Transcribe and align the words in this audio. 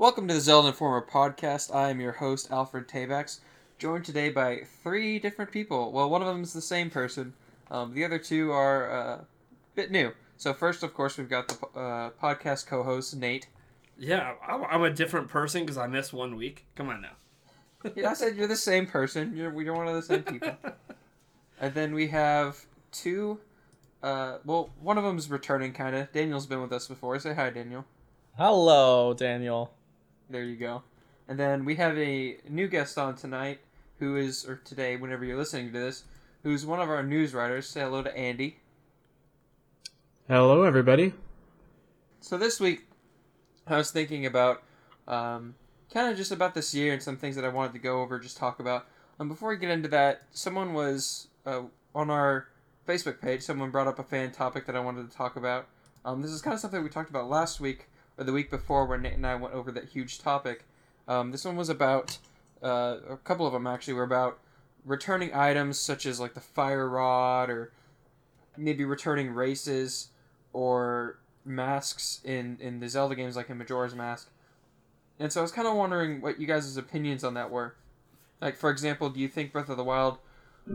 Welcome 0.00 0.28
to 0.28 0.32
the 0.32 0.40
Zelda 0.40 0.68
Informer 0.68 1.02
podcast. 1.02 1.74
I 1.74 1.90
am 1.90 2.00
your 2.00 2.12
host, 2.12 2.50
Alfred 2.50 2.88
Tabax, 2.88 3.40
joined 3.76 4.06
today 4.06 4.30
by 4.30 4.62
three 4.82 5.18
different 5.18 5.52
people. 5.52 5.92
Well, 5.92 6.08
one 6.08 6.22
of 6.22 6.26
them 6.26 6.42
is 6.42 6.54
the 6.54 6.62
same 6.62 6.88
person. 6.88 7.34
Um, 7.70 7.92
the 7.92 8.06
other 8.06 8.18
two 8.18 8.50
are 8.50 8.90
uh, 8.90 9.14
a 9.16 9.26
bit 9.74 9.90
new. 9.90 10.12
So 10.38 10.54
first, 10.54 10.82
of 10.82 10.94
course, 10.94 11.18
we've 11.18 11.28
got 11.28 11.48
the 11.48 11.78
uh, 11.78 12.10
podcast 12.12 12.66
co-host 12.66 13.14
Nate. 13.14 13.48
Yeah, 13.98 14.36
I'm 14.48 14.64
I'm 14.64 14.82
a 14.84 14.90
different 14.90 15.28
person 15.28 15.64
because 15.64 15.76
I 15.76 15.86
missed 15.86 16.14
one 16.14 16.34
week. 16.34 16.64
Come 16.76 16.88
on 16.88 17.02
now. 17.02 17.90
Yeah, 17.94 18.12
I 18.12 18.14
said 18.14 18.36
you're 18.36 18.48
the 18.48 18.56
same 18.56 18.86
person. 18.86 19.36
You're 19.36 19.50
we're 19.50 19.74
one 19.74 19.86
of 19.86 19.96
the 19.96 20.02
same 20.02 20.22
people. 20.22 20.56
and 21.60 21.74
then 21.74 21.92
we 21.92 22.08
have 22.08 22.64
two. 22.90 23.38
Uh, 24.02 24.38
well, 24.46 24.70
one 24.80 24.96
of 24.96 25.04
them's 25.04 25.28
returning, 25.28 25.74
kind 25.74 25.94
of. 25.94 26.10
Daniel's 26.10 26.46
been 26.46 26.62
with 26.62 26.72
us 26.72 26.88
before. 26.88 27.18
Say 27.18 27.34
hi, 27.34 27.50
Daniel. 27.50 27.84
Hello, 28.38 29.12
Daniel. 29.12 29.74
There 30.30 30.44
you 30.44 30.54
go. 30.54 30.84
And 31.26 31.36
then 31.36 31.64
we 31.64 31.74
have 31.74 31.98
a 31.98 32.36
new 32.48 32.68
guest 32.68 32.96
on 32.98 33.16
tonight, 33.16 33.58
who 33.98 34.16
is, 34.16 34.48
or 34.48 34.60
today, 34.64 34.96
whenever 34.96 35.24
you're 35.24 35.36
listening 35.36 35.72
to 35.72 35.78
this, 35.78 36.04
who's 36.44 36.64
one 36.64 36.78
of 36.78 36.88
our 36.88 37.02
news 37.02 37.34
writers. 37.34 37.68
Say 37.68 37.80
hello 37.80 38.00
to 38.04 38.16
Andy. 38.16 38.58
Hello, 40.28 40.62
everybody. 40.62 41.14
So 42.20 42.38
this 42.38 42.60
week, 42.60 42.86
I 43.66 43.76
was 43.76 43.90
thinking 43.90 44.24
about 44.24 44.62
um, 45.08 45.56
kind 45.92 46.08
of 46.08 46.16
just 46.16 46.30
about 46.30 46.54
this 46.54 46.72
year 46.72 46.92
and 46.92 47.02
some 47.02 47.16
things 47.16 47.34
that 47.34 47.44
I 47.44 47.48
wanted 47.48 47.72
to 47.72 47.80
go 47.80 48.00
over, 48.00 48.20
just 48.20 48.36
talk 48.36 48.60
about. 48.60 48.86
Um, 49.18 49.26
before 49.28 49.48
we 49.48 49.56
get 49.56 49.70
into 49.70 49.88
that, 49.88 50.22
someone 50.30 50.74
was 50.74 51.26
uh, 51.44 51.62
on 51.92 52.08
our 52.08 52.46
Facebook 52.86 53.20
page. 53.20 53.42
Someone 53.42 53.72
brought 53.72 53.88
up 53.88 53.98
a 53.98 54.04
fan 54.04 54.30
topic 54.30 54.66
that 54.66 54.76
I 54.76 54.80
wanted 54.80 55.10
to 55.10 55.16
talk 55.16 55.34
about. 55.34 55.66
Um, 56.04 56.22
this 56.22 56.30
is 56.30 56.40
kind 56.40 56.54
of 56.54 56.60
something 56.60 56.80
we 56.84 56.88
talked 56.88 57.10
about 57.10 57.28
last 57.28 57.58
week 57.58 57.89
or 58.20 58.24
the 58.24 58.32
week 58.32 58.50
before, 58.50 58.84
where 58.84 58.98
Nate 58.98 59.14
and 59.14 59.26
I 59.26 59.34
went 59.34 59.54
over 59.54 59.72
that 59.72 59.88
huge 59.88 60.18
topic. 60.18 60.64
Um, 61.08 61.32
this 61.32 61.44
one 61.44 61.56
was 61.56 61.70
about 61.70 62.18
uh, 62.62 62.98
a 63.08 63.16
couple 63.16 63.46
of 63.46 63.54
them 63.54 63.66
actually 63.66 63.94
were 63.94 64.02
about 64.02 64.38
returning 64.84 65.34
items 65.34 65.78
such 65.78 66.04
as 66.04 66.20
like 66.20 66.34
the 66.34 66.40
fire 66.40 66.88
rod 66.88 67.48
or 67.48 67.72
maybe 68.56 68.84
returning 68.84 69.30
races 69.30 70.08
or 70.52 71.18
masks 71.44 72.20
in 72.24 72.58
in 72.60 72.80
the 72.80 72.88
Zelda 72.88 73.14
games 73.14 73.36
like 73.36 73.48
in 73.48 73.56
Majora's 73.56 73.94
Mask. 73.94 74.28
And 75.18 75.32
so 75.32 75.40
I 75.40 75.42
was 75.42 75.52
kind 75.52 75.66
of 75.66 75.74
wondering 75.74 76.20
what 76.20 76.38
you 76.38 76.46
guys' 76.46 76.76
opinions 76.76 77.24
on 77.24 77.34
that 77.34 77.50
were. 77.50 77.74
Like 78.40 78.56
for 78.56 78.70
example, 78.70 79.08
do 79.08 79.18
you 79.18 79.28
think 79.28 79.52
Breath 79.52 79.70
of 79.70 79.78
the 79.78 79.84
Wild 79.84 80.18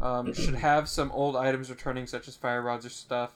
um, 0.01 0.33
should 0.33 0.55
have 0.55 0.89
some 0.89 1.11
old 1.11 1.35
items 1.35 1.69
returning 1.69 2.07
such 2.07 2.27
as 2.27 2.35
fire 2.35 2.61
rods 2.61 2.85
or 2.85 2.89
stuff 2.89 3.35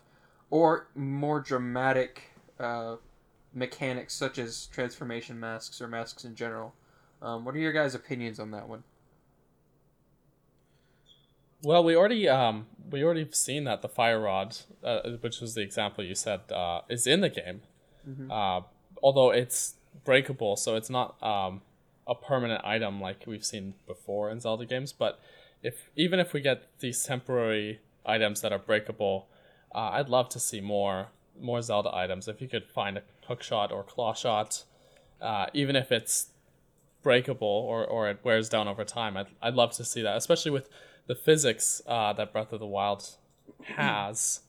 or 0.50 0.88
more 0.96 1.40
dramatic 1.40 2.32
uh, 2.60 2.96
mechanics 3.54 4.14
such 4.14 4.38
as 4.38 4.68
transformation 4.68 5.40
masks 5.40 5.82
or 5.82 5.88
masks 5.88 6.24
in 6.26 6.36
general? 6.36 6.74
Um, 7.22 7.46
what 7.46 7.56
are 7.56 7.60
your 7.60 7.74
guys' 7.74 7.96
opinions 7.96 8.40
on 8.40 8.52
that 8.52 8.68
one? 8.70 8.84
Well, 11.62 11.84
we 11.84 11.96
already 11.96 12.30
um 12.30 12.68
we 12.90 13.04
already 13.04 13.28
seen 13.32 13.66
that 13.66 13.82
the 13.82 13.90
fire 13.90 14.22
rod, 14.22 14.58
uh, 14.84 15.02
which 15.20 15.42
was 15.42 15.56
the 15.56 15.62
example 15.62 16.04
you 16.04 16.16
said, 16.16 16.42
uh, 16.52 16.82
is 16.90 17.06
in 17.06 17.22
the 17.22 17.30
game. 17.30 17.62
Uh, 18.32 18.62
although 19.04 19.30
it's 19.32 19.76
breakable, 20.04 20.56
so 20.56 20.76
it's 20.76 20.90
not 20.90 21.22
um 21.22 21.62
a 22.08 22.16
permanent 22.16 22.64
item 22.66 23.00
like 23.02 23.26
we've 23.28 23.46
seen 23.46 23.74
before 23.86 24.32
in 24.32 24.40
Zelda 24.40 24.66
games. 24.66 24.94
But 24.94 25.20
if 25.62 25.90
even 25.96 26.20
if 26.20 26.34
we 26.34 26.42
get 26.42 26.64
these 26.80 27.04
temporary 27.04 27.82
items 28.06 28.42
that 28.42 28.52
are 28.54 28.60
breakable, 28.60 29.28
uh, 29.76 29.90
I'd 29.92 30.10
love 30.10 30.30
to 30.30 30.40
see 30.40 30.62
more 30.62 31.10
more 31.42 31.62
Zelda 31.62 31.94
items. 31.94 32.28
If 32.28 32.42
you 32.42 32.48
could 32.48 32.66
find 32.68 32.98
a 32.98 33.04
hook 33.28 33.44
shot 33.44 33.72
or 33.72 33.84
claw 33.84 34.14
shot, 34.14 34.64
uh, 35.22 35.48
even 35.54 35.76
if 35.76 35.92
it's 35.92 36.28
breakable 37.02 37.48
or, 37.48 37.86
or 37.86 38.10
it 38.10 38.20
wears 38.24 38.50
down 38.50 38.68
over 38.68 38.84
time, 38.84 39.18
I'd, 39.18 39.28
I'd 39.42 39.56
love 39.56 39.72
to 39.74 39.86
see 39.86 40.02
that, 40.02 40.18
especially 40.18 40.52
with 40.52 40.70
the 41.08 41.16
physics 41.16 41.82
uh, 41.88 42.14
that 42.14 42.32
Breath 42.32 42.54
of 42.54 42.60
the 42.60 42.68
Wild 42.68 43.18
has. 43.64 44.42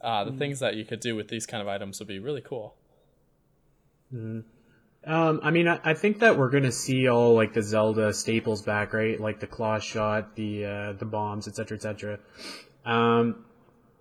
Uh, 0.00 0.24
the 0.24 0.32
things 0.32 0.60
that 0.60 0.76
you 0.76 0.84
could 0.84 1.00
do 1.00 1.16
with 1.16 1.28
these 1.28 1.44
kind 1.44 1.60
of 1.60 1.68
items 1.68 1.98
would 1.98 2.08
be 2.08 2.20
really 2.20 2.40
cool. 2.40 2.76
Um, 4.12 5.40
I 5.42 5.50
mean, 5.50 5.68
I, 5.68 5.80
I 5.84 5.94
think 5.94 6.20
that 6.20 6.36
we're 6.36 6.50
gonna 6.50 6.72
see 6.72 7.08
all 7.08 7.34
like 7.34 7.52
the 7.52 7.62
Zelda 7.62 8.12
staples 8.12 8.62
back, 8.62 8.92
right? 8.92 9.18
Like 9.18 9.40
the 9.40 9.46
claw 9.46 9.78
shot, 9.78 10.36
the 10.36 10.64
uh, 10.64 10.92
the 10.92 11.04
bombs, 11.04 11.48
etc., 11.48 11.76
etc. 11.76 12.18
Um, 12.84 13.44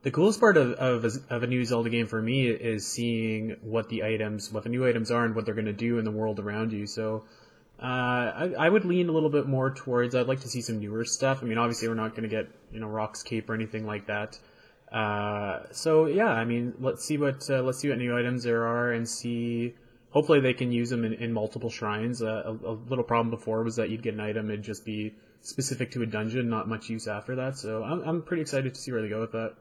the 0.07 0.11
coolest 0.11 0.39
part 0.39 0.55
of, 0.55 0.71
of 0.71 1.03
of 1.29 1.43
a 1.43 1.47
new 1.47 1.65
Zelda 1.65 1.89
game 1.89 2.07
for 2.07 2.21
me 2.21 2.47
is 2.47 2.87
seeing 2.87 3.57
what 3.61 3.89
the 3.89 4.05
items, 4.05 4.53
what 4.53 4.63
the 4.63 4.69
new 4.69 4.87
items 4.87 5.11
are, 5.11 5.25
and 5.25 5.35
what 5.35 5.45
they're 5.45 5.53
gonna 5.53 5.73
do 5.73 5.99
in 5.99 6.05
the 6.05 6.11
world 6.11 6.39
around 6.39 6.71
you. 6.71 6.87
So, 6.87 7.25
uh, 7.77 7.83
I, 7.83 8.53
I 8.57 8.69
would 8.69 8.85
lean 8.85 9.09
a 9.09 9.11
little 9.11 9.29
bit 9.29 9.47
more 9.47 9.69
towards. 9.69 10.15
I'd 10.15 10.27
like 10.27 10.39
to 10.43 10.47
see 10.47 10.61
some 10.61 10.79
newer 10.79 11.03
stuff. 11.03 11.39
I 11.41 11.45
mean, 11.45 11.57
obviously, 11.57 11.89
we're 11.89 11.95
not 11.95 12.15
gonna 12.15 12.29
get 12.29 12.47
you 12.71 12.79
know 12.79 12.87
Roc's 12.87 13.21
Cape 13.21 13.49
or 13.49 13.53
anything 13.53 13.85
like 13.85 14.07
that. 14.07 14.39
Uh, 14.89 15.63
so 15.73 16.05
yeah, 16.05 16.29
I 16.29 16.45
mean, 16.45 16.75
let's 16.79 17.03
see 17.03 17.17
what 17.17 17.45
uh, 17.49 17.61
let's 17.63 17.79
see 17.79 17.89
what 17.89 17.97
new 17.97 18.17
items 18.17 18.43
there 18.43 18.65
are, 18.65 18.93
and 18.93 19.05
see. 19.05 19.75
Hopefully, 20.11 20.39
they 20.39 20.53
can 20.53 20.71
use 20.71 20.89
them 20.89 21.03
in, 21.03 21.15
in 21.15 21.33
multiple 21.33 21.69
shrines. 21.69 22.21
Uh, 22.21 22.43
a, 22.45 22.51
a 22.51 22.75
little 22.87 23.03
problem 23.03 23.29
before 23.29 23.61
was 23.61 23.75
that 23.75 23.89
you'd 23.89 24.03
get 24.03 24.13
an 24.13 24.21
item 24.21 24.51
and 24.51 24.63
just 24.63 24.85
be 24.85 25.15
specific 25.41 25.91
to 25.91 26.01
a 26.01 26.05
dungeon, 26.05 26.47
not 26.47 26.69
much 26.69 26.89
use 26.89 27.09
after 27.09 27.35
that. 27.35 27.57
So 27.57 27.83
I'm 27.83 27.99
I'm 28.07 28.21
pretty 28.21 28.43
excited 28.43 28.73
to 28.73 28.79
see 28.79 28.93
where 28.93 29.01
they 29.01 29.09
go 29.09 29.19
with 29.19 29.33
that. 29.33 29.55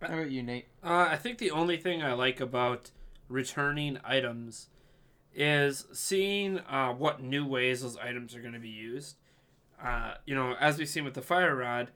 How 0.00 0.14
about 0.14 0.30
you, 0.30 0.42
Nate? 0.42 0.66
Uh, 0.82 1.08
I 1.10 1.16
think 1.16 1.38
the 1.38 1.50
only 1.50 1.76
thing 1.76 2.02
I 2.02 2.14
like 2.14 2.40
about 2.40 2.90
returning 3.28 3.98
items 4.02 4.68
is 5.34 5.86
seeing 5.92 6.58
uh, 6.60 6.92
what 6.92 7.22
new 7.22 7.46
ways 7.46 7.82
those 7.82 7.96
items 7.98 8.34
are 8.34 8.40
going 8.40 8.54
to 8.54 8.60
be 8.60 8.68
used. 8.68 9.16
Uh, 9.82 10.14
you 10.24 10.34
know, 10.34 10.54
as 10.58 10.78
we've 10.78 10.88
seen 10.88 11.04
with 11.04 11.14
the 11.14 11.22
fire 11.22 11.54
rod, 11.54 11.88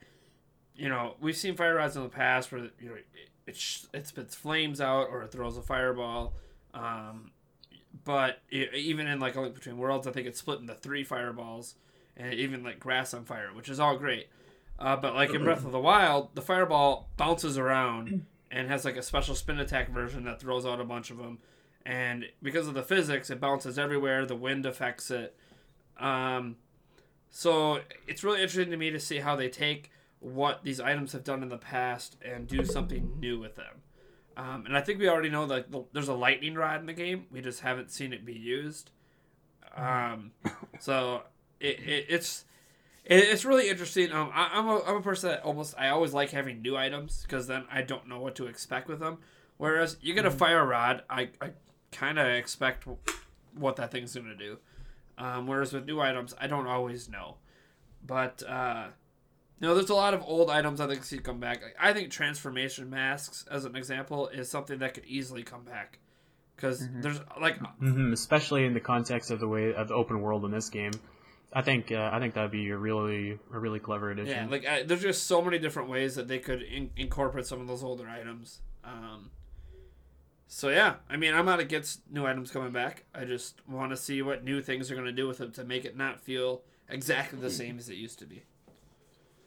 you 0.76 0.88
know, 0.88 1.14
we've 1.20 1.36
seen 1.36 1.56
fire 1.56 1.74
rods 1.76 1.96
in 1.96 2.02
the 2.02 2.08
past 2.08 2.52
where 2.52 2.68
you 2.80 2.88
know 2.88 2.94
it, 2.94 3.06
it, 3.46 3.86
it 3.92 4.06
spits 4.06 4.34
flames 4.34 4.80
out 4.80 5.08
or 5.10 5.22
it 5.22 5.32
throws 5.32 5.56
a 5.56 5.62
fireball. 5.62 6.34
Um, 6.74 7.30
but 8.04 8.40
it, 8.50 8.74
even 8.74 9.06
in 9.06 9.18
like 9.18 9.36
a 9.36 9.40
link 9.40 9.54
between 9.54 9.78
worlds, 9.78 10.06
I 10.06 10.12
think 10.12 10.26
it's 10.26 10.38
split 10.38 10.60
into 10.60 10.74
three 10.74 11.04
fireballs, 11.04 11.76
and 12.16 12.34
even 12.34 12.62
like 12.62 12.80
grass 12.80 13.14
on 13.14 13.24
fire, 13.24 13.50
which 13.54 13.68
is 13.68 13.80
all 13.80 13.96
great. 13.96 14.28
Uh, 14.78 14.96
but 14.96 15.14
like 15.14 15.34
in 15.34 15.44
Breath 15.44 15.64
of 15.64 15.72
the 15.72 15.80
Wild, 15.80 16.34
the 16.34 16.42
fireball 16.42 17.08
bounces 17.16 17.58
around 17.58 18.26
and 18.50 18.68
has 18.68 18.84
like 18.84 18.96
a 18.96 19.02
special 19.02 19.34
spin 19.34 19.58
attack 19.58 19.90
version 19.90 20.24
that 20.24 20.40
throws 20.40 20.66
out 20.66 20.80
a 20.80 20.84
bunch 20.84 21.10
of 21.10 21.18
them. 21.18 21.38
And 21.86 22.26
because 22.42 22.66
of 22.66 22.74
the 22.74 22.82
physics, 22.82 23.28
it 23.30 23.40
bounces 23.40 23.78
everywhere. 23.78 24.24
The 24.24 24.36
wind 24.36 24.64
affects 24.64 25.10
it. 25.10 25.36
Um, 25.98 26.56
so 27.30 27.80
it's 28.06 28.24
really 28.24 28.40
interesting 28.42 28.70
to 28.70 28.76
me 28.76 28.90
to 28.90 29.00
see 29.00 29.18
how 29.18 29.36
they 29.36 29.48
take 29.48 29.90
what 30.20 30.64
these 30.64 30.80
items 30.80 31.12
have 31.12 31.24
done 31.24 31.42
in 31.42 31.50
the 31.50 31.58
past 31.58 32.16
and 32.24 32.46
do 32.46 32.64
something 32.64 33.18
new 33.20 33.38
with 33.38 33.56
them. 33.56 33.82
Um, 34.36 34.64
and 34.66 34.76
I 34.76 34.80
think 34.80 34.98
we 34.98 35.08
already 35.08 35.28
know 35.28 35.46
that 35.46 35.66
there's 35.92 36.08
a 36.08 36.14
lightning 36.14 36.54
rod 36.54 36.80
in 36.80 36.86
the 36.86 36.92
game. 36.92 37.26
We 37.30 37.40
just 37.40 37.60
haven't 37.60 37.90
seen 37.90 38.12
it 38.12 38.24
be 38.24 38.32
used. 38.32 38.90
Um, 39.76 40.32
so 40.78 41.22
it, 41.60 41.80
it, 41.80 42.06
it's 42.08 42.44
it, 42.44 42.44
it's 43.04 43.44
really 43.44 43.68
interesting. 43.68 44.12
Um, 44.12 44.30
I, 44.32 44.50
I'm 44.54 44.68
a 44.68 44.82
I'm 44.82 44.96
a 44.96 45.02
person 45.02 45.30
that 45.30 45.42
almost 45.42 45.74
I 45.78 45.88
always 45.88 46.12
like 46.12 46.30
having 46.30 46.62
new 46.62 46.76
items 46.76 47.22
because 47.22 47.46
then 47.46 47.64
I 47.70 47.82
don't 47.82 48.08
know 48.08 48.20
what 48.20 48.34
to 48.36 48.46
expect 48.46 48.88
with 48.88 49.00
them. 49.00 49.18
Whereas 49.56 49.96
you 50.00 50.14
get 50.14 50.26
a 50.26 50.30
fire 50.30 50.64
rod, 50.66 51.02
I, 51.08 51.28
I 51.40 51.50
kind 51.92 52.18
of 52.18 52.26
expect 52.26 52.86
what 53.54 53.76
that 53.76 53.92
thing's 53.92 54.14
gonna 54.14 54.34
do. 54.34 54.58
Um, 55.16 55.46
whereas 55.46 55.72
with 55.72 55.86
new 55.86 56.00
items, 56.00 56.34
I 56.40 56.46
don't 56.46 56.66
always 56.66 57.08
know. 57.08 57.36
But 58.04 58.42
uh, 58.48 58.86
you 59.60 59.68
know, 59.68 59.74
there's 59.74 59.90
a 59.90 59.94
lot 59.94 60.14
of 60.14 60.22
old 60.26 60.50
items 60.50 60.80
I 60.80 60.86
think 60.86 61.04
see 61.04 61.18
come 61.18 61.40
back. 61.40 61.62
Like, 61.62 61.76
I 61.80 61.92
think 61.92 62.10
transformation 62.10 62.90
masks, 62.90 63.44
as 63.50 63.64
an 63.64 63.76
example, 63.76 64.28
is 64.28 64.50
something 64.50 64.78
that 64.78 64.94
could 64.94 65.04
easily 65.04 65.42
come 65.42 65.64
back 65.64 65.98
because 66.56 66.88
there's 67.00 67.20
like 67.40 67.58
hmm 67.78 68.12
especially 68.12 68.64
in 68.64 68.74
the 68.74 68.80
context 68.80 69.30
of 69.30 69.40
the 69.40 69.48
way 69.48 69.74
of 69.74 69.88
the 69.88 69.94
open 69.94 70.20
world 70.20 70.44
in 70.44 70.50
this 70.50 70.68
game. 70.68 70.92
I 71.54 71.62
think 71.62 71.92
uh, 71.92 72.10
I 72.12 72.18
think 72.18 72.34
that'd 72.34 72.50
be 72.50 72.70
a 72.70 72.76
really 72.76 73.38
a 73.52 73.58
really 73.58 73.78
clever 73.78 74.10
addition. 74.10 74.28
Yeah, 74.28 74.46
addition. 74.46 74.50
like 74.50 74.66
I, 74.66 74.82
there's 74.82 75.02
just 75.02 75.26
so 75.26 75.40
many 75.40 75.58
different 75.58 75.88
ways 75.88 76.16
that 76.16 76.26
they 76.26 76.38
could 76.38 76.62
in, 76.62 76.90
incorporate 76.96 77.46
some 77.46 77.60
of 77.60 77.68
those 77.68 77.84
older 77.84 78.08
items. 78.08 78.60
Um, 78.82 79.30
so 80.48 80.68
yeah, 80.68 80.96
I 81.08 81.16
mean, 81.16 81.32
I'm 81.32 81.46
not 81.46 81.60
against 81.60 82.00
new 82.10 82.26
items 82.26 82.50
coming 82.50 82.72
back. 82.72 83.04
I 83.14 83.24
just 83.24 83.60
want 83.68 83.92
to 83.92 83.96
see 83.96 84.20
what 84.20 84.44
new 84.44 84.62
things 84.62 84.90
are 84.90 84.94
going 84.94 85.06
to 85.06 85.12
do 85.12 85.28
with 85.28 85.38
them 85.38 85.52
to 85.52 85.64
make 85.64 85.84
it 85.84 85.96
not 85.96 86.20
feel 86.20 86.62
exactly 86.88 87.38
the 87.38 87.50
same 87.50 87.78
as 87.78 87.88
it 87.88 87.96
used 87.96 88.18
to 88.18 88.26
be. 88.26 88.44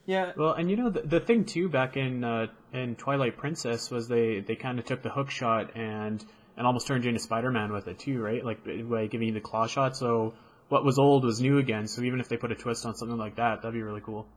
Yeah, 0.05 0.31
Well, 0.37 0.53
and 0.53 0.71
you 0.71 0.77
know 0.77 0.89
the, 0.89 1.01
the 1.01 1.19
thing 1.19 1.43
too 1.43 1.67
back 1.67 1.97
in 1.97 2.23
uh, 2.23 2.47
in 2.71 2.95
Twilight 2.95 3.35
Princess 3.35 3.91
was 3.91 4.07
they, 4.07 4.39
they 4.39 4.55
kind 4.55 4.79
of 4.79 4.85
took 4.85 5.01
the 5.01 5.09
hook 5.09 5.29
shot 5.29 5.75
and 5.75 6.23
and 6.55 6.65
almost 6.65 6.87
turned 6.87 7.03
you 7.03 7.09
into 7.09 7.19
Spider 7.19 7.51
Man 7.51 7.73
with 7.73 7.89
it 7.89 7.99
too, 7.99 8.21
right? 8.21 8.43
Like 8.43 8.63
by 8.89 9.07
giving 9.07 9.27
you 9.27 9.33
the 9.33 9.41
claw 9.41 9.67
shot. 9.67 9.97
So 9.97 10.33
what 10.69 10.83
was 10.83 10.97
old 10.97 11.23
was 11.23 11.39
new 11.41 11.57
again. 11.57 11.87
So 11.87 12.01
even 12.01 12.19
if 12.19 12.29
they 12.29 12.37
put 12.37 12.51
a 12.51 12.55
twist 12.55 12.85
on 12.85 12.95
something 12.95 13.17
like 13.17 13.35
that, 13.35 13.61
that'd 13.61 13.73
be 13.73 13.81
really 13.81 14.01
cool. 14.01 14.27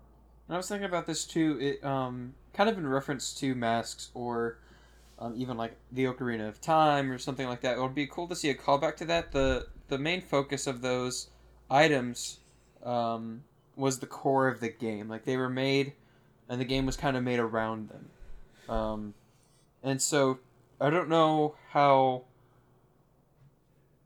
And 0.48 0.54
I 0.54 0.58
was 0.58 0.68
thinking 0.68 0.86
about 0.88 1.06
this 1.06 1.24
too. 1.24 1.58
It 1.60 1.84
um 1.84 2.34
kind 2.52 2.68
of 2.68 2.78
in 2.78 2.86
reference 2.86 3.32
to 3.34 3.54
masks 3.54 4.10
or 4.14 4.58
um, 5.18 5.34
even 5.36 5.56
like 5.56 5.76
the 5.92 6.04
Ocarina 6.06 6.48
of 6.48 6.60
Time 6.60 7.10
or 7.12 7.18
something 7.18 7.46
like 7.46 7.60
that. 7.60 7.76
It 7.76 7.80
would 7.80 7.94
be 7.94 8.06
cool 8.06 8.26
to 8.28 8.34
see 8.34 8.50
a 8.50 8.54
callback 8.54 8.96
to 8.96 9.04
that. 9.06 9.32
The 9.32 9.66
the 9.88 9.98
main 9.98 10.22
focus 10.22 10.66
of 10.66 10.80
those 10.80 11.28
items 11.70 12.38
um, 12.82 13.42
was 13.76 13.98
the 13.98 14.06
core 14.06 14.48
of 14.48 14.60
the 14.60 14.70
game. 14.70 15.08
Like 15.08 15.24
they 15.24 15.36
were 15.36 15.50
made, 15.50 15.92
and 16.48 16.60
the 16.60 16.64
game 16.64 16.86
was 16.86 16.96
kind 16.96 17.16
of 17.16 17.22
made 17.22 17.38
around 17.38 17.90
them. 17.90 18.74
Um, 18.74 19.14
and 19.82 20.00
so 20.00 20.38
I 20.80 20.90
don't 20.90 21.08
know 21.08 21.54
how 21.70 22.24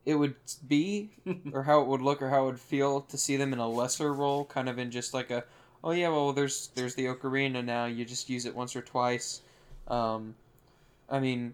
it 0.05 0.15
would 0.15 0.35
be, 0.67 1.09
or 1.53 1.63
how 1.63 1.81
it 1.81 1.87
would 1.87 2.01
look, 2.01 2.21
or 2.21 2.29
how 2.29 2.43
it 2.43 2.45
would 2.45 2.59
feel 2.59 3.01
to 3.01 3.17
see 3.17 3.37
them 3.37 3.53
in 3.53 3.59
a 3.59 3.67
lesser 3.67 4.13
role, 4.13 4.45
kind 4.45 4.69
of 4.69 4.77
in 4.79 4.91
just 4.91 5.13
like 5.13 5.31
a, 5.31 5.43
oh 5.83 5.91
yeah, 5.91 6.09
well 6.09 6.31
there's 6.33 6.69
there's 6.75 6.95
the 6.95 7.05
ocarina 7.05 7.63
now. 7.63 7.85
You 7.85 8.05
just 8.05 8.29
use 8.29 8.45
it 8.45 8.55
once 8.55 8.75
or 8.75 8.81
twice. 8.81 9.41
Um, 9.87 10.35
I 11.09 11.19
mean, 11.19 11.53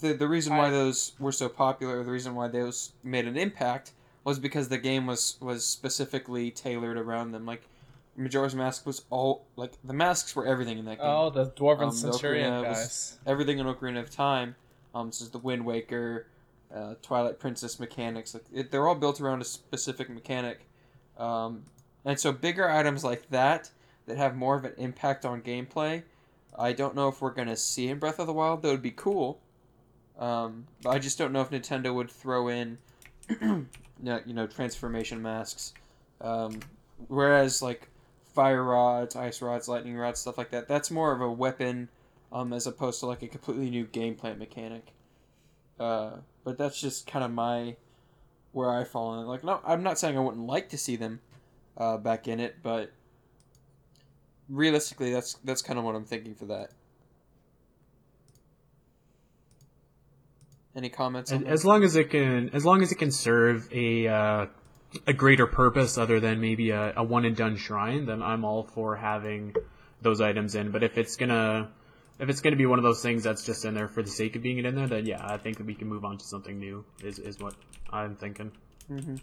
the 0.00 0.12
the 0.14 0.28
reason 0.28 0.56
why 0.56 0.68
I- 0.68 0.70
those 0.70 1.12
were 1.18 1.32
so 1.32 1.48
popular, 1.48 2.02
the 2.04 2.10
reason 2.12 2.34
why 2.34 2.48
those 2.48 2.92
made 3.02 3.26
an 3.26 3.36
impact, 3.36 3.92
was 4.24 4.38
because 4.38 4.68
the 4.68 4.78
game 4.78 5.06
was 5.06 5.36
was 5.40 5.64
specifically 5.66 6.50
tailored 6.50 6.96
around 6.98 7.32
them. 7.32 7.46
Like 7.46 7.62
Majora's 8.16 8.54
Mask 8.54 8.84
was 8.86 9.04
all 9.10 9.46
like 9.56 9.72
the 9.84 9.94
masks 9.94 10.36
were 10.36 10.46
everything 10.46 10.78
in 10.78 10.84
that 10.84 10.98
game. 10.98 11.06
Oh, 11.06 11.30
the 11.30 11.46
dwarven 11.50 11.84
Um, 11.88 11.92
centurion 11.92 12.62
guys. 12.62 13.18
Everything 13.26 13.58
in 13.58 13.66
Ocarina 13.66 14.00
of 14.00 14.10
Time. 14.10 14.54
Um, 14.94 15.06
this 15.08 15.22
is 15.22 15.30
the 15.30 15.38
Wind 15.38 15.64
Waker, 15.64 16.26
uh, 16.74 16.94
Twilight 17.02 17.38
Princess 17.38 17.78
mechanics. 17.78 18.34
Like 18.34 18.44
it, 18.52 18.70
they're 18.70 18.86
all 18.86 18.94
built 18.94 19.20
around 19.20 19.42
a 19.42 19.44
specific 19.44 20.08
mechanic. 20.08 20.66
Um, 21.18 21.64
and 22.04 22.18
so 22.18 22.32
bigger 22.32 22.68
items 22.68 23.04
like 23.04 23.28
that 23.30 23.70
that 24.06 24.16
have 24.16 24.34
more 24.34 24.56
of 24.56 24.64
an 24.64 24.74
impact 24.78 25.24
on 25.24 25.42
gameplay. 25.42 26.02
I 26.58 26.72
don't 26.72 26.94
know 26.94 27.08
if 27.08 27.20
we're 27.20 27.30
gonna 27.30 27.56
see 27.56 27.88
in 27.88 27.98
Breath 27.98 28.18
of 28.18 28.26
the 28.26 28.32
Wild. 28.32 28.62
That 28.62 28.68
would 28.68 28.82
be 28.82 28.90
cool. 28.90 29.40
Um, 30.18 30.66
but 30.82 30.90
I 30.90 30.98
just 30.98 31.18
don't 31.18 31.32
know 31.32 31.40
if 31.40 31.50
Nintendo 31.50 31.94
would 31.94 32.10
throw 32.10 32.48
in, 32.48 32.78
you 33.40 33.66
know, 34.02 34.46
transformation 34.46 35.22
masks. 35.22 35.72
Um, 36.20 36.60
whereas 37.08 37.62
like 37.62 37.88
fire 38.34 38.62
rods, 38.62 39.16
ice 39.16 39.42
rods, 39.42 39.68
lightning 39.68 39.96
rods, 39.96 40.20
stuff 40.20 40.38
like 40.38 40.50
that. 40.50 40.68
That's 40.68 40.90
more 40.90 41.12
of 41.12 41.20
a 41.20 41.30
weapon, 41.30 41.88
um, 42.32 42.52
as 42.52 42.66
opposed 42.66 43.00
to 43.00 43.06
like 43.06 43.22
a 43.22 43.28
completely 43.28 43.70
new 43.70 43.86
gameplay 43.86 44.36
mechanic. 44.36 44.86
Uh, 45.80 46.12
but 46.44 46.58
that's 46.58 46.80
just 46.80 47.06
kind 47.06 47.24
of 47.24 47.30
my 47.30 47.76
where 48.52 48.70
I 48.70 48.84
fall 48.84 49.14
in 49.14 49.20
it. 49.20 49.28
Like, 49.28 49.44
no, 49.44 49.60
I'm 49.64 49.82
not 49.82 49.98
saying 49.98 50.16
I 50.16 50.20
wouldn't 50.20 50.46
like 50.46 50.68
to 50.70 50.78
see 50.78 50.96
them 50.96 51.20
uh, 51.76 51.96
back 51.96 52.28
in 52.28 52.40
it, 52.40 52.56
but 52.62 52.92
realistically, 54.48 55.12
that's 55.12 55.34
that's 55.44 55.62
kind 55.62 55.78
of 55.78 55.84
what 55.84 55.94
I'm 55.94 56.04
thinking 56.04 56.34
for 56.34 56.46
that. 56.46 56.70
Any 60.74 60.88
comments 60.88 61.30
as 61.32 61.64
long 61.66 61.84
as 61.84 61.96
it 61.96 62.10
can, 62.10 62.50
as 62.54 62.64
long 62.64 62.82
as 62.82 62.92
it 62.92 62.94
can 62.94 63.10
serve 63.10 63.68
a 63.72 64.08
uh, 64.08 64.46
a 65.06 65.12
greater 65.12 65.46
purpose 65.46 65.98
other 65.98 66.18
than 66.18 66.40
maybe 66.40 66.70
a, 66.70 66.94
a 66.96 67.02
one 67.02 67.24
and 67.24 67.36
done 67.36 67.56
shrine, 67.56 68.06
then 68.06 68.22
I'm 68.22 68.44
all 68.44 68.62
for 68.62 68.96
having 68.96 69.54
those 70.00 70.20
items 70.20 70.54
in. 70.54 70.70
But 70.70 70.82
if 70.82 70.96
it's 70.96 71.16
gonna 71.16 71.70
if 72.18 72.28
it's 72.28 72.40
gonna 72.40 72.56
be 72.56 72.66
one 72.66 72.78
of 72.78 72.82
those 72.84 73.02
things 73.02 73.22
that's 73.24 73.44
just 73.44 73.64
in 73.64 73.74
there 73.74 73.88
for 73.88 74.02
the 74.02 74.10
sake 74.10 74.36
of 74.36 74.42
being 74.42 74.58
it 74.58 74.64
in 74.66 74.74
there, 74.74 74.86
then 74.86 75.06
yeah, 75.06 75.24
I 75.24 75.36
think 75.38 75.56
that 75.58 75.66
we 75.66 75.74
can 75.74 75.88
move 75.88 76.04
on 76.04 76.18
to 76.18 76.24
something 76.24 76.58
new. 76.58 76.84
Is 77.02 77.18
is 77.18 77.38
what 77.40 77.54
I'm 77.90 78.16
thinking. 78.16 78.52
hmm 78.88 79.16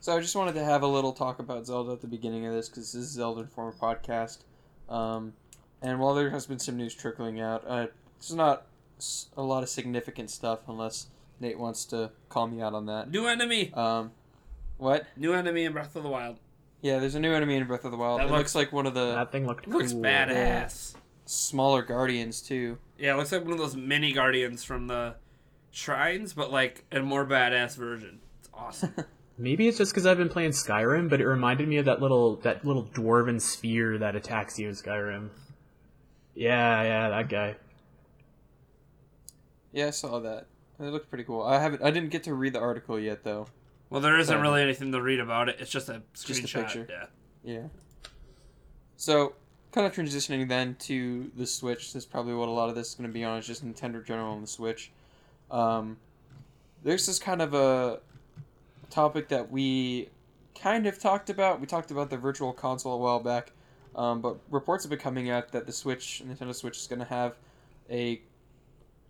So 0.00 0.16
I 0.16 0.20
just 0.20 0.34
wanted 0.36 0.54
to 0.54 0.64
have 0.64 0.82
a 0.82 0.86
little 0.86 1.12
talk 1.12 1.38
about 1.38 1.66
Zelda 1.66 1.92
at 1.92 2.00
the 2.00 2.06
beginning 2.06 2.46
of 2.46 2.52
this 2.54 2.68
because 2.68 2.92
this 2.92 3.02
is 3.02 3.10
Zelda 3.10 3.42
Informer 3.42 3.72
podcast. 3.80 4.38
Um, 4.88 5.34
and 5.82 6.00
while 6.00 6.14
there 6.14 6.30
has 6.30 6.46
been 6.46 6.58
some 6.58 6.76
news 6.76 6.94
trickling 6.94 7.40
out, 7.40 7.64
uh, 7.66 7.86
it's 8.16 8.32
not 8.32 8.66
a 9.36 9.42
lot 9.42 9.62
of 9.62 9.68
significant 9.68 10.30
stuff 10.30 10.60
unless 10.68 11.06
Nate 11.40 11.58
wants 11.58 11.84
to 11.86 12.10
call 12.28 12.46
me 12.48 12.60
out 12.62 12.74
on 12.74 12.86
that. 12.86 13.10
New 13.10 13.26
enemy. 13.26 13.72
Um, 13.74 14.10
what? 14.76 15.06
New 15.16 15.34
enemy 15.34 15.64
in 15.64 15.72
Breath 15.72 15.94
of 15.94 16.02
the 16.02 16.08
Wild. 16.08 16.38
Yeah, 16.80 16.98
there's 17.00 17.14
a 17.16 17.20
new 17.20 17.32
enemy 17.32 17.56
in 17.56 17.66
Breath 17.66 17.84
of 17.84 17.90
the 17.90 17.96
Wild. 17.96 18.20
That 18.20 18.26
it 18.26 18.30
looks- 18.30 18.38
looks 18.38 18.54
like 18.54 18.72
one 18.72 18.86
of 18.86 18.94
the 18.94 19.12
that 19.14 19.30
thing 19.32 19.46
looked 19.46 19.66
looks 19.68 19.92
cool. 19.92 20.02
badass. 20.02 20.94
Smaller 21.28 21.82
guardians 21.82 22.40
too. 22.40 22.78
Yeah, 22.98 23.14
it 23.14 23.16
looks 23.18 23.30
like 23.32 23.42
one 23.42 23.52
of 23.52 23.58
those 23.58 23.76
mini 23.76 24.12
guardians 24.12 24.64
from 24.64 24.86
the 24.86 25.14
shrines, 25.70 26.32
but 26.32 26.50
like 26.50 26.84
a 26.90 27.00
more 27.00 27.26
badass 27.26 27.76
version. 27.76 28.20
It's 28.40 28.48
awesome. 28.54 28.94
Maybe 29.38 29.68
it's 29.68 29.78
just 29.78 29.92
because 29.92 30.04
I've 30.06 30.16
been 30.18 30.28
playing 30.28 30.50
Skyrim, 30.50 31.08
but 31.08 31.20
it 31.20 31.28
reminded 31.28 31.68
me 31.68 31.76
of 31.76 31.84
that 31.84 32.00
little 32.00 32.36
that 32.36 32.64
little 32.64 32.84
dwarven 32.86 33.40
sphere 33.40 33.98
that 33.98 34.16
attacks 34.16 34.58
you 34.58 34.68
in 34.68 34.74
Skyrim. 34.74 35.28
Yeah, 36.34 36.82
yeah, 36.82 37.08
that 37.10 37.28
guy. 37.28 37.56
Yeah, 39.72 39.88
I 39.88 39.90
saw 39.90 40.18
that. 40.20 40.46
It 40.80 40.84
looked 40.84 41.08
pretty 41.08 41.24
cool. 41.24 41.42
I 41.42 41.60
haven't. 41.60 41.82
I 41.82 41.90
didn't 41.90 42.10
get 42.10 42.24
to 42.24 42.34
read 42.34 42.52
the 42.54 42.60
article 42.60 42.98
yet 42.98 43.22
though. 43.24 43.46
well, 43.90 44.00
there 44.00 44.18
isn't 44.18 44.32
Sorry. 44.32 44.40
really 44.42 44.62
anything 44.62 44.90
to 44.92 45.02
read 45.02 45.20
about 45.20 45.48
it. 45.48 45.56
It's 45.60 45.70
just 45.70 45.88
a 45.88 46.02
Just 46.14 46.28
a 46.28 46.32
screenshot. 46.32 46.64
picture. 46.64 46.86
Yeah. 46.88 47.06
Yeah. 47.54 47.66
So, 48.96 49.34
kind 49.72 49.86
of 49.86 49.92
transitioning 49.92 50.48
then 50.48 50.76
to 50.80 51.30
the 51.36 51.46
Switch. 51.46 51.92
That's 51.92 52.06
probably 52.06 52.34
what 52.34 52.48
a 52.48 52.52
lot 52.52 52.68
of 52.68 52.74
this 52.74 52.88
is 52.90 52.94
going 52.94 53.08
to 53.08 53.12
be 53.12 53.24
on. 53.24 53.38
Is 53.38 53.46
just 53.46 53.64
Nintendo 53.64 54.04
General 54.04 54.32
on 54.32 54.40
the 54.40 54.46
Switch. 54.46 54.90
Um, 55.50 55.96
this 56.82 57.08
is 57.08 57.18
kind 57.18 57.42
of 57.42 57.54
a 57.54 58.00
topic 58.90 59.28
that 59.28 59.50
we 59.50 60.08
kind 60.60 60.86
of 60.86 60.98
talked 60.98 61.30
about. 61.30 61.60
We 61.60 61.66
talked 61.66 61.90
about 61.90 62.10
the 62.10 62.16
Virtual 62.16 62.52
Console 62.52 62.94
a 62.94 62.96
while 62.98 63.20
back, 63.20 63.52
um, 63.94 64.20
but 64.20 64.36
reports 64.50 64.84
have 64.84 64.90
been 64.90 64.98
coming 64.98 65.30
out 65.30 65.52
that 65.52 65.66
the 65.66 65.72
Switch, 65.72 66.22
Nintendo 66.24 66.54
Switch, 66.54 66.76
is 66.78 66.86
going 66.86 67.00
to 67.00 67.04
have 67.04 67.36
a 67.90 68.20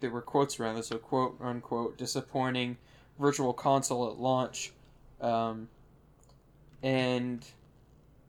there 0.01 0.11
were 0.11 0.23
quotes 0.23 0.61
around 0.61 0.77
this, 0.77 0.89
so 0.89 0.99
quote 0.99 1.37
unquote 1.41 1.99
disappointing 1.99 2.77
Virtual 3.19 3.53
Console 3.53 4.11
at 4.11 4.19
launch. 4.19 4.73
Um, 5.21 5.69
and 6.83 7.45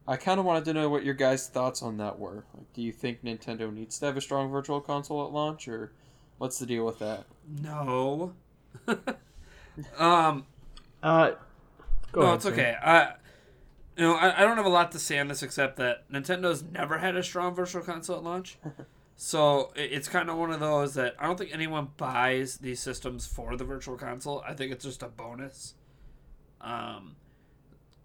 I 0.09 0.17
kind 0.17 0.39
of 0.39 0.45
wanted 0.45 0.65
to 0.65 0.73
know 0.73 0.89
what 0.89 1.03
your 1.03 1.13
guys' 1.13 1.47
thoughts 1.47 1.83
on 1.83 1.97
that 1.97 2.17
were. 2.17 2.43
Like, 2.55 2.73
do 2.73 2.81
you 2.81 2.91
think 2.91 3.23
Nintendo 3.23 3.71
needs 3.71 3.99
to 3.99 4.07
have 4.07 4.17
a 4.17 4.21
strong 4.21 4.49
virtual 4.49 4.81
console 4.81 5.23
at 5.23 5.31
launch, 5.31 5.67
or 5.67 5.91
what's 6.39 6.57
the 6.57 6.65
deal 6.65 6.83
with 6.83 6.97
that? 6.97 7.25
No. 7.61 8.33
um. 9.99 10.47
Uh, 11.03 11.33
go 12.11 12.21
no, 12.21 12.25
ahead, 12.25 12.35
it's 12.35 12.43
Sam. 12.43 12.53
okay. 12.53 12.75
I, 12.83 13.13
you 13.97 14.03
know, 14.03 14.15
I, 14.15 14.41
I 14.41 14.45
don't 14.45 14.57
have 14.57 14.65
a 14.65 14.69
lot 14.69 14.91
to 14.93 14.99
say 14.99 15.19
on 15.19 15.27
this 15.27 15.43
except 15.43 15.77
that 15.77 16.11
Nintendo's 16.11 16.63
never 16.63 16.97
had 16.97 17.15
a 17.15 17.21
strong 17.21 17.53
virtual 17.53 17.83
console 17.83 18.17
at 18.17 18.23
launch. 18.23 18.57
so 19.15 19.71
it, 19.75 19.91
it's 19.93 20.07
kind 20.07 20.27
of 20.27 20.37
one 20.37 20.49
of 20.49 20.59
those 20.59 20.95
that 20.95 21.15
I 21.19 21.27
don't 21.27 21.37
think 21.37 21.53
anyone 21.53 21.89
buys 21.97 22.57
these 22.57 22.79
systems 22.79 23.27
for 23.27 23.55
the 23.55 23.63
virtual 23.63 23.95
console. 23.95 24.43
I 24.47 24.55
think 24.55 24.71
it's 24.71 24.85
just 24.85 25.03
a 25.03 25.07
bonus. 25.07 25.75
Um, 26.61 27.15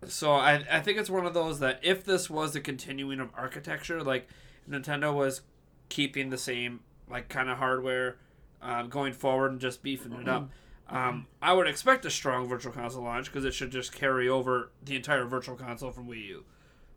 so 0.07 0.33
I, 0.33 0.65
I 0.71 0.81
think 0.81 0.99
it's 0.99 1.11
one 1.11 1.27
of 1.27 1.35
those 1.35 1.61
that 1.61 1.81
if 1.83 2.05
this 2.05 2.29
was 2.29 2.55
a 2.57 2.61
continuing 2.61 3.21
of 3.21 3.31
architecture, 3.37 4.03
like 4.03 4.29
Nintendo 4.69 5.15
was 5.15 5.43
keeping 5.89 6.31
the 6.31 6.39
same 6.39 6.81
like 7.09 7.29
kind 7.29 7.51
of 7.51 7.59
hardware 7.59 8.17
um, 8.63 8.89
going 8.89 9.13
forward 9.13 9.53
and 9.53 9.61
just 9.61 9.83
beefing 9.83 10.13
it 10.13 10.29
up. 10.29 10.51
Um, 10.89 11.27
I 11.41 11.53
would 11.53 11.67
expect 11.67 12.05
a 12.05 12.11
strong 12.11 12.47
Virtual 12.47 12.73
Console 12.73 13.03
launch 13.03 13.27
because 13.27 13.45
it 13.45 13.55
should 13.55 13.71
just 13.71 13.93
carry 13.93 14.29
over 14.29 14.71
the 14.83 14.97
entire 14.97 15.25
Virtual 15.25 15.57
Console 15.57 15.91
from 15.91 16.09
Wii 16.09 16.27
U. 16.27 16.45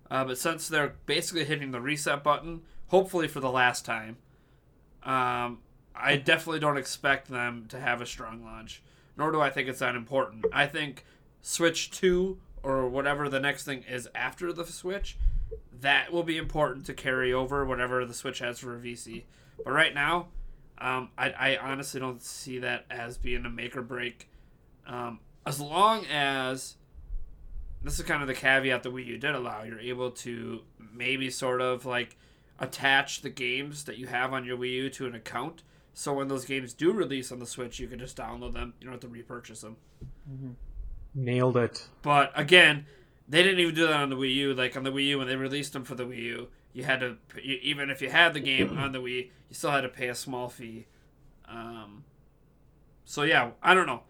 Uh, 0.10 0.26
but 0.26 0.38
since 0.38 0.68
they're 0.68 0.96
basically 1.06 1.46
hitting 1.46 1.72
the 1.72 1.82
reset 1.82 2.24
button, 2.24 2.62
hopefully 2.88 3.28
for 3.28 3.40
the 3.40 3.52
last 3.52 3.86
time, 3.86 4.18
um, 5.04 5.60
I 5.96 6.18
definitely 6.18 6.60
don't 6.60 6.78
expect 6.78 7.30
them 7.30 7.66
to 7.70 7.80
have 7.80 8.02
a 8.02 8.06
strong 8.06 8.44
launch. 8.44 8.82
Nor 9.18 9.32
do 9.32 9.42
I 9.42 9.50
think 9.50 9.68
it's 9.68 9.80
that 9.80 9.96
important. 9.96 10.46
I 10.54 10.68
think 10.68 11.06
Switch 11.42 11.90
2 11.92 12.38
or 12.64 12.88
whatever 12.88 13.30
the 13.30 13.40
next 13.40 13.64
thing 13.64 13.84
is 13.88 14.08
after 14.16 14.52
the 14.52 14.66
Switch, 14.66 15.18
that 15.80 16.12
will 16.12 16.24
be 16.24 16.38
important 16.38 16.86
to 16.88 16.94
carry 16.94 17.32
over 17.32 17.66
whatever 17.66 18.06
the 18.06 18.14
Switch 18.14 18.40
has 18.40 18.60
for 18.60 18.76
a 18.76 18.80
VC. 18.80 19.24
But 19.64 19.72
right 19.72 19.94
now, 19.94 20.28
um, 20.80 21.10
I, 21.18 21.32
I 21.32 21.58
honestly 21.58 22.00
don't 22.00 22.22
see 22.22 22.60
that 22.60 22.86
as 22.90 23.18
being 23.18 23.46
a 23.46 23.50
make 23.50 23.76
or 23.76 23.82
break. 23.82 24.30
Um, 24.86 25.20
as 25.46 25.60
long 25.60 26.06
as 26.06 26.76
this 27.84 28.00
is 28.00 28.06
kind 28.06 28.22
of 28.22 28.28
the 28.28 28.34
caveat 28.34 28.84
that 28.84 28.94
Wii 28.94 29.06
U 29.06 29.18
did 29.18 29.36
allow, 29.36 29.64
you're 29.64 29.80
able 29.80 30.12
to 30.12 30.62
maybe 30.94 31.30
sort 31.30 31.62
of 31.62 31.86
like 31.86 32.18
attach 32.60 33.22
the 33.22 33.30
games 33.30 33.84
that 33.86 33.98
you 33.98 34.08
have 34.08 34.34
on 34.34 34.46
your 34.46 34.58
Wii 34.58 34.72
U 34.72 34.90
to 34.90 35.06
an 35.06 35.16
account. 35.16 35.64
So 35.94 36.14
when 36.14 36.28
those 36.28 36.46
games 36.46 36.74
do 36.74 36.92
release 36.92 37.32
on 37.32 37.40
the 37.40 37.46
Switch, 37.48 37.80
you 37.80 37.88
can 37.88 37.98
just 37.98 38.18
download 38.18 38.54
them. 38.54 38.74
You 38.80 38.86
don't 38.86 38.94
have 38.94 39.02
to 39.02 39.08
repurchase 39.08 39.62
them. 39.62 39.78
Nailed 41.18 41.58
it. 41.58 41.88
But 42.04 42.32
again, 42.36 42.86
they 43.28 43.42
didn't 43.42 43.60
even 43.60 43.74
do 43.74 43.88
that 43.88 43.96
on 43.96 44.12
the 44.12 44.16
Wii 44.16 44.36
U. 44.36 44.54
Like 44.54 44.78
on 44.78 44.84
the 44.84 44.92
Wii 44.92 45.08
U, 45.08 45.18
when 45.18 45.28
they 45.28 45.36
released 45.36 45.74
them 45.74 45.84
for 45.84 45.96
the 45.96 46.06
Wii 46.06 46.18
U, 46.18 46.48
you 46.74 46.84
had 46.84 47.00
to 47.00 47.18
you- 47.42 47.60
even 47.64 47.90
if 47.90 48.04
you 48.04 48.10
had 48.12 48.36
the 48.36 48.40
game 48.40 48.78
on 48.78 48.92
the 48.92 49.00
Wii, 49.00 49.32
you 49.50 49.56
still 49.56 49.72
had 49.72 49.82
to 49.82 49.90
pay 49.90 50.10
a 50.10 50.16
small 50.16 50.48
fee. 50.48 50.86
Um, 51.50 52.04
so 53.04 53.24
yeah, 53.24 53.52
I 53.64 53.74
don't 53.74 53.88
know. 53.88 54.04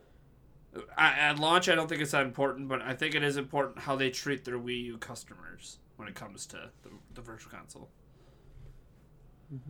I, 0.98 1.14
at 1.14 1.40
launch, 1.40 1.70
I 1.70 1.76
don't 1.76 1.88
think 1.88 2.02
it's 2.02 2.12
that 2.12 2.26
important, 2.26 2.68
but 2.68 2.82
I 2.82 2.94
think 2.94 3.16
it 3.16 3.24
is 3.24 3.38
important 3.38 3.80
how 3.80 3.96
they 3.96 4.10
treat 4.10 4.44
their 4.44 4.60
Wii 4.60 4.84
U 4.84 4.98
customers 4.98 5.80
when 5.96 6.10
it 6.10 6.14
comes 6.16 6.46
to 6.48 6.72
the, 6.84 6.90
the 7.14 7.22
Virtual 7.22 7.52
Console. 7.52 7.90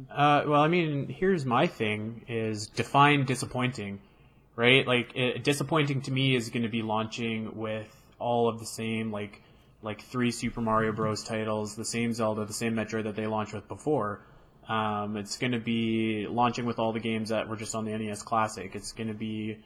Uh, 0.09 0.43
well, 0.47 0.61
I 0.61 0.67
mean, 0.67 1.07
here's 1.07 1.45
my 1.45 1.67
thing: 1.67 2.25
is 2.27 2.65
define 2.67 3.25
disappointing. 3.25 3.99
Right? 4.57 4.85
Like 4.85 5.15
it, 5.15 5.45
disappointing 5.45 6.01
to 6.01 6.11
me 6.11 6.35
is 6.35 6.49
going 6.49 6.63
to 6.63 6.69
be 6.69 6.81
launching 6.81 7.55
with 7.55 7.87
all 8.19 8.49
of 8.49 8.59
the 8.59 8.65
same 8.65 9.11
like 9.11 9.41
like 9.81 10.01
three 10.01 10.31
Super 10.31 10.59
Mario 10.59 10.91
Bros. 10.91 11.23
titles, 11.23 11.75
the 11.75 11.85
same 11.85 12.11
Zelda, 12.11 12.43
the 12.43 12.51
same 12.51 12.73
Metroid 12.73 13.03
that 13.03 13.15
they 13.15 13.27
launched 13.27 13.53
with 13.53 13.69
before. 13.69 14.19
Um, 14.67 15.15
it's 15.15 15.37
going 15.37 15.53
to 15.53 15.59
be 15.59 16.27
launching 16.27 16.65
with 16.65 16.79
all 16.79 16.91
the 16.91 16.99
games 16.99 17.29
that 17.29 17.47
were 17.47 17.55
just 17.55 17.73
on 17.75 17.85
the 17.85 17.97
NES 17.97 18.23
Classic. 18.23 18.75
It's 18.75 18.91
going 18.91 19.07
to 19.07 19.13
be 19.13 19.59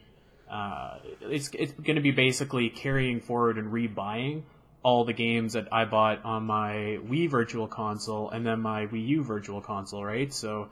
uh, 0.48 0.98
it's 1.22 1.50
it's 1.54 1.72
going 1.72 1.96
to 1.96 2.02
be 2.02 2.12
basically 2.12 2.68
carrying 2.68 3.20
forward 3.20 3.56
and 3.56 3.72
rebuying 3.72 4.42
all 4.82 5.04
the 5.04 5.14
games 5.14 5.54
that 5.54 5.72
I 5.72 5.86
bought 5.86 6.24
on 6.24 6.44
my 6.44 6.98
Wii 7.08 7.30
Virtual 7.30 7.66
Console 7.66 8.28
and 8.30 8.44
then 8.44 8.60
my 8.60 8.86
Wii 8.86 9.06
U 9.08 9.24
Virtual 9.24 9.60
Console, 9.60 10.04
right? 10.04 10.32
So, 10.32 10.68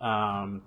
um, 0.00 0.62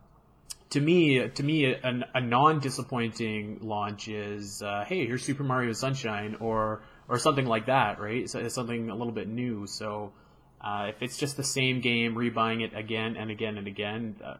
to 0.71 0.81
me, 0.81 1.27
to 1.27 1.43
me, 1.43 1.65
a, 1.65 2.05
a 2.13 2.21
non-disappointing 2.21 3.59
launch 3.61 4.07
is, 4.07 4.61
uh, 4.61 4.83
hey, 4.87 5.05
here's 5.05 5.23
Super 5.23 5.43
Mario 5.43 5.73
Sunshine, 5.73 6.37
or 6.39 6.81
or 7.07 7.19
something 7.19 7.45
like 7.45 7.67
that, 7.67 7.99
right? 7.99 8.29
So 8.29 8.39
it's 8.39 8.55
something 8.55 8.89
a 8.89 8.95
little 8.95 9.13
bit 9.13 9.27
new. 9.27 9.67
So, 9.67 10.11
uh, 10.59 10.87
if 10.89 11.01
it's 11.01 11.17
just 11.17 11.37
the 11.37 11.43
same 11.43 11.81
game, 11.81 12.15
rebuying 12.15 12.63
it 12.63 12.75
again 12.75 13.15
and 13.15 13.29
again 13.29 13.57
and 13.57 13.67
again, 13.67 14.15
uh, 14.23 14.37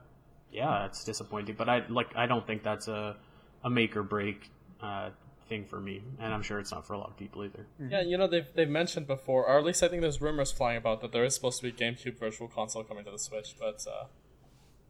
yeah, 0.51 0.85
it's 0.85 1.03
disappointing. 1.03 1.55
But 1.57 1.69
I 1.69 1.83
like, 1.89 2.15
I 2.15 2.25
don't 2.25 2.45
think 2.45 2.63
that's 2.63 2.87
a 2.87 3.15
a 3.63 3.69
make 3.69 3.95
or 3.95 4.03
break 4.03 4.49
uh, 4.81 5.09
thing 5.47 5.65
for 5.65 5.79
me, 5.79 6.01
and 6.19 6.33
I'm 6.33 6.41
sure 6.41 6.59
it's 6.59 6.71
not 6.71 6.85
for 6.85 6.93
a 6.93 6.97
lot 6.97 7.09
of 7.09 7.17
people 7.17 7.43
either. 7.43 7.65
Yeah, 7.79 8.01
you 8.01 8.17
know 8.17 8.27
they've 8.27 8.47
they've 8.55 8.69
mentioned 8.69 9.07
before, 9.07 9.45
or 9.45 9.57
at 9.57 9.63
least 9.63 9.83
I 9.83 9.87
think 9.87 10.01
there's 10.01 10.21
rumors 10.21 10.51
flying 10.51 10.77
about 10.77 11.01
that 11.01 11.11
there 11.11 11.23
is 11.23 11.35
supposed 11.35 11.61
to 11.61 11.71
be 11.71 11.71
GameCube 11.71 12.17
Virtual 12.19 12.47
Console 12.47 12.83
coming 12.83 13.05
to 13.05 13.11
the 13.11 13.19
Switch. 13.19 13.55
But 13.59 13.85
uh, 13.87 14.05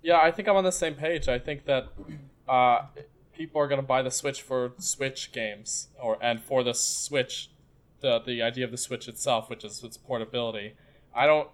yeah, 0.05 0.19
I 0.19 0.29
think 0.31 0.47
I'm 0.47 0.55
on 0.55 0.63
the 0.63 0.71
same 0.71 0.93
page. 0.93 1.27
I 1.27 1.39
think 1.39 1.65
that 1.65 1.87
uh, 2.47 2.83
people 3.35 3.59
are 3.59 3.67
gonna 3.67 3.81
buy 3.81 4.03
the 4.03 4.11
Switch 4.11 4.43
for 4.43 4.73
Switch 4.77 5.31
games, 5.31 5.87
or 5.99 6.17
and 6.21 6.39
for 6.39 6.63
the 6.63 6.75
Switch, 6.75 7.49
the 8.01 8.19
the 8.19 8.43
idea 8.43 8.65
of 8.65 8.71
the 8.71 8.77
Switch 8.77 9.07
itself, 9.07 9.49
which 9.49 9.65
is 9.65 9.83
its 9.83 9.97
portability. 9.97 10.75
I 11.13 11.25
don't. 11.25 11.49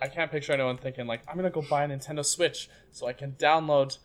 I 0.00 0.06
can't 0.06 0.30
picture 0.30 0.52
anyone 0.52 0.76
thinking 0.76 1.08
like 1.08 1.22
I'm 1.28 1.34
gonna 1.34 1.50
go 1.50 1.62
buy 1.62 1.82
a 1.82 1.88
Nintendo 1.88 2.24
Switch 2.24 2.68
so 2.92 3.08
I 3.08 3.12
can 3.12 3.32
download 3.32 3.98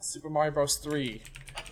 Super 0.00 0.28
Mario 0.28 0.50
Bros. 0.50 0.76
Three 0.76 1.22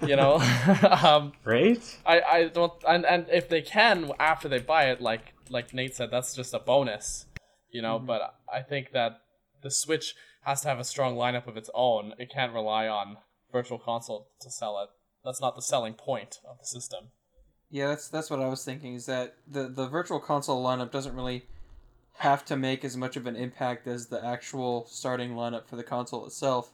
you 0.06 0.16
know 0.16 0.36
um, 1.02 1.32
right 1.44 1.98
i 2.06 2.20
i 2.20 2.44
don't 2.48 2.72
and 2.88 3.04
and 3.04 3.26
if 3.30 3.48
they 3.48 3.62
can 3.62 4.12
after 4.18 4.48
they 4.48 4.58
buy 4.58 4.84
it 4.84 5.00
like 5.00 5.34
like 5.50 5.74
nate 5.74 5.94
said 5.94 6.10
that's 6.10 6.34
just 6.34 6.54
a 6.54 6.58
bonus 6.58 7.26
you 7.70 7.82
know 7.82 7.96
mm-hmm. 7.96 8.06
but 8.06 8.34
i 8.52 8.60
think 8.60 8.92
that 8.92 9.20
the 9.62 9.70
switch 9.70 10.14
has 10.42 10.62
to 10.62 10.68
have 10.68 10.78
a 10.78 10.84
strong 10.84 11.16
lineup 11.16 11.46
of 11.46 11.56
its 11.56 11.70
own 11.74 12.14
it 12.18 12.30
can't 12.30 12.52
rely 12.52 12.88
on 12.88 13.18
virtual 13.50 13.78
console 13.78 14.28
to 14.40 14.50
sell 14.50 14.80
it. 14.82 14.88
That's 15.24 15.40
not 15.40 15.56
the 15.56 15.62
selling 15.62 15.94
point 15.94 16.40
of 16.48 16.58
the 16.58 16.66
system. 16.66 17.06
Yeah 17.70 17.88
that's 17.88 18.08
that's 18.08 18.30
what 18.30 18.40
i 18.40 18.48
was 18.48 18.64
thinking 18.64 18.94
is 18.94 19.06
that 19.06 19.36
the 19.48 19.68
the 19.68 19.88
virtual 19.88 20.20
console 20.20 20.62
lineup 20.62 20.90
doesn't 20.90 21.16
really 21.16 21.44
have 22.18 22.44
to 22.44 22.56
make 22.56 22.84
as 22.84 22.96
much 22.96 23.16
of 23.16 23.26
an 23.26 23.36
impact 23.36 23.86
as 23.86 24.06
the 24.06 24.24
actual 24.24 24.86
starting 24.88 25.32
lineup 25.32 25.66
for 25.66 25.76
the 25.76 25.82
console 25.82 26.26
itself. 26.26 26.72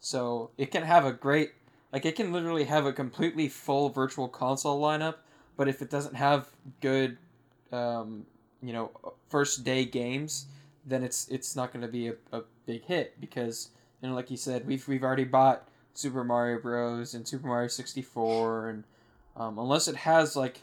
So 0.00 0.50
it 0.56 0.70
can 0.70 0.82
have 0.82 1.04
a 1.04 1.12
great 1.12 1.52
like 1.92 2.04
it 2.04 2.16
can 2.16 2.32
literally 2.32 2.64
have 2.64 2.86
a 2.86 2.92
completely 2.92 3.48
full 3.48 3.88
virtual 3.88 4.28
console 4.28 4.80
lineup, 4.80 5.16
but 5.56 5.68
if 5.68 5.80
it 5.82 5.90
doesn't 5.90 6.14
have 6.14 6.48
good, 6.80 7.16
um, 7.72 8.26
you 8.62 8.72
know, 8.72 8.90
first 9.28 9.64
day 9.64 9.84
games, 9.84 10.46
then 10.86 11.02
it's 11.02 11.28
it's 11.28 11.56
not 11.56 11.72
going 11.72 11.82
to 11.82 11.90
be 11.90 12.08
a, 12.08 12.14
a 12.32 12.42
big 12.64 12.84
hit 12.84 13.20
because 13.20 13.70
you 14.00 14.08
know, 14.08 14.14
like 14.14 14.30
you 14.30 14.36
said, 14.36 14.66
we've 14.66 14.86
we've 14.86 15.02
already 15.02 15.24
bought 15.24 15.68
Super 15.94 16.24
Mario 16.24 16.60
Bros. 16.60 17.14
and 17.14 17.26
Super 17.26 17.46
Mario 17.48 17.68
sixty 17.68 18.02
four, 18.02 18.68
and 18.68 18.84
um, 19.36 19.58
unless 19.58 19.88
it 19.88 19.96
has 19.96 20.36
like 20.36 20.62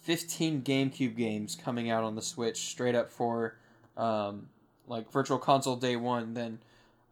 fifteen 0.00 0.62
GameCube 0.62 1.16
games 1.16 1.56
coming 1.56 1.90
out 1.90 2.04
on 2.04 2.16
the 2.16 2.22
Switch 2.22 2.58
straight 2.68 2.94
up 2.94 3.10
for 3.10 3.56
um, 3.96 4.48
like 4.88 5.10
Virtual 5.12 5.38
Console 5.38 5.76
Day 5.76 5.96
One, 5.96 6.34
then 6.34 6.58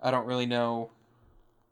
I 0.02 0.10
don't 0.10 0.26
really 0.26 0.46
know 0.46 0.90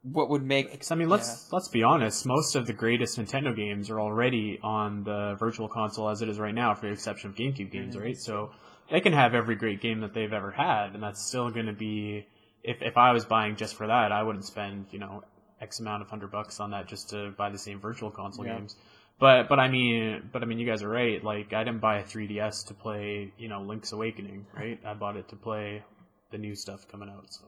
what 0.02 0.30
would 0.30 0.42
make 0.42 0.78
Cause, 0.78 0.90
I 0.90 0.94
mean 0.94 1.10
let's 1.10 1.28
yeah. 1.28 1.56
let's 1.56 1.68
be 1.68 1.82
honest 1.82 2.24
most 2.24 2.54
of 2.54 2.66
the 2.66 2.72
greatest 2.72 3.18
Nintendo 3.18 3.54
games 3.54 3.90
are 3.90 4.00
already 4.00 4.58
on 4.62 5.04
the 5.04 5.36
virtual 5.38 5.68
console 5.68 6.08
as 6.08 6.22
it 6.22 6.28
is 6.30 6.38
right 6.38 6.54
now 6.54 6.74
for 6.74 6.86
the 6.86 6.92
exception 6.92 7.28
of 7.28 7.36
GameCube 7.36 7.70
games 7.70 7.94
mm-hmm. 7.94 8.04
right 8.04 8.16
so 8.18 8.50
they 8.90 9.00
can 9.00 9.12
have 9.12 9.34
every 9.34 9.56
great 9.56 9.80
game 9.80 10.00
that 10.00 10.14
they've 10.14 10.32
ever 10.32 10.50
had 10.50 10.94
and 10.94 11.02
that's 11.02 11.24
still 11.24 11.50
going 11.50 11.66
to 11.66 11.72
be 11.72 12.26
if 12.62 12.82
if 12.82 12.96
I 12.96 13.12
was 13.12 13.24
buying 13.24 13.56
just 13.56 13.74
for 13.74 13.86
that 13.86 14.12
I 14.12 14.22
wouldn't 14.22 14.44
spend 14.44 14.86
you 14.90 14.98
know 14.98 15.22
x 15.60 15.80
amount 15.80 16.02
of 16.02 16.08
hundred 16.08 16.30
bucks 16.30 16.60
on 16.60 16.70
that 16.70 16.86
just 16.86 17.10
to 17.10 17.30
buy 17.36 17.50
the 17.50 17.58
same 17.58 17.80
virtual 17.80 18.10
console 18.10 18.46
yeah. 18.46 18.58
games 18.58 18.76
but 19.18 19.48
but 19.48 19.58
I 19.58 19.68
mean 19.68 20.28
but 20.32 20.42
I 20.42 20.46
mean 20.46 20.58
you 20.58 20.66
guys 20.66 20.82
are 20.82 20.88
right 20.88 21.22
like 21.22 21.52
I 21.52 21.64
didn't 21.64 21.80
buy 21.80 21.98
a 21.98 22.04
3DS 22.04 22.66
to 22.68 22.74
play 22.74 23.32
you 23.38 23.48
know 23.48 23.62
Link's 23.62 23.92
Awakening 23.92 24.46
right 24.56 24.80
I 24.84 24.94
bought 24.94 25.16
it 25.16 25.28
to 25.28 25.36
play 25.36 25.82
the 26.30 26.38
new 26.38 26.54
stuff 26.54 26.86
coming 26.88 27.08
out 27.08 27.32
so 27.32 27.44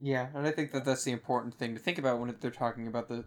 yeah, 0.00 0.28
and 0.34 0.46
I 0.46 0.50
think 0.50 0.72
that 0.72 0.84
that's 0.84 1.04
the 1.04 1.12
important 1.12 1.54
thing 1.54 1.74
to 1.74 1.80
think 1.80 1.98
about 1.98 2.18
when 2.18 2.34
they're 2.40 2.50
talking 2.50 2.86
about 2.86 3.08
the 3.08 3.24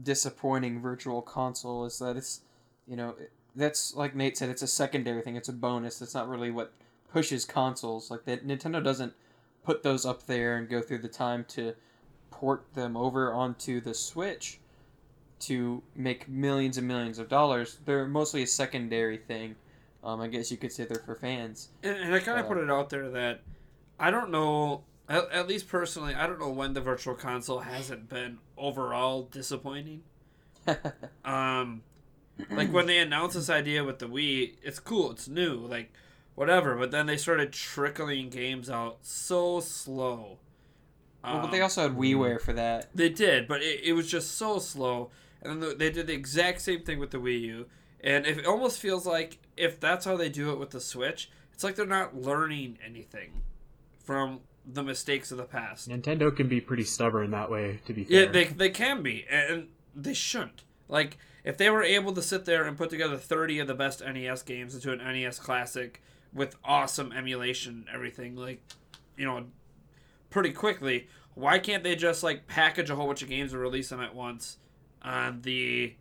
disappointing 0.00 0.80
virtual 0.80 1.22
console 1.22 1.84
is 1.84 1.98
that 1.98 2.16
it's, 2.16 2.40
you 2.86 2.96
know, 2.96 3.16
that's 3.56 3.94
like 3.94 4.14
Nate 4.14 4.36
said, 4.38 4.48
it's 4.48 4.62
a 4.62 4.68
secondary 4.68 5.22
thing. 5.22 5.36
It's 5.36 5.48
a 5.48 5.52
bonus. 5.52 5.98
That's 5.98 6.14
not 6.14 6.28
really 6.28 6.50
what 6.50 6.72
pushes 7.14 7.44
consoles. 7.44 8.10
Like 8.10 8.24
that, 8.24 8.44
Nintendo 8.44 8.82
doesn't 8.82 9.14
put 9.62 9.84
those 9.84 10.04
up 10.04 10.26
there 10.26 10.56
and 10.56 10.68
go 10.68 10.82
through 10.82 10.98
the 10.98 11.08
time 11.08 11.44
to 11.50 11.74
port 12.32 12.66
them 12.74 12.96
over 12.96 13.32
onto 13.32 13.80
the 13.80 13.94
Switch 13.94 14.58
to 15.38 15.80
make 15.94 16.28
millions 16.28 16.76
and 16.76 16.88
millions 16.88 17.20
of 17.20 17.28
dollars. 17.28 17.78
They're 17.84 18.08
mostly 18.08 18.42
a 18.42 18.46
secondary 18.48 19.16
thing. 19.16 19.54
Um, 20.02 20.20
I 20.20 20.26
guess 20.26 20.50
you 20.50 20.56
could 20.56 20.72
say 20.72 20.84
they're 20.84 20.98
for 20.98 21.14
fans. 21.14 21.68
And, 21.84 21.96
and 21.96 22.14
I 22.14 22.18
kind 22.18 22.40
of 22.40 22.46
uh, 22.46 22.48
put 22.48 22.58
it 22.58 22.68
out 22.68 22.90
there 22.90 23.08
that 23.10 23.42
I 23.98 24.10
don't 24.10 24.30
know 24.30 24.82
at, 25.08 25.30
at 25.30 25.48
least 25.48 25.68
personally, 25.68 26.14
I 26.14 26.26
don't 26.26 26.40
know 26.40 26.50
when 26.50 26.72
the 26.72 26.80
virtual 26.80 27.14
console 27.14 27.60
hasn't 27.60 28.08
been 28.08 28.38
overall 28.58 29.22
disappointing. 29.22 30.02
um, 31.24 31.82
like 32.50 32.72
when 32.72 32.86
they 32.86 32.98
announced 32.98 33.36
this 33.36 33.50
idea 33.50 33.84
with 33.84 34.00
the 34.00 34.06
Wii, 34.06 34.54
it's 34.64 34.80
cool, 34.80 35.12
it's 35.12 35.28
new, 35.28 35.54
like 35.54 35.92
whatever. 36.34 36.76
But 36.76 36.90
then 36.90 37.06
they 37.06 37.16
started 37.16 37.52
trickling 37.52 38.30
games 38.30 38.70
out 38.70 38.98
so 39.02 39.60
slow. 39.60 40.38
Well, 41.22 41.40
but 41.40 41.50
they 41.50 41.58
um, 41.58 41.64
also 41.64 41.82
had 41.82 41.96
WiiWare 41.96 42.40
for 42.40 42.52
that. 42.52 42.88
They 42.94 43.08
did, 43.08 43.48
but 43.48 43.62
it, 43.62 43.80
it 43.82 43.92
was 43.94 44.10
just 44.10 44.36
so 44.36 44.58
slow. 44.58 45.10
And 45.42 45.62
then 45.62 45.78
they 45.78 45.90
did 45.90 46.06
the 46.06 46.12
exact 46.12 46.60
same 46.60 46.82
thing 46.82 46.98
with 46.98 47.10
the 47.10 47.18
Wii 47.18 47.40
U. 47.42 47.66
And 48.02 48.26
it 48.26 48.46
almost 48.46 48.78
feels 48.78 49.06
like 49.06 49.38
if 49.56 49.80
that's 49.80 50.04
how 50.04 50.16
they 50.16 50.28
do 50.28 50.50
it 50.50 50.58
with 50.58 50.70
the 50.70 50.80
Switch, 50.80 51.30
it's 51.52 51.64
like 51.64 51.76
they're 51.76 51.86
not 51.86 52.14
learning 52.14 52.78
anything 52.84 53.42
from 54.04 54.40
the 54.66 54.82
mistakes 54.82 55.30
of 55.30 55.38
the 55.38 55.44
past. 55.44 55.88
Nintendo 55.88 56.34
can 56.34 56.48
be 56.48 56.60
pretty 56.60 56.84
stubborn 56.84 57.30
that 57.30 57.50
way, 57.50 57.80
to 57.86 57.92
be 57.92 58.04
fair. 58.04 58.24
Yeah, 58.24 58.30
they, 58.30 58.44
they 58.44 58.70
can 58.70 59.02
be, 59.02 59.24
and 59.30 59.68
they 59.94 60.14
shouldn't. 60.14 60.62
Like, 60.88 61.18
if 61.44 61.56
they 61.56 61.70
were 61.70 61.82
able 61.82 62.12
to 62.12 62.22
sit 62.22 62.44
there 62.44 62.64
and 62.64 62.76
put 62.76 62.90
together 62.90 63.16
30 63.16 63.60
of 63.60 63.66
the 63.66 63.74
best 63.74 64.02
NES 64.02 64.42
games 64.42 64.74
into 64.74 64.92
an 64.92 64.98
NES 64.98 65.38
Classic 65.38 66.02
with 66.34 66.56
awesome 66.64 67.12
emulation 67.12 67.86
everything, 67.92 68.36
like, 68.36 68.60
you 69.16 69.24
know, 69.24 69.44
pretty 70.30 70.52
quickly, 70.52 71.08
why 71.34 71.58
can't 71.58 71.84
they 71.84 71.96
just, 71.96 72.22
like, 72.22 72.46
package 72.46 72.90
a 72.90 72.96
whole 72.96 73.06
bunch 73.06 73.22
of 73.22 73.28
games 73.28 73.52
and 73.52 73.62
release 73.62 73.88
them 73.88 74.00
at 74.00 74.14
once 74.14 74.58
on 75.02 75.40
the 75.42 75.94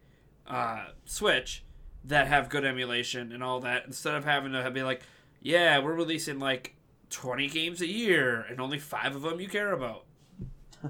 uh, 0.48 0.86
Switch 1.06 1.64
that 2.06 2.28
have 2.28 2.50
good 2.50 2.66
emulation 2.66 3.32
and 3.32 3.44
all 3.44 3.60
that, 3.62 3.86
instead 3.86 4.16
of 4.16 4.26
having 4.26 4.52
to 4.52 4.72
be 4.72 4.84
like, 4.84 5.02
yeah, 5.42 5.80
we're 5.80 5.94
releasing, 5.94 6.40
like, 6.40 6.76
20 7.14 7.48
games 7.48 7.82
a 7.82 7.88
year 7.88 8.44
and 8.50 8.60
only 8.60 8.80
five 8.80 9.16
of 9.16 9.22
them 9.22 9.40
you 9.40 9.48
care 9.48 9.72
about. 9.72 10.06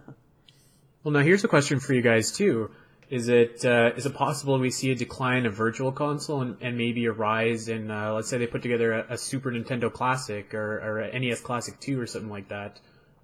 well, 1.04 1.12
now 1.12 1.20
here's 1.20 1.44
a 1.44 1.50
question 1.50 1.80
for 1.80 1.94
you 1.94 2.02
guys 2.02 2.32
too. 2.32 2.72
Is 3.10 3.28
it 3.28 3.64
uh, 3.66 3.92
is 3.96 4.06
it 4.06 4.14
possible 4.14 4.58
we 4.58 4.72
see 4.72 4.92
a 4.92 4.96
decline 4.96 5.46
of 5.46 5.54
Virtual 5.54 5.92
Console 5.92 6.42
and, 6.42 6.58
and 6.62 6.78
maybe 6.78 7.06
a 7.06 7.12
rise 7.12 7.68
in 7.68 7.92
uh, 7.92 8.14
let's 8.14 8.30
say 8.30 8.38
they 8.38 8.48
put 8.48 8.62
together 8.62 8.94
a, 8.94 9.14
a 9.14 9.18
Super 9.18 9.52
Nintendo 9.52 9.92
Classic 9.92 10.54
or, 10.54 10.80
or 10.80 11.00
a 11.00 11.20
NES 11.20 11.42
Classic 11.42 11.80
Two 11.80 12.00
or 12.00 12.08
something 12.08 12.32
like 12.32 12.50
that? 12.50 12.80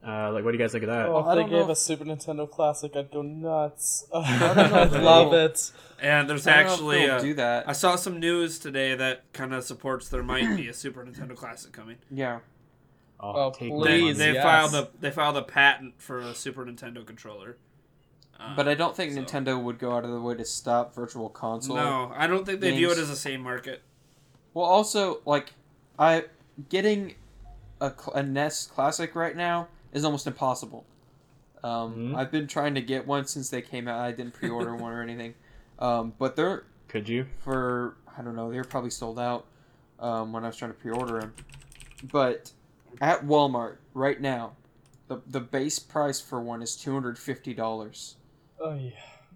Uh, 0.06 0.32
like, 0.32 0.46
what 0.46 0.52
do 0.52 0.58
you 0.58 0.64
guys 0.64 0.72
think 0.72 0.84
of 0.86 0.90
that? 0.90 1.08
Oh, 1.08 1.30
if 1.30 1.36
they 1.36 1.50
gave 1.50 1.64
if... 1.64 1.70
a 1.70 1.76
Super 1.76 2.06
Nintendo 2.06 2.50
Classic, 2.50 2.96
I'd 2.96 3.12
go 3.12 3.22
nuts. 3.22 4.06
I'd 4.14 4.92
love 4.94 5.34
it. 5.34 5.72
And 6.02 6.30
there's 6.30 6.48
actually 6.48 7.10
uh, 7.10 7.20
do 7.20 7.34
that. 7.34 7.68
I 7.68 7.74
saw 7.74 7.98
some 7.98 8.20
news 8.20 8.60
today 8.60 8.96
that 8.96 9.32
kind 9.34 9.54
of 9.54 9.66
supports 9.66 10.08
there 10.08 10.24
might 10.24 10.56
be 10.56 10.70
a 10.70 10.74
Super 10.74 11.04
Nintendo 11.04 11.36
Classic 11.36 11.72
coming. 11.72 11.98
Yeah. 12.12 12.40
Oh, 13.22 13.34
oh 13.36 13.52
please! 13.52 14.18
They, 14.18 14.28
they 14.28 14.34
yes. 14.36 14.44
filed 14.44 14.74
a 14.74 14.90
they 15.02 15.12
filed 15.12 15.36
a 15.36 15.42
patent 15.42 16.02
for 16.02 16.20
a 16.20 16.34
Super 16.34 16.66
Nintendo 16.66 17.06
controller. 17.06 17.58
Uh, 18.40 18.56
but 18.56 18.68
I 18.68 18.76
don't 18.76 18.96
think 18.96 19.14
so. 19.14 19.22
Nintendo 19.22 19.62
would 19.62 19.80
go 19.80 19.92
out 19.94 20.06
of 20.06 20.12
the 20.12 20.22
way 20.22 20.36
to 20.36 20.46
stop 20.46 20.96
Virtual 20.96 21.30
Console. 21.30 21.76
No, 21.76 22.12
I 22.16 22.28
don't 22.28 22.46
think 22.46 22.62
they 22.62 22.70
games. 22.70 22.78
view 22.78 22.92
it 22.92 22.98
as 22.98 23.10
the 23.10 23.16
same 23.16 23.42
market. 23.42 23.82
Well, 24.54 24.66
also 24.66 25.22
like, 25.26 25.54
I 25.98 26.26
getting 26.70 27.16
a, 27.82 27.94
a 28.14 28.24
NES 28.24 28.68
Classic 28.68 29.14
right 29.16 29.36
now 29.36 29.68
is 29.92 30.06
almost 30.06 30.28
impossible. 30.28 30.86
Um, 31.64 31.94
mm-hmm. 31.94 32.16
I've 32.16 32.32
been 32.32 32.48
trying 32.48 32.76
to 32.76 32.82
get 32.82 33.06
one 33.06 33.26
since 33.26 33.50
they 33.50 33.62
came 33.62 33.88
out. 33.88 34.00
I 34.00 34.12
didn't 34.12 34.34
pre-order 34.34 34.76
one 34.78 34.94
or 34.94 35.02
anything. 35.02 35.36
Um, 35.80 36.14
but 36.18 36.36
they're 36.36 36.64
Could 36.88 37.10
you? 37.10 37.26
for 37.40 37.96
I 38.18 38.22
don't 38.22 38.36
know. 38.36 38.52
They 38.52 38.58
were 38.58 38.64
probably 38.64 38.90
sold 38.90 39.20
out 39.20 39.46
um, 40.00 40.34
when 40.34 40.44
I 40.44 40.48
was 40.48 40.58
trying 40.58 40.72
to 40.72 40.78
pre-order 40.78 41.20
them. 41.20 41.34
But 42.12 42.52
at 43.02 43.26
Walmart 43.26 43.78
right 43.94 44.20
now, 44.20 44.54
the 45.08 45.22
the 45.28 45.40
base 45.40 45.80
price 45.80 46.20
for 46.22 46.42
one 46.42 46.62
is 46.62 46.76
two 46.76 46.94
hundred 46.94 47.18
fifty 47.18 47.54
dollars, 47.54 48.16
Oh 48.60 48.74
yeah. 48.74 48.92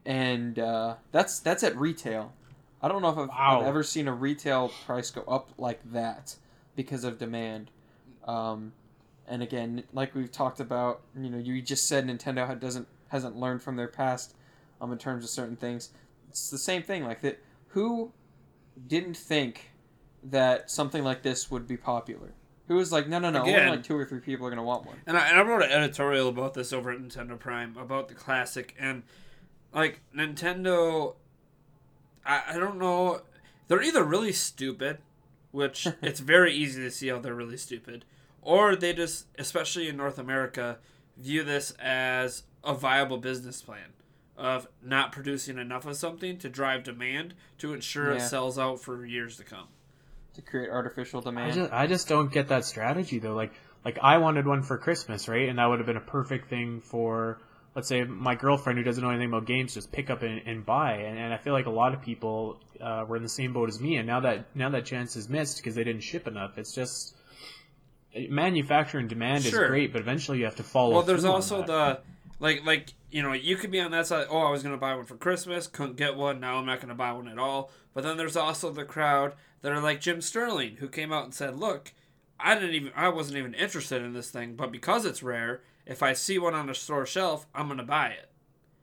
and 0.05 0.59
uh, 0.59 0.95
that's 1.11 1.39
that's 1.39 1.63
at 1.63 1.75
retail. 1.77 2.33
I 2.81 2.89
don't 2.89 3.01
know 3.01 3.09
if 3.09 3.17
I've, 3.17 3.29
Wow. 3.29 3.61
I've 3.61 3.67
ever 3.67 3.83
seen 3.83 4.07
a 4.07 4.13
retail 4.13 4.69
price 4.85 5.09
go 5.11 5.21
up 5.21 5.49
like 5.57 5.79
that 5.93 6.35
because 6.75 7.03
of 7.05 7.17
demand. 7.17 7.71
Um, 8.27 8.73
and 9.27 9.41
again, 9.41 9.83
like 9.93 10.13
we've 10.13 10.31
talked 10.31 10.59
about, 10.59 11.01
you 11.17 11.29
know, 11.29 11.37
you 11.37 11.61
just 11.61 11.87
said 11.87 12.05
Nintendo 12.05 12.59
doesn't 12.59 12.87
hasn't 13.07 13.37
learned 13.37 13.61
from 13.61 13.75
their 13.77 13.87
past, 13.87 14.35
um, 14.81 14.91
in 14.91 14.97
terms 14.97 15.23
of 15.23 15.29
certain 15.29 15.55
things. 15.55 15.91
It's 16.29 16.49
the 16.49 16.57
same 16.57 16.83
thing. 16.83 17.05
Like 17.05 17.21
that, 17.21 17.39
who 17.69 18.11
didn't 18.87 19.15
think 19.15 19.69
that 20.23 20.69
something 20.71 21.03
like 21.03 21.21
this 21.21 21.49
would 21.51 21.67
be 21.67 21.77
popular? 21.77 22.33
Who 22.73 22.79
was 22.79 22.91
like, 22.91 23.07
no, 23.07 23.19
no, 23.19 23.29
no, 23.29 23.41
only 23.41 23.53
like 23.69 23.83
two 23.83 23.95
or 23.95 24.03
three 24.03 24.19
people 24.19 24.47
are 24.47 24.49
gonna 24.49 24.63
want 24.63 24.85
one. 24.85 24.97
And 25.05 25.15
I, 25.15 25.27
and 25.27 25.37
I 25.37 25.43
wrote 25.43 25.61
an 25.61 25.71
editorial 25.71 26.27
about 26.27 26.55
this 26.55 26.73
over 26.73 26.91
at 26.91 26.99
Nintendo 26.99 27.37
Prime 27.37 27.77
about 27.77 28.07
the 28.07 28.15
classic 28.15 28.75
and 28.79 29.03
like 29.71 30.01
Nintendo. 30.15 31.13
I, 32.25 32.41
I 32.47 32.57
don't 32.57 32.79
know. 32.79 33.21
They're 33.67 33.83
either 33.83 34.03
really 34.03 34.31
stupid, 34.31 34.97
which 35.51 35.87
it's 36.01 36.19
very 36.19 36.51
easy 36.51 36.81
to 36.81 36.89
see 36.89 37.09
how 37.09 37.19
they're 37.19 37.35
really 37.35 37.57
stupid, 37.57 38.05
or 38.41 38.75
they 38.75 38.91
just, 38.91 39.27
especially 39.37 39.87
in 39.87 39.95
North 39.95 40.17
America, 40.17 40.79
view 41.15 41.43
this 41.43 41.71
as 41.79 42.43
a 42.63 42.73
viable 42.73 43.19
business 43.19 43.61
plan 43.61 43.93
of 44.35 44.67
not 44.81 45.11
producing 45.11 45.59
enough 45.59 45.85
of 45.85 45.95
something 45.95 46.37
to 46.39 46.49
drive 46.49 46.83
demand 46.83 47.35
to 47.59 47.71
ensure 47.71 48.13
it 48.13 48.21
sells 48.21 48.57
out 48.57 48.79
for 48.79 49.05
years 49.05 49.37
to 49.37 49.43
come. 49.43 49.67
To 50.35 50.41
create 50.41 50.69
artificial 50.69 51.19
I 51.21 51.23
demand. 51.23 51.53
just, 51.53 51.73
I 51.73 51.87
just 51.87 52.07
don't 52.07 52.31
get 52.31 52.47
that 52.49 52.65
strategy 52.65 53.19
though. 53.19 53.33
Like, 53.35 53.53
like 53.85 53.99
I 54.01 54.17
wanted 54.17 54.45
one 54.47 54.63
for 54.63 54.77
Christmas, 54.77 55.27
right? 55.27 55.49
And 55.49 55.59
that 55.59 55.65
would 55.65 55.79
have 55.79 55.85
been 55.85 55.97
a 55.97 56.01
perfect 56.01 56.49
thing 56.49 56.79
for, 56.81 57.39
let's 57.75 57.87
say, 57.87 58.03
my 58.03 58.35
girlfriend 58.35 58.77
who 58.79 58.83
doesn't 58.83 59.03
know 59.03 59.09
anything 59.09 59.27
about 59.29 59.45
games, 59.45 59.73
just 59.73 59.91
pick 59.91 60.09
up 60.09 60.21
and, 60.23 60.41
and 60.45 60.65
buy. 60.65 60.93
And, 60.93 61.17
and 61.19 61.33
I 61.33 61.37
feel 61.37 61.53
like 61.53 61.65
a 61.65 61.71
lot 61.71 61.93
of 61.93 62.01
people 62.01 62.59
uh, 62.81 63.05
were 63.07 63.17
in 63.17 63.23
the 63.23 63.29
same 63.29 63.53
boat 63.53 63.69
as 63.69 63.79
me. 63.81 63.97
And 63.97 64.07
now 64.07 64.21
that 64.21 64.55
now 64.55 64.69
that 64.69 64.85
chance 64.85 65.15
is 65.15 65.27
missed 65.29 65.57
because 65.57 65.75
they 65.75 65.83
didn't 65.83 66.03
ship 66.03 66.27
enough. 66.27 66.57
It's 66.57 66.73
just 66.73 67.15
manufacturing 68.29 69.07
demand 69.07 69.43
Sure. 69.43 69.63
is 69.63 69.69
great, 69.69 69.91
but 69.91 70.01
eventually 70.01 70.39
you 70.39 70.45
have 70.45 70.55
to 70.57 70.63
follow. 70.63 70.93
Well, 70.93 71.01
there's 71.03 71.25
also 71.25 71.63
the 71.63 71.99
like 72.39 72.63
like 72.65 72.93
you 73.11 73.21
know 73.21 73.33
you 73.33 73.55
could 73.55 73.71
be 73.71 73.79
on 73.79 73.91
that 73.91 74.07
side. 74.07 74.27
Oh, 74.29 74.39
I 74.39 74.51
was 74.51 74.63
gonna 74.63 74.77
buy 74.77 74.95
one 74.95 75.05
for 75.05 75.15
Christmas, 75.15 75.67
couldn't 75.67 75.97
get 75.97 76.15
one. 76.15 76.39
Now 76.39 76.57
I'm 76.57 76.65
not 76.65 76.79
gonna 76.81 76.95
buy 76.95 77.11
one 77.11 77.27
at 77.27 77.37
all. 77.39 77.71
But 77.93 78.03
then 78.03 78.17
there's 78.17 78.35
also 78.35 78.71
the 78.71 78.85
crowd 78.85 79.33
that 79.63 79.71
are 79.71 79.81
like 79.81 79.99
Jim 79.99 80.21
Sterling, 80.21 80.75
who 80.79 80.87
came 80.87 81.11
out 81.11 81.23
and 81.23 81.33
said, 81.33 81.55
"Look, 81.57 81.91
I 82.39 82.53
didn't 82.53 82.75
even 82.75 82.91
I 82.95 83.09
wasn't 83.09 83.37
even 83.39 83.55
interested 83.55 84.03
in 84.03 84.13
this 84.13 84.29
thing, 84.29 84.55
but 84.55 84.71
because 84.71 85.03
it's 85.05 85.23
rare, 85.23 85.61
if 85.87 86.03
I 86.03 86.13
see 86.13 86.37
one 86.37 86.53
on 86.53 86.69
a 86.69 86.75
store 86.75 87.07
shelf, 87.07 87.47
I'm 87.55 87.67
gonna 87.67 87.83
buy 87.83 88.09
it." 88.09 88.29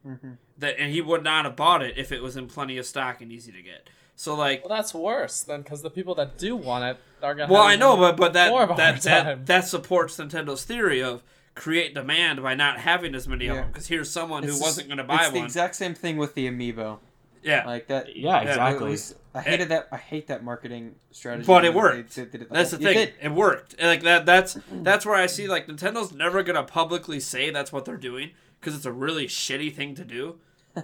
Mhm. 0.06 0.38
That 0.58 0.76
and 0.78 0.90
he 0.92 1.00
would 1.00 1.22
not 1.22 1.44
have 1.44 1.54
bought 1.56 1.82
it 1.82 1.96
if 1.96 2.10
it 2.10 2.22
was 2.22 2.36
in 2.36 2.48
plenty 2.48 2.76
of 2.78 2.86
stock 2.86 3.20
and 3.20 3.30
easy 3.30 3.52
to 3.52 3.62
get. 3.62 3.88
So 4.16 4.34
like 4.34 4.66
Well, 4.68 4.76
that's 4.76 4.92
worse 4.92 5.42
then, 5.42 5.62
because 5.62 5.82
the 5.82 5.90
people 5.90 6.14
that 6.16 6.36
do 6.36 6.56
want 6.56 6.84
it 6.84 6.96
are 7.22 7.34
gonna. 7.34 7.52
Well, 7.52 7.62
have 7.62 7.70
I 7.72 7.76
know, 7.76 7.96
but 7.96 8.16
but 8.16 8.32
that 8.32 8.50
more 8.50 8.62
of 8.64 8.70
a 8.70 8.74
that, 8.76 9.02
that 9.02 9.46
that 9.46 9.68
supports 9.68 10.16
Nintendo's 10.16 10.64
theory 10.64 11.02
of 11.02 11.22
create 11.54 11.92
demand 11.94 12.42
by 12.42 12.54
not 12.54 12.78
having 12.80 13.14
as 13.14 13.28
many 13.28 13.46
of 13.48 13.56
them. 13.56 13.68
Because 13.68 13.88
here's 13.88 14.10
someone 14.10 14.42
who 14.42 14.50
It's- 14.50 14.62
wasn't 14.62 14.88
going 14.88 14.98
to 14.98 15.04
buy 15.04 15.16
one. 15.16 15.24
it's 15.24 15.32
the 15.32 15.42
exact 15.42 15.74
same 15.74 15.94
thing 15.94 16.16
with 16.16 16.34
the 16.34 16.48
amiibo. 16.48 17.00
Yeah, 17.42 17.64
Like 17.66 17.86
that. 17.88 18.16
yeah, 18.16 18.40
it 18.42 18.48
exactly. 18.48 18.90
was- 18.90 19.14
I 19.34 19.40
hated 19.42 19.68
that. 19.68 19.88
I 19.92 19.96
hate 19.96 20.26
that 20.26 20.42
marketing 20.44 20.96
strategy. 21.12 21.46
but 21.46 21.64
it 21.64 21.72
worked. 21.72 22.16
they- 22.16 22.24
they 22.24 22.38
did 22.38 22.48
the 22.50 22.54
that's 22.54 22.70
the 22.72 22.76
whole- 22.78 22.86
it 22.86 22.94
thing. 22.94 23.06
did. 23.06 23.14
It 23.22 23.32
worked. 23.32 23.74
And, 23.78 23.88
Like 23.88 24.02
that. 24.02 24.26
That's 24.26 24.58
that's 24.70 25.06
where 25.06 25.14
I 25.14 25.26
see 25.26 25.46
like 25.48 25.66
Nintendo's 25.66 26.12
never 26.12 26.42
going 26.42 26.56
to 26.56 26.64
publicly 26.64 27.20
say 27.20 27.50
that's 27.50 27.72
what 27.72 27.84
they're 27.84 27.96
doing 27.96 28.30
because 28.60 28.74
it's 28.74 28.86
a 28.86 28.92
really 28.92 29.26
shitty 29.26 29.74
thing 29.74 29.94
to 29.94 30.04
do. 30.04 30.38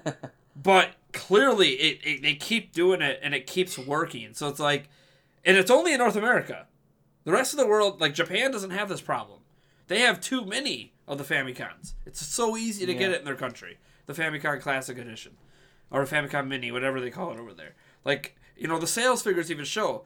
but 0.56 0.90
clearly, 1.12 1.70
it, 1.70 2.00
it 2.04 2.22
they 2.22 2.34
keep 2.34 2.72
doing 2.72 3.02
it 3.02 3.20
and 3.22 3.34
it 3.34 3.46
keeps 3.46 3.78
working. 3.78 4.32
So 4.34 4.48
it's 4.48 4.60
like, 4.60 4.88
and 5.44 5.56
it's 5.56 5.70
only 5.70 5.92
in 5.92 5.98
North 5.98 6.16
America. 6.16 6.66
The 7.24 7.32
rest 7.32 7.52
of 7.52 7.58
the 7.58 7.66
world, 7.66 8.00
like 8.00 8.14
Japan, 8.14 8.52
doesn't 8.52 8.70
have 8.70 8.88
this 8.88 9.00
problem. 9.00 9.40
They 9.88 10.00
have 10.00 10.20
too 10.20 10.44
many 10.44 10.92
of 11.08 11.18
the 11.18 11.24
Famicoms. 11.24 11.94
It's 12.04 12.24
so 12.24 12.56
easy 12.56 12.86
to 12.86 12.94
get 12.94 13.10
it 13.10 13.18
in 13.20 13.24
their 13.24 13.34
country. 13.36 13.78
The 14.06 14.12
Famicom 14.14 14.60
Classic 14.60 14.96
Edition, 14.96 15.36
or 15.90 16.02
a 16.02 16.06
Famicom 16.06 16.48
Mini, 16.48 16.72
whatever 16.72 17.00
they 17.00 17.10
call 17.10 17.32
it 17.32 17.38
over 17.40 17.52
there. 17.52 17.74
Like 18.04 18.36
you 18.56 18.66
know, 18.68 18.78
the 18.78 18.86
sales 18.86 19.22
figures 19.22 19.50
even 19.50 19.64
show. 19.64 20.04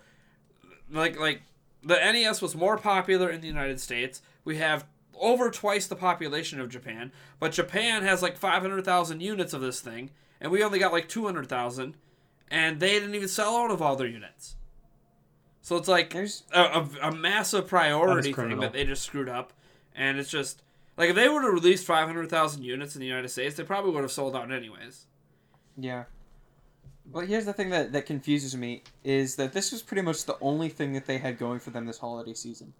Like 0.90 1.18
like 1.18 1.42
the 1.82 1.96
NES 1.96 2.42
was 2.42 2.54
more 2.54 2.76
popular 2.76 3.30
in 3.30 3.40
the 3.40 3.46
United 3.46 3.80
States. 3.80 4.22
We 4.44 4.58
have 4.58 4.84
over 5.18 5.50
twice 5.50 5.86
the 5.86 5.96
population 5.96 6.60
of 6.60 6.68
Japan, 6.68 7.12
but 7.38 7.52
Japan 7.52 8.02
has 8.02 8.22
like 8.22 8.36
500,000 8.36 9.20
units 9.20 9.52
of 9.52 9.60
this 9.60 9.80
thing, 9.80 10.10
and 10.40 10.50
we 10.50 10.62
only 10.62 10.78
got 10.78 10.92
like 10.92 11.08
200,000, 11.08 11.94
and 12.50 12.80
they 12.80 12.98
didn't 12.98 13.14
even 13.14 13.28
sell 13.28 13.56
out 13.56 13.70
of 13.70 13.82
all 13.82 13.96
their 13.96 14.06
units. 14.06 14.56
So 15.62 15.76
it's 15.76 15.88
like 15.88 16.12
There's 16.12 16.44
a, 16.52 16.60
a, 16.62 16.88
a 17.08 17.14
massive 17.14 17.66
priority 17.66 18.28
thing 18.28 18.34
criminal. 18.34 18.60
that 18.62 18.72
they 18.72 18.84
just 18.84 19.02
screwed 19.02 19.28
up, 19.28 19.52
and 19.94 20.18
it's 20.18 20.30
just 20.30 20.62
like 20.96 21.10
if 21.10 21.16
they 21.16 21.28
would 21.28 21.44
have 21.44 21.52
released 21.52 21.86
500,000 21.86 22.62
units 22.62 22.94
in 22.94 23.00
the 23.00 23.06
United 23.06 23.28
States, 23.28 23.56
they 23.56 23.62
probably 23.62 23.92
would 23.92 24.02
have 24.02 24.12
sold 24.12 24.34
out 24.34 24.50
anyways. 24.50 25.06
Yeah. 25.80 26.04
But 27.06 27.26
here's 27.26 27.44
the 27.46 27.52
thing 27.52 27.70
that, 27.70 27.92
that 27.92 28.06
confuses 28.06 28.56
me 28.56 28.82
is 29.02 29.36
that 29.36 29.52
this 29.52 29.72
was 29.72 29.82
pretty 29.82 30.02
much 30.02 30.24
the 30.26 30.36
only 30.40 30.68
thing 30.68 30.92
that 30.92 31.06
they 31.06 31.18
had 31.18 31.38
going 31.38 31.58
for 31.58 31.70
them 31.70 31.86
this 31.86 31.98
holiday 31.98 32.34
season. 32.34 32.72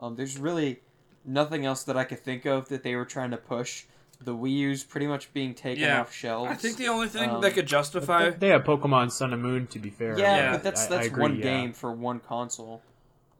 Um, 0.00 0.16
there's 0.16 0.38
really 0.38 0.80
nothing 1.24 1.66
else 1.66 1.82
that 1.84 1.96
I 1.96 2.04
could 2.04 2.20
think 2.20 2.46
of 2.46 2.68
that 2.68 2.82
they 2.82 2.94
were 2.94 3.04
trying 3.04 3.30
to 3.32 3.36
push. 3.36 3.84
The 4.20 4.34
Wii 4.34 4.50
U's 4.52 4.84
pretty 4.84 5.06
much 5.06 5.32
being 5.34 5.54
taken 5.54 5.82
Yeah. 5.84 6.00
off 6.00 6.12
shelves. 6.12 6.50
I 6.50 6.54
think 6.54 6.76
the 6.76 6.88
only 6.88 7.08
thing 7.08 7.28
Um, 7.30 7.40
that 7.42 7.52
could 7.52 7.66
justify 7.66 8.30
They 8.30 8.48
have 8.48 8.64
Pokemon 8.64 9.10
Sun 9.12 9.32
and 9.32 9.42
Moon, 9.42 9.66
to 9.68 9.78
be 9.78 9.90
fair. 9.90 10.18
yeah, 10.18 10.36
Yeah. 10.36 10.52
but 10.52 10.62
that's 10.62 10.82
I- 10.82 10.86
I 10.86 10.88
that's 10.88 11.06
agree, 11.08 11.22
one 11.22 11.36
yeah. 11.36 11.42
game 11.42 11.72
for 11.72 11.92
one 11.92 12.20
console. 12.20 12.82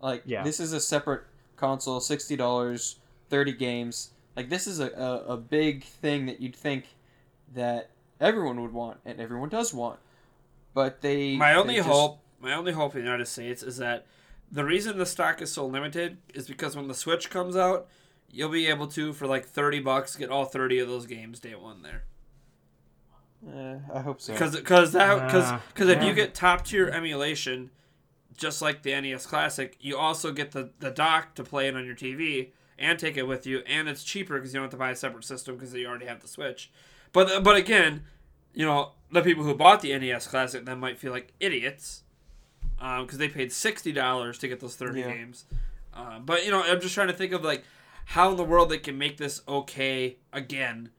Like 0.00 0.22
Yeah. 0.26 0.42
this 0.44 0.60
is 0.60 0.72
a 0.72 0.80
separate 0.80 1.22
console, 1.56 2.00
sixty 2.00 2.36
dollars, 2.36 2.96
thirty 3.30 3.52
games. 3.52 4.10
Like 4.36 4.50
this 4.50 4.66
is 4.66 4.78
a, 4.78 4.90
a, 4.90 5.32
a 5.34 5.36
big 5.36 5.84
thing 5.84 6.26
that 6.26 6.40
you'd 6.40 6.54
think 6.54 6.84
that 7.54 7.90
everyone 8.20 8.60
would 8.62 8.72
want 8.72 8.98
and 9.04 9.20
everyone 9.20 9.48
does 9.48 9.72
want. 9.74 9.98
But 10.74 11.00
they 11.00 11.36
My 11.36 11.52
they 11.54 11.58
only 11.58 11.76
just- 11.76 11.88
hope, 11.88 12.20
my 12.40 12.54
only 12.54 12.72
hope 12.72 12.94
in 12.94 13.00
the 13.00 13.04
United 13.04 13.26
States 13.26 13.62
is 13.62 13.76
that 13.78 14.06
the 14.50 14.64
reason 14.64 14.96
the 14.98 15.06
stock 15.06 15.42
is 15.42 15.52
so 15.52 15.66
limited 15.66 16.18
is 16.34 16.46
because 16.48 16.76
when 16.76 16.88
the 16.88 16.94
Switch 16.94 17.30
comes 17.30 17.56
out, 17.56 17.88
you'll 18.30 18.48
be 18.50 18.66
able 18.66 18.86
to 18.88 19.12
for 19.12 19.26
like 19.26 19.44
thirty 19.46 19.80
bucks 19.80 20.16
get 20.16 20.30
all 20.30 20.44
thirty 20.44 20.78
of 20.78 20.88
those 20.88 21.06
games 21.06 21.40
day 21.40 21.54
one 21.54 21.82
there. 21.82 22.04
Uh, 23.46 23.78
I 23.94 24.00
hope 24.00 24.20
so. 24.20 24.32
Because 24.32 24.56
because 24.56 24.92
that 24.92 25.26
because 25.26 25.50
Nah. 25.50 25.60
because 25.72 25.88
if 25.88 25.98
Yeah. 26.02 26.08
you 26.08 26.14
get 26.14 26.34
top 26.34 26.64
tier 26.64 26.88
emulation, 26.88 27.70
just 28.36 28.60
like 28.60 28.82
the 28.82 28.92
NES 28.92 29.26
Classic, 29.26 29.76
you 29.80 29.96
also 29.96 30.32
get 30.32 30.50
the 30.52 30.70
the 30.80 30.90
dock 30.90 31.34
to 31.36 31.44
play 31.44 31.68
it 31.68 31.76
on 31.76 31.84
your 31.84 31.94
TV 31.94 32.52
and 32.78 32.98
take 32.98 33.16
it 33.16 33.24
with 33.24 33.46
you, 33.46 33.60
and 33.66 33.88
it's 33.88 34.02
cheaper 34.04 34.34
because 34.34 34.52
you 34.52 34.58
don't 34.58 34.64
have 34.64 34.70
to 34.72 34.76
buy 34.76 34.90
a 34.90 34.96
separate 34.96 35.24
system 35.24 35.56
because 35.56 35.72
you 35.74 35.86
already 35.86 36.06
have 36.06 36.20
the 36.20 36.28
Switch. 36.28 36.70
But 37.12 37.42
but 37.42 37.56
again, 37.56 38.04
you 38.54 38.64
know 38.66 38.92
the 39.10 39.22
people 39.22 39.44
who 39.44 39.54
bought 39.54 39.80
the 39.80 39.96
NES 39.98 40.26
Classic 40.26 40.64
then 40.64 40.78
might 40.80 40.98
feel 40.98 41.12
like 41.12 41.32
idiots 41.40 42.02
because 42.78 43.18
they 43.18 43.28
paid 43.28 43.52
sixty 43.52 43.92
dollars 43.92 44.38
to 44.38 44.48
get 44.48 44.60
those 44.60 44.76
thirty 44.76 45.00
Yeah. 45.00 45.12
games. 45.12 45.44
Uh, 45.94 46.18
but 46.20 46.44
you 46.44 46.50
know, 46.50 46.62
I'm 46.62 46.80
just 46.80 46.94
trying 46.94 47.08
to 47.08 47.12
think 47.14 47.32
of 47.32 47.42
like 47.42 47.64
how 48.06 48.30
in 48.30 48.36
the 48.36 48.44
world 48.44 48.70
they 48.70 48.78
can 48.78 48.96
make 48.96 49.16
this 49.16 49.42
okay 49.48 50.16
again, 50.32 50.90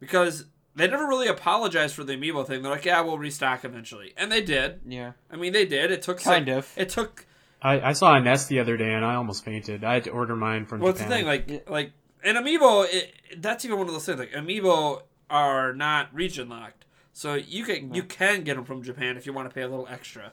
because 0.00 0.46
they 0.74 0.88
never 0.88 1.06
really 1.06 1.28
apologized 1.28 1.94
for 1.94 2.02
the 2.04 2.14
amiibo 2.14 2.46
thing. 2.46 2.62
They're 2.62 2.72
like, 2.72 2.84
yeah, 2.84 3.00
we'll 3.02 3.18
restock 3.18 3.64
eventually, 3.64 4.14
and 4.16 4.32
they 4.32 4.40
did. 4.42 4.80
yeah, 4.86 5.12
I 5.30 5.36
mean, 5.36 5.52
they 5.52 5.66
did. 5.66 5.90
It 5.90 6.02
took 6.02 6.20
kind 6.20 6.46
like, 6.48 6.56
of. 6.56 6.72
It 6.76 6.88
took. 6.88 7.26
I, 7.60 7.90
I 7.90 7.92
saw 7.92 8.14
a 8.16 8.20
NES 8.20 8.46
the 8.46 8.58
other 8.58 8.76
day 8.76 8.92
and 8.92 9.04
I 9.04 9.14
almost 9.14 9.44
fainted. 9.44 9.84
I 9.84 9.94
had 9.94 10.04
to 10.04 10.10
order 10.10 10.34
mine 10.34 10.66
from 10.66 10.80
What's 10.80 10.98
Japan. 10.98 11.10
the 11.10 11.16
thing? 11.16 11.26
Like, 11.26 11.68
like 11.70 11.92
an 12.24 12.34
amiibo. 12.34 12.86
It, 12.90 13.14
that's 13.36 13.64
even 13.64 13.78
one 13.78 13.86
of 13.86 13.92
those 13.92 14.04
things. 14.04 14.18
Like 14.18 14.32
amiibo 14.32 15.02
are 15.32 15.72
not 15.72 16.14
region 16.14 16.48
locked, 16.48 16.84
so 17.12 17.34
you 17.34 17.64
can 17.64 17.92
you 17.94 18.02
can 18.04 18.44
get 18.44 18.54
them 18.56 18.64
from 18.64 18.82
Japan 18.82 19.16
if 19.16 19.26
you 19.26 19.32
want 19.32 19.48
to 19.48 19.54
pay 19.54 19.62
a 19.62 19.68
little 19.68 19.88
extra, 19.90 20.32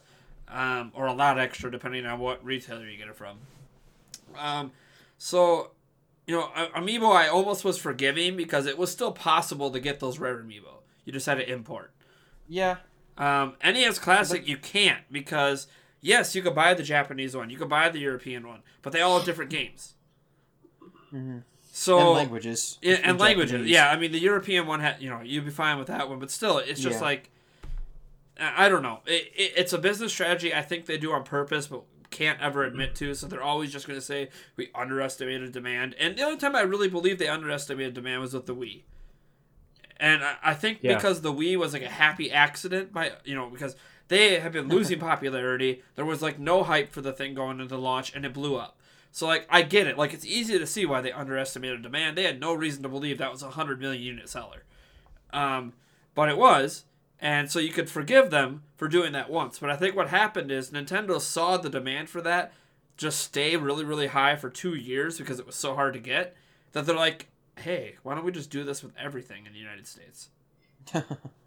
um, 0.50 0.92
or 0.94 1.08
a 1.08 1.14
lot 1.14 1.40
extra 1.40 1.72
depending 1.72 2.06
on 2.06 2.20
what 2.20 2.44
retailer 2.46 2.86
you 2.88 2.98
get 2.98 3.08
it 3.08 3.16
from. 3.16 3.38
Um, 4.38 4.72
so 5.18 5.72
you 6.28 6.36
know, 6.36 6.50
amiibo 6.76 7.12
I 7.16 7.28
almost 7.28 7.64
was 7.66 7.78
forgiving 7.80 8.38
because 8.38 8.68
it 8.68 8.78
was 8.78 8.92
still 8.92 9.12
possible 9.12 9.72
to 9.72 9.80
get 9.80 10.00
those 10.00 10.20
rare 10.20 10.38
amiibo. 10.38 10.82
You 11.06 11.14
just 11.14 11.26
had 11.26 11.36
to 11.40 11.50
import. 11.52 11.92
yeah, 12.48 12.78
Um, 13.18 13.56
NES 13.64 13.98
Classic 14.00 14.48
you 14.48 14.58
can't 14.58 15.04
because 15.12 15.66
yes, 16.02 16.36
you 16.36 16.42
could 16.44 16.54
buy 16.56 16.74
the 16.76 16.84
Japanese 16.84 17.36
one, 17.36 17.50
you 17.50 17.58
could 17.58 17.70
buy 17.70 17.90
the 17.90 18.00
European 18.00 18.48
one, 18.48 18.62
but 18.82 18.94
they 18.94 19.02
all 19.02 19.18
have 19.18 19.26
different 19.26 19.50
games. 19.50 19.96
Mhm. 21.12 21.44
So 21.80 21.98
and 22.00 22.10
languages. 22.10 22.78
yeah, 22.82 23.00
and 23.04 23.18
languages. 23.18 23.52
Japanese. 23.52 23.72
Yeah, 23.72 23.90
I 23.90 23.96
mean 23.96 24.12
the 24.12 24.20
European 24.20 24.68
one 24.68 24.82
had 24.82 25.02
you 25.02 25.10
know 25.10 25.22
you'd 25.22 25.46
be 25.46 25.52
fine 25.52 25.78
with 25.78 25.88
that 25.88 26.10
one, 26.10 26.20
but 26.20 26.30
still 26.30 26.58
it's 26.58 26.82
just 26.82 27.00
Yeah. 27.00 27.06
like 27.06 27.30
I 28.38 28.66
I 28.66 28.70
don't 28.70 28.84
know. 28.84 29.00
It, 29.06 29.32
it, 29.34 29.54
it's 29.56 29.72
a 29.72 29.78
business 29.78 30.12
strategy. 30.12 30.54
I 30.54 30.62
think 30.62 30.88
they 30.88 30.98
do 30.98 31.14
on 31.14 31.24
purpose, 31.24 31.68
but 31.68 31.84
can't 32.10 32.38
ever 32.42 32.64
mm-hmm. 32.64 32.72
admit 32.72 32.96
to. 32.96 33.14
So 33.14 33.28
they're 33.28 33.42
always 33.42 33.72
just 33.72 33.88
going 33.88 33.98
to 33.98 34.06
say 34.06 34.28
we 34.58 34.70
underestimated 34.76 35.54
demand. 35.54 35.96
And 35.98 36.18
the 36.18 36.24
only 36.24 36.38
time 36.38 36.54
I 36.54 36.62
really 36.62 36.90
believe 36.90 37.18
they 37.18 37.30
underestimated 37.30 37.94
demand 37.94 38.20
was 38.20 38.34
with 38.34 38.46
the 38.46 38.56
Wii. 38.56 38.82
And 40.02 40.22
I, 40.22 40.36
I 40.44 40.54
think 40.56 40.80
Yeah. 40.82 40.96
because 40.96 41.22
the 41.22 41.32
Wii 41.32 41.56
was 41.56 41.72
like 41.72 41.84
a 41.84 41.90
happy 41.90 42.30
accident 42.30 42.92
by 42.92 43.14
you 43.24 43.36
know 43.36 43.50
because 43.50 43.78
they 44.10 44.40
have 44.40 44.52
been 44.52 44.68
losing 44.68 45.00
popularity. 45.10 45.82
There 45.96 46.04
was 46.04 46.22
like 46.22 46.40
no 46.40 46.64
hype 46.64 46.92
for 46.92 47.00
the 47.00 47.14
thing 47.14 47.36
going 47.36 47.62
into 47.62 47.78
launch, 47.78 48.14
and 48.14 48.26
it 48.26 48.34
blew 48.34 48.58
up. 48.58 48.79
So 49.12 49.28
like 49.28 49.48
I 49.50 49.62
get 49.62 49.88
it. 49.88 49.98
Like 49.98 50.14
it's 50.14 50.26
easy 50.26 50.58
to 50.58 50.68
see 50.68 50.86
why 50.86 51.02
they 51.02 51.12
underestimated 51.12 51.82
demand. 51.82 52.18
They 52.18 52.24
had 52.24 52.40
no 52.40 52.54
reason 52.54 52.84
to 52.84 52.90
believe 52.90 53.18
that 53.18 53.32
was 53.32 53.44
a 53.44 53.52
hundred 53.52 53.80
million 53.80 54.04
unit 54.04 54.30
seller. 54.30 54.64
Um, 55.32 55.74
but 56.16 56.30
it 56.30 56.38
was, 56.38 56.86
and 57.20 57.52
so 57.52 57.60
you 57.60 57.72
could 57.72 57.90
forgive 57.90 58.30
them 58.30 58.64
for 58.78 58.88
doing 58.88 59.12
that 59.14 59.30
once. 59.30 59.60
But 59.60 59.70
I 59.70 59.76
think 59.76 59.96
what 59.96 60.10
happened 60.10 60.52
is 60.52 60.72
Nintendo 60.72 61.20
saw 61.20 61.58
the 61.58 61.70
demand 61.70 62.10
for 62.10 62.22
that 62.22 62.54
just 62.98 63.22
stay 63.22 63.56
really, 63.56 63.86
really 63.86 64.08
high 64.08 64.36
for 64.36 64.50
two 64.50 64.76
years 64.76 65.18
because 65.18 65.40
it 65.40 65.46
was 65.46 65.56
so 65.56 65.74
hard 65.74 65.94
to 65.94 66.00
get 66.00 66.36
that 66.74 66.86
they're 66.86 66.96
like, 66.96 67.28
hey, 67.58 67.96
why 68.04 68.14
don't 68.14 68.26
we 68.26 68.32
just 68.32 68.50
do 68.50 68.64
this 68.64 68.84
with 68.84 68.94
everything 68.98 69.46
in 69.46 69.54
the 69.54 69.60
United 69.60 69.88
States? 69.88 70.30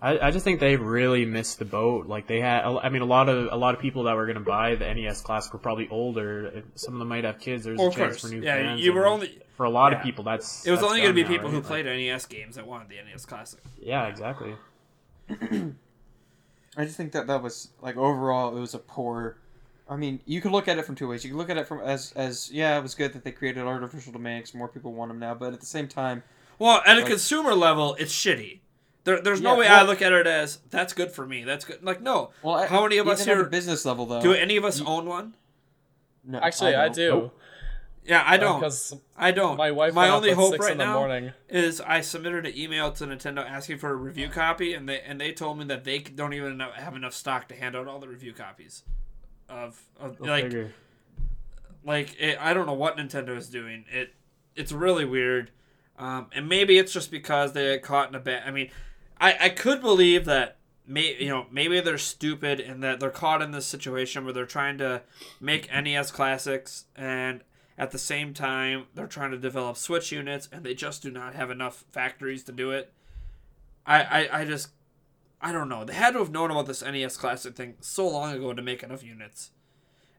I, 0.00 0.28
I 0.28 0.30
just 0.30 0.44
think 0.44 0.60
they 0.60 0.76
really 0.76 1.24
missed 1.24 1.58
the 1.58 1.64
boat. 1.64 2.06
Like 2.06 2.28
they 2.28 2.40
had, 2.40 2.62
I 2.64 2.88
mean, 2.88 3.02
a 3.02 3.06
lot 3.06 3.28
of 3.28 3.48
a 3.52 3.56
lot 3.56 3.74
of 3.74 3.80
people 3.80 4.04
that 4.04 4.14
were 4.14 4.26
going 4.26 4.38
to 4.38 4.40
buy 4.44 4.76
the 4.76 4.92
NES 4.94 5.22
Classic 5.22 5.52
were 5.52 5.58
probably 5.58 5.88
older. 5.88 6.62
Some 6.76 6.94
of 6.94 6.98
them 7.00 7.08
might 7.08 7.24
have 7.24 7.40
kids. 7.40 7.64
There's 7.64 7.78
Well, 7.78 7.88
a 7.88 7.92
chance 7.92 8.20
course. 8.20 8.20
for 8.22 8.28
new 8.28 8.42
Yeah, 8.42 8.54
fans. 8.56 8.80
you 8.80 8.92
were 8.92 9.06
only- 9.06 9.40
for 9.56 9.64
a 9.64 9.70
lot 9.70 9.90
yeah. 9.90 9.98
of 9.98 10.04
people. 10.04 10.22
That's 10.22 10.64
It 10.64 10.70
was 10.70 10.78
that's 10.80 10.88
only 10.88 11.02
going 11.02 11.10
to 11.10 11.14
be 11.20 11.24
now, 11.24 11.28
people 11.30 11.50
who 11.50 11.56
right? 11.56 11.66
played 11.66 11.86
NES 11.86 12.26
games 12.26 12.54
that 12.54 12.64
wanted 12.64 12.88
the 12.88 12.94
NES 13.10 13.26
Classic. 13.26 13.58
Yeah, 13.82 14.06
exactly. 14.06 14.54
I 15.30 16.84
just 16.84 16.96
think 16.96 17.10
that 17.12 17.26
that 17.26 17.42
was 17.42 17.70
like 17.82 17.96
overall 17.96 18.56
it 18.56 18.60
was 18.60 18.74
a 18.74 18.78
poor. 18.78 19.36
I 19.90 19.96
mean, 19.96 20.20
you 20.26 20.40
could 20.40 20.52
look 20.52 20.68
at 20.68 20.78
it 20.78 20.84
from 20.84 20.94
two 20.94 21.08
ways. 21.08 21.24
You 21.24 21.30
could 21.32 21.38
look 21.38 21.50
at 21.50 21.56
it 21.56 21.66
from 21.66 21.80
as 21.80 22.12
as 22.12 22.50
yeah, 22.52 22.78
it 22.78 22.82
was 22.82 22.94
good 22.94 23.12
that 23.14 23.24
they 23.24 23.32
created 23.32 23.64
artificial 23.64 24.12
demand 24.12 24.44
because 24.44 24.54
more 24.54 24.68
people 24.68 24.92
want 24.92 25.10
them 25.10 25.18
now. 25.18 25.34
But 25.34 25.52
at 25.54 25.60
the 25.60 25.66
same 25.66 25.88
time, 25.88 26.22
Well, 26.60 26.82
at 26.86 26.96
a 26.96 27.00
Like- 27.00 27.10
consumer 27.10 27.54
level, 27.54 27.96
it's 27.98 28.12
shitty. 28.14 28.60
There, 29.08 29.22
there's 29.22 29.40
no 29.40 29.54
Yeah, 29.54 29.58
way 29.60 29.66
I 29.68 29.82
look 29.84 30.02
at 30.02 30.12
it 30.12 30.26
as 30.26 30.58
that's 30.68 30.92
good 30.92 31.10
for 31.10 31.26
me. 31.26 31.42
That's 31.44 31.64
good. 31.64 31.82
Like 31.82 32.02
no. 32.02 32.30
well, 32.42 32.56
I- 32.56 32.66
How 32.66 32.82
many 32.82 32.98
of 32.98 33.08
us 33.08 33.24
here 33.24 33.40
a 33.40 33.48
business 33.48 33.86
level 33.86 34.04
though? 34.04 34.20
do 34.20 34.34
any 34.34 34.58
of 34.58 34.66
us 34.66 34.80
you- 34.80 34.86
own 34.86 35.06
one? 35.06 35.34
No, 36.24 36.38
Actually, 36.40 36.74
I, 36.74 36.84
don't. 36.88 36.94
do. 36.94 37.08
Nope. 37.10 37.40
Yeah, 38.04 38.22
I 38.26 38.36
don't. 38.36 38.60
Because 38.60 38.94
I 39.16 39.30
don't. 39.30 39.56
my 39.56 39.70
wife 39.70 39.94
My 39.94 40.10
only 40.10 40.32
hope 40.32 40.52
six 40.52 40.62
right 40.66 40.72
in 40.72 40.78
the 40.78 40.84
now 40.84 40.98
morning. 40.98 41.32
is 41.48 41.80
I 41.80 42.02
submitted 42.02 42.44
an 42.44 42.52
email 42.54 42.92
to 42.92 43.06
Nintendo 43.06 43.48
asking 43.48 43.78
for 43.78 43.88
a 43.90 43.94
review 43.94 44.28
copy, 44.28 44.74
and 44.74 44.86
they 44.86 45.00
and 45.00 45.18
they 45.18 45.32
told 45.32 45.58
me 45.58 45.64
that 45.66 45.84
they 45.84 46.00
don't 46.00 46.34
even 46.34 46.60
have 46.60 46.94
enough 46.96 47.14
stock 47.14 47.48
to 47.48 47.54
hand 47.54 47.74
out 47.76 47.88
all 47.88 47.98
the 47.98 48.08
review 48.08 48.34
copies. 48.34 48.82
Of, 49.48 49.80
of 49.98 50.20
like 50.20 50.44
figure. 50.44 50.74
like 51.82 52.14
it, 52.20 52.36
I 52.38 52.52
don't 52.52 52.66
know 52.66 52.74
what 52.74 52.98
Nintendo 52.98 53.34
is 53.38 53.48
doing. 53.48 53.86
It 53.90 54.12
it's 54.54 54.72
really 54.72 55.06
weird, 55.06 55.50
um, 55.98 56.26
and 56.34 56.46
maybe 56.46 56.76
it's 56.78 56.92
just 56.92 57.10
because 57.10 57.52
they 57.54 57.76
got 57.78 57.82
caught 57.86 58.08
in 58.10 58.14
a 58.14 58.20
bad. 58.20 58.42
I 58.46 58.50
mean, 58.50 58.70
I 59.20 59.36
I 59.40 59.48
could 59.50 59.80
believe 59.80 60.24
that. 60.26 60.54
May, 60.90 61.16
you 61.22 61.28
know 61.28 61.44
maybe 61.50 61.78
they're 61.80 61.98
stupid 61.98 62.60
and 62.60 62.82
that 62.82 62.98
they're 62.98 63.10
caught 63.10 63.42
in 63.42 63.50
this 63.50 63.66
situation 63.66 64.24
where 64.24 64.32
they're 64.32 64.46
trying 64.46 64.78
to 64.78 65.02
make 65.38 65.68
NES 65.70 66.10
classics 66.10 66.86
and 66.96 67.42
at 67.76 67.90
the 67.90 67.98
same 67.98 68.32
time 68.32 68.86
they're 68.94 69.06
trying 69.06 69.32
to 69.32 69.36
develop 69.36 69.76
Switch 69.76 70.10
units 70.12 70.48
and 70.50 70.64
they 70.64 70.72
just 70.72 71.02
do 71.02 71.10
not 71.10 71.34
have 71.34 71.50
enough 71.50 71.84
factories 71.92 72.42
to 72.44 72.52
do 72.52 72.70
it. 72.70 72.90
I 73.86 74.00
I, 74.02 74.40
I 74.40 74.44
just 74.46 74.70
I 75.42 75.52
don't 75.52 75.68
know. 75.68 75.84
They 75.84 75.92
had 75.92 76.12
to 76.12 76.20
have 76.20 76.30
known 76.30 76.50
about 76.50 76.64
this 76.64 76.82
NES 76.82 77.18
classic 77.18 77.54
thing 77.54 77.74
so 77.80 78.08
long 78.08 78.32
ago 78.32 78.54
to 78.54 78.62
make 78.62 78.82
enough 78.82 79.04
units. 79.04 79.50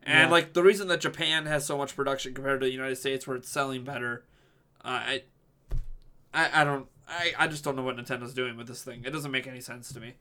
And 0.04 0.30
Yeah. 0.30 0.32
like 0.32 0.54
the 0.54 0.62
reason 0.62 0.88
that 0.90 1.02
Japan 1.02 1.48
has 1.48 1.66
so 1.66 1.80
much 1.80 1.96
production 1.96 2.36
compared 2.36 2.60
to 2.62 2.68
the 2.68 2.72
United 2.72 2.98
States, 2.98 3.26
where 3.26 3.38
it's 3.38 3.50
selling 3.50 3.84
better, 3.84 4.24
uh, 4.86 4.88
I, 4.88 5.24
I, 6.32 6.62
I 6.62 6.64
don't, 6.64 6.86
I, 7.10 7.34
I 7.38 7.48
just 7.48 7.64
don't 7.64 7.76
know 7.76 7.82
what 7.84 7.98
Nintendo's 7.98 8.34
doing 8.34 8.56
with 8.58 8.68
this 8.68 8.84
thing. 8.84 9.04
It 9.06 9.12
doesn't 9.12 9.32
make 9.32 9.48
any 9.48 9.62
sense 9.62 9.92
to 9.94 10.00
me. 10.00 10.14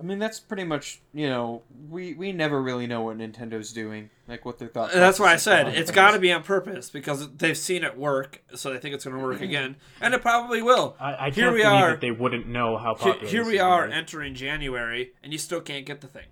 I 0.00 0.04
mean, 0.04 0.18
that's 0.18 0.40
pretty 0.40 0.64
much 0.64 1.00
you 1.14 1.28
know 1.28 1.62
we 1.88 2.14
we 2.14 2.32
never 2.32 2.60
really 2.60 2.86
know 2.86 3.02
what 3.02 3.18
Nintendo's 3.18 3.72
doing, 3.72 4.10
like 4.26 4.44
what 4.44 4.58
their 4.58 4.68
thoughts. 4.68 4.94
That's 4.94 5.20
why 5.20 5.32
I 5.32 5.36
said 5.36 5.68
it's 5.68 5.90
got 5.92 6.12
to 6.12 6.18
be 6.18 6.32
on 6.32 6.42
purpose 6.42 6.90
because 6.90 7.30
they've 7.36 7.56
seen 7.56 7.84
it 7.84 7.96
work, 7.96 8.42
so 8.54 8.72
they 8.72 8.78
think 8.78 8.94
it's 8.94 9.04
going 9.04 9.16
to 9.16 9.22
work 9.22 9.40
again, 9.40 9.76
and 10.00 10.12
it 10.12 10.20
probably 10.20 10.60
will. 10.60 10.96
I, 10.98 11.26
I 11.26 11.30
Here 11.30 11.44
can't 11.44 11.54
we 11.54 11.62
believe 11.62 11.72
are. 11.82 11.90
that 11.92 12.00
they 12.00 12.10
wouldn't 12.10 12.48
know 12.48 12.78
how 12.78 12.94
Here, 12.96 13.12
popular. 13.12 13.30
here 13.30 13.44
this 13.44 13.52
we 13.52 13.58
are 13.60 13.82
right? 13.82 13.92
entering 13.92 14.34
January, 14.34 15.12
and 15.22 15.30
you 15.32 15.38
still 15.38 15.60
can't 15.60 15.86
get 15.86 16.00
the 16.00 16.08
thing. 16.08 16.26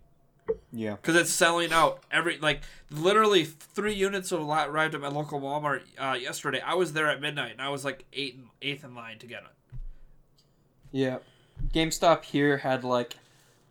Yeah. 0.73 0.97
because 0.97 1.14
it's 1.14 1.31
selling 1.31 1.73
out 1.73 2.03
every 2.11 2.38
like 2.38 2.62
literally 2.90 3.45
three 3.45 3.95
units 3.95 4.33
of 4.33 4.40
lot 4.40 4.69
arrived 4.69 4.97
at 4.97 5.01
my 5.01 5.07
local 5.09 5.40
Walmart 5.40 5.83
uh, 5.97 6.14
yesterday. 6.21 6.61
I 6.61 6.75
was 6.75 6.93
there 6.93 7.07
at 7.09 7.21
midnight 7.21 7.53
and 7.53 7.62
I 7.62 7.69
was 7.69 7.85
like 7.85 8.05
eight 8.12 8.40
eighth 8.61 8.83
in 8.83 8.95
line 8.97 9.19
to 9.19 9.27
get 9.29 9.43
it. 9.45 9.51
Yeah, 10.92 11.18
GameStop 11.72 12.24
here 12.24 12.59
had 12.59 12.85
like 12.85 13.16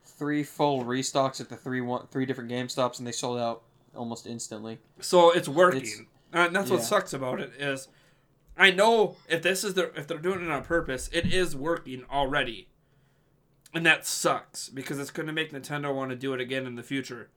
three 0.05 0.43
full 0.43 0.83
restocks 0.83 1.39
at 1.41 1.49
the 1.49 1.55
three 1.57 1.81
one 1.81 2.07
three 2.07 2.25
different 2.25 2.49
GameStops, 2.51 2.97
and 2.99 3.07
they 3.07 3.11
sold 3.11 3.39
out 3.39 3.61
almost 3.95 4.25
instantly. 4.27 4.79
So 4.99 5.31
it's 5.31 5.47
working, 5.49 5.81
It's- 5.81 6.01
and 6.31 6.55
that's 6.55 6.69
what 6.69 6.83
sucks 6.83 7.13
about 7.13 7.39
it 7.41 7.51
is 7.59 7.87
I 8.57 8.71
know 8.71 9.15
if 9.27 9.41
this 9.41 9.63
is 9.63 9.73
their 9.73 9.91
if 9.95 10.07
they're 10.07 10.17
doing 10.17 10.43
it 10.43 10.51
on 10.51 10.63
purpose, 10.63 11.09
it 11.11 11.33
is 11.33 11.55
working 11.55 12.05
already, 12.11 12.67
and 13.73 13.85
that 13.85 14.05
sucks 14.05 14.69
because 14.69 14.99
it's 14.99 15.11
going 15.11 15.27
to 15.27 15.33
make 15.33 15.51
Nintendo 15.51 15.93
want 15.95 16.09
to 16.11 16.15
do 16.15 16.33
it 16.33 16.41
again 16.41 16.65
in 16.67 16.75
the 16.75 16.83
future. 16.83 17.29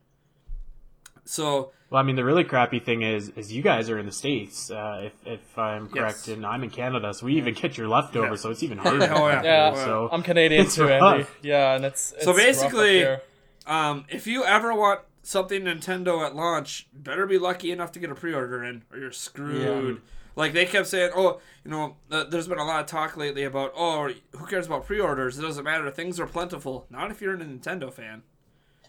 So 1.24 1.72
Well, 1.90 2.00
I 2.00 2.04
mean, 2.04 2.16
the 2.16 2.24
really 2.24 2.44
crappy 2.44 2.78
thing 2.80 3.02
is, 3.02 3.28
is 3.36 3.52
you 3.52 3.62
guys 3.62 3.88
are 3.90 3.98
in 3.98 4.06
the 4.06 4.12
states. 4.12 4.70
Uh, 4.70 5.02
if 5.04 5.12
if 5.26 5.58
I'm 5.58 5.88
correct, 5.88 6.26
Yes. 6.26 6.28
and 6.28 6.44
I'm 6.46 6.62
in 6.64 6.70
Canada, 6.70 7.12
so 7.14 7.26
we 7.26 7.36
even 7.36 7.54
get 7.54 7.76
your 7.78 7.88
leftovers, 7.88 8.40
Yeah. 8.40 8.42
so 8.42 8.50
it's 8.50 8.62
even 8.62 8.78
harder. 8.78 9.08
Oh, 9.12 9.28
yeah. 9.28 9.42
Yeah, 9.42 9.74
So 9.84 10.08
I'm 10.10 10.22
Canadian 10.22 10.68
too, 10.68 10.88
rough. 10.88 11.02
Andy. 11.14 11.26
Yeah, 11.42 11.74
and 11.76 11.84
it's, 11.84 12.12
it's 12.12 12.24
So 12.24 12.34
basically- 12.34 12.98
here. 12.98 13.22
Um, 13.66 14.04
if 14.08 14.26
you 14.26 14.44
ever 14.44 14.74
want 14.74 15.00
something 15.22 15.62
Nintendo 15.62 16.26
at 16.26 16.34
launch, 16.34 16.88
better 16.92 17.26
be 17.26 17.38
lucky 17.38 17.70
enough 17.70 17.92
to 17.92 18.00
get 18.00 18.10
a 18.10 18.14
pre-order 18.16 18.64
in, 18.64 18.82
or 18.90 18.98
you're 18.98 19.12
screwed. 19.12 20.00
Like 20.34 20.52
they 20.54 20.64
kept 20.64 20.88
saying, 20.88 21.10
oh, 21.14 21.40
you 21.64 21.70
know, 21.70 21.96
uh, 22.10 22.24
there's 22.24 22.48
been 22.48 22.58
a 22.58 22.64
lot 22.64 22.80
of 22.80 22.86
talk 22.86 23.16
lately 23.16 23.44
about, 23.44 23.72
oh, 23.76 24.10
who 24.32 24.46
cares 24.46 24.66
about 24.66 24.86
pre-orders? 24.86 25.38
It 25.38 25.42
doesn't 25.42 25.62
matter. 25.62 25.88
Things 25.92 26.18
are 26.18 26.26
plentiful. 26.26 26.86
Not 26.90 27.10
if 27.12 27.20
you're 27.20 27.34
a 27.34 27.38
Nintendo 27.38 27.92
fan. 27.92 28.22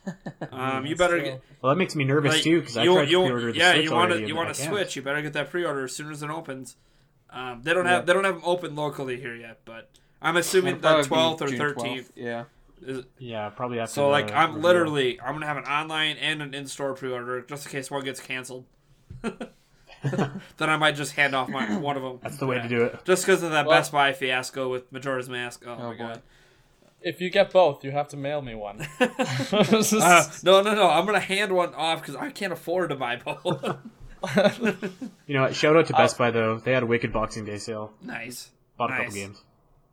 Um, 0.52 0.86
you 0.86 0.96
better 0.96 1.20
get. 1.20 1.42
Well, 1.62 1.72
that 1.74 1.78
makes 1.78 1.96
me 1.96 2.04
nervous 2.04 2.34
Like, 2.34 2.44
too 2.44 2.60
because 2.60 2.78
I 2.78 2.86
tried 2.86 3.06
to 3.06 3.06
pre-order 3.08 3.52
the 3.52 3.58
yeah, 3.58 3.72
Switch 3.74 3.84
you 3.86 3.92
want 3.92 4.12
already 4.12 4.22
to 4.24 4.28
you 4.28 4.36
want 4.36 4.50
I 4.50 4.54
to 4.54 4.62
switch. 4.62 4.96
You 4.96 5.02
better 5.02 5.22
get 5.22 5.34
that 5.34 5.50
pre-order 5.50 5.86
as 5.86 5.96
soon 5.96 6.12
as 6.12 6.22
it 6.22 6.30
opens. 6.30 6.76
Um, 7.30 7.62
they 7.64 7.74
don't 7.74 7.86
Yeah. 7.86 7.92
have 7.94 8.06
they 8.06 8.14
don't 8.14 8.24
have 8.26 8.36
them 8.36 8.44
open 8.46 8.76
locally 8.76 9.20
here 9.20 9.36
yet, 9.36 9.60
but 9.66 9.90
I'm 10.22 10.36
assuming 10.38 10.82
the 10.82 10.88
12th 11.04 11.42
or 11.42 11.48
June 11.48 11.60
13th. 11.60 11.76
12th, 11.76 12.10
Yeah. 12.16 12.44
Is, 12.86 13.06
Yeah, 13.18 13.50
probably 13.50 13.80
after. 13.80 13.94
so 13.94 14.02
the 14.04 14.08
like 14.10 14.32
I'm 14.34 14.50
reveal. 14.56 14.62
literally 14.64 15.22
I'm 15.22 15.34
gonna 15.34 15.46
have 15.48 15.58
an 15.58 15.64
online 15.66 16.18
and 16.18 16.42
an 16.42 16.54
in-store 16.54 16.94
pre-order 16.96 17.42
just 17.42 17.66
in 17.66 17.72
case 17.72 17.90
one 17.90 18.04
gets 18.04 18.20
canceled. 18.20 18.66
then 19.24 20.70
I 20.70 20.76
might 20.78 20.96
just 20.96 21.14
hand 21.14 21.34
off 21.34 21.48
my 21.50 21.78
one 21.78 21.96
of 21.96 22.04
them. 22.04 22.20
That's 22.22 22.38
the 22.38 22.46
way 22.46 22.60
to 22.62 22.68
do 22.68 22.84
it. 22.84 23.00
Just 23.06 23.26
because 23.26 23.42
of 23.44 23.52
that 23.52 23.66
Well- 23.66 23.78
Best 23.80 23.92
Buy 23.92 24.12
fiasco 24.14 24.70
with 24.70 24.92
Majora's 24.92 25.30
Mask. 25.30 25.64
Oh, 25.66 25.72
Oh, 25.72 25.78
my 25.78 25.92
boy. 25.92 25.98
god. 25.98 26.22
If 27.04 27.20
you 27.22 27.30
get 27.30 27.52
both, 27.52 27.84
you 27.84 27.92
have 27.92 28.08
to 28.10 28.18
mail 28.18 28.42
me 28.42 28.56
one. 28.56 28.86
Uh, 29.00 30.24
no, 30.44 30.62
no, 30.62 30.74
no. 30.74 30.90
I'm 30.90 31.06
gonna 31.06 31.20
hand 31.20 31.52
one 31.52 31.74
off 31.76 32.02
because 32.02 32.16
I 32.16 32.32
can't 32.32 32.54
afford 32.54 32.90
to 32.90 32.96
buy 32.96 33.18
both. 33.18 33.78
You 35.28 35.34
know, 35.36 35.42
what, 35.44 35.56
shout 35.56 35.76
out 35.76 35.88
to 35.88 35.94
Best 35.94 36.18
Buy 36.18 36.32
though. 36.32 36.58
They 36.58 36.72
had 36.72 36.84
a 36.84 36.86
wicked 36.86 37.12
Boxing 37.12 37.44
Day 37.46 37.58
sale. 37.58 37.92
nice. 38.02 38.52
Bought 38.78 38.90
a 38.92 38.94
Nice. 38.94 39.00
couple 39.08 39.16
games. 39.16 39.44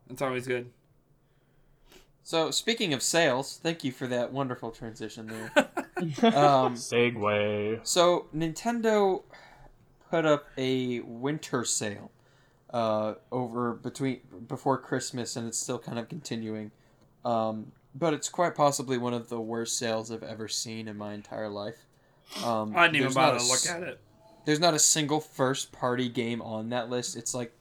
It's 0.08 0.22
always 0.22 0.46
good. 0.46 0.70
So 2.22 2.50
speaking 2.52 2.92
of 2.94 3.02
sales, 3.02 3.58
thank 3.62 3.82
you 3.82 3.90
for 3.90 4.06
that 4.06 4.32
wonderful 4.32 4.70
transition 4.70 5.26
there. 5.26 5.52
um, 6.32 6.74
segue. 6.76 7.80
so 7.82 8.28
Nintendo 8.34 9.24
put 10.10 10.24
up 10.24 10.46
a 10.56 11.00
winter 11.00 11.64
sale 11.64 12.10
uh, 12.72 13.14
over 13.32 13.72
between 13.74 14.20
before 14.46 14.78
Christmas, 14.78 15.34
and 15.34 15.48
it's 15.48 15.58
still 15.58 15.78
kind 15.78 15.98
of 15.98 16.08
continuing. 16.08 16.70
Um, 17.24 17.72
but 17.94 18.14
it's 18.14 18.28
quite 18.28 18.54
possibly 18.54 18.98
one 18.98 19.14
of 19.14 19.28
the 19.28 19.40
worst 19.40 19.76
sales 19.78 20.10
I've 20.10 20.22
ever 20.22 20.48
seen 20.48 20.88
in 20.88 20.96
my 20.96 21.12
entire 21.12 21.48
life. 21.48 21.76
Um, 22.44 22.74
I 22.76 22.82
didn't 22.86 22.96
even 22.96 23.00
there's 23.06 23.14
bother 23.14 23.36
a 23.36 23.38
to 23.40 23.44
s- 23.44 23.66
look 23.66 23.76
at 23.76 23.82
it. 23.82 24.00
There's 24.44 24.60
not 24.60 24.74
a 24.74 24.78
single 24.78 25.20
first 25.20 25.72
party 25.72 26.08
game 26.08 26.40
on 26.40 26.70
that 26.70 26.88
list. 26.88 27.16
It's 27.16 27.34
like 27.34 27.52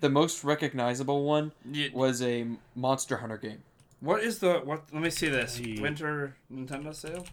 the 0.00 0.08
most 0.08 0.42
recognizable 0.42 1.24
one 1.24 1.52
You- 1.70 1.90
was 1.92 2.22
a 2.22 2.46
Monster 2.74 3.18
Hunter 3.18 3.38
game. 3.38 3.62
what 4.00 4.22
is 4.22 4.38
the 4.38 4.54
what? 4.64 4.82
Let 4.92 5.02
me 5.02 5.10
see 5.10 5.28
this 5.28 5.60
winter 5.80 6.34
Nintendo 6.52 6.94
sale. 6.94 7.26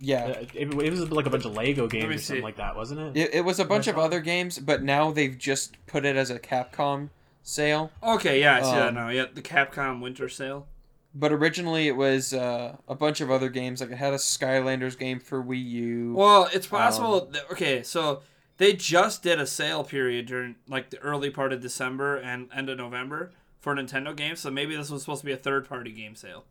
Yeah, 0.00 0.28
It, 0.28 0.54
it 0.54 0.74
was 0.92 1.10
like 1.10 1.26
a 1.26 1.30
bunch 1.30 1.44
of 1.44 1.54
Lego 1.54 1.88
games 1.88 2.14
or 2.14 2.18
something 2.18 2.44
like 2.44 2.56
that, 2.58 2.76
wasn't 2.76 3.00
it? 3.00 3.20
It, 3.20 3.34
it 3.34 3.40
was 3.44 3.58
a 3.58 3.64
bunch 3.64 3.88
of 3.88 3.98
other 3.98 4.20
games, 4.20 4.58
but 4.60 4.82
now 4.84 5.10
they've 5.10 5.36
just 5.36 5.76
put 5.88 6.04
it 6.04 6.14
as 6.14 6.30
a 6.30 6.38
Capcom 6.38 7.08
sale. 7.42 7.90
Okay, 8.00 8.40
yeah, 8.40 8.56
I 8.58 8.62
see 8.62 8.70
that 8.76 8.88
Um, 8.90 8.94
now. 8.94 9.08
Yeah, 9.08 9.24
the 9.34 9.42
Capcom 9.42 10.00
winter 10.00 10.28
sale. 10.28 10.68
But 11.14 11.32
originally 11.32 11.88
it 11.88 11.96
was 11.96 12.32
uh, 12.32 12.76
a 12.86 12.94
bunch 12.94 13.20
of 13.20 13.30
other 13.30 13.48
games. 13.48 13.80
Like 13.80 13.90
it 13.90 13.96
had 13.96 14.12
a 14.12 14.18
Skylanders 14.18 14.98
game 14.98 15.20
for 15.20 15.42
Wii 15.42 15.64
U. 15.64 16.14
Well, 16.16 16.48
it's 16.52 16.66
possible. 16.66 17.26
that, 17.32 17.50
okay, 17.52 17.82
so 17.82 18.22
they 18.58 18.72
just 18.72 19.22
did 19.22 19.40
a 19.40 19.46
sale 19.46 19.84
period 19.84 20.26
during 20.26 20.56
like 20.68 20.90
the 20.90 20.98
early 20.98 21.30
part 21.30 21.52
of 21.52 21.60
December 21.60 22.16
and 22.16 22.48
end 22.54 22.68
of 22.68 22.78
November 22.78 23.32
for 23.60 23.74
Nintendo 23.74 24.14
games. 24.16 24.40
So 24.40 24.50
maybe 24.50 24.76
this 24.76 24.90
was 24.90 25.02
supposed 25.02 25.20
to 25.22 25.26
be 25.26 25.32
a 25.32 25.36
third 25.36 25.68
party 25.68 25.92
game 25.92 26.14
sale. 26.14 26.44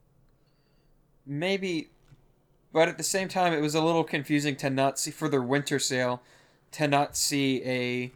maybe 1.26 1.89
but 2.74 2.88
at 2.88 2.98
the 2.98 3.04
same 3.04 3.28
time 3.28 3.54
it 3.54 3.62
was 3.62 3.76
a 3.76 3.82
little 3.84 4.04
confusing 4.04 4.56
to 4.56 4.70
not 4.70 5.00
see 5.00 5.12
for 5.12 5.30
their 5.30 5.41
winter 5.41 5.80
sale 5.80 6.22
to 6.72 6.88
not 6.88 7.15
see 7.15 7.62
a 7.63 8.12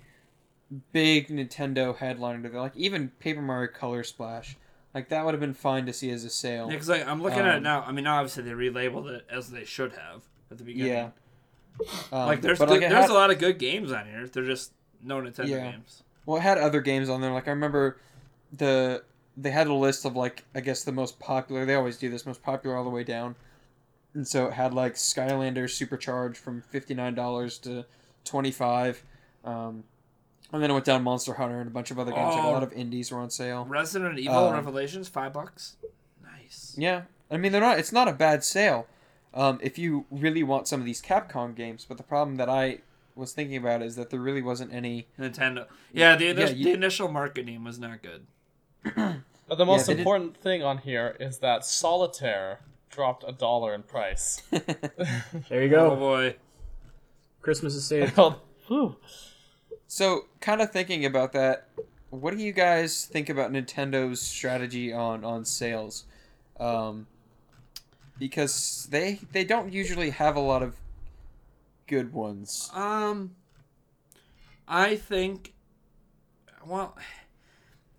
big 0.93 1.27
nintendo 1.27 1.95
headliner 1.97 2.49
to 2.49 2.59
like 2.61 2.75
even 2.75 3.09
paper 3.19 3.41
mario 3.41 3.69
color 3.71 4.03
splash 4.03 4.55
like 4.93 5.09
that 5.09 5.23
would 5.25 5.33
have 5.33 5.41
been 5.41 5.53
fine 5.53 5.85
to 5.85 5.93
see 5.93 6.11
as 6.11 6.23
a 6.23 6.29
sale 6.29 6.65
Yeah, 6.67 6.73
because 6.73 6.89
like, 6.89 7.07
I'm 7.07 7.21
looking 7.21 7.39
at 7.39 7.45
it 7.55 7.57
Um, 7.57 7.63
now. 7.63 7.81
I 7.83 7.91
mean, 7.91 8.07
obviously 8.07 8.43
they 8.43 8.51
relabeled 8.51 9.09
it 9.09 9.25
as 9.29 9.49
they 9.51 9.63
should 9.65 9.93
have 9.93 10.23
at 10.51 10.57
the 10.57 10.63
beginning. 10.63 10.91
yeah 10.93 11.09
Um, 12.11 12.27
Like 12.27 12.41
there's 12.41 12.59
it 12.59 12.67
there's 12.67 12.83
had- 12.91 13.09
a 13.09 13.13
lot 13.13 13.31
of 13.31 13.39
good 13.39 13.57
games 13.57 13.91
on 13.91 14.05
here. 14.05 14.27
They're 14.27 14.45
just 14.45 14.73
no 15.01 15.21
Nintendo 15.21 15.47
Yeah. 15.47 15.71
games. 15.71 16.03
well 16.25 16.37
it 16.37 16.41
had 16.41 16.57
other 16.57 16.81
games 16.81 17.09
on 17.09 17.21
there 17.21 17.31
like 17.31 17.47
i 17.47 17.51
remember 17.51 17.97
the 18.53 19.01
they 19.35 19.49
had 19.49 19.65
a 19.65 19.73
list 19.73 20.05
of 20.05 20.15
like 20.15 20.43
i 20.53 20.59
guess 20.59 20.83
the 20.83 20.91
most 20.91 21.17
popular 21.19 21.65
they 21.65 21.73
always 21.73 21.97
do 21.97 22.07
this 22.11 22.23
most 22.25 22.43
popular 22.43 22.75
all 22.77 22.83
the 22.83 22.89
way 22.91 23.03
down 23.03 23.35
and 24.13 24.27
so 24.27 24.45
it 24.45 24.53
had 24.53 24.73
like 24.75 24.93
skylanders 24.93 25.71
supercharged 25.71 26.37
from 26.37 26.61
$59 26.61 27.61
to 27.63 27.85
25 28.25 29.03
um, 29.43 29.83
and 30.51 30.61
then 30.61 30.69
it 30.69 30.73
went 30.73 30.85
down 30.85 31.03
monster 31.03 31.33
hunter 31.33 31.59
and 31.59 31.67
a 31.67 31.71
bunch 31.71 31.91
of 31.91 31.99
other 31.99 32.11
games 32.11 32.35
like 32.35 32.43
a 32.43 32.47
Oh. 32.47 32.51
lot 32.51 32.63
of 32.63 32.73
indies 32.73 33.11
were 33.11 33.19
on 33.19 33.29
sale 33.29 33.65
Resident 33.65 34.19
Evil 34.19 34.47
Um, 34.47 34.53
Revelations, 34.53 35.07
five 35.07 35.33
bucks. 35.33 35.75
Nice. 36.23 36.75
Yeah, 36.77 37.03
I 37.29 37.37
mean 37.37 37.51
they're 37.51 37.61
not. 37.61 37.79
It's 37.79 37.91
not 37.91 38.07
a 38.07 38.13
bad 38.13 38.43
sale, 38.43 38.87
um, 39.33 39.59
if 39.61 39.77
you 39.77 40.05
really 40.11 40.43
want 40.43 40.67
some 40.67 40.79
of 40.79 40.85
these 40.85 41.01
Capcom 41.01 41.55
games. 41.55 41.85
But 41.87 41.97
the 41.97 42.03
problem 42.03 42.37
that 42.37 42.49
I 42.49 42.79
was 43.15 43.33
thinking 43.33 43.57
about 43.57 43.81
is 43.81 43.95
that 43.97 44.09
there 44.09 44.19
really 44.19 44.41
wasn't 44.41 44.73
any. 44.73 45.07
Nintendo. 45.19 45.67
Yeah, 45.93 46.15
the, 46.15 46.25
Yeah, 46.25 46.33
the, 46.33 46.53
you- 46.53 46.73
initial 46.73 47.07
marketing 47.09 47.63
was 47.63 47.77
not 47.79 47.99
good. 48.01 48.25
But 49.47 49.57
the 49.57 49.65
most 49.65 49.87
they 49.87 49.93
did- 49.95 49.99
important 49.99 50.37
thing 50.37 50.63
on 50.63 50.77
here 50.77 51.17
is 51.19 51.39
that 51.39 51.65
Solitaire 51.65 52.61
dropped 52.89 53.25
a 53.27 53.33
dollar 53.33 53.73
in 53.73 53.83
price. 53.83 54.41
There 55.49 55.61
you 55.63 55.67
go. 55.69 55.91
Oh 55.91 55.95
boy. 55.97 56.35
Christmas 57.41 57.75
is 57.75 57.85
saved. 57.85 58.13
Well, 58.17 58.41
whew. 58.67 58.95
So, 59.93 60.27
kind 60.39 60.61
of 60.61 60.71
thinking 60.71 61.03
about 61.03 61.33
that, 61.33 61.67
what 62.11 62.33
do 62.33 62.41
you 62.41 62.53
guys 62.53 63.03
think 63.03 63.27
about 63.27 63.51
Nintendo's 63.51 64.21
strategy 64.21 64.93
on 64.93 65.25
on 65.25 65.43
sales? 65.43 66.05
Um, 66.57 67.07
because 68.17 68.87
they 68.89 69.19
they 69.33 69.43
don't 69.43 69.73
usually 69.73 70.11
have 70.11 70.37
a 70.37 70.39
lot 70.39 70.63
of 70.63 70.77
good 71.87 72.13
ones. 72.13 72.71
Um, 72.73 73.35
I 74.65 74.95
think. 74.95 75.51
Well, 76.65 76.95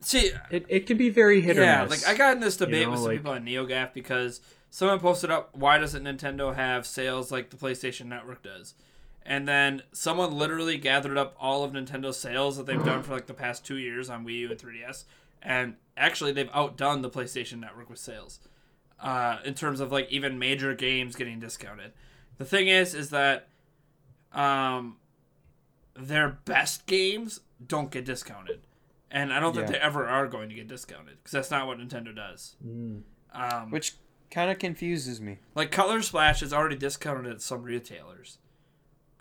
see, 0.01 0.31
It, 0.51 0.65
it 0.71 0.87
can 0.87 0.97
be 0.97 1.11
very 1.11 1.43
hit 1.43 1.57
yeah, 1.57 1.83
or 1.83 1.89
miss. 1.91 2.07
like 2.07 2.15
I 2.15 2.17
got 2.17 2.33
in 2.33 2.41
this 2.41 2.57
debate 2.57 2.87
know, 2.87 2.93
with 2.93 3.01
some 3.01 3.09
like- 3.09 3.19
people 3.19 3.33
on 3.33 3.45
NeoGaf 3.45 3.93
because 3.93 4.41
someone 4.71 4.99
posted 4.99 5.31
up, 5.31 5.55
"Why 5.55 5.77
doesn't 5.77 6.05
Nintendo 6.05 6.55
have 6.57 6.87
sales 6.87 7.31
like 7.31 7.51
the 7.51 7.59
PlayStation 7.59 8.07
Network 8.07 8.43
does?" 8.43 8.73
And 9.25 9.47
then 9.47 9.83
someone 9.93 10.37
literally 10.37 10.77
gathered 10.79 11.17
up 11.17 11.37
all 11.39 11.63
of 11.65 11.73
Nintendo's 11.73 12.19
sales 12.19 12.57
that 12.57 12.67
they've 12.67 12.85
done 12.85 13.03
for 13.05 13.13
like 13.13 13.27
the 13.27 13.35
past 13.35 13.65
two 13.65 13.77
years 13.79 14.11
on 14.11 14.25
Wii 14.27 14.39
U 14.41 14.51
and 14.51 14.59
3DS, 14.59 15.05
and 15.43 15.77
actually 15.97 16.33
they've 16.33 16.51
outdone 16.53 17.03
the 17.03 17.11
PlayStation 17.11 17.61
Network 17.61 17.89
with 17.89 18.01
sales, 18.01 18.41
uh, 19.01 19.39
in 19.45 19.55
terms 19.55 19.79
of 19.81 19.93
like 19.93 20.11
even 20.11 20.39
major 20.41 20.75
games 20.75 21.15
getting 21.15 21.39
discounted. 21.39 21.93
The 22.39 22.45
thing 22.45 22.67
is, 22.67 22.95
is 22.95 23.11
that, 23.11 23.47
um, 24.33 24.97
their 25.95 26.29
best 26.45 26.87
games 26.87 27.41
don't 27.65 27.91
get 27.91 28.05
discounted, 28.05 28.61
and 29.11 29.33
I 29.33 29.39
don't 29.41 29.55
think 29.55 29.67
Yeah. 29.69 29.73
they 29.73 29.79
ever 29.79 30.07
are 30.09 30.27
going 30.27 30.49
to 30.49 30.55
get 30.55 30.67
discounted 30.69 31.19
because 31.19 31.33
that's 31.33 31.51
not 31.51 31.67
what 31.67 31.79
Nintendo 31.79 32.15
does. 32.15 32.57
Mm. 32.67 33.03
Um, 33.33 33.71
which 33.71 33.95
kind 34.31 34.51
of 34.51 34.59
confuses 34.59 35.21
me. 35.21 35.39
like 35.55 35.71
Color 35.71 36.03
Splash 36.03 36.43
is 36.43 36.53
already 36.53 36.77
discounted 36.77 37.31
at 37.33 37.41
some 37.43 37.63
retailers. 37.63 38.39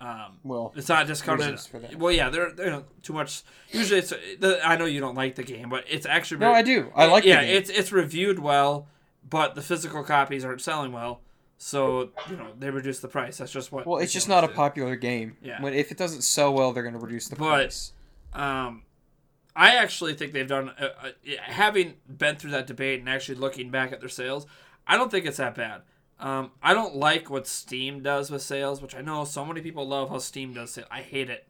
Um, 0.03 0.39
Well, 0.43 0.73
it's 0.75 0.89
not 0.89 1.05
discounted. 1.05 1.45
reasons 1.45 1.67
for 1.67 1.77
that. 1.79 1.95
Well, 1.95 2.11
yeah, 2.11 2.29
they're 2.29 2.51
they're 2.51 2.81
too 3.03 3.13
much. 3.13 3.43
Usually, 3.69 3.99
it's 3.99 4.09
the, 4.39 4.59
I 4.65 4.75
know 4.75 4.85
you 4.85 4.99
don't 4.99 5.13
like 5.13 5.35
the 5.35 5.43
game, 5.43 5.69
but 5.69 5.83
it's 5.87 6.07
actually 6.07 6.39
no, 6.39 6.51
I 6.51 6.63
do. 6.63 6.91
I 6.95 7.05
like. 7.05 7.23
It. 7.23 7.29
Yeah, 7.29 7.41
it's 7.41 7.69
it's 7.69 7.91
reviewed 7.91 8.39
well, 8.39 8.87
but 9.29 9.53
the 9.53 9.61
physical 9.61 10.03
copies 10.03 10.43
aren't 10.43 10.61
selling 10.61 10.91
well, 10.91 11.21
so 11.59 12.09
you 12.31 12.35
know 12.35 12.47
they 12.57 12.71
reduce 12.71 12.99
the 12.99 13.07
price. 13.07 13.37
That's 13.37 13.51
just 13.51 13.71
what. 13.71 13.85
Well, 13.85 13.99
it's 13.99 14.11
just 14.11 14.27
not 14.27 14.43
a 14.43 14.47
popular 14.47 14.95
game. 14.95 15.37
Yeah. 15.43 15.61
When 15.61 15.75
if 15.75 15.91
it 15.91 15.97
doesn't 15.99 16.23
sell 16.23 16.51
well, 16.51 16.73
they're 16.73 16.81
going 16.83 16.95
to 16.95 16.99
reduce 16.99 17.27
the 17.27 17.35
But- 17.35 17.45
price. 17.49 17.93
Um, 18.33 18.83
I 19.55 19.75
actually 19.75 20.15
think 20.15 20.33
they've 20.33 20.47
done. 20.47 20.69
Uh, 20.79 20.89
uh, 21.03 21.09
having 21.43 21.95
been 22.07 22.37
through 22.37 22.51
that 22.51 22.65
debate 22.65 23.01
and 23.01 23.09
actually 23.09 23.35
looking 23.35 23.69
back 23.69 23.91
at 23.91 23.99
their 23.99 24.09
sales, 24.09 24.47
I 24.87 24.97
don't 24.97 25.11
think 25.11 25.25
it's 25.27 25.37
that 25.37 25.53
bad. 25.53 25.81
Um, 26.21 26.51
I 26.61 26.73
don't 26.75 26.95
like 26.95 27.29
what 27.29 27.47
Steam 27.47 28.01
does 28.03 28.29
with 28.31 28.41
sales, 28.43 28.81
which 28.81 28.93
I 28.95 29.01
know 29.01 29.25
so 29.25 29.43
many 29.43 29.59
people 29.61 29.87
love 29.87 30.09
how 30.09 30.19
Steam 30.19 30.53
does 30.53 30.77
it. 30.77 30.85
I 30.91 31.01
hate 31.01 31.29
it. 31.29 31.45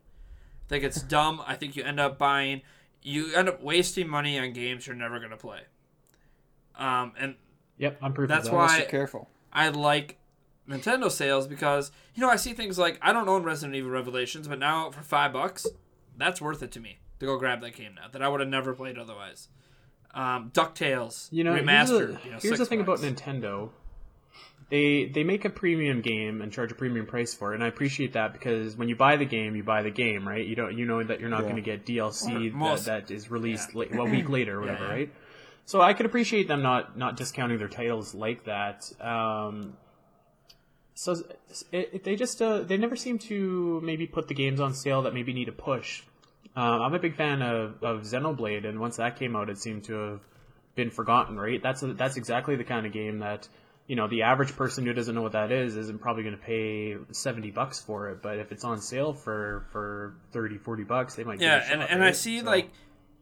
I 0.66 0.70
think 0.70 0.84
it's 0.86 1.02
dumb. 1.18 1.42
I 1.46 1.56
think 1.56 1.76
you 1.76 1.84
end 1.84 2.00
up 2.00 2.18
buying, 2.18 2.62
you 3.02 3.34
end 3.36 3.50
up 3.50 3.62
wasting 3.62 4.08
money 4.08 4.40
on 4.40 4.54
games 4.54 4.88
you're 4.88 4.96
never 4.96 5.20
gonna 5.20 5.36
play. 5.38 5.60
Um, 6.78 7.14
and 7.20 7.36
Yep, 7.78 7.98
I'm 8.02 8.14
proof 8.14 8.30
That's 8.30 8.46
of 8.48 8.52
that. 8.52 8.58
why- 8.58 8.80
so 8.80 8.86
careful. 8.86 9.30
I 9.52 9.68
like 9.70 10.18
Nintendo 10.70 11.12
sales 11.12 11.48
because 11.48 11.92
you 12.16 12.22
know 12.22 12.30
I 12.30 12.36
see 12.38 12.54
things 12.54 12.78
like 12.80 12.98
I 13.02 13.12
don't 13.12 13.28
own 13.28 13.44
Resident 13.44 13.76
Evil 13.76 13.92
Revelations, 13.92 14.48
but 14.48 14.60
now 14.60 14.90
for 14.92 15.02
five 15.02 15.34
bucks, 15.34 15.66
that's 16.16 16.40
worth 16.40 16.64
it 16.64 16.72
to 16.74 16.80
me 16.80 17.00
to 17.20 17.26
go 17.26 17.38
grab 17.38 17.60
that 17.62 17.76
game 17.76 17.96
now 17.96 18.08
that 18.12 18.22
I 18.22 18.30
would 18.30 18.40
have 18.40 18.48
never 18.50 18.74
played 18.74 18.98
otherwise. 18.98 19.50
Um, 20.14 20.52
Ducktales 20.54 21.28
You 21.32 21.44
know, 21.44 21.54
remastered. 21.54 21.62
here's, 21.62 21.90
the, 21.90 22.06
you 22.06 22.32
know, 22.32 22.38
here's 22.42 22.42
the 22.44 22.58
six 22.58 22.70
thing 22.70 22.84
bucks. 22.84 23.02
about 23.02 23.16
Nintendo. 23.16 23.70
They 24.72 25.04
they 25.14 25.24
make 25.26 25.44
a 25.46 25.50
premium 25.50 26.00
game 26.02 26.42
and 26.42 26.52
charge 26.52 26.72
a 26.72 26.76
premium 26.76 27.06
price 27.06 27.34
for 27.34 27.52
it, 27.52 27.56
and 27.56 27.64
I 27.64 27.68
appreciate 27.68 28.14
that 28.14 28.32
because 28.32 28.76
when 28.78 28.88
you 28.88 28.96
buy 28.96 29.18
the 29.18 29.26
game, 29.26 29.56
you 29.56 29.64
buy 29.64 29.84
the 29.84 29.92
game, 29.92 30.26
right? 30.28 30.46
You 30.46 30.56
don't 30.56 30.78
you 30.78 30.86
know 30.86 31.04
that 31.04 31.20
you're 31.20 31.30
not 31.30 31.42
Yeah. 31.42 31.52
going 31.52 31.56
to 31.58 31.62
get 31.62 31.86
DLC 31.86 32.52
that, 32.58 32.86
that 32.86 33.12
is 33.12 33.30
released 33.30 33.76
la- 33.76 33.84
a 33.84 34.06
week 34.06 34.30
later 34.38 34.58
or 34.58 34.62
whatever, 34.62 34.86
yeah. 34.86 34.92
right? 34.92 35.14
So 35.66 35.82
I 35.82 35.92
can 35.94 36.06
appreciate 36.06 36.48
them 36.48 36.62
not 36.62 36.98
not 36.98 37.18
discounting 37.18 37.58
their 37.58 37.68
titles 37.68 38.16
like 38.16 38.46
that. 38.46 38.90
Um, 39.02 39.74
so 40.94 41.16
it, 41.72 41.90
it, 41.94 42.04
they 42.06 42.16
just 42.16 42.42
uh, 42.42 42.62
they 42.62 42.78
never 42.78 42.96
seem 42.96 43.20
to 43.20 43.82
maybe 43.84 44.08
put 44.08 44.30
the 44.30 44.34
games 44.34 44.60
on 44.62 44.74
sale 44.74 45.02
that 45.04 45.14
maybe 45.14 45.34
need 45.34 45.50
a 45.50 45.54
push. 45.54 46.04
Um, 46.56 46.82
I'm 46.82 46.94
a 46.94 47.00
big 47.00 47.16
fan 47.16 47.42
of, 47.42 47.82
of 47.84 48.02
Xenoblade, 48.04 48.66
and 48.66 48.80
once 48.80 48.98
that 48.98 49.18
came 49.18 49.36
out, 49.36 49.50
it 49.50 49.58
seemed 49.58 49.84
to 49.86 49.94
have 49.96 50.22
been 50.76 50.92
forgotten. 50.92 51.38
Right? 51.38 51.62
That's 51.62 51.84
a, 51.84 51.94
that's 51.94 52.16
exactly 52.18 52.56
the 52.56 52.64
kind 52.64 52.86
of 52.86 52.94
game 52.94 53.20
that 53.20 53.48
you 53.92 53.98
know 53.98 54.08
the 54.08 54.22
average 54.22 54.56
person 54.56 54.86
who 54.86 54.94
doesn't 54.94 55.14
know 55.14 55.22
what 55.22 55.34
that 55.34 55.52
is 55.52 55.76
isn't 55.76 56.00
probably 56.00 56.24
going 56.24 56.38
to 56.38 56.42
pay 56.42 56.96
70 57.12 57.52
bucks 57.52 57.82
for 57.82 58.10
it. 58.10 58.22
But 58.22 58.40
if 58.40 58.54
it's 58.54 58.64
on 58.64 58.80
sale 58.80 59.12
for 59.12 59.66
for 59.74 60.16
30, 60.32 60.60
40 60.60 60.84
bucks, 60.86 61.16
they 61.16 61.26
might. 61.26 61.42
Yeah, 61.42 61.58
it 61.58 61.60
a 61.60 61.74
and, 61.74 61.82
shot, 61.82 61.92
and 61.92 62.02
I 62.02 62.12
see 62.14 62.40
So- 62.40 62.46
like 62.46 62.70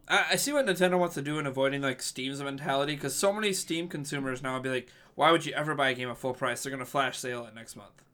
I, 0.06 0.36
see 0.36 0.52
what 0.52 0.66
Nintendo 0.66 0.96
wants 0.96 1.16
to 1.16 1.22
do 1.22 1.40
in 1.40 1.46
avoiding 1.46 1.82
like 1.82 2.00
Steam's 2.00 2.40
mentality 2.40 2.94
because 2.94 3.16
so 3.16 3.32
many 3.32 3.52
Steam 3.52 3.88
consumers 3.88 4.44
now 4.44 4.54
will 4.54 4.60
be 4.60 4.68
like, 4.68 4.88
why 5.16 5.32
would 5.32 5.44
you 5.44 5.52
ever 5.54 5.74
buy 5.74 5.88
a 5.90 5.94
game 5.94 6.08
at 6.08 6.18
full 6.18 6.34
price? 6.34 6.62
They're 6.62 6.70
gonna 6.70 6.84
flash 6.84 7.18
sale 7.18 7.44
it 7.46 7.54
next 7.56 7.74
month. 7.74 8.04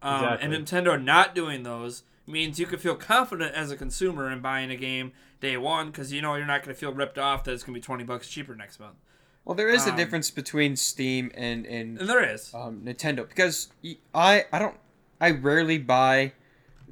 Um, 0.00 0.38
And 0.40 0.54
Nintendo 0.54 1.02
not 1.02 1.34
doing 1.34 1.62
those 1.62 2.04
means 2.26 2.58
you 2.58 2.64
can 2.64 2.78
feel 2.78 2.96
confident 2.96 3.54
as 3.54 3.70
a 3.70 3.76
consumer 3.76 4.30
in 4.30 4.40
buying 4.40 4.70
a 4.70 4.76
game 4.76 5.12
day 5.42 5.58
one 5.58 5.90
because 5.90 6.10
you 6.10 6.22
know 6.22 6.36
you're 6.36 6.46
not 6.46 6.62
going 6.62 6.74
to 6.74 6.78
feel 6.80 6.94
ripped 6.94 7.18
off 7.18 7.44
that 7.44 7.52
it's 7.52 7.64
going 7.64 7.74
to 7.74 7.80
be 7.80 7.84
20 7.84 8.04
bucks 8.04 8.28
cheaper 8.28 8.54
next 8.54 8.80
month. 8.80 8.96
Well, 9.44 9.56
there 9.56 9.68
is 9.70 9.86
a 9.86 9.90
Um, 9.90 9.96
difference 9.96 10.30
between 10.30 10.76
Steam 10.76 11.30
and 11.34 11.66
and 11.66 11.98
And 11.98 12.08
there 12.08 12.22
is. 12.34 12.52
um, 12.54 12.82
Nintendo 12.84 13.28
because 13.28 13.68
I 14.14 14.46
I 14.52 14.58
don't 14.58 14.76
I 15.20 15.30
rarely 15.30 15.78
buy 15.78 16.32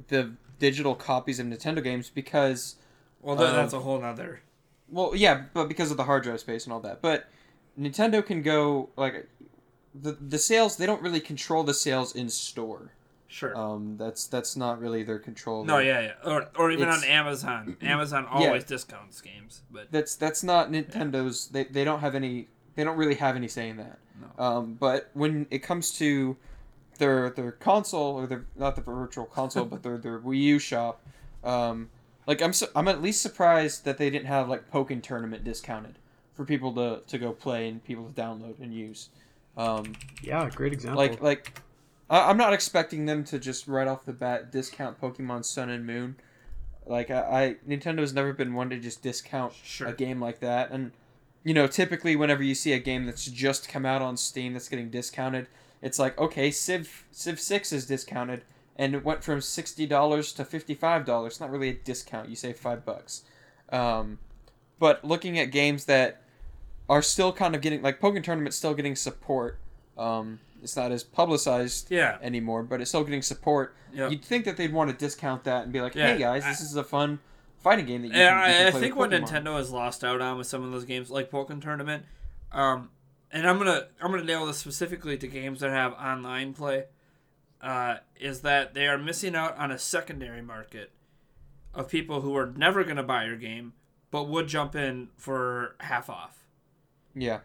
the 0.07 0.33
digital 0.59 0.95
copies 0.95 1.39
of 1.39 1.45
Nintendo 1.47 1.81
games 1.83 2.09
because 2.09 2.75
Well, 3.21 3.35
that, 3.37 3.49
um, 3.49 3.55
that's 3.55 3.73
a 3.73 3.79
whole 3.79 3.99
nother. 3.99 4.41
well 4.89 5.15
yeah 5.15 5.43
but 5.53 5.67
because 5.67 5.91
of 5.91 5.97
the 5.97 6.03
hard 6.05 6.23
drive 6.23 6.39
space 6.39 6.65
and 6.65 6.73
all 6.73 6.79
that 6.81 7.01
but 7.01 7.27
Nintendo 7.79 8.25
can 8.25 8.41
go 8.41 8.89
like 8.97 9.27
the 9.93 10.13
the 10.13 10.37
sales 10.37 10.75
they 10.77 10.85
don't 10.85 11.01
really 11.01 11.19
control 11.21 11.63
the 11.63 11.73
sales 11.73 12.13
in 12.15 12.29
store 12.29 12.91
Sure. 13.31 13.55
um 13.55 13.95
that's 13.95 14.25
that's 14.27 14.55
not 14.57 14.79
really 14.79 15.03
their 15.03 15.19
control 15.19 15.63
no, 15.63 15.77
yeah, 15.77 16.01
yeah. 16.01 16.13
Or, 16.29 16.47
or 16.57 16.71
even 16.71 16.87
It's- 16.87 17.03
on 17.03 17.07
Amazon. 17.07 17.77
Amazon 17.81 18.25
always 18.25 18.63
discounts 18.63 19.21
games, 19.21 19.61
but 19.71 19.91
that's 19.91 20.15
that's 20.15 20.43
not 20.43 20.71
Nintendo's. 20.71 21.47
They, 21.49 21.65
they 21.65 21.83
don't 21.83 21.99
have 21.99 22.15
any. 22.15 22.47
They 22.75 22.83
don't 22.83 22.97
really 22.97 23.15
have 23.15 23.35
any 23.35 23.47
say 23.47 23.69
in 23.69 23.77
that. 23.77 23.99
No. 24.19 24.43
Um, 24.43 24.73
but 24.79 25.11
when 25.13 25.45
it 25.51 25.59
comes 25.59 25.91
to 25.99 26.37
their 26.97 27.29
their 27.29 27.51
console 27.51 28.15
or 28.15 28.25
their 28.25 28.45
not 28.55 28.75
the 28.75 28.81
virtual 28.81 29.25
console, 29.25 29.65
but 29.73 29.83
their 29.83 29.99
their 29.99 30.19
Wii 30.19 30.39
U 30.41 30.59
shop, 30.59 30.99
um, 31.43 31.89
like 32.25 32.41
I'm 32.41 32.51
su- 32.53 32.67
I'm 32.75 32.87
at 32.87 32.99
least 32.99 33.21
surprised 33.21 33.85
that 33.85 33.99
they 33.99 34.09
didn't 34.09 34.25
have 34.27 34.49
like 34.49 34.71
Pokken 34.71 35.03
tournament 35.03 35.43
discounted 35.43 35.99
for 36.33 36.45
people 36.45 36.73
to, 36.73 37.01
to 37.07 37.17
go 37.19 37.31
play 37.33 37.67
and 37.69 37.83
people 37.83 38.05
to 38.05 38.13
download 38.21 38.59
and 38.59 38.73
use. 38.73 39.09
Um, 39.55 39.93
Yeah, 40.23 40.49
great 40.49 40.73
example. 40.73 40.97
like 40.97 41.21
like 41.21 41.61
I, 42.09 42.29
I'm 42.29 42.37
not 42.37 42.53
expecting 42.53 43.05
them 43.05 43.23
to 43.25 43.39
just 43.39 43.67
right 43.67 43.87
off 43.87 44.05
the 44.05 44.13
bat 44.13 44.51
discount 44.51 44.99
Pokemon 44.99 45.45
Sun 45.45 45.69
and 45.69 45.85
Moon. 45.85 46.15
Like 46.85 47.11
I, 47.11 47.19
I 47.21 47.55
Nintendo's 47.67 48.13
never 48.13 48.33
been 48.33 48.53
one 48.53 48.69
to 48.71 48.79
just 48.79 49.01
discount 49.03 49.53
Sure. 49.63 49.87
a 49.87 49.93
game 49.93 50.19
like 50.19 50.39
that, 50.39 50.71
and 50.71 50.91
you 51.43 51.53
know 51.53 51.67
typically 51.67 52.15
whenever 52.15 52.43
you 52.43 52.55
see 52.55 52.73
a 52.73 52.79
game 52.79 53.05
that's 53.05 53.25
just 53.25 53.69
come 53.69 53.85
out 53.85 54.01
on 54.01 54.17
Steam 54.17 54.53
that's 54.53 54.69
getting 54.69 54.89
discounted, 54.89 55.47
it's 55.81 55.99
like 55.99 56.17
okay 56.19 56.49
Civ 56.51 57.05
Civ 57.11 57.39
Six 57.39 57.71
is 57.71 57.85
discounted 57.85 58.43
and 58.75 58.95
it 58.95 59.03
went 59.03 59.23
from 59.23 59.41
sixty 59.41 59.85
dollars 59.85 60.31
to 60.33 60.45
fifty 60.45 60.73
five 60.73 61.05
dollars. 61.05 61.33
It's 61.33 61.39
not 61.41 61.51
really 61.51 61.69
a 61.69 61.73
discount; 61.73 62.29
you 62.29 62.35
save 62.35 62.57
five 62.57 62.85
bucks. 62.85 63.23
Um, 63.71 64.19
but 64.79 65.03
looking 65.03 65.37
at 65.37 65.51
games 65.51 65.85
that 65.85 66.21
are 66.87 67.01
still 67.01 67.33
kind 67.33 67.53
of 67.53 67.61
getting 67.61 67.81
like 67.81 67.99
Pokken 67.99 68.23
Tournament's 68.23 68.57
still 68.57 68.73
getting 68.73 68.95
support. 68.95 69.59
Um, 69.99 70.39
it's 70.63 70.75
not 70.75 70.91
as 70.91 71.03
publicized 71.03 71.89
Yeah. 71.91 72.17
anymore, 72.21 72.63
but 72.63 72.81
it's 72.81 72.89
still 72.89 73.03
getting 73.03 73.21
support. 73.21 73.75
Yep. 73.93 74.11
You'd 74.11 74.25
think 74.25 74.45
that 74.45 74.57
they'd 74.57 74.73
want 74.73 74.89
to 74.91 74.95
discount 74.95 75.43
that 75.45 75.63
and 75.63 75.73
be 75.73 75.81
like, 75.81 75.95
Yeah, 75.95 76.13
"Hey 76.13 76.19
guys, 76.19 76.43
this 76.43 76.61
is 76.61 76.75
a 76.75 76.83
fun 76.83 77.19
fighting 77.59 77.85
game 77.85 78.01
that 78.03 78.07
you 78.09 78.13
Yeah, 78.13 78.29
can, 78.29 78.49
you 78.49 78.55
can 78.55 78.73
I, 78.73 78.77
I 78.77 78.81
think 78.81 78.95
what 78.95 79.09
Nintendo 79.09 79.57
has 79.57 79.71
lost 79.71 80.03
out 80.03 80.21
on 80.21 80.37
with 80.37 80.47
some 80.47 80.63
of 80.63 80.71
those 80.71 80.85
games, 80.85 81.09
like 81.11 81.29
Pokken 81.31 81.61
Tournament, 81.61 82.05
um, 82.51 82.89
and 83.31 83.47
I'm 83.47 83.57
gonna 83.57 83.87
I'm 84.01 84.11
gonna 84.11 84.23
nail 84.23 84.45
this 84.45 84.57
specifically 84.57 85.17
to 85.17 85.27
games 85.27 85.59
that 85.61 85.71
have 85.71 85.93
online 85.93 86.53
play, 86.53 86.85
uh, 87.61 87.97
is 88.19 88.41
that 88.41 88.73
they 88.73 88.87
are 88.87 88.97
missing 88.97 89.35
out 89.35 89.57
on 89.57 89.71
a 89.71 89.77
secondary 89.79 90.41
market 90.41 90.91
of 91.73 91.89
people 91.89 92.21
who 92.21 92.35
are 92.35 92.47
never 92.47 92.83
gonna 92.83 93.03
buy 93.03 93.25
your 93.25 93.37
game, 93.37 93.73
but 94.11 94.23
would 94.27 94.47
jump 94.47 94.75
in 94.75 95.09
for 95.15 95.75
half 95.81 96.09
off. 96.09 96.45
Yeah, 97.15 97.39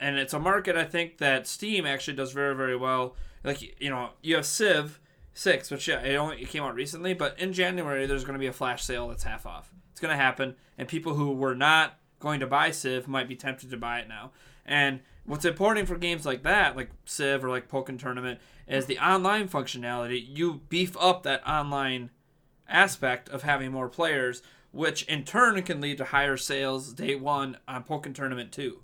and 0.00 0.18
it's 0.18 0.34
a 0.34 0.38
market 0.38 0.76
I 0.76 0.84
think 0.84 1.18
that 1.18 1.46
Steam 1.46 1.86
actually 1.86 2.16
does 2.16 2.32
very 2.32 2.54
very 2.54 2.76
well. 2.76 3.14
Like 3.44 3.80
you 3.80 3.90
know, 3.90 4.10
you 4.22 4.36
have 4.36 4.46
Civ 4.46 5.00
Six, 5.34 5.70
which 5.70 5.86
yeah, 5.86 6.00
it 6.00 6.16
only 6.16 6.42
it 6.42 6.48
came 6.48 6.62
out 6.62 6.74
recently, 6.74 7.14
but 7.14 7.38
in 7.38 7.52
January 7.52 8.06
there's 8.06 8.24
going 8.24 8.34
to 8.34 8.40
be 8.40 8.46
a 8.46 8.52
flash 8.52 8.82
sale 8.82 9.08
that's 9.08 9.24
half 9.24 9.46
off. 9.46 9.70
It's 9.90 10.00
going 10.00 10.16
to 10.16 10.22
happen, 10.22 10.56
and 10.76 10.88
people 10.88 11.14
who 11.14 11.32
were 11.32 11.54
not 11.54 11.98
going 12.20 12.40
to 12.40 12.46
buy 12.46 12.70
Civ 12.70 13.08
might 13.08 13.28
be 13.28 13.36
tempted 13.36 13.70
to 13.70 13.76
buy 13.76 14.00
it 14.00 14.08
now. 14.08 14.32
And 14.64 15.00
what's 15.24 15.44
important 15.44 15.88
for 15.88 15.96
games 15.96 16.26
like 16.26 16.42
that, 16.42 16.76
like 16.76 16.90
Civ 17.04 17.44
or 17.44 17.50
like 17.50 17.68
Pokken 17.68 17.98
Tournament, 17.98 18.40
is 18.66 18.86
the 18.86 18.98
online 18.98 19.48
functionality. 19.48 20.24
You 20.26 20.62
beef 20.68 20.96
up 20.98 21.22
that 21.22 21.46
online 21.46 22.10
aspect 22.68 23.28
of 23.28 23.42
having 23.42 23.72
more 23.72 23.88
players, 23.88 24.42
which 24.72 25.02
in 25.04 25.24
turn 25.24 25.62
can 25.62 25.80
lead 25.80 25.98
to 25.98 26.04
higher 26.04 26.36
sales 26.36 26.92
day 26.92 27.14
one 27.14 27.58
on 27.68 27.84
Pokken 27.84 28.14
Tournament 28.14 28.52
2. 28.52 28.80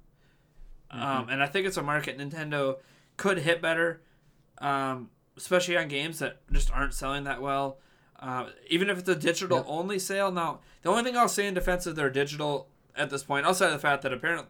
Um, 0.93 1.29
and 1.31 1.43
I 1.43 1.47
think 1.47 1.67
it's 1.67 1.77
a 1.79 1.83
market 1.83 2.19
Nintendo 2.19 2.77
could 3.17 3.39
hit 3.39 3.63
better, 3.63 4.03
um, 4.59 5.09
especially 5.37 5.77
on 5.77 5.89
games 5.89 6.19
that 6.19 6.41
just 6.53 6.71
aren't 6.71 6.93
selling 6.93 7.25
that 7.25 7.41
well. 7.41 7.79
Uh, 8.21 8.51
even 8.69 8.89
if 8.91 8.99
it's 8.99 9.09
a 9.09 9.17
digital 9.17 9.59
Yep. 9.59 9.67
only 9.69 9.99
sale. 9.99 10.31
Now, 10.31 10.61
the 10.83 10.91
only 10.91 11.03
thing 11.03 11.17
I'll 11.17 11.29
say 11.29 11.47
in 11.47 11.55
defense 11.55 11.87
of 11.87 11.97
their 11.97 12.11
digital 12.11 12.69
at 12.95 13.11
this 13.11 13.25
point, 13.25 13.47
outside 13.47 13.67
of 13.67 13.73
the 13.73 13.79
fact 13.79 14.03
that 14.03 14.13
apparently, 14.13 14.49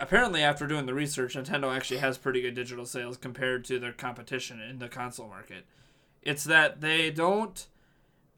apparently 0.00 0.42
after 0.42 0.66
doing 0.66 0.86
the 0.86 0.94
research, 0.94 1.34
Nintendo 1.34 1.74
actually 1.74 1.98
has 1.98 2.16
pretty 2.16 2.40
good 2.40 2.54
digital 2.54 2.86
sales 2.86 3.16
compared 3.16 3.64
to 3.66 3.78
their 3.78 3.92
competition 3.92 4.60
in 4.60 4.78
the 4.78 4.88
console 4.88 5.28
market. 5.28 5.66
It's 6.22 6.44
that 6.44 6.80
they 6.80 7.10
don't, 7.10 7.66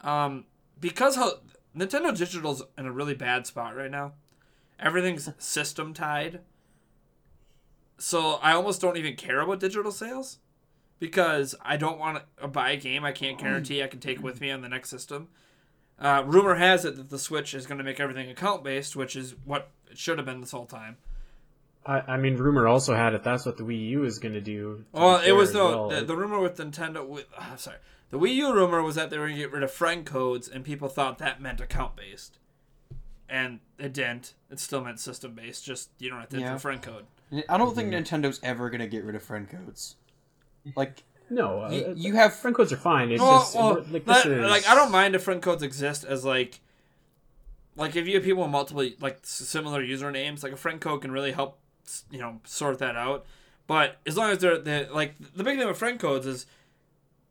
um, 0.01 0.45
because 0.81 1.15
how 1.15 1.39
Nintendo 1.75 2.17
Digital's 2.17 2.63
in 2.77 2.85
a 2.87 2.91
really 2.91 3.13
bad 3.13 3.47
spot 3.47 3.75
right 3.75 3.91
now. 3.91 4.13
Everything's 4.79 5.29
system 5.37 5.93
tied. 5.93 6.41
So 7.97 8.33
I 8.43 8.53
almost 8.53 8.81
don't 8.81 8.97
even 8.97 9.15
care 9.15 9.39
about 9.41 9.59
digital 9.59 9.91
sales 9.91 10.37
because 10.99 11.55
I 11.61 11.77
don't 11.77 11.97
want 11.99 12.23
to 12.41 12.47
buy 12.47 12.71
a 12.71 12.77
game 12.77 13.03
I 13.03 13.11
can't 13.11 13.39
guarantee 13.39 13.81
I 13.83 13.87
can 13.87 13.99
take 13.99 14.21
with 14.21 14.39
me 14.41 14.51
on 14.51 14.61
the 14.61 14.69
next 14.69 14.89
system. 14.89 15.29
Uh, 15.99 16.23
rumor 16.25 16.55
has 16.55 16.85
it 16.85 16.95
that 16.97 17.09
the 17.09 17.17
Switch 17.17 17.53
is 17.55 17.65
going 17.65 17.79
to 17.79 17.83
make 17.83 17.99
everything 17.99 18.29
account 18.29 18.63
based, 18.63 18.95
which 18.95 19.15
is 19.15 19.33
what 19.45 19.71
it 19.89 19.97
should 19.97 20.19
have 20.19 20.25
been 20.27 20.41
this 20.41 20.51
whole 20.51 20.67
time. 20.67 20.97
I, 21.87 22.01
I 22.01 22.17
mean, 22.17 22.35
rumor 22.35 22.67
also 22.67 22.93
had 22.93 23.13
it. 23.13 23.23
That's 23.23 23.45
what 23.45 23.57
the 23.57 23.63
Wii 23.63 23.89
U 23.89 24.03
is 24.03 24.19
going 24.19 24.33
to 24.33 24.41
do. 24.41 24.85
to 24.93 24.99
Well, 24.99 25.21
it 25.25 25.31
was 25.31 25.49
as 25.49 25.53
the, 25.53 25.63
well. 25.63 25.89
the 25.89 26.01
the 26.01 26.15
rumor 26.15 26.39
with 26.39 26.57
Nintendo. 26.57 27.07
With 27.07 27.25
uh, 27.37 27.55
sorry, 27.55 27.77
the 28.11 28.19
Wii 28.19 28.35
U 28.35 28.53
rumor 28.53 28.83
was 28.83 28.95
that 28.95 29.09
they 29.09 29.17
were 29.17 29.25
going 29.27 29.37
to 29.37 29.41
get 29.43 29.51
rid 29.51 29.63
of 29.63 29.71
friend 29.71 30.05
codes, 30.05 30.47
and 30.47 30.63
people 30.63 30.89
thought 30.89 31.17
that 31.17 31.41
meant 31.41 31.61
account 31.61 31.95
based, 31.95 32.37
and 33.29 33.59
it 33.79 33.93
didn't. 33.93 34.33
It 34.51 34.59
still 34.59 34.83
meant 34.83 34.99
system 34.99 35.33
based. 35.33 35.65
Just 35.65 35.89
you 35.97 36.09
don't 36.09 36.19
have 36.19 36.29
to 36.29 36.39
Yeah. 36.39 36.47
enter 36.47 36.59
friend 36.59 36.81
code. 36.81 37.05
I 37.49 37.57
don't 37.57 37.75
think 37.75 37.91
Nintendo's 37.93 38.39
ever 38.43 38.69
gonna 38.69 38.87
get 38.87 39.03
rid 39.03 39.15
of 39.15 39.23
friend 39.23 39.49
codes. 39.49 39.95
Like 40.75 41.03
no, 41.29 41.63
uh, 41.63 41.69
you, 41.69 41.93
you 41.95 42.13
have 42.15 42.33
friend 42.35 42.55
codes 42.55 42.71
are 42.71 42.77
fine. 42.77 43.11
It's 43.11 43.21
Well, 43.21 43.39
just 43.39 43.55
well, 43.55 43.85
like 43.91 44.05
that- 44.05 44.23
this 44.23 44.25
is 44.25 44.49
like 44.49 44.67
I 44.69 44.75
don't 44.75 44.91
mind 44.91 45.15
if 45.15 45.23
friend 45.23 45.41
codes 45.41 45.61
exist 45.63 46.03
as 46.05 46.23
like, 46.23 46.59
like 47.75 47.95
if 47.95 48.07
you 48.07 48.15
have 48.15 48.23
people 48.23 48.43
with 48.43 48.51
multiple 48.51 48.87
like 48.99 49.19
similar 49.23 49.83
usernames, 49.83 50.43
like 50.43 50.53
a 50.53 50.57
friend 50.57 50.79
code 50.79 51.01
can 51.01 51.11
really 51.11 51.31
help, 51.33 51.59
you 52.11 52.19
know, 52.19 52.39
sort 52.45 52.79
that 52.79 52.95
out. 52.95 53.25
But 53.67 53.97
as 54.05 54.15
long 54.15 54.31
as 54.31 54.37
they're, 54.39 54.57
they 54.57 54.87
like 54.87 55.15
the 55.35 55.43
big 55.43 55.57
thing 55.57 55.67
with 55.67 55.77
friend 55.77 55.99
codes 55.99 56.25
is, 56.25 56.45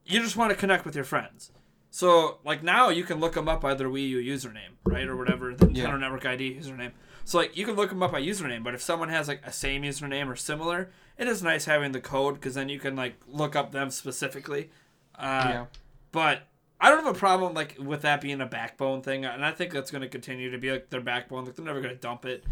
you 0.04 0.20
just 0.20 0.37
want 0.37 0.50
to 0.50 0.56
connect 0.56 0.85
with 0.85 0.94
your 0.94 1.04
friends. 1.04 1.50
So 1.90 2.38
like 2.44 2.62
now 2.62 2.90
you 2.90 3.04
can 3.04 3.18
look 3.18 3.32
them 3.32 3.48
up 3.48 3.62
by 3.62 3.72
their 3.72 3.88
Wii 3.88 4.09
U 4.11 4.18
username, 4.18 4.76
right, 4.85 5.06
or 5.09 5.16
whatever 5.16 5.54
the 5.54 5.66
Nintendo 5.66 5.76
Yeah. 5.76 5.96
Network 5.96 6.26
ID 6.26 6.54
username. 6.61 6.92
So 7.26 7.38
like 7.38 7.56
you 7.56 7.66
can 7.66 7.74
look 7.74 7.88
them 7.88 8.04
up 8.04 8.12
by 8.12 8.22
username, 8.22 8.62
but 8.62 8.72
if 8.72 8.80
someone 8.80 9.08
has 9.08 9.26
like 9.26 9.44
a 9.44 9.50
same 9.50 9.82
username 9.82 10.28
or 10.28 10.36
similar, 10.36 10.90
it 11.18 11.26
is 11.26 11.42
nice 11.42 11.64
having 11.64 11.90
the 11.90 12.00
code 12.00 12.34
because 12.34 12.54
then 12.54 12.68
you 12.68 12.78
can 12.78 12.94
like 12.94 13.16
look 13.26 13.56
up 13.56 13.72
them 13.72 13.90
specifically. 13.90 14.70
Uh, 15.18 15.48
yeah. 15.48 15.66
but 16.12 16.42
I 16.80 16.88
don't 16.88 17.04
have 17.04 17.16
a 17.16 17.18
problem 17.18 17.52
like 17.52 17.78
with 17.80 18.02
that 18.02 18.20
being 18.20 18.40
a 18.40 18.46
backbone 18.46 19.02
thing, 19.02 19.24
and 19.24 19.44
I 19.44 19.50
think 19.50 19.72
that's 19.72 19.90
going 19.90 20.02
to 20.02 20.08
continue 20.08 20.52
to 20.52 20.58
be 20.58 20.70
like 20.70 20.88
their 20.90 21.00
backbone. 21.00 21.46
Like 21.46 21.56
they're 21.56 21.64
never 21.64 21.80
going 21.80 21.96
to 21.96 22.00
dump 22.00 22.24
it. 22.26 22.44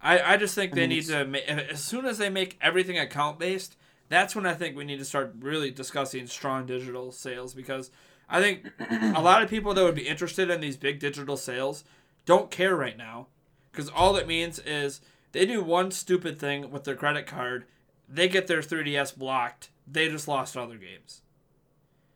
I, 0.00 0.34
I 0.34 0.36
just 0.38 0.54
think 0.54 0.72
they 0.72 0.86
need 0.86 1.04
to 1.08 1.26
ma- 1.26 1.38
as 1.46 1.84
soon 1.84 2.06
as 2.06 2.16
they 2.16 2.30
make 2.30 2.58
everything 2.62 2.98
account 2.98 3.38
based. 3.38 3.76
That's 4.08 4.34
when 4.34 4.46
I 4.46 4.54
think 4.54 4.74
we 4.74 4.84
need 4.84 5.00
to 5.00 5.04
start 5.04 5.34
really 5.38 5.70
discussing 5.70 6.26
strong 6.28 6.64
digital 6.64 7.12
sales 7.12 7.52
because 7.52 7.90
I 8.26 8.40
think 8.40 8.70
a 9.14 9.20
lot 9.20 9.42
of 9.42 9.50
people 9.50 9.74
that 9.74 9.84
would 9.84 9.94
be 9.94 10.08
interested 10.08 10.48
in 10.48 10.62
these 10.62 10.78
big 10.78 10.98
digital 10.98 11.36
sales 11.36 11.84
don't 12.24 12.50
care 12.50 12.74
right 12.74 12.96
now 12.96 13.26
because 13.74 13.90
all 13.90 14.16
it 14.16 14.26
means 14.26 14.58
is 14.60 15.00
they 15.32 15.44
do 15.44 15.62
one 15.62 15.90
stupid 15.90 16.38
thing 16.38 16.70
with 16.70 16.84
their 16.84 16.94
credit 16.94 17.26
card, 17.26 17.64
they 18.08 18.28
get 18.28 18.46
their 18.46 18.60
3DS 18.60 19.16
blocked, 19.16 19.70
they 19.86 20.08
just 20.08 20.28
lost 20.28 20.56
all 20.56 20.66
their 20.68 20.78
games. 20.78 21.22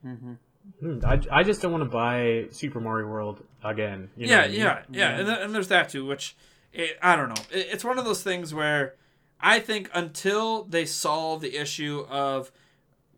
Mm-hmm. 0.06 0.34
Hmm, 0.80 0.98
I, 1.04 1.20
I 1.32 1.42
just 1.42 1.62
don't 1.62 1.72
want 1.72 1.84
to 1.84 1.90
buy 1.90 2.46
Super 2.50 2.80
Mario 2.80 3.08
World 3.08 3.42
again. 3.64 4.10
You 4.16 4.26
know 4.26 4.32
yeah, 4.32 4.42
I 4.42 4.48
mean? 4.48 4.56
yeah, 4.56 4.82
yeah, 4.90 5.08
And, 5.18 5.26
th- 5.26 5.38
and 5.40 5.54
there's 5.54 5.68
that 5.68 5.88
too, 5.88 6.06
which 6.06 6.36
it, 6.72 6.98
I 7.02 7.16
don't 7.16 7.28
know. 7.30 7.42
It, 7.50 7.68
it's 7.72 7.84
one 7.84 7.98
of 7.98 8.04
those 8.04 8.22
things 8.22 8.54
where 8.54 8.94
I 9.40 9.60
think 9.60 9.90
until 9.94 10.64
they 10.64 10.84
solve 10.84 11.40
the 11.40 11.56
issue 11.56 12.06
of 12.08 12.52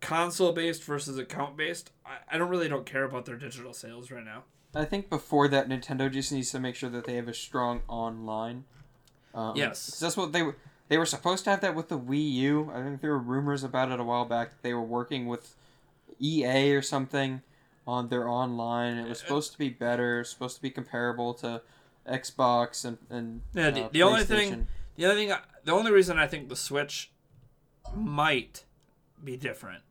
console 0.00 0.52
based 0.52 0.84
versus 0.84 1.18
account 1.18 1.56
based, 1.56 1.90
I, 2.06 2.34
I 2.34 2.38
don't 2.38 2.48
really 2.48 2.68
don't 2.68 2.86
care 2.86 3.04
about 3.04 3.26
their 3.26 3.36
digital 3.36 3.72
sales 3.72 4.10
right 4.10 4.24
now. 4.24 4.44
I 4.74 4.84
think 4.84 5.08
before 5.10 5.48
that, 5.48 5.68
Nintendo 5.68 6.10
just 6.10 6.30
needs 6.32 6.50
to 6.52 6.60
make 6.60 6.76
sure 6.76 6.90
that 6.90 7.04
they 7.04 7.16
have 7.16 7.28
a 7.28 7.34
strong 7.34 7.82
online. 7.88 8.64
Um, 9.34 9.56
Yes. 9.56 9.98
that's 9.98 10.16
what 10.16 10.32
they 10.32 10.42
were. 10.42 10.56
They 10.88 10.98
were 10.98 11.06
supposed 11.06 11.44
to 11.44 11.50
have 11.50 11.60
that 11.60 11.74
with 11.76 11.88
the 11.88 11.98
Wii 11.98 12.32
U. 12.32 12.70
I 12.74 12.82
think 12.82 13.00
there 13.00 13.10
were 13.10 13.18
rumors 13.18 13.62
about 13.62 13.90
it 13.92 14.00
a 14.00 14.04
while 14.04 14.24
back. 14.24 14.60
They 14.62 14.74
were 14.74 14.82
working 14.82 15.26
with 15.26 15.54
EA 16.20 16.72
or 16.74 16.82
something 16.82 17.42
on 17.86 18.08
their 18.08 18.28
online. 18.28 18.96
It 18.98 19.08
was 19.08 19.20
supposed 19.20 19.52
to 19.52 19.58
be 19.58 19.68
better. 19.68 20.24
Supposed 20.24 20.56
to 20.56 20.62
be 20.62 20.70
comparable 20.70 21.32
to 21.34 21.62
Xbox 22.08 22.84
and 22.84 22.98
and 23.08 23.42
Yeah, 23.54 23.70
the- 23.70 23.84
uh, 23.84 23.88
the 23.92 24.02
only 24.02 24.24
thing-. 24.24 24.66
The 24.96 25.04
other 25.06 25.14
thing, 25.14 25.32
I- 25.32 25.42
the 25.64 25.72
only 25.72 25.92
reason 25.92 26.18
I 26.18 26.26
think 26.26 26.48
the 26.48 26.56
Switch 26.56 27.10
might 27.94 28.64
be 29.22 29.36
different 29.36 29.82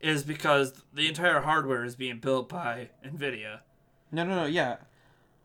is 0.00 0.22
because 0.24 0.84
the 0.92 1.06
entire 1.08 1.40
hardware 1.40 1.84
is 1.84 1.96
being 1.96 2.18
built 2.20 2.48
by 2.48 2.90
Nvidia. 3.04 3.60
No, 4.10 4.24
no, 4.24 4.34
no. 4.34 4.44
Yeah, 4.46 4.76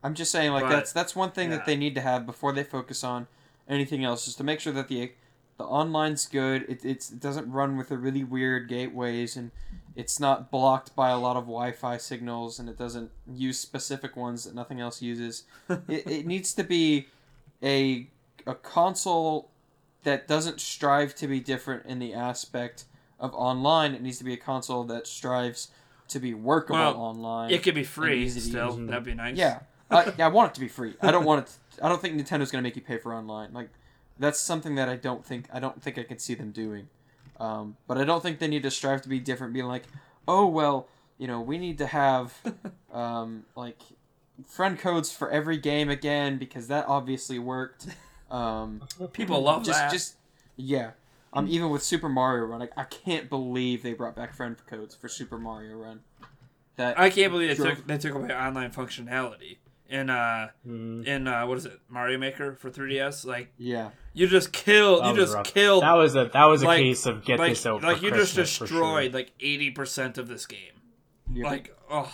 I'm 0.03 0.14
just 0.14 0.32
saying 0.32 0.51
like 0.51 0.64
But- 0.64 0.70
that's 0.70 0.91
that's 0.91 1.16
one 1.16 1.32
thing 1.32 1.49
yeah. 1.49 1.57
that 1.57 1.66
they 1.66 1.76
need 1.76 1.95
to 1.95 2.01
have 2.01 2.26
before 2.26 2.51
they 2.53 2.64
focus 2.64 3.03
on 3.03 3.28
anything 3.68 4.03
else, 4.03 4.28
is 4.28 4.36
to 4.36 4.43
make 4.43 4.59
sure 4.59 4.74
that 4.74 4.88
the 4.88 5.11
the 5.57 5.66
online's 5.66 6.28
good. 6.28 6.66
It 6.68 6.84
it's, 6.84 7.11
it 7.11 7.20
doesn't 7.20 7.49
run 7.51 7.78
with 7.78 7.89
the 7.89 7.97
really 7.97 8.24
weird 8.24 8.68
gateways, 8.68 9.38
and 9.38 9.51
it's 9.95 10.20
not 10.20 10.49
blocked 10.49 10.95
by 10.95 11.09
a 11.09 11.18
lot 11.18 11.38
of 11.38 11.43
Wi-Fi 11.43 11.97
signals, 11.97 12.59
and 12.59 12.68
it 12.68 12.78
doesn't 12.78 13.11
use 13.32 13.59
specific 13.59 14.16
ones 14.16 14.45
that 14.45 14.55
nothing 14.55 14.80
else 14.80 15.01
uses. 15.01 15.43
it, 15.70 16.07
it 16.07 16.26
needs 16.26 16.53
to 16.53 16.64
be 16.64 17.07
a 17.61 18.07
a 18.45 18.55
console 18.55 19.49
that 20.03 20.28
doesn't 20.28 20.59
strive 20.59 21.16
to 21.16 21.28
be 21.28 21.39
different 21.39 21.86
in 21.86 21.99
the 21.99 22.14
aspect 22.14 22.86
of 23.20 23.34
online. 23.34 23.93
It 23.93 24.01
needs 24.01 24.18
to 24.18 24.24
be 24.26 24.34
a 24.34 24.38
console 24.38 24.84
that 24.86 25.07
strives 25.07 25.70
to 26.14 26.20
be 26.20 26.34
workable 26.34 26.80
Well, 26.80 26.95
online. 26.95 27.51
It 27.51 27.61
could 27.64 27.76
be 27.76 27.84
free 27.84 28.28
still. 28.30 28.78
use. 28.80 28.89
That'd 28.89 29.03
be 29.03 29.14
nice. 29.14 29.36
Yeah, 29.38 29.59
I, 29.91 30.11
yeah, 30.18 30.26
I 30.26 30.30
want 30.30 30.51
it 30.51 30.53
to 30.55 30.59
be 30.61 30.68
free. 30.68 30.93
I 31.01 31.11
don't 31.11 31.26
want 31.26 31.47
it. 31.47 31.53
I 31.82 31.89
don't 31.89 32.01
think 32.01 32.16
Nintendo's 32.16 32.51
gonna 32.51 32.61
make 32.64 32.76
you 32.76 32.82
pay 32.82 32.97
for 32.97 33.14
online. 33.14 33.53
Like, 33.53 33.70
that's 34.18 34.39
something 34.39 34.76
that 34.76 34.89
I 34.89 34.95
don't 34.95 35.26
think 35.26 35.47
I 35.53 35.59
don't 35.59 35.82
think 35.82 35.97
I 35.97 36.03
can 36.03 36.18
see 36.20 36.34
them 36.34 36.51
doing. 36.51 36.88
Um, 37.39 37.78
but 37.88 37.97
I 37.97 38.03
don't 38.03 38.22
think 38.24 38.39
they 38.39 38.47
need 38.47 38.64
to 38.64 38.72
strive 38.72 39.01
to 39.03 39.09
be 39.09 39.20
different, 39.20 39.53
being 39.53 39.66
like, 39.66 39.84
oh 40.28 40.47
well, 40.47 40.88
you 41.18 41.28
know, 41.28 41.41
we 41.41 41.57
need 41.57 41.78
to 41.80 41.88
have 41.88 42.34
um, 42.93 43.45
like 43.55 43.80
friend 44.47 44.78
codes 44.80 45.11
for 45.11 45.30
every 45.30 45.57
game 45.57 45.89
again 45.89 46.38
because 46.38 46.68
that 46.70 46.86
obviously 46.88 47.38
worked. 47.39 47.88
Um, 48.32 48.82
People 49.11 49.43
love 49.43 49.64
just 49.64 49.78
that. 49.78 49.91
just 49.91 50.16
yeah. 50.57 50.91
Um, 51.36 51.47
even 51.47 51.69
with 51.69 51.81
Super 51.84 52.09
Mario 52.09 52.45
Run, 52.45 52.61
I, 52.61 52.69
I 52.77 52.84
can't 52.84 53.29
believe 53.29 53.81
they 53.84 53.93
brought 53.93 54.15
back 54.15 54.34
friend 54.36 54.55
codes 54.67 54.95
for 54.95 55.07
Super 55.07 55.38
Mario 55.38 55.75
Run. 55.77 56.01
That 56.75 56.99
I 56.99 57.09
can't 57.09 57.31
believe 57.31 57.49
they 57.49 57.55
Drove- 57.55 57.75
took 57.77 57.88
they 57.88 57.97
took 57.97 58.13
away 58.15 58.29
online 58.34 58.71
functionality 58.71 59.57
in 59.89 60.09
uh 60.09 60.49
Mm, 60.67 61.05
in 61.05 61.27
uh 61.27 61.45
what 61.45 61.57
is 61.57 61.65
it 61.65 61.79
Mario 61.89 62.17
Maker 62.17 62.55
for 62.55 62.69
3DS. 62.71 63.25
Like 63.25 63.51
yeah. 63.57 63.89
you 64.13 64.27
just 64.27 64.51
killed 64.53 65.03
that 65.03 65.09
you 65.11 65.21
just 65.21 65.34
rough. 65.36 65.45
killed 65.45 65.84
That 65.84 65.93
was 65.93 66.15
a 66.15 66.29
that 66.34 66.45
was 66.45 66.63
a 66.63 66.65
like- 66.67 66.79
case 66.79 67.05
of 67.05 67.23
get 67.25 67.38
like 67.39 67.51
this 67.51 67.65
out. 67.65 67.84
like 67.84 67.97
for 67.97 68.03
you 68.05 68.09
just 68.11 68.34
Christmas 68.36 68.57
for 68.57 68.67
sure. 68.67 68.77
destroyed 68.77 69.13
like 69.13 69.31
eighty 69.39 69.69
percent 69.71 70.17
of 70.17 70.27
this 70.27 70.45
game. 70.47 70.81
yeah. 71.31 71.45
Like 71.47 71.75
oh, 71.91 72.11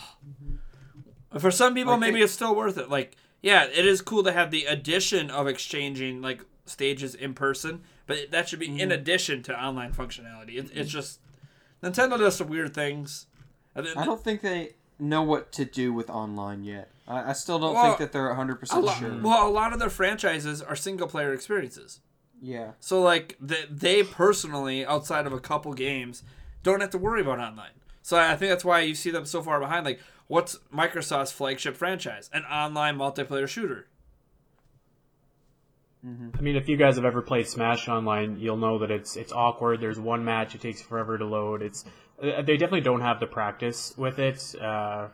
for 1.37 1.51
some 1.51 1.73
people 1.73 1.93
Like 1.93 1.99
maybe 2.01 2.19
they- 2.19 2.23
it's 2.25 2.33
still 2.33 2.55
worth 2.55 2.77
it. 2.77 2.89
Like 2.89 3.15
yeah, 3.41 3.63
it 3.65 3.85
is 3.85 4.01
cool 4.01 4.23
to 4.23 4.33
have 4.33 4.51
the 4.51 4.65
addition 4.65 5.29
of 5.31 5.47
exchanging 5.47 6.21
like 6.21 6.43
stages 6.65 7.15
in 7.15 7.33
person, 7.33 7.81
but 8.09 8.31
that 8.31 8.49
should 8.49 8.59
be 8.59 8.67
Mm-hmm. 8.67 8.79
in 8.81 8.91
addition 8.91 9.41
to 9.43 9.57
online 9.63 9.93
functionality. 9.93 10.57
It, 10.57 10.69
it's 10.73 10.91
just 10.91 11.21
Nintendo 11.81 12.17
does 12.19 12.35
some 12.35 12.49
weird 12.49 12.73
things. 12.73 13.27
And 13.75 13.85
then- 13.85 13.97
I 13.97 14.03
don't 14.03 14.21
think 14.21 14.41
they 14.41 14.73
know 14.99 15.23
what 15.23 15.53
to 15.53 15.63
do 15.63 15.93
with 15.93 16.09
online 16.09 16.63
yet. 16.65 16.89
I, 17.07 17.29
I 17.29 17.33
still 17.33 17.57
don't 17.59 17.73
Well, 17.73 17.85
think 17.95 17.99
that 17.99 18.11
they're 18.11 18.33
100% 18.35 18.83
lot, 18.83 18.97
sure. 18.99 19.17
well, 19.21 19.47
a 19.47 19.49
lot 19.49 19.71
of 19.71 19.79
their 19.79 19.89
franchises 19.89 20.61
are 20.61 20.75
single 20.75 21.07
player 21.07 21.31
experiences. 21.33 22.01
Yeah. 22.41 22.71
So 22.81 23.01
like 23.01 23.37
they, 23.39 23.63
they 23.69 24.03
personally, 24.03 24.85
outside 24.85 25.25
of 25.25 25.31
a 25.33 25.39
couple 25.39 25.73
games, 25.73 26.23
don't 26.63 26.81
have 26.81 26.89
to 26.89 26.97
worry 26.97 27.21
about 27.21 27.39
online. 27.39 27.71
So 28.01 28.17
I 28.17 28.35
think 28.35 28.49
that's 28.49 28.65
why 28.65 28.81
you 28.81 28.95
see 28.95 29.11
them 29.11 29.25
so 29.25 29.41
far 29.41 29.59
behind. 29.59 29.85
Like, 29.85 29.99
what's 30.27 30.57
Microsoft's 30.73 31.31
flagship 31.31 31.75
franchise? 31.77 32.29
An 32.33 32.43
online 32.45 32.97
multiplayer 32.97 33.47
shooter. 33.47 33.87
I 36.01 36.41
mean, 36.41 36.55
if 36.55 36.69
you 36.69 36.77
guys 36.77 36.95
have 36.95 37.03
ever 37.05 37.21
played 37.21 37.47
Smash 37.47 37.89
Online, 37.89 38.37
you'll 38.39 38.57
know 38.57 38.79
that 38.79 38.89
it's 38.91 39.17
it's 39.17 39.33
awkward. 39.33 39.81
There's 39.81 39.99
one 39.99 40.23
match; 40.23 40.55
it 40.55 40.61
takes 40.61 40.81
forever 40.81 41.17
to 41.17 41.25
load. 41.25 41.61
It's 41.61 41.83
uh, 42.23 42.41
they 42.41 42.55
definitely 42.55 42.81
don't 42.81 43.01
have 43.01 43.19
the 43.19 43.27
practice 43.27 43.93
with 43.97 44.17
it. 44.17 44.55
Uh, 44.61 45.09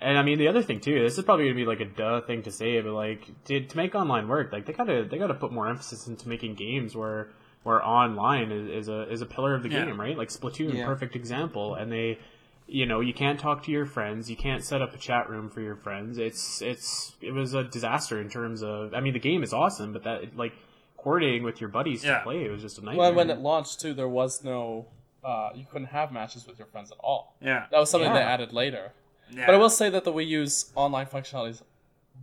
and 0.00 0.18
I 0.18 0.22
mean, 0.22 0.38
the 0.38 0.48
other 0.48 0.62
thing 0.62 0.80
too, 0.80 1.00
this 1.00 1.16
is 1.16 1.24
probably 1.24 1.44
gonna 1.44 1.54
be 1.54 1.64
like 1.66 1.78
a 1.80 1.84
duh 1.84 2.20
thing 2.22 2.42
to 2.42 2.50
say, 2.50 2.80
but 2.80 2.92
like 2.92 3.28
to, 3.44 3.60
to 3.64 3.76
make 3.76 3.94
online 3.94 4.26
work, 4.26 4.52
like 4.52 4.66
they 4.66 4.72
gotta 4.72 5.06
they 5.08 5.18
gotta 5.18 5.34
put 5.34 5.52
more 5.52 5.68
emphasis 5.68 6.08
into 6.08 6.28
making 6.28 6.56
games 6.56 6.96
where 6.96 7.28
where 7.62 7.84
online 7.86 8.50
is, 8.50 8.68
is 8.68 8.88
a 8.88 9.08
is 9.08 9.20
a 9.22 9.26
pillar 9.26 9.54
of 9.54 9.62
the 9.62 9.68
Yeah. 9.70 9.84
game, 9.84 10.00
right? 10.00 10.18
Like 10.18 10.30
Splatoon, 10.30 10.76
Yeah. 10.78 10.84
perfect 10.86 11.14
example, 11.14 11.74
and 11.76 11.92
they. 11.92 12.18
You 12.66 12.86
know, 12.86 13.00
you 13.00 13.12
can't 13.12 13.38
talk 13.38 13.62
to 13.64 13.70
your 13.70 13.84
friends. 13.84 14.30
You 14.30 14.36
can't 14.36 14.64
set 14.64 14.80
up 14.80 14.94
a 14.94 14.98
chat 14.98 15.28
room 15.28 15.50
for 15.50 15.60
your 15.60 15.76
friends. 15.76 16.16
It's 16.18 16.62
it's 16.62 17.14
it 17.20 17.32
was 17.32 17.52
a 17.54 17.64
disaster 17.64 18.20
in 18.20 18.28
terms 18.30 18.62
of. 18.62 18.94
I 18.94 19.00
mean, 19.00 19.12
the 19.12 19.18
game 19.18 19.42
is 19.42 19.52
awesome, 19.52 19.92
but 19.92 20.04
that 20.04 20.36
like 20.36 20.52
coordinating 20.96 21.42
with 21.42 21.60
your 21.60 21.68
buddies 21.68 22.04
Yeah. 22.04 22.18
to 22.18 22.24
play, 22.24 22.44
it 22.44 22.50
was 22.50 22.62
just 22.62 22.78
a 22.78 22.80
nightmare. 22.84 22.98
Well, 23.08 23.14
when 23.14 23.28
it 23.30 23.38
launched 23.40 23.80
too, 23.80 23.92
there 23.92 24.08
was 24.08 24.44
no, 24.44 24.86
uh, 25.24 25.50
you 25.54 25.66
couldn't 25.70 25.88
have 25.88 26.12
matches 26.12 26.46
with 26.46 26.58
your 26.58 26.66
friends 26.68 26.92
at 26.92 26.98
all. 27.00 27.34
Yeah. 27.40 27.66
That 27.72 27.78
was 27.78 27.90
something 27.90 28.12
they 28.12 28.20
added 28.20 28.52
later. 28.52 28.92
yeah. 29.30 29.46
But 29.46 29.56
I 29.56 29.58
will 29.58 29.68
say 29.70 29.90
that 29.90 30.04
the 30.04 30.12
Wii 30.12 30.28
U's 30.28 30.70
online 30.76 31.06
functionality 31.06 31.50
is 31.50 31.62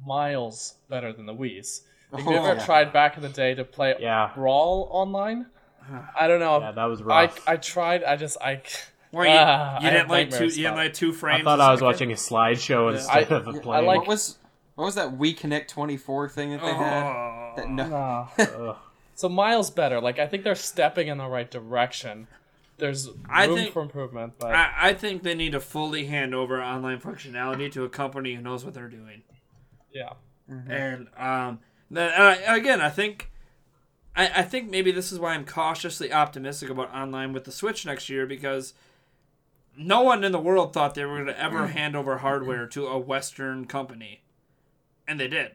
miles 0.06 0.76
better 0.90 1.12
than 1.12 1.26
the 1.26 1.34
Wii's. 1.36 1.84
If 2.14 2.22
you 2.26 2.32
Oh, 2.32 2.46
ever 2.46 2.58
yeah. 2.60 2.66
tried 2.66 2.94
back 2.94 3.18
in 3.18 3.22
the 3.22 3.30
day 3.30 3.54
to 3.54 3.64
play 3.64 3.96
Yeah. 4.00 4.32
Brawl 4.34 4.88
online, 4.92 5.48
I 6.20 6.28
don't 6.28 6.40
know. 6.40 6.60
yeah, 6.62 6.72
that 6.72 6.86
was 6.86 7.02
I. 7.02 7.30
I 7.46 7.58
tried. 7.58 8.04
I 8.04 8.16
just 8.16 8.38
I. 8.42 8.62
Where 9.12 9.26
you, 9.26 9.32
Ah, 9.36 9.76
you 9.78 9.90
didn't 9.90 10.00
have 10.02 10.10
like 10.10 10.30
two. 10.30 10.46
You 10.46 10.52
didn't 10.52 10.76
like 10.76 10.94
two 10.94 11.12
frames. 11.14 11.42
I 11.42 11.44
thought 11.44 11.60
I 11.62 11.72
was 11.72 11.80
second? 11.80 11.88
watching 11.88 12.12
a 12.12 12.16
slideshow 12.16 12.94
instead 12.94 13.32
I- 13.32 13.36
of 13.36 13.48
a 13.48 13.52
yeah, 13.54 13.60
play. 13.62 13.78
I 13.78 13.82
like- 13.82 14.00
what 14.00 14.08
was 14.08 14.38
what 14.76 14.86
was 14.86 14.96
that 14.96 15.18
Wii 15.18 15.36
Connect 15.36 15.70
twenty 15.70 15.98
four 15.98 16.30
thing 16.30 16.52
that 16.52 16.62
they 16.62 16.74
had? 16.74 17.04
Oh. 17.04 17.54
That 17.58 17.70
no, 17.70 17.88
Nah. 17.90 18.76
So 19.16 19.28
miles 19.28 19.70
better. 19.70 20.00
Like 20.00 20.18
I 20.20 20.28
think 20.28 20.44
they're 20.44 20.56
stepping 20.56 21.08
in 21.08 21.18
the 21.18 21.28
right 21.28 21.50
direction. 21.50 22.28
There's 22.78 23.10
I 23.30 23.46
room 23.48 23.56
think- 23.58 23.74
for 23.74 23.82
improvement, 23.82 24.34
but 24.40 24.54
I, 24.56 24.72
I 24.78 24.94
think 24.94 25.24
they 25.24 25.36
need 25.36 25.52
to 25.52 25.60
fully 25.60 26.06
hand 26.06 26.34
over 26.34 26.64
online 26.64 27.00
functionality 27.02 27.70
to 27.74 27.84
a 27.84 27.90
company 27.90 28.36
who 28.36 28.42
knows 28.42 28.64
what 28.64 28.74
they're 28.74 28.88
doing. 28.88 29.24
yeah. 29.92 30.14
And 30.48 31.08
um, 31.18 31.60
then 31.92 32.12
and 32.14 32.24
I, 32.24 32.56
again, 32.58 32.80
I 32.82 32.90
think, 32.90 33.30
I, 34.16 34.32
I 34.38 34.42
think 34.44 34.70
maybe 34.72 34.92
this 34.92 35.12
is 35.12 35.20
why 35.20 35.34
I'm 35.34 35.46
cautiously 35.46 36.12
optimistic 36.14 36.70
about 36.70 36.92
online 36.96 37.34
with 37.34 37.44
the 37.44 37.52
Switch 37.52 37.86
next 37.86 38.10
year 38.10 38.26
because 38.26 38.74
no 39.80 40.02
one 40.02 40.26
in 40.26 40.34
the 40.34 40.40
world 40.40 40.74
thought 40.74 40.94
they 40.94 41.06
were 41.06 41.16
going 41.16 41.28
to 41.28 41.42
ever 41.42 41.60
mm. 41.60 41.70
hand 41.70 41.96
over 41.96 42.18
hardware 42.18 42.68
to 42.68 42.88
a 42.88 43.00
Western 43.00 43.66
company, 43.66 44.22
and 45.08 45.20
they 45.20 45.28
did. 45.28 45.54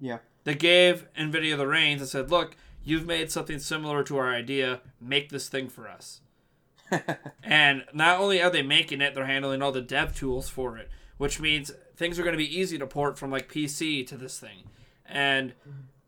yeah, 0.00 0.18
They 0.44 0.54
gave 0.54 1.08
Nvidia 1.18 1.56
the 1.56 1.66
reins 1.66 2.00
and 2.00 2.08
said, 2.08 2.30
"Look, 2.30 2.56
you've 2.84 3.06
made 3.06 3.32
something 3.32 3.58
similar 3.58 4.04
to 4.04 4.16
our 4.16 4.32
idea. 4.32 4.80
Make 5.00 5.30
this 5.30 5.48
thing 5.48 5.68
for 5.68 5.88
us." 5.88 6.20
and 7.42 7.84
not 7.92 8.20
only 8.20 8.40
are 8.40 8.50
they 8.50 8.62
making 8.62 9.00
it, 9.00 9.14
they're 9.14 9.26
handling 9.26 9.60
all 9.60 9.72
the 9.72 9.80
dev 9.80 10.14
tools 10.14 10.48
for 10.48 10.78
it, 10.78 10.88
which 11.16 11.40
means 11.40 11.72
things 11.96 12.18
are 12.18 12.22
going 12.22 12.34
to 12.34 12.38
be 12.38 12.58
easy 12.58 12.78
to 12.78 12.86
port 12.86 13.18
from 13.18 13.30
like 13.30 13.52
PC 13.52 14.06
to 14.06 14.16
this 14.16 14.38
thing, 14.38 14.68
and 15.04 15.52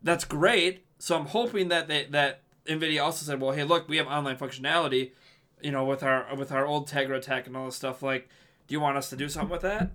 that's 0.04 0.24
great. 0.24 0.84
So 1.00 1.18
I'm 1.18 1.26
hoping 1.26 1.68
that 1.68 1.88
they, 1.88 2.04
that 2.06 2.42
Nvidia 2.66 3.02
also 3.02 3.26
said, 3.26 3.40
"Well, 3.40 3.52
hey, 3.52 3.64
look, 3.64 3.88
we 3.88 3.96
have 3.96 4.06
online 4.06 4.36
functionality, 4.36 5.10
you 5.64 5.72
know, 5.72 5.84
with 5.84 6.02
our 6.04 6.26
with 6.36 6.52
our 6.52 6.66
old 6.66 6.88
Tegra 6.88 7.20
Tech 7.20 7.46
and 7.48 7.56
all 7.56 7.64
this 7.66 7.74
stuff. 7.76 8.02
Like, 8.02 8.28
do 8.68 8.74
you 8.74 8.80
want 8.80 8.96
us 8.96 9.10
to 9.10 9.16
do 9.16 9.28
something 9.28 9.50
with 9.50 9.62
that?" 9.62 9.90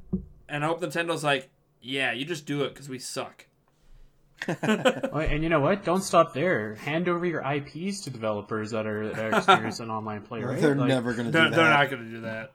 And 0.49 0.63
I 0.63 0.67
hope 0.67 0.81
Nintendo's 0.81 1.23
like, 1.23 1.49
"Yeah, 1.81 2.11
you 2.11 2.25
just 2.25 2.45
do 2.45 2.63
it 2.63 2.73
because 2.73 2.89
we 2.89 2.99
suck." 2.99 3.45
Well, 4.47 5.17
and 5.19 5.43
you 5.43 5.49
know 5.49 5.59
what? 5.59 5.83
Don't 5.83 6.01
stop 6.01 6.33
there. 6.33 6.75
Hand 6.75 7.07
over 7.09 7.25
your 7.25 7.41
IPs 7.41 8.01
to 8.01 8.09
developers 8.09 8.71
that 8.71 8.85
are 8.87 9.09
that 9.09 9.33
are 9.33 9.37
experienced 9.37 9.79
in 9.81 9.89
online 9.97 10.21
play. 10.21 10.41
Right? 10.41 10.59
they're 10.59 10.75
Like- 10.75 10.87
never 10.87 11.13
gonna 11.13 11.31
do 11.31 11.37
that. 11.39 11.51
they're 11.51 11.69
not 11.69 11.89
going 11.89 12.03
to 12.05 12.09
do 12.09 12.21
that. 12.21 12.51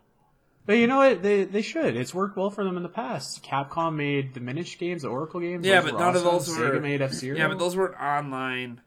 But 0.67 0.75
you 0.79 0.87
know 0.87 0.97
what? 0.97 1.23
They 1.23 1.45
they 1.45 1.61
should. 1.63 1.95
It's 1.95 2.15
worked 2.15 2.37
well 2.39 2.49
for 2.51 2.65
them 2.65 2.77
in 2.79 2.83
the 2.83 2.89
past. 2.89 3.45
Capcom 3.45 3.97
made 3.97 4.33
the 4.33 4.41
Minish 4.41 4.79
games, 4.79 5.03
the 5.03 5.09
Oracle 5.09 5.41
games. 5.41 5.67
Yeah, 5.67 5.83
but 5.83 5.93
were 5.93 5.99
none 5.99 6.17
of 6.17 6.27
awesome. 6.27 6.55
those 6.59 6.73
were- 6.73 6.81
made 6.81 7.03
F 7.03 7.13
Zero. 7.13 7.37
Yeah, 7.37 7.49
but 7.49 7.59
those 7.59 7.77
weren't 7.77 8.01
online 8.01 8.81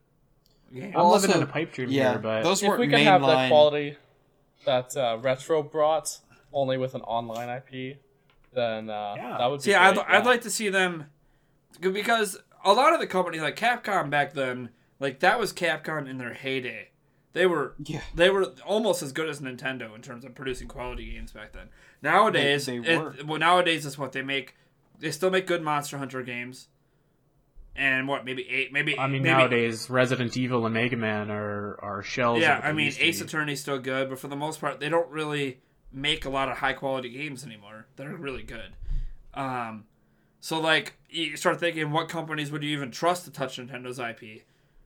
games. 0.73 0.95
I'm 0.95 1.01
Also- 1.01 1.27
living 1.27 1.43
in 1.43 1.47
a 1.47 1.51
pipe 1.51 1.73
dream 1.73 1.89
yeah, 1.91 2.11
here, 2.13 2.19
but 2.19 2.43
those 2.43 2.63
If 2.63 2.67
weren't 2.69 2.79
we 2.79 2.87
can 2.87 2.99
have 3.01 3.21
that 3.21 3.49
quality 3.49 3.95
that 4.67 4.95
uh, 4.95 5.17
retro 5.19 5.63
brought 5.63 6.19
only 6.53 6.77
with 6.77 6.93
an 6.93 7.01
online 7.01 7.49
IP, 7.49 7.97
then 8.53 8.89
uh, 8.91 9.15
Yeah. 9.17 9.35
that 9.39 9.49
would 9.49 9.57
be. 9.57 9.63
See, 9.63 9.73
I'd, 9.73 9.95
great, 9.95 10.05
I'd 10.07 10.25
like 10.25 10.41
to 10.41 10.49
see 10.51 10.69
them 10.69 11.05
because 11.81 12.37
a 12.63 12.73
lot 12.73 12.93
of 12.93 12.99
the 12.99 13.07
companies 13.07 13.41
like 13.41 13.55
Capcom 13.55 14.09
back 14.09 14.33
then, 14.33 14.69
like 14.99 15.19
that 15.19 15.39
was 15.39 15.51
Capcom 15.53 16.07
in 16.07 16.17
their 16.17 16.33
heyday. 16.33 16.89
They 17.33 17.45
were 17.45 17.75
Yeah. 17.83 18.01
they 18.15 18.29
were 18.29 18.53
almost 18.65 19.01
as 19.03 19.11
good 19.11 19.29
as 19.29 19.39
Nintendo 19.41 19.93
in 19.95 20.01
terms 20.01 20.25
of 20.25 20.33
producing 20.35 20.67
quality 20.67 21.11
games 21.11 21.31
back 21.31 21.53
then. 21.53 21.69
Nowadays, 22.01 22.65
They- 22.65 22.79
they 22.79 22.93
it- 22.95 22.99
were. 23.01 23.15
well, 23.25 23.39
nowadays 23.39 23.85
is 23.85 23.97
what 23.97 24.11
they 24.11 24.21
make. 24.21 24.55
They 24.99 25.11
still 25.11 25.29
make 25.29 25.45
good 25.45 25.61
Monster 25.61 25.97
Hunter 25.99 26.23
games, 26.23 26.67
and 27.77 28.07
what 28.07 28.25
maybe 28.25 28.45
eight, 28.49 28.73
maybe 28.73 28.97
I 28.97 29.07
mean, 29.07 29.21
maybe, 29.23 29.33
nowadays 29.37 29.89
Resident 29.89 30.35
Evil 30.35 30.65
and 30.65 30.73
Mega 30.73 30.97
Man 30.97 31.29
are 31.31 31.79
are 31.81 32.03
shells. 32.03 32.39
Yeah, 32.41 32.59
I 32.63 32.73
mean 32.73 32.91
Ace. 32.99 33.21
Attorney's 33.21 33.61
still 33.61 33.79
good, 33.79 34.09
but 34.09 34.19
for 34.19 34.27
the 34.27 34.35
most 34.35 34.59
part, 34.59 34.79
they 34.79 34.89
don't 34.89 35.09
really 35.09 35.59
make 35.93 36.25
a 36.25 36.29
lot 36.29 36.49
of 36.49 36.57
high 36.57 36.73
quality 36.73 37.09
games 37.09 37.45
anymore. 37.45 37.85
They're 37.95 38.15
really 38.15 38.43
good. 38.43 38.73
Um, 39.33 39.85
so 40.39 40.59
like 40.59 40.97
you 41.09 41.37
start 41.37 41.59
thinking, 41.59 41.91
what 41.91 42.09
companies 42.09 42.51
would 42.51 42.63
you 42.63 42.71
even 42.75 42.91
trust 42.91 43.25
to 43.25 43.31
touch 43.31 43.57
Nintendo's 43.57 43.99
IP? 43.99 44.43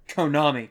Konami. 0.10 0.70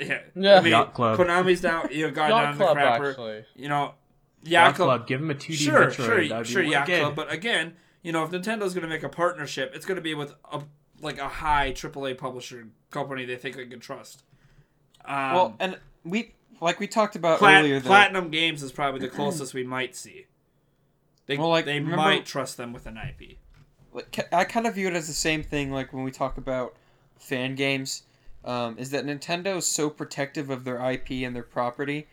Yeah, 0.00 0.20
Yeah. 0.34 0.56
I 0.58 0.60
mean, 0.60 0.70
Yacht 0.72 0.94
Club. 0.94 1.18
Konami's 1.18 1.60
down. 1.60 1.88
You 1.90 2.06
know, 2.06 2.12
got 2.14 2.28
Yacht 2.30 2.44
down 2.44 2.56
Club 2.56 2.76
the 2.76 2.82
crapper. 2.82 3.08
actually. 3.10 3.44
You 3.56 3.68
know, 3.68 3.94
Yacht 4.42 4.50
Yacht 4.50 4.74
Club. 4.76 4.86
Club. 4.88 5.06
Give 5.08 5.20
them 5.20 5.30
a 5.30 5.34
2D 5.34 5.54
Sure, 5.54 5.86
Metroid. 5.86 6.28
sure, 6.28 6.44
sure, 6.44 6.62
Yacht 6.62 6.86
wicked. 6.88 7.00
Club. 7.02 7.16
But 7.16 7.32
again, 7.32 7.74
you 8.02 8.12
know, 8.12 8.22
if 8.24 8.30
Nintendo's 8.30 8.74
going 8.74 8.82
to 8.82 8.88
make 8.88 9.02
a 9.02 9.08
partnership, 9.08 9.72
it's 9.74 9.84
going 9.86 9.96
to 9.96 10.02
be 10.02 10.14
with 10.14 10.34
a 10.52 10.62
like 11.00 11.18
a 11.18 11.28
high 11.28 11.72
AAA 11.72 12.16
publisher 12.18 12.66
company 12.90 13.24
they 13.24 13.36
think 13.36 13.56
they 13.56 13.66
can 13.66 13.80
trust. 13.80 14.22
Um, 15.04 15.34
Well, 15.34 15.56
and 15.60 15.78
we 16.04 16.34
like 16.60 16.80
we 16.80 16.86
talked 16.88 17.14
about 17.16 17.38
Plat- 17.38 17.60
earlier. 17.60 17.78
That, 17.80 17.86
Platinum 17.86 18.30
Games 18.30 18.62
is 18.62 18.72
probably 18.72 19.00
the 19.00 19.08
closest 19.08 19.54
we 19.54 19.62
might 19.64 19.94
see. 19.94 20.26
They, 21.26 21.36
Well, 21.36 21.50
like, 21.50 21.66
they 21.66 21.74
remember- 21.78 21.96
might 21.96 22.26
trust 22.26 22.56
them 22.56 22.72
with 22.72 22.86
an 22.86 22.96
IP. 22.96 23.38
like, 23.92 24.32
I 24.32 24.44
kind 24.44 24.66
of 24.66 24.74
view 24.74 24.88
it 24.88 24.94
as 24.94 25.06
the 25.06 25.12
same 25.12 25.42
thing. 25.42 25.70
Like 25.70 25.92
when 25.92 26.02
we 26.04 26.10
talk 26.10 26.36
about 26.38 26.74
fan 27.18 27.54
games, 27.54 28.02
um, 28.44 28.78
is 28.78 28.90
that 28.90 29.04
Nintendo 29.04 29.56
is 29.58 29.66
so 29.66 29.90
protective 29.90 30.50
of 30.50 30.64
their 30.64 30.78
IP 30.90 31.24
and 31.24 31.34
their 31.36 31.42
property 31.42 32.06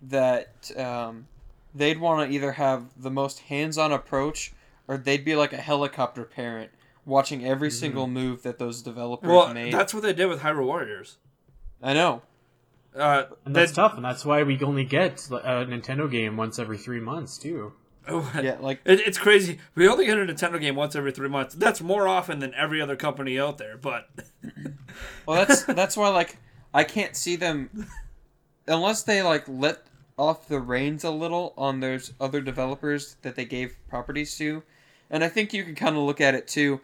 that 0.00 0.70
um, 0.76 1.26
they'd 1.74 1.98
want 2.00 2.28
to 2.28 2.34
either 2.34 2.52
have 2.52 2.86
the 3.00 3.10
most 3.10 3.40
hands-on 3.40 3.92
approach 3.92 4.52
or 4.88 4.96
they'd 4.96 5.24
be 5.24 5.36
like 5.36 5.52
a 5.52 5.58
helicopter 5.58 6.24
parent 6.24 6.70
watching 7.04 7.44
every 7.44 7.70
single 7.70 8.06
move 8.06 8.42
that 8.42 8.58
those 8.58 8.82
developers 8.82 9.28
Well, 9.28 9.52
made. 9.52 9.72
that's 9.72 9.92
what 9.92 10.02
they 10.02 10.12
did 10.12 10.26
with 10.26 10.40
Hyrule 10.40 10.66
Warriors. 10.66 11.18
I 11.82 11.94
know. 11.94 12.22
Uh, 12.96 13.24
And 13.44 13.56
that's 13.56 13.72
they- 13.72 13.76
tough, 13.76 13.96
and 13.96 14.04
that's 14.04 14.24
why 14.24 14.42
we 14.42 14.60
only 14.62 14.84
get 14.84 15.12
a 15.30 15.64
Nintendo 15.66 16.10
game 16.10 16.36
once 16.36 16.58
every 16.58 16.78
three 16.78 17.00
months 17.00 17.38
too. 17.38 17.72
Oh, 18.08 18.30
Yeah, 18.42 18.56
like 18.60 18.80
It, 18.84 19.00
it's 19.00 19.18
crazy. 19.18 19.58
We 19.74 19.88
only 19.88 20.06
get 20.06 20.18
a 20.18 20.26
Nintendo 20.26 20.60
game 20.60 20.74
once 20.76 20.94
every 20.94 21.12
three 21.12 21.28
months. 21.28 21.54
That's 21.54 21.80
more 21.80 22.06
often 22.08 22.38
than 22.40 22.52
every 22.54 22.80
other 22.82 22.96
company 22.96 23.38
out 23.38 23.58
there. 23.58 23.76
But 23.76 24.08
Well, 25.26 25.44
that's 25.44 25.62
that's 25.64 25.96
why 25.96 26.08
like 26.08 26.36
I 26.74 26.84
can't 26.84 27.16
see 27.16 27.36
them 27.36 27.88
unless 28.66 29.02
they 29.02 29.22
like 29.22 29.44
let 29.48 29.84
off 30.18 30.46
the 30.48 30.60
reins 30.60 31.04
a 31.04 31.10
little 31.10 31.54
on 31.56 31.80
those 31.80 32.12
other 32.20 32.40
developers 32.40 33.16
that 33.22 33.34
they 33.36 33.44
gave 33.44 33.76
properties 33.88 34.36
to. 34.38 34.62
And 35.12 35.22
I 35.22 35.28
think 35.28 35.52
you 35.52 35.62
can 35.62 35.76
kind 35.76 35.94
of 35.94 36.02
look 36.02 36.20
at 36.20 36.34
it 36.34 36.48
too. 36.48 36.80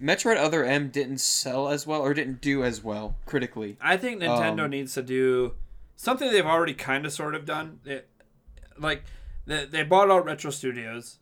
Metroid 0.00 0.36
Other 0.36 0.64
M 0.64 0.88
didn't 0.88 1.18
sell 1.18 1.68
as 1.68 1.86
well 1.86 2.00
or 2.00 2.14
didn't 2.14 2.40
do 2.40 2.64
as 2.64 2.82
well 2.82 3.16
critically. 3.26 3.76
I 3.80 3.96
think 3.96 4.22
Nintendo 4.22 4.64
Um, 4.64 4.70
needs 4.70 4.94
to 4.94 5.02
do 5.02 5.54
something 5.96 6.30
they've 6.30 6.46
already 6.46 6.74
kind 6.74 7.04
of 7.04 7.12
sort 7.12 7.34
of 7.34 7.44
done. 7.44 7.80
It, 7.84 8.08
like 8.78 9.02
they, 9.46 9.64
they 9.66 9.82
bought 9.82 10.10
out 10.10 10.24
Retro 10.24 10.50
Studios. 10.50 11.18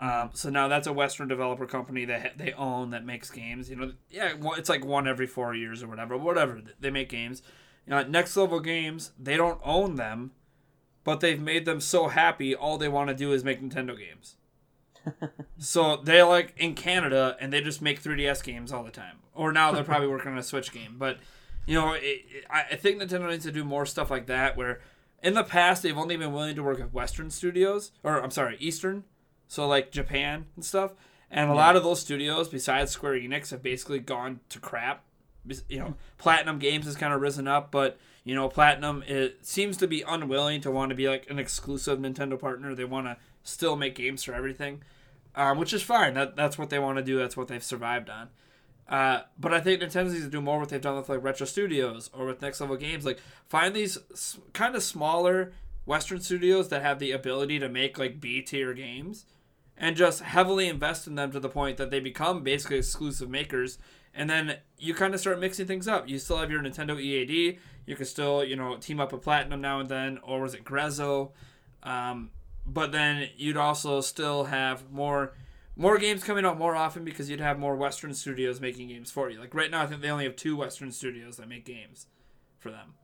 Um, 0.00 0.30
so 0.32 0.48
now 0.48 0.68
that's 0.68 0.86
a 0.86 0.92
Western 0.92 1.26
developer 1.26 1.66
company 1.66 2.04
that 2.04 2.22
ha- 2.22 2.32
they 2.36 2.52
own 2.52 2.90
that 2.90 3.04
makes 3.04 3.30
games. 3.30 3.68
You 3.68 3.76
know, 3.76 3.92
yeah, 4.10 4.32
it's 4.56 4.68
like 4.68 4.84
one 4.84 5.08
every 5.08 5.26
four 5.26 5.54
years 5.54 5.82
or 5.82 5.88
whatever. 5.88 6.16
Whatever 6.16 6.60
they 6.78 6.90
make 6.90 7.08
games. 7.08 7.42
You 7.86 7.92
know, 7.92 8.02
next 8.04 8.36
level 8.36 8.60
games 8.60 9.12
they 9.18 9.36
don't 9.36 9.60
own 9.64 9.96
them, 9.96 10.32
but 11.02 11.20
they've 11.20 11.40
made 11.40 11.64
them 11.64 11.80
so 11.80 12.08
happy. 12.08 12.54
All 12.54 12.78
they 12.78 12.88
want 12.88 13.08
to 13.08 13.14
do 13.14 13.32
is 13.32 13.42
make 13.42 13.60
Nintendo 13.60 13.98
games. 13.98 14.36
So 15.58 15.96
they 15.96 16.22
like 16.22 16.54
in 16.56 16.74
Canada 16.74 17.36
and 17.40 17.52
they 17.52 17.60
just 17.60 17.82
make 17.82 18.02
3DS 18.02 18.42
games 18.42 18.72
all 18.72 18.84
the 18.84 18.90
time. 18.90 19.16
Or 19.34 19.52
now 19.52 19.72
they're 19.72 19.84
probably 19.84 20.08
working 20.08 20.32
on 20.32 20.38
a 20.38 20.42
Switch 20.42 20.72
game, 20.72 20.96
but 20.98 21.18
you 21.66 21.74
know, 21.74 21.92
it, 21.92 22.02
it, 22.02 22.44
I 22.50 22.64
I 22.72 22.76
think 22.76 23.00
Nintendo 23.00 23.30
needs 23.30 23.44
to 23.44 23.52
do 23.52 23.62
more 23.62 23.86
stuff 23.86 24.10
like 24.10 24.26
that. 24.26 24.56
Where 24.56 24.80
in 25.22 25.34
the 25.34 25.44
past 25.44 25.82
they've 25.82 25.96
only 25.96 26.16
been 26.16 26.32
willing 26.32 26.56
to 26.56 26.62
work 26.62 26.78
with 26.78 26.92
Western 26.92 27.30
studios, 27.30 27.92
or 28.02 28.22
I'm 28.22 28.30
sorry, 28.30 28.56
Eastern, 28.58 29.04
so 29.46 29.68
like 29.68 29.92
Japan 29.92 30.46
and 30.56 30.64
stuff. 30.64 30.92
And 31.30 31.50
a 31.50 31.54
lot 31.54 31.76
of 31.76 31.82
those 31.82 32.00
studios, 32.00 32.48
besides 32.48 32.90
Square 32.90 33.20
Enix, 33.20 33.50
have 33.50 33.62
basically 33.62 33.98
gone 33.98 34.40
to 34.48 34.58
crap. 34.58 35.04
You 35.68 35.78
know, 35.78 35.94
Platinum 36.16 36.58
Games 36.58 36.86
has 36.86 36.96
kind 36.96 37.12
of 37.12 37.20
risen 37.20 37.46
up, 37.46 37.70
but 37.70 37.98
you 38.24 38.34
know, 38.34 38.48
Platinum 38.48 39.04
it 39.06 39.46
seems 39.46 39.76
to 39.78 39.86
be 39.86 40.02
unwilling 40.02 40.62
to 40.62 40.70
want 40.70 40.88
to 40.88 40.94
be 40.94 41.06
like 41.06 41.28
an 41.30 41.38
exclusive 41.38 41.98
Nintendo 41.98 42.38
partner. 42.40 42.74
They 42.74 42.84
want 42.84 43.06
to 43.06 43.16
still 43.48 43.76
make 43.76 43.94
games 43.94 44.22
for 44.22 44.34
everything, 44.34 44.82
um, 45.34 45.58
which 45.58 45.72
is 45.72 45.82
fine. 45.82 46.14
That 46.14 46.36
that's 46.36 46.58
what 46.58 46.70
they 46.70 46.78
want 46.78 46.98
to 46.98 47.04
do. 47.04 47.18
That's 47.18 47.36
what 47.36 47.48
they've 47.48 47.62
survived 47.62 48.10
on. 48.10 48.28
Uh, 48.88 49.22
but 49.38 49.52
I 49.52 49.60
think 49.60 49.82
Nintendo 49.82 50.10
needs 50.12 50.24
to 50.24 50.30
do 50.30 50.40
more 50.40 50.58
what 50.58 50.70
they've 50.70 50.80
done 50.80 50.96
with 50.96 51.08
like 51.08 51.22
Retro 51.22 51.44
Studios 51.46 52.08
or 52.14 52.24
with 52.24 52.40
Next 52.40 52.60
Level 52.60 52.76
Games. 52.76 53.04
Like 53.04 53.20
find 53.48 53.74
these 53.74 53.98
s- 54.12 54.38
kind 54.54 54.74
of 54.74 54.82
smaller 54.82 55.52
Western 55.84 56.20
studios 56.20 56.68
that 56.68 56.82
have 56.82 56.98
the 56.98 57.12
ability 57.12 57.58
to 57.58 57.68
make 57.68 57.98
like 57.98 58.20
B 58.20 58.40
tier 58.40 58.72
games, 58.74 59.26
and 59.76 59.96
just 59.96 60.22
heavily 60.22 60.68
invest 60.68 61.06
in 61.06 61.14
them 61.16 61.30
to 61.32 61.40
the 61.40 61.48
point 61.48 61.76
that 61.76 61.90
they 61.90 62.00
become 62.00 62.42
basically 62.42 62.78
exclusive 62.78 63.28
makers. 63.28 63.78
And 64.14 64.28
then 64.28 64.56
you 64.78 64.94
kind 64.94 65.14
of 65.14 65.20
start 65.20 65.38
mixing 65.38 65.66
things 65.66 65.86
up. 65.86 66.08
You 66.08 66.18
still 66.18 66.38
have 66.38 66.50
your 66.50 66.62
Nintendo 66.62 67.00
EAD. 67.00 67.58
You 67.86 67.96
can 67.96 68.06
still 68.06 68.42
you 68.42 68.56
know 68.56 68.76
team 68.76 69.00
up 69.00 69.12
with 69.12 69.22
Platinum 69.22 69.60
now 69.60 69.80
and 69.80 69.88
then, 69.88 70.18
or 70.22 70.40
was 70.40 70.54
it 70.54 70.64
Grezzo? 70.64 71.32
Um, 71.82 72.30
but 72.72 72.92
then 72.92 73.28
you'd 73.36 73.56
also 73.56 74.00
still 74.00 74.44
have 74.44 74.90
more 74.90 75.32
more 75.76 75.96
games 75.98 76.24
coming 76.24 76.44
out 76.44 76.58
more 76.58 76.74
often 76.74 77.04
because 77.04 77.30
you'd 77.30 77.40
have 77.40 77.58
more 77.58 77.76
Western 77.76 78.12
studios 78.12 78.60
making 78.60 78.88
games 78.88 79.10
for 79.12 79.30
you. 79.30 79.38
Like 79.40 79.54
right 79.54 79.70
now, 79.70 79.82
I 79.82 79.86
think 79.86 80.02
they 80.02 80.10
only 80.10 80.24
have 80.24 80.34
two 80.36 80.56
Western 80.56 80.90
studios 80.90 81.36
that 81.36 81.48
make 81.48 81.64
games 81.64 82.06
for 82.58 82.70
them. 82.70 82.94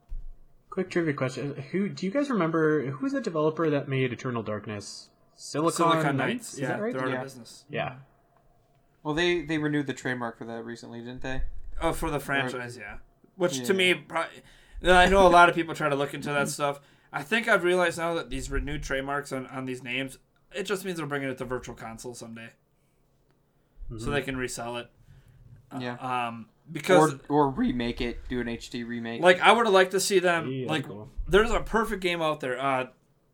Quick 0.70 0.90
trivia 0.90 1.14
question: 1.14 1.54
Who 1.70 1.88
do 1.88 2.04
you 2.04 2.10
guys 2.12 2.30
remember? 2.30 2.84
Who 2.90 3.02
was 3.04 3.12
the 3.12 3.20
developer 3.20 3.70
that 3.70 3.88
made 3.88 4.12
Eternal 4.12 4.42
Darkness? 4.42 5.08
Silicon, 5.36 5.72
Silicon 5.72 6.16
Knights. 6.16 6.28
Knights, 6.32 6.54
Is 6.54 6.60
yeah, 6.60 6.68
that 6.68 6.80
right? 6.80 6.92
they're 6.92 7.02
out 7.04 7.10
Yeah. 7.10 7.16
of 7.18 7.22
business. 7.22 7.64
Yeah. 7.68 7.94
Well, 9.02 9.14
they 9.14 9.42
they 9.42 9.58
renewed 9.58 9.86
the 9.86 9.92
trademark 9.94 10.38
for 10.38 10.44
that 10.46 10.64
recently, 10.64 11.00
didn't 11.00 11.22
they? 11.22 11.42
Oh, 11.80 11.92
for 11.92 12.10
the 12.10 12.20
franchise, 12.20 12.76
yeah. 12.76 12.96
Which 13.36 13.58
to 13.66 13.72
Yeah. 13.72 13.72
me, 13.72 13.94
probably, 13.94 14.42
I 14.84 15.08
know 15.08 15.26
a 15.26 15.28
lot 15.28 15.48
of 15.48 15.54
people 15.54 15.74
try 15.74 15.88
to 15.88 15.94
look 15.96 16.14
into 16.14 16.30
that 16.30 16.48
stuff. 16.48 16.80
I 17.14 17.22
think 17.22 17.46
I've 17.48 17.62
realized 17.64 17.96
now 17.98 18.14
that 18.14 18.28
these 18.28 18.50
renewed 18.50 18.82
trademarks 18.82 19.30
on, 19.32 19.46
on 19.46 19.64
these 19.66 19.82
names, 19.82 20.18
it 20.52 20.64
just 20.64 20.84
means 20.84 20.98
they're 20.98 21.06
bringing 21.06 21.28
it 21.30 21.38
to 21.38 21.44
Virtual 21.44 21.74
Console 21.74 22.14
someday, 22.14 22.50
so 23.98 24.10
they 24.10 24.20
can 24.22 24.36
resell 24.36 24.76
it. 24.78 24.90
Yeah. 25.78 25.94
Um, 25.96 26.46
because 26.70 27.14
Or 27.28 27.46
or 27.46 27.50
remake 27.50 28.00
it, 28.00 28.26
do 28.28 28.40
an 28.40 28.46
HD 28.48 28.86
remake. 28.86 29.22
Like 29.22 29.40
I 29.40 29.52
would 29.52 29.66
have 29.66 29.72
liked 29.74 29.90
to 29.92 30.00
see 30.00 30.18
them 30.18 30.50
Yeah, 30.50 30.68
like 30.68 30.86
cool. 30.86 31.08
there's 31.28 31.50
a 31.50 31.60
perfect 31.60 32.00
game 32.02 32.20
out 32.22 32.40
there. 32.40 32.60
Uh 32.60 32.86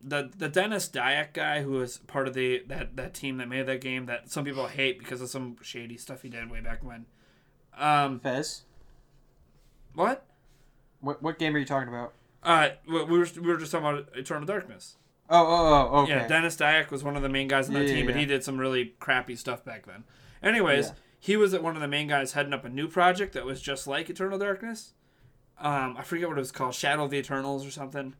the 0.03 0.31
the 0.35 0.49
Denis 0.49 0.89
Dyack 0.89 1.33
guy 1.33 1.61
who 1.61 1.71
was 1.71 1.99
part 1.99 2.27
of 2.27 2.33
the 2.33 2.63
that, 2.67 2.95
that 2.97 3.13
team 3.13 3.37
that 3.37 3.47
made 3.47 3.67
that 3.67 3.79
game 3.81 4.07
that 4.07 4.29
some 4.31 4.43
people 4.43 4.67
hate 4.67 4.97
because 4.99 5.21
of 5.21 5.29
some 5.29 5.55
shady 5.61 5.95
stuff 5.97 6.23
he 6.23 6.29
did 6.29 6.49
way 6.51 6.59
back 6.61 6.83
when. 6.83 7.05
Um 7.77 8.19
Fez. 8.19 8.63
what? 9.93 10.25
What 10.99 11.21
what 11.23 11.39
game 11.39 11.55
are 11.55 11.59
you 11.59 11.65
talking 11.65 11.89
about? 11.89 12.13
Uh 12.43 12.69
we 12.87 13.03
we 13.03 13.19
were, 13.19 13.27
we 13.35 13.47
were 13.47 13.57
just 13.57 13.71
talking 13.71 13.87
about 13.87 14.09
Eternal 14.15 14.45
Darkness. 14.45 14.95
Oh 15.29 15.45
oh 15.45 15.89
oh 15.93 15.99
okay. 16.03 16.11
Yeah, 16.13 16.27
Denis 16.27 16.55
Dyack 16.57 16.91
was 16.91 17.03
one 17.03 17.15
of 17.15 17.21
the 17.21 17.29
main 17.29 17.47
guys 17.47 17.67
on 17.67 17.73
that 17.75 17.81
Yeah, 17.83 17.87
team, 17.95 17.97
yeah, 18.05 18.11
but 18.11 18.15
he 18.19 18.25
did 18.25 18.43
some 18.43 18.57
really 18.57 18.95
crappy 18.99 19.35
stuff 19.35 19.63
back 19.63 19.85
then. 19.85 20.03
Anyways, 20.43 20.87
Yeah. 20.87 20.93
he 21.19 21.37
was 21.37 21.57
one 21.57 21.75
of 21.75 21.81
the 21.81 21.87
main 21.87 22.07
guys 22.07 22.33
heading 22.33 22.53
up 22.53 22.65
a 22.65 22.69
new 22.69 22.87
project 22.87 23.33
that 23.33 23.45
was 23.45 23.61
just 23.61 23.87
like 23.87 24.09
Eternal 24.09 24.37
Darkness. 24.39 24.93
Um, 25.59 25.95
I 25.97 26.01
forget 26.03 26.27
what 26.27 26.37
it 26.37 26.41
was 26.41 26.51
called, 26.51 26.73
Shadow 26.73 27.03
of 27.05 27.11
the 27.11 27.17
Eternals 27.17 27.65
or 27.65 27.71
something. 27.71 28.15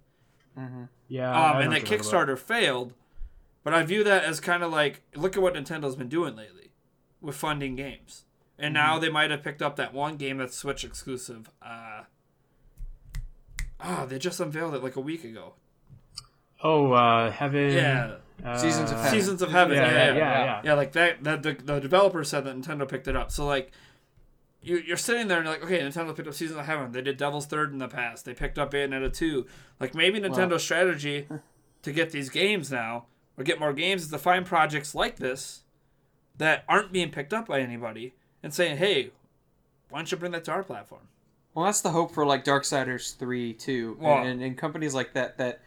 Yeah. 1.07 1.29
Um, 1.31 1.57
and 1.61 1.71
what 1.71 1.81
that 1.81 1.89
you're. 1.89 1.99
Kickstarter 1.99 2.37
failed, 2.37 2.93
but 3.63 3.73
I 3.73 3.83
view 3.83 4.03
that 4.03 4.23
as 4.23 4.39
kind 4.39 4.63
of 4.63 4.71
like 4.71 5.01
look 5.15 5.35
at 5.35 5.41
what 5.41 5.55
Nintendo's 5.55 5.95
been 5.95 6.09
doing 6.09 6.35
lately 6.35 6.71
with 7.19 7.35
funding 7.35 7.75
games, 7.75 8.25
and 8.59 8.73
now 8.73 8.93
Mm-hmm. 8.93 9.01
they 9.01 9.09
might 9.09 9.31
have 9.31 9.43
picked 9.43 9.61
up 9.61 9.75
that 9.77 9.93
one 9.93 10.17
game 10.17 10.37
that's 10.37 10.55
Switch 10.55 10.83
exclusive. 10.83 11.49
Uh, 11.61 12.03
oh, 13.83 14.05
they 14.05 14.19
just 14.19 14.39
unveiled 14.39 14.75
it 14.75 14.83
like 14.83 14.95
a 14.95 15.01
week 15.01 15.23
ago. 15.23 15.53
Oh, 16.63 16.91
uh, 16.91 17.31
Heaven. 17.31 17.71
Yeah, 17.71 18.15
uh, 18.45 18.57
Seasons 18.57 18.91
of 18.91 18.97
Heaven. 18.97 19.11
Seasons 19.11 19.41
of 19.41 19.51
Heaven. 19.51 19.75
Yeah, 19.75 19.91
Yeah, 19.91 19.91
yeah, 19.91 20.05
yeah, 20.05 20.15
yeah. 20.15 20.43
yeah. 20.45 20.61
Yeah, 20.63 20.73
like 20.73 20.91
that. 20.93 21.23
That 21.23 21.43
the, 21.43 21.53
the 21.53 21.79
developer 21.79 22.23
said 22.23 22.45
that 22.45 22.55
Nintendo 22.55 22.87
picked 22.87 23.07
it 23.07 23.15
up. 23.15 23.31
So 23.31 23.45
like, 23.45 23.71
you 24.61 24.77
you're 24.77 24.97
sitting 24.97 25.27
there 25.27 25.39
and 25.39 25.45
you're 25.45 25.55
like, 25.55 25.63
okay, 25.63 25.79
Nintendo 25.79 26.15
picked 26.15 26.27
up 26.27 26.33
Seasons 26.33 26.59
of 26.59 26.65
Heaven. 26.65 26.91
They 26.91 27.01
did 27.01 27.17
Devil's 27.17 27.47
Third 27.47 27.71
in 27.71 27.79
the 27.79 27.87
past. 27.87 28.25
They 28.25 28.33
picked 28.33 28.59
up 28.59 28.71
Bayonetta 28.71 29.11
two. 29.13 29.47
Like 29.79 29.95
maybe 29.95 30.19
Nintendo's 30.19 30.63
strategy 30.63 31.27
to 31.81 31.91
get 31.91 32.11
these 32.11 32.29
games 32.29 32.71
now 32.71 33.05
or 33.37 33.43
get 33.43 33.59
more 33.59 33.73
games 33.73 34.03
is 34.03 34.09
to 34.09 34.19
find 34.19 34.45
projects 34.45 34.93
like 34.93 35.17
this 35.17 35.63
that 36.37 36.63
aren't 36.67 36.91
being 36.91 37.09
picked 37.11 37.33
up 37.33 37.47
by 37.47 37.59
anybody 37.59 38.13
and 38.43 38.53
saying, 38.53 38.77
hey, 38.77 39.11
why 39.89 39.99
don't 39.99 40.11
you 40.11 40.17
bring 40.17 40.31
that 40.31 40.43
to 40.45 40.51
our 40.51 40.63
platform? 40.63 41.07
Well, 41.53 41.65
that's 41.65 41.81
the 41.81 41.91
hope 41.91 42.13
for 42.13 42.25
like 42.25 42.43
Darksiders 42.45 43.15
three 43.17 43.53
too, 43.53 43.97
Well- 43.99 44.19
and, 44.19 44.27
and, 44.27 44.41
and 44.43 44.57
companies 44.57 44.93
like 44.93 45.13
that 45.13 45.37
that 45.37 45.61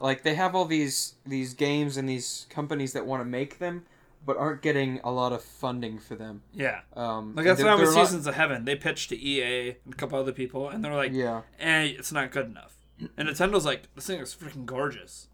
like 0.00 0.22
they 0.22 0.34
have 0.34 0.54
all 0.54 0.64
these 0.64 1.14
these 1.26 1.54
games 1.54 1.96
and 1.96 2.08
these 2.08 2.46
companies 2.50 2.92
that 2.92 3.06
want 3.06 3.20
to 3.20 3.24
make 3.24 3.58
them, 3.58 3.84
but 4.26 4.36
aren't 4.36 4.62
getting 4.62 5.00
a 5.04 5.10
lot 5.10 5.32
of 5.32 5.42
funding 5.42 5.98
for 5.98 6.14
them. 6.16 6.42
Yeah. 6.52 6.80
Um, 6.94 7.34
Like 7.34 7.44
that's 7.46 7.62
why 7.62 7.74
with 7.74 7.92
Seasons 7.92 8.26
of 8.26 8.34
Heaven, 8.34 8.64
they 8.64 8.76
pitched 8.76 9.08
to 9.10 9.16
EA 9.18 9.76
and 9.84 9.94
a 9.94 9.96
couple 9.96 10.18
other 10.18 10.32
people, 10.32 10.68
and 10.68 10.84
they're 10.84 10.94
like, 10.94 11.12
Yeah, 11.12 11.42
"Eh, 11.60 11.84
it's 11.98 12.12
not 12.12 12.30
good 12.30 12.46
enough." 12.46 12.74
And 13.16 13.28
Nintendo's 13.28 13.64
like, 13.64 13.82
"This 13.94 14.06
thing 14.08 14.20
is 14.20 14.34
freaking 14.34 14.66
gorgeous. 14.66 15.28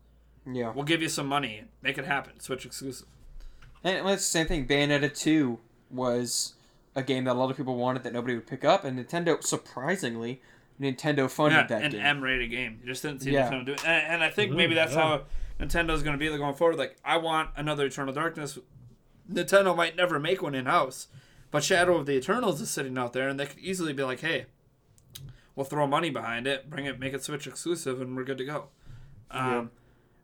yeah, 0.51 0.71
We'll 0.75 0.85
give 0.85 1.01
you 1.01 1.09
some 1.09 1.27
money, 1.27 1.65
make 1.83 1.97
it 1.97 2.05
happen. 2.05 2.41
Switch 2.41 2.67
exclusive." 2.67 3.07
and 3.83 4.07
it's 4.09 4.23
the 4.23 4.31
same 4.31 4.47
thing. 4.47 4.67
Bayonetta 4.67 5.15
two 5.15 5.59
was 5.91 6.55
a 6.97 7.03
game 7.03 7.25
that 7.25 7.33
a 7.33 7.39
lot 7.39 7.51
of 7.51 7.57
people 7.57 7.77
wanted 7.77 8.03
that 8.05 8.13
nobody 8.13 8.35
would 8.35 8.47
pick 8.47 8.65
up, 8.65 8.85
and 8.85 8.99
Nintendo 8.99 9.43
surprisingly, 9.43 10.41
Nintendo 10.81 11.29
funded 11.31 11.59
Yeah, 11.59 11.67
that 11.67 11.83
an 11.85 11.91
game. 11.93 12.01
M-rated 12.01 12.51
game. 12.51 12.79
You 12.83 12.87
just 12.89 13.03
didn't 13.03 13.21
see 13.23 13.33
Yeah. 13.33 13.51
Nintendo 13.51 13.67
do 13.67 13.73
it, 13.73 13.85
and, 13.87 14.15
and 14.15 14.25
I 14.25 14.31
think 14.31 14.53
maybe 14.53 14.75
that's 14.75 14.95
how 14.95 15.23
Nintendo's 15.61 16.03
going 16.03 16.19
to 16.19 16.19
be 16.19 16.29
going 16.37 16.55
forward. 16.55 16.77
Like, 16.79 16.97
I 17.05 17.17
want 17.17 17.51
another 17.57 17.87
Eternal 17.87 18.13
Darkness. 18.15 18.59
Nintendo 19.31 19.77
might 19.77 19.97
never 19.97 20.19
make 20.21 20.43
one 20.43 20.55
in 20.55 20.67
house, 20.67 21.09
but 21.51 21.63
Shadow 21.65 21.97
of 21.97 22.07
the 22.07 22.13
Eternals 22.13 22.61
is 22.61 22.71
sitting 22.71 22.99
out 22.99 23.13
there, 23.13 23.29
and 23.29 23.39
they 23.41 23.47
could 23.47 23.59
easily 23.61 23.93
be 23.93 24.03
like, 24.03 24.21
"Hey, 24.21 24.47
we'll 25.55 25.65
throw 25.65 25.87
money 25.87 26.11
behind 26.11 26.47
it, 26.47 26.69
bring 26.69 26.85
it, 26.87 26.99
make 26.99 27.15
it 27.15 27.23
Switch 27.23 27.47
exclusive, 27.47 28.01
and 28.01 28.17
we're 28.17 28.25
good 28.25 28.39
to 28.39 28.45
go." 28.45 28.69
Um, 29.31 29.71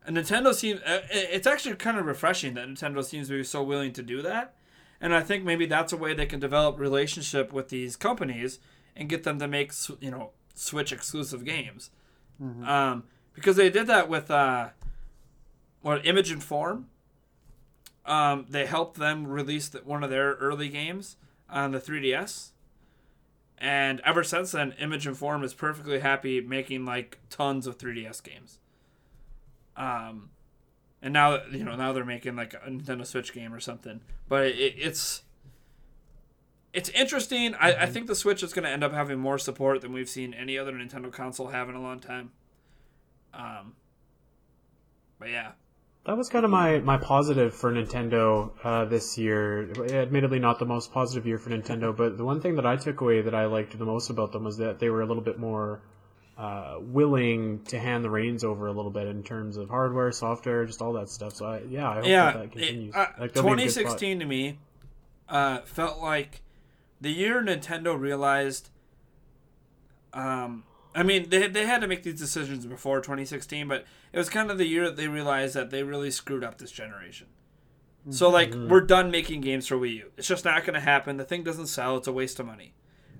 and 0.05 0.15
Nintendo 0.17 0.53
seems 0.53 0.81
uh, 0.81 1.01
it- 1.11 1.29
it's 1.31 1.47
actually 1.47 1.75
kind 1.75 1.97
of 1.97 2.05
refreshing 2.05 2.53
that 2.55 2.67
Nintendo 2.67 3.03
seems 3.03 3.27
to 3.29 3.33
be 3.37 3.43
so 3.43 3.63
willing 3.63 3.93
to 3.93 4.03
do 4.03 4.21
that. 4.21 4.53
And 5.01 5.15
I 5.15 5.21
think 5.21 5.43
maybe 5.43 5.65
that's 5.65 5.91
a 5.91 5.97
way 5.97 6.13
they 6.13 6.27
can 6.27 6.39
develop 6.39 6.79
relationship 6.79 7.51
with 7.51 7.69
these 7.69 7.95
companies 7.95 8.59
and 8.95 9.09
get 9.09 9.23
them 9.23 9.39
to 9.39 9.47
make 9.47 9.73
you 9.99 10.11
know 10.11 10.31
Switch 10.53 10.91
exclusive 10.91 11.43
games. 11.43 11.89
Um, 12.67 13.03
because 13.33 13.55
they 13.55 13.69
did 13.69 13.87
that 13.87 14.09
with 14.09 14.29
uh, 14.29 14.69
what 15.81 16.05
Image 16.05 16.31
and 16.31 16.43
Form. 16.43 16.87
Um, 18.05 18.45
they 18.49 18.65
helped 18.65 18.97
them 18.97 19.27
release 19.27 19.69
the, 19.69 19.79
one 19.79 20.03
of 20.03 20.09
their 20.09 20.33
early 20.33 20.69
games 20.69 21.17
on 21.49 21.71
the 21.71 21.79
3DS. 21.79 22.49
And 23.57 24.01
ever 24.03 24.23
since 24.23 24.51
then, 24.51 24.73
Image 24.79 25.05
and 25.05 25.15
Form 25.15 25.43
is 25.43 25.53
perfectly 25.53 25.99
happy 25.99 26.41
making 26.41 26.83
like 26.85 27.19
tons 27.29 27.67
of 27.67 27.77
3DS 27.77 28.23
games. 28.23 28.57
Um, 29.77 30.31
and 31.01 31.13
now 31.13 31.43
you 31.51 31.63
know 31.63 31.75
now 31.75 31.93
they're 31.93 32.05
making 32.05 32.35
like 32.35 32.53
a 32.53 32.69
Nintendo 32.69 33.05
Switch 33.05 33.33
game 33.33 33.53
or 33.53 33.59
something. 33.59 34.01
But 34.29 34.47
it, 34.47 34.75
it's 34.77 35.23
it's 36.73 36.89
interesting. 36.89 37.53
I, 37.55 37.83
I 37.83 37.85
think 37.85 38.07
the 38.07 38.15
Switch 38.15 38.43
is 38.43 38.53
going 38.53 38.63
to 38.63 38.69
end 38.69 38.83
up 38.83 38.93
having 38.93 39.19
more 39.19 39.37
support 39.37 39.81
than 39.81 39.91
we've 39.93 40.09
seen 40.09 40.33
any 40.33 40.57
other 40.57 40.71
Nintendo 40.71 41.11
console 41.11 41.47
have 41.47 41.67
in 41.67 41.75
a 41.75 41.81
long 41.81 41.99
time. 41.99 42.31
Um, 43.33 43.73
but 45.19 45.29
yeah, 45.29 45.51
That 46.05 46.17
was 46.17 46.29
kind 46.29 46.45
of 46.45 46.51
my, 46.51 46.79
my 46.79 46.97
positive 46.97 47.53
for 47.53 47.71
Nintendo 47.71 48.51
uh, 48.63 48.85
this 48.85 49.17
year. 49.17 49.71
Admittedly, 49.91 50.39
not 50.39 50.59
the 50.59 50.65
most 50.65 50.91
positive 50.91 51.27
year 51.27 51.37
for 51.37 51.49
Nintendo, 51.51 51.95
but 51.95 52.17
the 52.17 52.25
one 52.25 52.41
thing 52.41 52.55
that 52.55 52.65
I 52.65 52.75
took 52.75 53.01
away 53.01 53.21
that 53.21 53.35
I 53.35 53.45
liked 53.45 53.77
the 53.77 53.85
most 53.85 54.09
about 54.09 54.31
them 54.31 54.45
was 54.45 54.57
that 54.57 54.79
they 54.79 54.89
were 54.89 55.01
a 55.01 55.05
little 55.05 55.23
bit 55.23 55.37
more 55.37 55.81
uh, 56.37 56.77
willing 56.79 57.63
to 57.65 57.79
hand 57.79 58.03
the 58.03 58.09
reins 58.09 58.43
over 58.43 58.67
a 58.67 58.71
little 58.71 58.91
bit 58.91 59.07
in 59.07 59.21
terms 59.23 59.57
of 59.57 59.69
hardware, 59.69 60.11
software, 60.11 60.65
just 60.65 60.81
all 60.81 60.93
that 60.93 61.09
stuff. 61.09 61.33
So 61.33 61.45
I, 61.45 61.61
yeah, 61.69 61.89
I 61.89 61.95
hope 61.95 62.05
yeah. 62.07 62.31
that, 62.31 62.39
that 62.39 62.51
continues. 62.51 62.95
it- 62.95 62.97
uh, 62.97 63.05
Like, 63.19 63.33
they'll 63.33 63.43
be 63.43 63.49
in 63.51 63.59
a 63.59 63.61
good 63.63 63.71
spot. 63.71 63.83
2016 63.83 64.19
to 64.19 64.25
me 64.25 64.59
uh, 65.29 65.59
felt 65.61 65.99
like 65.99 66.41
the 66.99 67.11
year 67.11 67.41
Nintendo 67.43 67.99
realized. 67.99 68.69
Um, 70.13 70.63
I 70.93 71.03
mean, 71.03 71.29
they 71.29 71.47
they 71.47 71.65
had 71.65 71.81
to 71.81 71.87
make 71.87 72.03
these 72.03 72.19
decisions 72.19 72.65
before 72.65 72.99
2016, 72.99 73.67
but 73.67 73.85
it 74.11 74.17
was 74.17 74.29
kind 74.29 74.51
of 74.51 74.57
the 74.57 74.65
year 74.67 74.85
that 74.85 74.97
they 74.97 75.07
realized 75.07 75.53
that 75.55 75.69
they 75.69 75.83
really 75.83 76.11
screwed 76.11 76.43
up 76.43 76.57
this 76.57 76.71
generation. 76.71 77.27
So 78.09 78.29
like, 78.29 78.51
we're 78.55 78.81
done 78.81 79.11
making 79.11 79.41
games 79.41 79.67
for 79.67 79.75
Wii 79.77 79.93
U. 79.97 80.11
It's 80.17 80.27
just 80.27 80.43
not 80.43 80.61
going 80.65 80.73
to 80.73 80.79
happen. 80.79 81.17
The 81.17 81.23
thing 81.23 81.43
doesn't 81.43 81.67
sell. 81.67 81.97
It's 81.97 82.07
a 82.07 82.11
waste 82.11 82.39
of 82.39 82.47
money. 82.47 82.73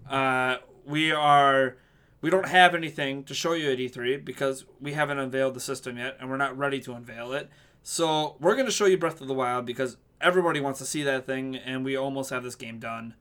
Uh, 0.10 0.58
we 0.86 1.12
are. 1.12 1.78
We 2.22 2.30
don't 2.30 2.48
have 2.48 2.76
anything 2.76 3.24
to 3.26 3.34
show 3.34 3.54
you 3.54 3.72
at 3.72 3.80
E3 3.80 4.24
because 4.24 4.66
we 4.80 4.94
haven't 4.94 5.18
unveiled 5.20 5.56
the 5.56 5.60
system 5.60 5.98
yet, 5.98 6.18
and 6.20 6.30
we're 6.30 6.38
not 6.38 6.56
ready 6.58 6.80
to 6.82 6.94
unveil 6.94 7.34
it. 7.34 7.50
So 7.84 8.36
we're 8.40 8.54
going 8.54 8.68
to 8.68 8.72
show 8.72 8.86
you 8.86 8.98
Breath 8.98 9.22
of 9.22 9.28
the 9.28 9.34
Wild 9.34 9.66
because 9.66 9.98
everybody 10.20 10.60
wants 10.60 10.78
to 10.80 10.86
see 10.86 11.02
that 11.04 11.26
thing, 11.26 11.56
and 11.56 11.84
we 11.84 11.96
almost 11.96 12.30
have 12.30 12.44
this 12.44 12.54
game 12.56 12.78
done, 12.78 13.16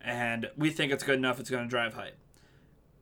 and 0.00 0.50
we 0.56 0.70
think 0.70 0.90
it's 0.92 1.04
good 1.04 1.18
enough. 1.18 1.38
It's 1.38 1.48
going 1.50 1.62
to 1.62 1.68
drive 1.70 1.94
hype. 1.94 2.16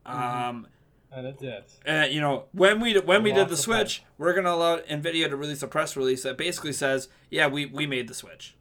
Um, 0.04 0.66
And 1.10 1.26
it 1.26 1.38
did. 1.38 1.64
And 1.86 2.12
you 2.12 2.20
know, 2.20 2.44
when 2.52 2.80
we 2.80 2.98
when 2.98 3.22
we 3.22 3.30
did 3.32 3.48
the 3.48 3.56
Switch, 3.56 4.02
we're 4.18 4.34
gonna 4.34 4.50
allow 4.52 4.76
Nvidia 4.78 5.30
to 5.30 5.36
release 5.36 5.62
a 5.62 5.66
press 5.66 5.96
release 5.96 6.22
that 6.24 6.36
basically 6.36 6.74
says, 6.74 7.08
"Yeah, 7.30 7.46
we 7.46 7.64
we 7.64 7.86
made 7.86 8.08
the 8.08 8.14
Switch." 8.14 8.54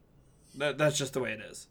That 0.54 0.78
that's 0.78 0.96
just 0.96 1.12
the 1.12 1.20
way 1.20 1.32
it 1.32 1.40
is. 1.40 1.68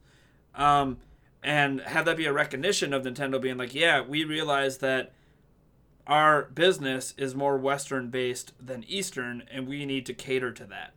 Um, 0.54 0.98
and 1.44 1.82
have 1.82 2.06
that 2.06 2.18
be 2.18 2.26
a 2.26 2.34
recognition 2.34 2.94
of 2.94 3.04
Nintendo 3.04 3.40
being 3.42 3.58
like, 3.58 3.74
"Yeah, 3.76 4.02
we 4.02 4.24
realize 4.24 4.78
that 4.80 5.14
our 6.06 6.44
business 6.44 7.14
is 7.18 7.36
more 7.36 7.58
Western 7.58 8.10
based 8.10 8.54
than 8.66 8.84
Eastern, 8.88 9.44
and 9.52 9.68
we 9.68 9.86
need 9.86 10.06
to 10.06 10.14
cater 10.14 10.52
to 10.54 10.66
that." 10.66 10.94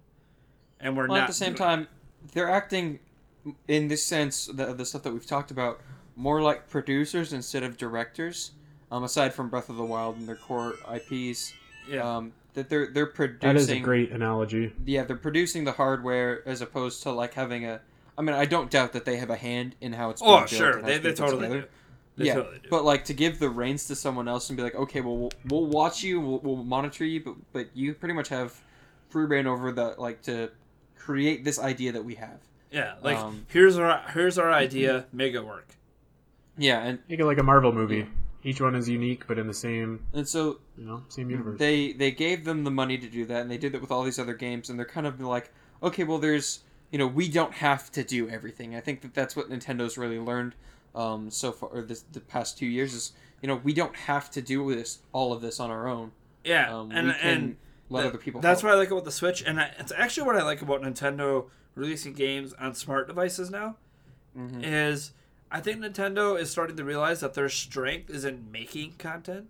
And 0.78 0.96
we're 0.96 1.08
Well, 1.08 1.18
not 1.18 1.22
at 1.24 1.26
the 1.28 1.34
same 1.34 1.54
doing 1.54 1.56
it." 1.56 1.58
time, 1.58 1.88
they're 2.32 2.50
acting 2.50 3.00
in 3.68 3.88
this 3.88 4.04
sense, 4.04 4.46
the, 4.46 4.74
the 4.74 4.84
stuff 4.84 5.02
that 5.02 5.12
we've 5.12 5.26
talked 5.26 5.50
about, 5.50 5.80
more 6.14 6.42
like 6.42 6.68
producers 6.68 7.32
instead 7.32 7.62
of 7.62 7.76
directors. 7.78 8.52
Um, 8.92 9.04
aside 9.04 9.32
from 9.32 9.48
Breath 9.48 9.68
of 9.68 9.76
the 9.76 9.84
Wild 9.84 10.16
and 10.16 10.26
their 10.26 10.34
core 10.36 10.74
IPs, 10.92 11.54
Yeah. 11.88 12.16
um, 12.16 12.32
that 12.54 12.68
they're 12.68 12.88
they're 12.88 13.06
producing. 13.06 13.38
That 13.48 13.56
is 13.56 13.70
a 13.70 13.78
great 13.78 14.10
analogy. 14.10 14.72
Yeah, 14.84 15.04
they're 15.04 15.16
producing 15.16 15.62
the 15.62 15.70
hardware 15.72 16.42
as 16.46 16.60
opposed 16.60 17.02
to 17.04 17.12
like 17.12 17.34
having 17.34 17.64
a. 17.64 17.80
I 18.20 18.22
mean, 18.22 18.36
I 18.36 18.44
don't 18.44 18.70
doubt 18.70 18.92
that 18.92 19.06
they 19.06 19.16
have 19.16 19.30
a 19.30 19.36
hand 19.36 19.76
in 19.80 19.94
how 19.94 20.10
it's. 20.10 20.20
being 20.20 20.30
oh, 20.30 20.38
built 20.40 20.50
sure, 20.50 20.82
they, 20.82 20.96
it's 20.96 21.04
they 21.04 21.14
totally 21.14 21.44
together. 21.44 21.60
do. 21.62 21.66
They 22.18 22.26
yeah, 22.26 22.34
totally 22.34 22.58
do. 22.58 22.68
but 22.68 22.84
like 22.84 23.06
to 23.06 23.14
give 23.14 23.38
the 23.38 23.48
reins 23.48 23.86
to 23.86 23.96
someone 23.96 24.28
else 24.28 24.50
and 24.50 24.58
be 24.58 24.62
like, 24.62 24.74
okay, 24.74 25.00
well, 25.00 25.16
we'll, 25.16 25.32
we'll 25.48 25.64
watch 25.64 26.02
you, 26.02 26.20
we'll, 26.20 26.38
we'll 26.40 26.62
monitor 26.62 27.06
you, 27.06 27.22
but 27.24 27.34
but 27.54 27.68
you 27.72 27.94
pretty 27.94 28.12
much 28.12 28.28
have 28.28 28.60
free 29.08 29.24
reign 29.24 29.46
over 29.46 29.72
the 29.72 29.94
like 29.96 30.20
to 30.24 30.50
create 30.98 31.44
this 31.46 31.58
idea 31.58 31.92
that 31.92 32.04
we 32.04 32.16
have. 32.16 32.40
yeah, 32.70 32.96
like 33.02 33.16
um, 33.16 33.46
here's 33.48 33.78
our 33.78 34.02
here's 34.12 34.36
our 34.36 34.52
idea, 34.52 35.06
make 35.14 35.32
it 35.32 35.42
work. 35.42 35.76
Yeah, 36.58 36.82
and 36.82 36.98
Make 37.08 37.20
it 37.20 37.24
like 37.24 37.38
a 37.38 37.42
Marvel 37.42 37.72
movie. 37.72 38.06
Each 38.44 38.60
one 38.60 38.74
is 38.74 38.86
unique, 38.86 39.26
but 39.26 39.38
in 39.38 39.46
the 39.46 39.54
same, 39.54 40.04
and 40.12 40.28
so 40.28 40.58
you 40.76 40.84
know, 40.84 41.04
same 41.08 41.30
universe. 41.30 41.58
they 41.58 41.92
they 41.92 42.10
gave 42.10 42.44
them 42.44 42.64
the 42.64 42.70
money 42.70 42.98
to 42.98 43.08
do 43.08 43.24
that, 43.24 43.40
and 43.40 43.50
they 43.50 43.56
did 43.56 43.74
it 43.74 43.80
with 43.80 43.90
all 43.90 44.02
these 44.02 44.18
other 44.18 44.34
games, 44.34 44.68
and 44.68 44.78
they're 44.78 44.84
kind 44.84 45.06
of 45.06 45.18
like, 45.22 45.50
okay, 45.82 46.04
well, 46.04 46.18
there's 46.18 46.60
you 46.90 46.98
know, 46.98 47.06
we 47.06 47.28
don't 47.28 47.54
have 47.54 47.90
to 47.92 48.02
do 48.04 48.28
everything. 48.28 48.74
I 48.74 48.80
think 48.80 49.00
that 49.02 49.14
that's 49.14 49.36
what 49.36 49.48
Nintendo's 49.50 49.96
really 49.98 50.18
learned 50.18 50.54
um, 50.94 51.30
so 51.30 51.52
far, 51.52 51.68
or 51.70 51.82
this 51.82 52.04
the 52.12 52.20
past 52.20 52.58
two 52.58 52.66
years 52.66 52.94
is, 52.94 53.12
you 53.42 53.46
know, 53.46 53.56
we 53.56 53.72
don't 53.72 53.94
have 53.96 54.30
to 54.32 54.42
do 54.42 54.74
this 54.74 54.98
all 55.12 55.32
of 55.32 55.40
this 55.40 55.60
on 55.60 55.70
our 55.70 55.86
own. 55.86 56.12
Yeah, 56.44 56.74
Um, 56.76 56.90
and 56.90 57.10
and 57.22 57.56
let 57.88 58.02
That- 58.02 58.08
other 58.08 58.18
people. 58.18 58.40
That's 58.40 58.60
help. 58.62 58.70
what 58.70 58.76
I 58.76 58.78
like 58.80 58.90
about 58.90 59.04
the 59.04 59.12
Switch, 59.12 59.42
and 59.42 59.60
I, 59.60 59.72
it's 59.78 59.92
actually 59.96 60.26
what 60.26 60.36
I 60.36 60.42
like 60.42 60.62
about 60.62 60.82
Nintendo 60.82 61.46
releasing 61.74 62.12
games 62.12 62.52
on 62.54 62.74
smart 62.74 63.06
devices 63.06 63.50
now. 63.50 63.76
Mhm. 64.36 64.62
Is 64.64 65.12
I 65.52 65.60
think 65.60 65.80
Nintendo 65.80 66.38
is 66.38 66.50
starting 66.50 66.76
to 66.76 66.84
realize 66.84 67.20
that 67.20 67.34
their 67.34 67.48
strength 67.48 68.08
is 68.10 68.24
in 68.24 68.50
making 68.52 68.94
content 68.98 69.48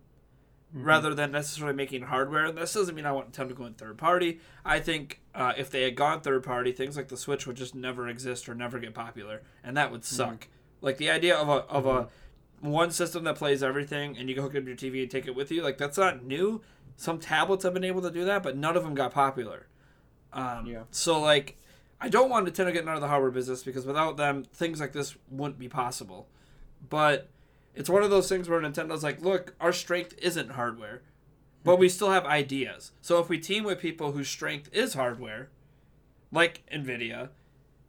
Mm-hmm. 0.75 0.85
rather 0.85 1.15
than 1.17 1.33
necessarily 1.33 1.75
making 1.75 2.03
hardware. 2.03 2.45
And 2.45 2.57
this 2.57 2.75
doesn't 2.75 2.95
mean 2.95 3.05
I 3.05 3.11
want 3.11 3.33
Nintendo 3.33 3.57
going 3.57 3.75
third 3.75 3.99
party. 3.99 4.39
I 4.65 4.79
think 4.79 5.21
uh, 5.35 5.53
if 5.59 5.69
they 5.69 5.83
had 5.83 5.97
gone 5.97 6.21
third 6.21 6.45
party, 6.45 6.71
things 6.71 6.97
like 6.97 7.09
the 7.09 7.17
Switch 7.17 7.45
would 7.45 7.57
just 7.57 7.75
never 7.75 8.07
exist 8.07 8.49
or 8.49 8.55
never 8.55 8.79
get 8.79 8.95
popular, 8.95 9.43
and 9.65 9.77
that 9.77 9.87
Mm-hmm. 9.87 9.93
would 9.95 10.05
suck. 10.05 10.47
Like 10.81 10.97
the 10.99 11.11
idea 11.11 11.37
of 11.37 11.49
a 11.49 11.65
of 11.69 11.87
a 11.87 12.09
one 12.61 12.91
system 12.93 13.25
that 13.25 13.35
plays 13.37 13.63
everything 13.65 14.17
and 14.17 14.29
you 14.29 14.35
can 14.37 14.45
hook 14.45 14.55
it 14.55 14.59
up 14.59 14.65
to 14.65 14.69
your 14.71 14.77
TV 14.77 15.03
and 15.03 15.11
take 15.11 15.27
it 15.27 15.35
with 15.35 15.51
you. 15.51 15.63
Like 15.63 15.77
that's 15.77 15.99
not 15.99 16.25
new. 16.25 16.61
Some 16.97 17.19
tablets 17.19 17.65
have 17.65 17.75
been 17.75 17.83
able 17.85 18.03
to 18.03 18.11
do 18.11 18.25
that, 18.27 18.43
but 18.43 18.57
none 18.57 18.77
of 18.77 18.85
them 18.85 18.95
got 18.95 19.13
popular. 19.13 19.67
Um, 20.33 20.67
Yeah. 20.67 20.83
So 20.93 21.19
like, 21.21 21.57
I 22.01 22.09
don't 22.09 22.31
want 22.31 22.47
Nintendo 22.47 22.73
getting 22.73 22.89
out 22.89 22.95
of 22.95 23.01
the 23.01 23.09
hardware 23.09 23.31
business 23.33 23.63
because 23.65 23.87
without 23.87 24.17
them, 24.19 24.45
things 24.45 24.79
like 24.79 24.93
this 24.93 25.17
wouldn't 25.31 25.59
be 25.59 25.69
possible. 25.69 26.29
But 26.89 27.29
it's 27.81 27.89
one 27.89 28.03
of 28.03 28.11
those 28.11 28.29
things 28.29 28.47
where 28.47 28.61
Nintendo's 28.61 29.03
like, 29.03 29.23
look, 29.23 29.55
our 29.59 29.73
strength 29.73 30.15
isn't 30.19 30.51
hardware, 30.51 31.01
but 31.65 31.79
we 31.79 31.89
still 31.89 32.11
have 32.11 32.27
ideas. 32.27 32.93
So 33.01 33.21
if 33.21 33.31
we 33.31 33.39
team 33.39 33.65
with 33.65 33.79
people 33.79 34.13
whose 34.13 34.29
strength 34.29 34.69
is 34.71 34.93
hardware, 34.93 35.49
like 36.31 36.63
Nvidia, 36.71 37.31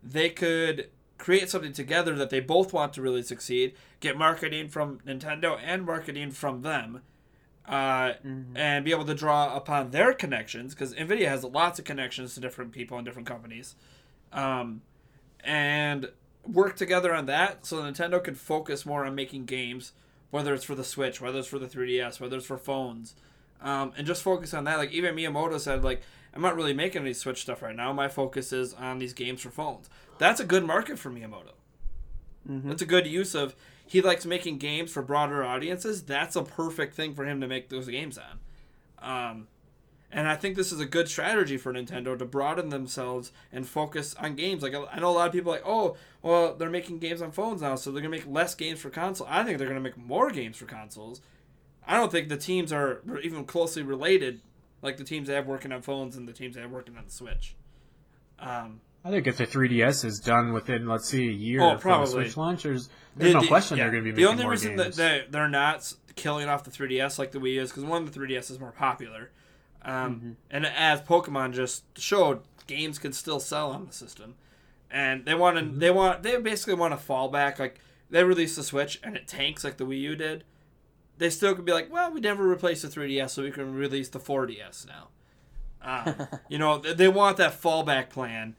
they 0.01 0.29
could 0.29 0.89
create 1.17 1.49
something 1.49 1.73
together 1.73 2.15
that 2.15 2.29
they 2.29 2.39
both 2.39 2.71
want 2.71 2.93
to 2.93 3.01
really 3.01 3.21
succeed, 3.21 3.73
get 3.99 4.17
marketing 4.17 4.69
from 4.69 4.99
Nintendo 5.05 5.59
and 5.61 5.85
marketing 5.85 6.31
from 6.31 6.61
them, 6.61 7.01
uh, 7.67 8.13
and 8.55 8.85
be 8.85 8.91
able 8.91 9.03
to 9.03 9.13
draw 9.13 9.53
upon 9.53 9.91
their 9.91 10.13
connections 10.13 10.73
because 10.73 10.93
Nvidia 10.93 11.27
has 11.27 11.43
lots 11.43 11.79
of 11.79 11.85
connections 11.85 12.33
to 12.35 12.39
different 12.39 12.71
people 12.71 12.97
and 12.97 13.05
different 13.05 13.27
companies, 13.27 13.75
um, 14.31 14.83
and 15.43 16.09
work 16.45 16.75
together 16.75 17.13
on 17.13 17.25
that 17.27 17.65
so 17.65 17.77
Nintendo 17.77 18.23
can 18.23 18.35
focus 18.35 18.85
more 18.85 19.05
on 19.05 19.15
making 19.15 19.45
games, 19.45 19.93
whether 20.31 20.53
it's 20.53 20.63
for 20.63 20.75
the 20.75 20.83
Switch, 20.83 21.21
whether 21.21 21.39
it's 21.39 21.47
for 21.47 21.59
the 21.59 21.67
3DS, 21.67 22.19
whether 22.19 22.37
it's 22.37 22.45
for 22.45 22.57
phones, 22.57 23.15
um, 23.61 23.93
and 23.97 24.07
just 24.07 24.23
focus 24.23 24.53
on 24.53 24.63
that. 24.65 24.77
Like 24.77 24.91
even 24.91 25.15
Miyamoto 25.15 25.59
said, 25.59 25.83
like 25.83 26.01
I'm 26.33 26.41
not 26.41 26.55
really 26.55 26.73
making 26.73 27.01
any 27.01 27.13
Switch 27.13 27.41
stuff 27.41 27.61
right 27.61 27.75
now. 27.75 27.91
My 27.93 28.07
focus 28.07 28.53
is 28.53 28.73
on 28.73 28.99
these 28.99 29.13
games 29.13 29.41
for 29.41 29.49
phones. 29.49 29.89
That's 30.17 30.39
a 30.39 30.45
good 30.45 30.65
market 30.65 30.97
for 30.97 31.09
Miyamoto. 31.09 31.53
That's 32.69 32.81
a 32.81 32.87
good 32.87 33.07
use 33.07 33.35
of. 33.35 33.55
He 33.85 34.01
likes 34.01 34.25
making 34.25 34.57
games 34.59 34.89
for 34.91 35.01
broader 35.01 35.43
audiences. 35.43 36.03
That's 36.03 36.37
a 36.37 36.43
perfect 36.43 36.95
thing 36.95 37.13
for 37.13 37.25
him 37.25 37.41
to 37.41 37.47
make 37.47 37.67
those 37.67 37.87
games 37.87 38.17
on. 38.17 38.39
Um, 39.01 39.47
and 40.11 40.27
I 40.27 40.35
think 40.35 40.55
this 40.55 40.71
is 40.71 40.79
a 40.79 40.85
good 40.85 41.07
strategy 41.07 41.57
for 41.57 41.71
Nintendo 41.73 42.17
to 42.17 42.25
broaden 42.25 42.69
themselves 42.69 43.31
and 43.51 43.67
focus 43.67 44.15
on 44.19 44.35
games. 44.35 44.61
Like 44.63 44.73
I 44.75 44.99
know 44.99 45.09
a 45.09 45.11
lot 45.11 45.27
of 45.27 45.33
people 45.33 45.51
are 45.51 45.55
like, 45.55 45.63
oh, 45.65 45.95
well, 46.21 46.53
they're 46.55 46.69
making 46.69 46.99
games 46.99 47.21
on 47.21 47.31
phones 47.31 47.61
now, 47.61 47.75
so 47.75 47.91
they're 47.91 48.01
gonna 48.01 48.11
make 48.11 48.27
less 48.27 48.53
games 48.55 48.79
for 48.79 48.89
console. 48.89 49.27
I 49.29 49.43
think 49.43 49.57
they're 49.57 49.67
gonna 49.67 49.79
make 49.79 49.97
more 49.97 50.29
games 50.31 50.57
for 50.57 50.65
consoles. 50.65 51.21
I 51.87 51.95
don't 51.97 52.11
think 52.11 52.29
the 52.29 52.37
teams 52.37 52.71
are 52.71 53.01
even 53.23 53.43
closely 53.45 53.81
related, 53.83 54.41
like 54.81 54.97
the 54.97 55.03
teams 55.03 55.27
they 55.27 55.33
have 55.33 55.47
working 55.47 55.71
on 55.71 55.81
phones 55.81 56.15
and 56.15 56.27
the 56.27 56.33
teams 56.33 56.55
they 56.55 56.61
have 56.61 56.71
working 56.71 56.95
on 56.97 57.05
the 57.05 57.11
Switch. 57.11 57.55
Um, 58.39 58.81
I 59.03 59.09
think 59.09 59.25
if 59.27 59.37
the 59.37 59.47
3DS 59.47 60.05
is 60.05 60.19
done 60.19 60.53
within, 60.53 60.87
let's 60.87 61.09
say, 61.09 61.19
a 61.19 61.31
year 61.31 61.61
Oh, 61.61 61.77
from. 61.77 62.05
Switch 62.05 62.37
launch, 62.37 62.63
there's, 62.63 62.87
there's 63.15 63.31
The- 63.31 63.33
no 63.35 63.41
the- 63.41 63.47
question 63.47 63.77
yeah. 63.77 63.85
they're 63.85 63.91
going 63.93 64.03
to 64.03 64.11
be 64.11 64.11
making 64.11 64.25
more. 64.25 64.35
the 64.35 64.43
only 64.43 64.51
reason 64.51 64.75
games. 64.77 64.95
that 64.95 65.25
they 65.25 65.25
they're 65.31 65.47
not 65.49 65.91
killing 66.15 66.47
off 66.47 66.63
the 66.63 66.69
3ds 66.71 67.17
like 67.17 67.31
the 67.31 67.39
Wii 67.39 67.59
is 67.59 67.71
because 67.71 67.83
one 67.83 68.03
of 68.03 68.13
the 68.13 68.19
3ds 68.19 68.51
is 68.51 68.59
more 68.59 68.71
popular, 68.71 69.31
um, 69.83 70.15
Mm-hmm. 70.15 70.31
and 70.51 70.65
as 70.65 71.01
Pokemon 71.01 71.53
just 71.53 71.83
showed, 71.97 72.41
games 72.67 72.99
can 72.99 73.13
still 73.13 73.39
sell 73.39 73.71
on 73.71 73.85
the 73.87 73.93
system, 73.93 74.35
and 74.89 75.25
they 75.25 75.35
want 75.35 75.57
to 75.57 75.63
Mm-hmm. 75.63 75.79
they 75.79 75.91
want 75.91 76.23
they 76.23 76.37
basically 76.37 76.75
want 76.75 76.93
to 76.93 76.97
fall 76.97 77.29
back 77.29 77.59
like 77.59 77.79
they 78.09 78.23
release 78.23 78.55
the 78.55 78.63
Switch 78.63 78.99
and 79.03 79.15
it 79.15 79.27
tanks 79.27 79.63
like 79.63 79.77
the 79.77 79.85
Wii 79.85 79.99
U 80.01 80.15
did. 80.15 80.43
They 81.17 81.29
still 81.29 81.53
could 81.55 81.65
be 81.65 81.71
like, 81.71 81.91
well, 81.91 82.11
we 82.11 82.19
never 82.19 82.43
replaced 82.47 82.81
the 82.81 82.87
3DS, 82.87 83.29
so 83.29 83.43
we 83.43 83.51
can 83.51 83.73
release 83.75 84.09
the 84.09 84.19
4DS 84.19 84.87
now. 84.87 85.07
Um, 85.83 86.27
you 86.49 86.57
know, 86.57 86.77
they, 86.79 86.93
they 86.93 87.07
want 87.07 87.37
that 87.37 87.61
fallback 87.61 88.09
plan. 88.09 88.55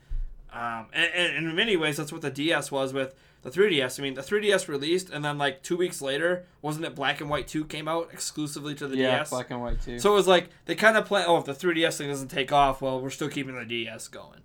Um, 0.53 0.87
and, 0.93 1.11
and 1.15 1.47
in 1.49 1.57
many 1.57 1.77
ways, 1.77 1.97
that's 1.97 2.13
what 2.13 2.21
the 2.23 2.31
DS 2.31 2.71
was 2.71 2.93
with 2.93 3.15
the 3.43 3.51
3DS. 3.51 3.99
I 3.99 4.03
mean, 4.03 4.15
the 4.15 4.23
3DS 4.23 4.69
released, 4.69 5.11
and 5.11 5.25
then 5.25 5.37
like 5.39 5.63
two 5.63 5.77
weeks 5.77 6.01
later, 6.01 6.47
wasn't 6.63 6.85
it 6.87 6.95
Black 6.95 7.21
and 7.21 7.29
White 7.29 7.49
2 7.49 7.65
came 7.67 7.89
out 7.89 8.09
exclusively 8.13 8.75
to 8.77 8.87
the 8.89 8.97
yeah, 8.97 9.19
DS? 9.19 9.31
black 9.31 9.51
and 9.51 9.61
white 9.61 9.83
2. 9.83 9.99
So 9.99 10.13
it 10.13 10.15
was 10.15 10.29
like 10.29 10.49
they 10.67 10.75
kind 10.75 10.97
of 10.97 11.05
plan. 11.07 11.25
Oh, 11.29 11.37
if 11.39 11.45
the 11.45 11.53
3DS 11.53 11.99
thing 11.99 12.09
doesn't 12.09 12.29
take 12.29 12.53
off, 12.53 12.81
well, 12.81 13.01
we're 13.01 13.11
still 13.11 13.29
keeping 13.29 13.55
the 13.57 13.65
DS 13.65 14.09
going. 14.09 14.41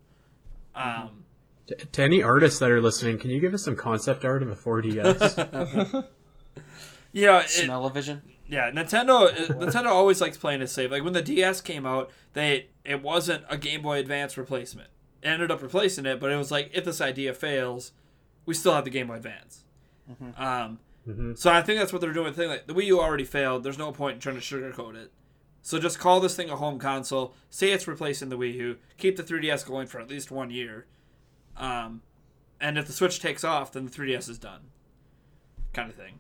Um, 0.76 1.26
To, 1.68 1.76
to 1.76 2.04
any 2.04 2.22
artists 2.24 2.60
that 2.60 2.70
are 2.72 2.82
listening, 2.82 3.18
can 3.20 3.30
you 3.30 3.40
give 3.40 3.54
us 3.54 3.64
some 3.64 3.76
concept 3.76 4.24
art 4.26 4.42
of 4.44 4.50
a 4.50 4.56
4DS? 4.56 6.06
yeah, 7.12 7.40
it, 7.42 7.50
Smell-o-vision. 7.50 8.22
yeah. 8.48 8.72
Nintendo, 8.72 9.28
uh, 9.28 9.54
Nintendo 9.54 9.88
always 9.88 10.22
likes 10.22 10.38
playing 10.38 10.62
it 10.62 10.68
safe. 10.68 10.92
Like 10.92 11.04
when 11.04 11.14
the 11.14 11.22
DS 11.22 11.62
came 11.62 11.86
out, 11.86 12.12
they 12.34 12.68
it 12.84 13.02
wasn't 13.02 13.44
a 13.50 13.58
Game 13.58 13.82
Boy 13.82 14.00
Advance 14.00 14.38
replacement. 14.38 14.90
It 15.22 15.28
ended 15.28 15.52
up 15.52 15.62
replacing 15.62 16.06
it, 16.06 16.20
but 16.20 16.32
it 16.32 16.38
was 16.38 16.52
like 16.52 16.72
if 16.74 16.86
this 16.86 17.02
idea 17.02 17.34
fails, 17.34 17.92
we 18.48 18.56
still 18.56 18.74
have 18.74 18.84
the 18.86 18.90
Game 18.90 19.08
Boy 19.08 19.16
Advance. 19.18 19.64
Um, 20.38 20.80
so 21.36 21.52
I 21.52 21.62
think 21.62 21.80
that's 21.80 21.94
what 21.94 22.02
they're 22.02 22.12
doing. 22.14 22.34
The 22.34 22.34
thing 22.34 22.50
like 22.50 22.66
the 22.68 22.74
Wii 22.74 22.86
U 22.86 23.00
already 23.00 23.24
failed. 23.26 23.64
There's 23.64 23.78
no 23.78 23.92
point 23.92 24.16
in 24.16 24.20
trying 24.20 24.36
to 24.36 24.42
sugarcoat 24.42 24.96
it. 24.96 25.12
So 25.62 25.80
just 25.80 26.00
call 26.00 26.20
this 26.20 26.36
thing 26.36 26.50
a 26.50 26.56
home 26.56 26.80
console. 26.80 27.34
Say 27.50 27.72
it's 27.72 27.88
replacing 27.88 28.30
the 28.30 28.38
Wii 28.38 28.54
U. 28.56 28.78
Keep 28.98 29.18
the 29.18 29.24
3DS 29.24 29.66
going 29.68 29.86
for 29.88 30.00
at 30.00 30.10
least 30.10 30.32
one 30.32 30.50
year. 30.50 30.86
Um, 31.58 32.02
and 32.60 32.78
if 32.78 32.88
the 32.88 32.94
Switch 32.94 33.20
takes 33.20 33.44
off, 33.44 33.72
then 33.74 33.86
the 33.86 33.92
3DS 33.92 34.30
is 34.30 34.38
done. 34.38 34.62
Kind 35.74 35.90
of 35.90 35.96
thing. 35.96 36.20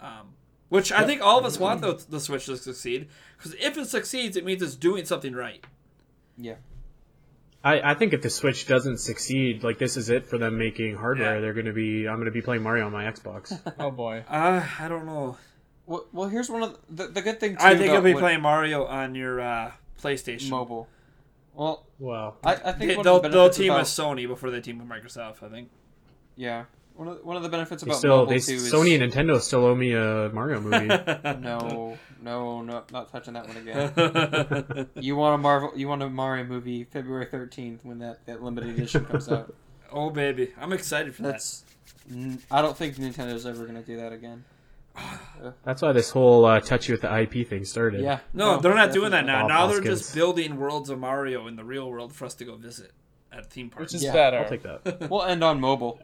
Um, 0.00 0.34
which 0.70 0.90
I 0.92 1.04
think 1.04 1.20
all 1.20 1.38
of 1.38 1.44
us 1.44 1.58
want 1.58 1.80
the, 1.82 2.02
the 2.08 2.20
Switch 2.20 2.46
to 2.46 2.56
succeed. 2.56 3.08
Because 3.36 3.54
if 3.54 3.76
it 3.76 3.88
succeeds, 3.88 4.36
it 4.36 4.44
means 4.44 4.62
it's 4.62 4.76
doing 4.76 5.04
something 5.04 5.34
right. 5.34 5.64
Yeah. 6.38 6.54
I, 7.62 7.90
I 7.90 7.94
think 7.94 8.14
if 8.14 8.22
the 8.22 8.30
Switch 8.30 8.66
doesn't 8.66 8.98
succeed, 8.98 9.62
like 9.62 9.78
this 9.78 9.96
is 9.96 10.08
it 10.08 10.26
for 10.26 10.38
them 10.38 10.56
making 10.56 10.96
hardware. 10.96 11.34
Yeah. 11.36 11.40
They're 11.40 11.52
going 11.52 11.66
to 11.66 11.72
be. 11.72 12.08
I'm 12.08 12.16
going 12.16 12.24
to 12.26 12.30
be 12.30 12.40
playing 12.42 12.62
Mario 12.62 12.86
on 12.86 12.92
my 12.92 13.04
Xbox. 13.04 13.58
Oh 13.78 13.90
boy. 13.90 14.24
Uh, 14.28 14.64
I 14.78 14.88
don't 14.88 15.06
know. 15.06 15.36
Well, 15.86 16.06
well, 16.12 16.28
here's 16.28 16.48
one 16.48 16.62
of 16.62 16.78
the, 16.88 17.08
the 17.08 17.20
good 17.20 17.40
thing 17.40 17.56
too. 17.56 17.62
I 17.62 17.70
think 17.70 17.86
about 17.86 17.92
you'll 17.94 18.02
be 18.02 18.14
what- 18.14 18.20
playing 18.20 18.40
Mario 18.40 18.86
on 18.86 19.14
your 19.14 19.40
uh, 19.40 19.72
PlayStation. 20.02 20.48
mobile. 20.50 20.88
Well, 21.54 21.84
wow. 21.98 22.36
I, 22.44 22.54
I 22.54 22.72
think 22.72 22.78
they, 22.78 23.02
they'll, 23.02 23.16
of 23.16 23.22
the 23.24 23.28
they'll 23.28 23.50
team 23.50 23.70
about, 23.72 23.80
with 23.80 23.88
Sony 23.88 24.26
before 24.26 24.50
they 24.50 24.60
team 24.60 24.78
with 24.78 24.88
Microsoft. 24.88 25.42
I 25.42 25.48
think. 25.48 25.68
yeah. 26.36 26.64
One 26.94 27.08
of, 27.08 27.24
one 27.24 27.36
of 27.36 27.42
the 27.42 27.48
benefits 27.48 27.82
They 27.82 27.90
about 27.90 27.98
still, 27.98 28.16
mobile 28.18 28.32
they 28.32 28.40
too 28.40 28.54
is 28.54 28.72
Sony 28.72 29.00
and 29.00 29.10
Nintendo 29.12 29.40
still 29.40 29.64
owe 29.64 29.74
me 29.74 29.92
a 29.92 30.28
Mario 30.34 30.60
movie. 30.60 30.86
no, 31.40 31.96
no, 32.22 32.62
no, 32.62 32.82
not 32.92 33.10
touching 33.10 33.34
that 33.34 33.46
one 33.48 33.56
again. 33.56 34.88
You 35.00 35.16
want 35.16 35.34
a 35.34 35.38
Marvel? 35.38 35.72
You 35.76 35.88
want 35.88 36.02
a 36.02 36.08
Mario 36.10 36.44
movie 36.44 36.84
February 36.84 37.26
thirteenth 37.26 37.84
when 37.84 37.98
that, 38.00 38.24
that 38.26 38.42
limited 38.42 38.70
edition 38.70 39.04
comes 39.04 39.28
out? 39.30 39.54
oh 39.92 40.10
baby, 40.10 40.52
I'm 40.60 40.72
excited 40.72 41.14
for 41.14 41.22
That's. 41.22 41.64
n- 42.10 42.40
I 42.50 42.62
don't 42.62 42.76
think 42.76 42.96
Nintendo's 42.96 43.46
ever 43.46 43.64
gonna 43.66 43.82
do 43.82 43.96
that 43.98 44.12
again. 44.12 44.44
That's 45.64 45.82
why 45.82 45.92
this 45.92 46.10
whole 46.10 46.44
uh, 46.44 46.60
touch 46.60 46.88
you 46.88 46.94
with 46.94 47.02
the 47.02 47.20
IP 47.20 47.46
thing 47.48 47.64
started. 47.64 48.00
Yeah. 48.02 48.16
that. 48.16 48.22
No, 48.34 48.58
they're 48.58 48.74
not 48.74 48.92
doing 48.92 49.12
that 49.12 49.24
now. 49.24 49.42
Bob 49.42 49.48
Now 49.48 49.66
they're 49.66 49.76
Hoskins. 49.78 50.00
just 50.00 50.14
building 50.14 50.56
worlds 50.56 50.90
of 50.90 50.98
Mario 50.98 51.46
in 51.46 51.56
the 51.56 51.64
real 51.64 51.88
world 51.90 52.12
for 52.12 52.24
us 52.26 52.34
to 52.34 52.44
go 52.44 52.56
visit 52.56 52.90
at 53.32 53.50
theme 53.50 53.70
parks. 53.70 53.92
Which 53.92 53.98
is 54.00 54.04
Yeah, 54.04 54.12
better. 54.12 54.38
I'll 54.38 54.48
take 54.48 54.62
that. 54.62 55.08
We'll 55.10 55.22
end 55.22 55.42
on 55.44 55.60
mobile, 55.60 56.00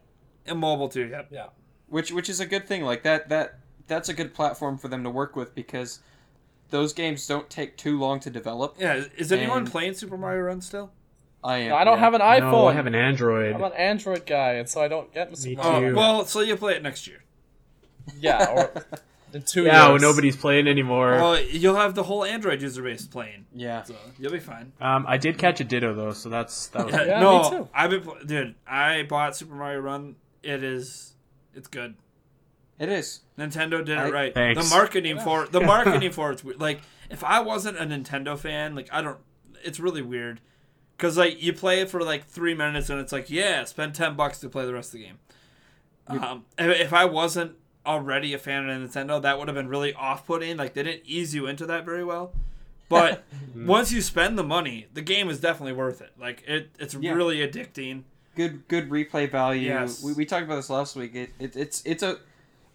and 0.47 0.59
mobile 0.59 0.89
too. 0.89 1.09
Yep. 1.09 1.29
Yeah. 1.31 1.47
which 1.89 2.12
which 2.12 2.29
is 2.29 2.41
a 2.41 2.47
good 2.47 2.67
thing. 2.67 2.83
Like 2.85 3.03
that 3.03 3.29
that 3.31 3.59
that's 3.87 4.09
a 4.09 4.14
good 4.14 4.34
platform 4.34 4.78
for 4.78 4.89
them 4.89 5.03
to 5.05 5.11
work 5.11 5.37
with 5.37 5.55
because 5.55 6.01
those 6.70 6.93
games 6.93 7.26
don't 7.26 7.49
take 7.49 7.76
too 7.76 7.99
long 7.99 8.18
to 8.20 8.30
develop. 8.30 8.76
Yeah. 8.78 9.05
Is 9.16 9.30
anyone 9.32 9.59
And- 9.59 9.70
playing 9.70 9.95
Super 9.95 10.16
Mario 10.16 10.43
Run 10.43 10.61
still? 10.61 10.91
I 11.45 11.59
am. 11.59 11.74
I 11.74 11.84
don't 11.84 11.99
yeah. 11.99 12.01
have 12.01 12.14
an 12.14 12.20
iPhone. 12.22 12.51
No, 12.53 12.66
I 12.66 12.72
have 12.72 12.87
an 12.87 12.95
Android. 12.97 13.55
I'm 13.55 13.62
an 13.62 13.72
Android 13.74 14.26
guy, 14.26 14.55
and 14.55 14.68
so 14.68 14.80
I 14.82 14.89
don't 14.89 15.12
get 15.14 15.30
Me 15.30 15.37
Super 15.37 15.62
too. 15.62 15.68
Mario. 15.68 15.93
Oh, 15.93 15.97
well, 15.97 16.24
so 16.24 16.41
you 16.41 16.57
play 16.57 16.74
it 16.74 16.82
next 16.82 17.07
year. 17.07 17.22
Yeah, 18.18 18.47
or 18.51 18.82
in 19.32 19.43
two 19.43 19.64
yeah, 19.64 19.89
years. 19.91 20.03
nobody's 20.03 20.37
playing 20.37 20.66
anymore. 20.66 21.12
Well, 21.12 21.41
you'll 21.41 21.76
have 21.76 21.95
the 21.95 22.03
whole 22.05 22.24
Android 22.24 22.62
user 22.62 22.82
base 22.82 23.07
playing, 23.07 23.47
Yeah. 23.55 23.84
so 23.84 23.95
you'll 24.18 24.32
be 24.32 24.41
fine. 24.41 24.72
Um, 24.80 25.05
I 25.07 25.18
did 25.18 25.39
catch 25.39 25.61
a 25.61 25.64
Ditto 25.64 25.95
though, 25.95 26.12
so 26.12 26.28
that's 26.30 26.66
that 26.68 26.87
was. 26.87 26.95
Yeah, 26.95 27.20
no, 27.20 27.43
me 27.43 27.51
too. 27.51 27.68
I've 27.72 27.91
been, 27.91 28.03
dude. 28.26 28.55
I 28.66 29.03
bought 29.05 29.37
Super 29.37 29.55
Mario 29.55 29.80
Run. 29.80 30.16
It 30.43 30.64
is, 30.64 31.14
it's 31.55 31.68
good. 31.68 31.95
It 32.79 32.89
is. 32.89 33.20
Nintendo 33.39 33.85
did 33.85 33.99
I- 33.99 34.09
it 34.09 34.12
right. 34.12 34.35
Thanks. 34.35 34.68
The 34.68 34.74
marketing 34.74 35.18
for 35.18 35.47
the 35.47 35.61
marketing 35.74 36.11
for 36.12 36.31
it's 36.33 36.45
weird. 36.45 36.61
like 36.61 36.81
if 37.11 37.22
I 37.24 37.41
wasn't 37.41 37.79
a 37.79 37.85
Nintendo 37.85 38.39
fan, 38.39 38.74
like 38.74 38.89
I 38.93 39.03
don't. 39.03 39.18
It's 39.64 39.81
really 39.81 40.03
weird 40.03 40.41
because 40.97 41.16
like 41.16 41.43
you 41.43 41.53
play 41.53 41.81
it 41.81 41.91
for 41.91 42.03
like 42.03 42.24
three 42.27 42.55
minutes 42.55 42.91
and 42.91 43.01
it's 43.01 43.12
like 43.12 43.31
yeah, 43.31 43.64
spend 43.64 43.95
ten 43.95 44.14
bucks 44.14 44.39
to 44.41 44.49
play 44.49 44.66
the 44.66 44.74
rest 44.74 44.95
of 44.95 45.01
the 45.01 45.07
game. 45.07 45.18
Um, 46.09 46.45
if, 46.59 46.81
if 46.81 46.93
I 46.93 47.05
wasn't 47.05 47.53
already 47.85 48.33
a 48.35 48.39
fan 48.39 48.68
of 48.68 48.91
Nintendo, 48.91 49.20
that 49.22 49.39
would 49.39 49.49
have 49.49 49.55
been 49.55 49.68
really 49.68 49.93
off-putting. 49.95 50.57
Like 50.57 50.74
they 50.74 50.83
didn't 50.83 51.03
ease 51.07 51.35
you 51.35 51.47
into 51.47 51.66
that 51.66 51.85
very 51.85 52.05
well. 52.05 52.33
But 52.89 53.24
once 53.57 53.91
you 53.93 54.01
spend 54.03 54.39
the 54.39 54.45
money, 54.45 54.87
the 54.95 55.03
game 55.03 55.29
is 55.29 55.41
definitely 55.41 55.72
worth 55.72 56.01
it. 56.01 56.12
Like 56.18 56.45
it, 56.47 56.70
it's 56.79 56.95
Yeah. 56.95 57.14
really 57.14 57.39
addicting. 57.39 58.03
Good 58.37 58.68
good 58.68 58.91
replay 58.91 59.29
value. 59.31 59.68
Yes. 59.68 60.03
We, 60.03 60.12
we 60.12 60.27
talked 60.27 60.45
about 60.45 60.57
this 60.57 60.70
last 60.70 60.95
week. 60.95 61.14
It, 61.14 61.31
it 61.41 61.57
it's 61.57 61.83
it's 61.85 62.03
a 62.03 62.18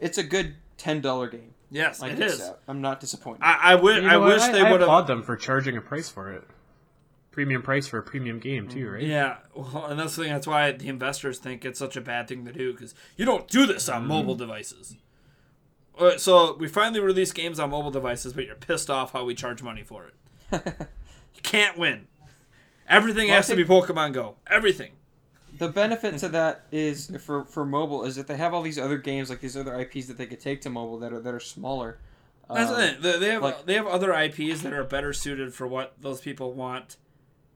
it's 0.01 0.17
a 0.17 0.23
good 0.23 0.55
ten 0.77 0.99
dollar 0.99 1.29
game. 1.29 1.53
Yes, 1.69 2.01
Like 2.01 2.11
it 2.13 2.19
it's, 2.19 2.33
is. 2.33 2.41
uh, 2.41 2.55
I'm 2.67 2.81
not 2.81 2.99
disappointed. 2.99 3.43
I, 3.43 3.59
I, 3.61 3.71
wi- 3.75 3.99
You 4.01 4.07
I 4.07 4.11
know 4.11 4.19
what? 4.19 4.33
wish 4.33 4.43
they 4.47 4.61
would 4.63 4.71
have. 4.71 4.81
applaud 4.81 5.07
them 5.07 5.23
for 5.23 5.37
charging 5.37 5.77
a 5.77 5.81
price 5.81 6.09
for 6.09 6.29
it. 6.33 6.43
Premium 7.31 7.61
price 7.61 7.87
for 7.87 7.97
a 7.97 8.03
premium 8.03 8.39
game 8.39 8.67
too, 8.67 8.89
right? 8.89 9.03
Yeah, 9.03 9.37
well, 9.55 9.85
and 9.85 9.97
that's 9.97 10.17
the 10.17 10.23
thing. 10.23 10.33
That's 10.33 10.45
why 10.47 10.73
the 10.73 10.89
investors 10.89 11.39
think 11.39 11.63
it's 11.63 11.79
such 11.79 11.95
a 11.95 12.01
bad 12.01 12.27
thing 12.27 12.43
to 12.43 12.51
do 12.51 12.73
because 12.73 12.93
you 13.15 13.23
don't 13.23 13.47
do 13.47 13.65
this 13.65 13.87
on 13.87 14.05
mobile 14.05 14.35
devices. 14.35 14.97
Uh, 15.97 16.17
So 16.17 16.57
we 16.57 16.67
finally 16.67 16.99
release 16.99 17.31
games 17.31 17.57
on 17.57 17.69
mobile 17.69 17.91
devices, 17.91 18.33
but 18.33 18.45
you're 18.45 18.55
pissed 18.55 18.89
off 18.89 19.13
how 19.13 19.23
we 19.23 19.33
charge 19.33 19.63
money 19.63 19.83
for 19.83 20.07
it. 20.07 20.13
You 21.33 21.41
can't 21.41 21.77
win. 21.77 22.07
Everything 22.89 23.27
Well, 23.27 23.35
I 23.35 23.37
has 23.37 23.47
to 23.47 23.55
be 23.55 23.63
Pokemon 23.63 24.11
Go. 24.11 24.35
Everything. 24.47 24.91
The 25.61 25.69
benefit 25.69 26.17
to 26.17 26.27
that 26.29 26.65
is 26.71 27.11
for 27.19 27.45
for 27.45 27.63
mobile 27.63 28.03
is 28.03 28.15
that 28.15 28.25
they 28.27 28.35
have 28.35 28.53
all 28.53 28.63
these 28.63 28.79
other 28.79 28.97
games 28.97 29.29
like 29.29 29.39
these 29.41 29.55
other 29.55 29.79
IPs 29.79 30.07
that 30.07 30.17
they 30.17 30.25
could 30.25 30.39
take 30.39 30.59
to 30.61 30.69
mobile 30.69 30.97
that 30.99 31.13
are 31.13 31.19
that 31.21 31.33
are 31.33 31.39
smaller. 31.39 31.99
That's 32.49 32.69
Um, 32.71 32.75
the 32.81 32.87
thing. 32.87 33.01
They- 33.01 33.19
They 33.19 33.29
have 33.33 33.43
like- 33.43 33.65
they 33.67 33.73
have 33.75 33.85
other 33.87 34.11
IPs 34.13 34.61
that 34.63 34.73
are 34.73 34.83
better 34.83 35.13
suited 35.13 35.53
for 35.53 35.67
what 35.67 35.93
those 36.01 36.19
people 36.19 36.53
want 36.53 36.97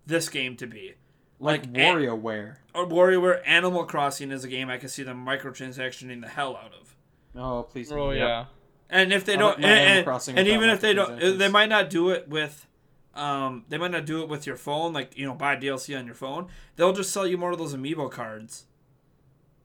this 0.06 0.30
game 0.30 0.56
to 0.58 0.68
be. 0.68 0.93
like 1.39 1.64
like, 1.66 1.74
WarioWare. 1.74 2.58
Or 2.74 2.86
WarioWare 2.88 3.41
Animal 3.45 3.84
Crossing 3.86 4.32
is 4.32 4.43
a 4.45 4.47
game 4.47 4.70
I 4.70 4.78
can 4.78 4.88
see 4.88 5.03
them 5.03 5.26
microtransactioning 5.26 6.22
the 6.22 6.30
hell 6.30 6.56
out 6.56 6.72
of. 6.80 6.95
Oh 7.36 7.64
please. 7.64 7.91
Oh 7.91 7.95
don't. 8.12 8.16
yeah. 8.18 8.45
And 8.89 9.12
if 9.12 9.26
they 9.26 9.36
don't, 9.36 9.60
like 9.60 9.62
my 9.64 9.68
and, 9.68 10.08
and 10.38 10.47
even 10.47 10.70
if 10.70 10.80
they 10.80 10.93
don't, 10.93 11.20
they 11.39 11.49
might 11.49 11.70
not 11.70 11.89
do 11.89 12.12
it 12.12 12.30
with, 12.30 12.68
um, 13.16 13.66
they 13.70 13.78
might 13.78 13.91
not 13.91 14.05
do 14.05 14.22
it 14.22 14.30
with 14.30 14.45
your 14.45 14.55
phone. 14.57 14.93
Like 14.93 15.18
you 15.18 15.26
know, 15.26 15.34
buy 15.34 15.55
DLC 15.55 15.97
on 15.97 16.05
your 16.05 16.16
phone. 16.16 16.47
They'll 16.76 16.93
just 16.93 17.11
sell 17.11 17.26
you 17.28 17.38
more 17.38 17.51
of 17.51 17.57
those 17.57 17.74
amiibo 17.76 18.11
cards, 18.11 18.66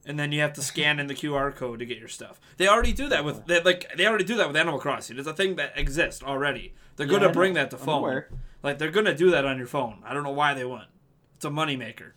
and 0.07 0.19
then 0.19 0.33
you 0.33 0.41
have 0.41 0.53
to 0.55 0.63
scan 0.63 0.99
in 1.01 1.07
the 1.07 1.15
QR 1.15 1.55
code 1.55 1.79
to 1.81 1.87
get 1.87 1.99
your 1.99 2.09
stuff. 2.09 2.41
They 2.57 2.69
already 2.69 2.93
do 2.93 3.09
that 3.09 3.25
with, 3.25 3.47
they, 3.47 3.61
like 3.63 3.87
they 3.97 4.07
already 4.07 4.25
do 4.25 4.37
that 4.37 4.47
with 4.47 4.57
Animal 4.57 4.79
Crossing. 4.79 5.19
It's 5.19 5.27
a 5.29 5.35
thing 5.35 5.57
that 5.57 5.73
exists 5.77 6.23
already. 6.23 6.75
They're 6.97 7.07
Yeah, 7.07 7.19
gonna 7.19 7.33
bring 7.33 7.55
that 7.55 7.71
to 7.71 7.77
phone. 7.79 7.99
aware. 7.99 8.29
Like 8.63 8.79
they're 8.79 8.91
gonna 8.91 9.15
do 9.17 9.31
that 9.31 9.45
on 9.45 9.59
your 9.59 9.67
phone. 9.67 10.03
I 10.05 10.15
don't 10.15 10.23
know 10.23 10.31
why 10.31 10.55
they 10.55 10.65
wouldn't. 10.65 10.91
It's 11.37 11.45
a 11.45 11.51
moneymaker. 11.51 12.13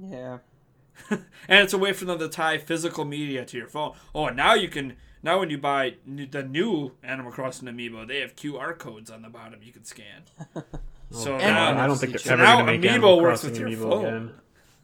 Yeah. 0.00 0.38
and 1.10 1.20
it's 1.48 1.72
a 1.72 1.78
way 1.78 1.92
for 1.92 2.04
them 2.04 2.18
to 2.18 2.28
tie 2.28 2.58
physical 2.58 3.04
media 3.04 3.44
to 3.44 3.56
your 3.56 3.66
phone. 3.68 3.94
Oh, 4.14 4.26
and 4.26 4.36
now 4.36 4.54
you 4.54 4.68
can 4.68 4.96
now 5.26 5.40
when 5.40 5.50
you 5.50 5.58
buy 5.58 5.96
n- 6.06 6.28
the 6.30 6.42
new 6.42 6.92
Animal 7.02 7.32
Crossing 7.32 7.68
amiibo, 7.68 8.06
they 8.06 8.20
have 8.20 8.34
QR 8.36 8.78
codes 8.78 9.10
on 9.10 9.20
the 9.22 9.28
bottom 9.28 9.60
you 9.62 9.72
can 9.72 9.84
scan. 9.84 10.22
so 11.10 11.34
And 11.34 11.54
now, 11.54 11.82
I 11.82 11.86
don't 11.86 11.96
think 11.98 12.14
NFC 12.14 12.22
they're 12.24 12.32
ever 12.34 12.42
Now 12.42 12.62
going 12.62 12.66
to 12.66 12.72
make 12.78 12.80
Amiibo 12.80 12.94
Animal 12.94 13.20
works 13.20 13.40
Crossing 13.42 13.50
with 13.50 13.72
your 13.72 13.86
Amiibo 13.88 13.90
phone. 13.90 14.32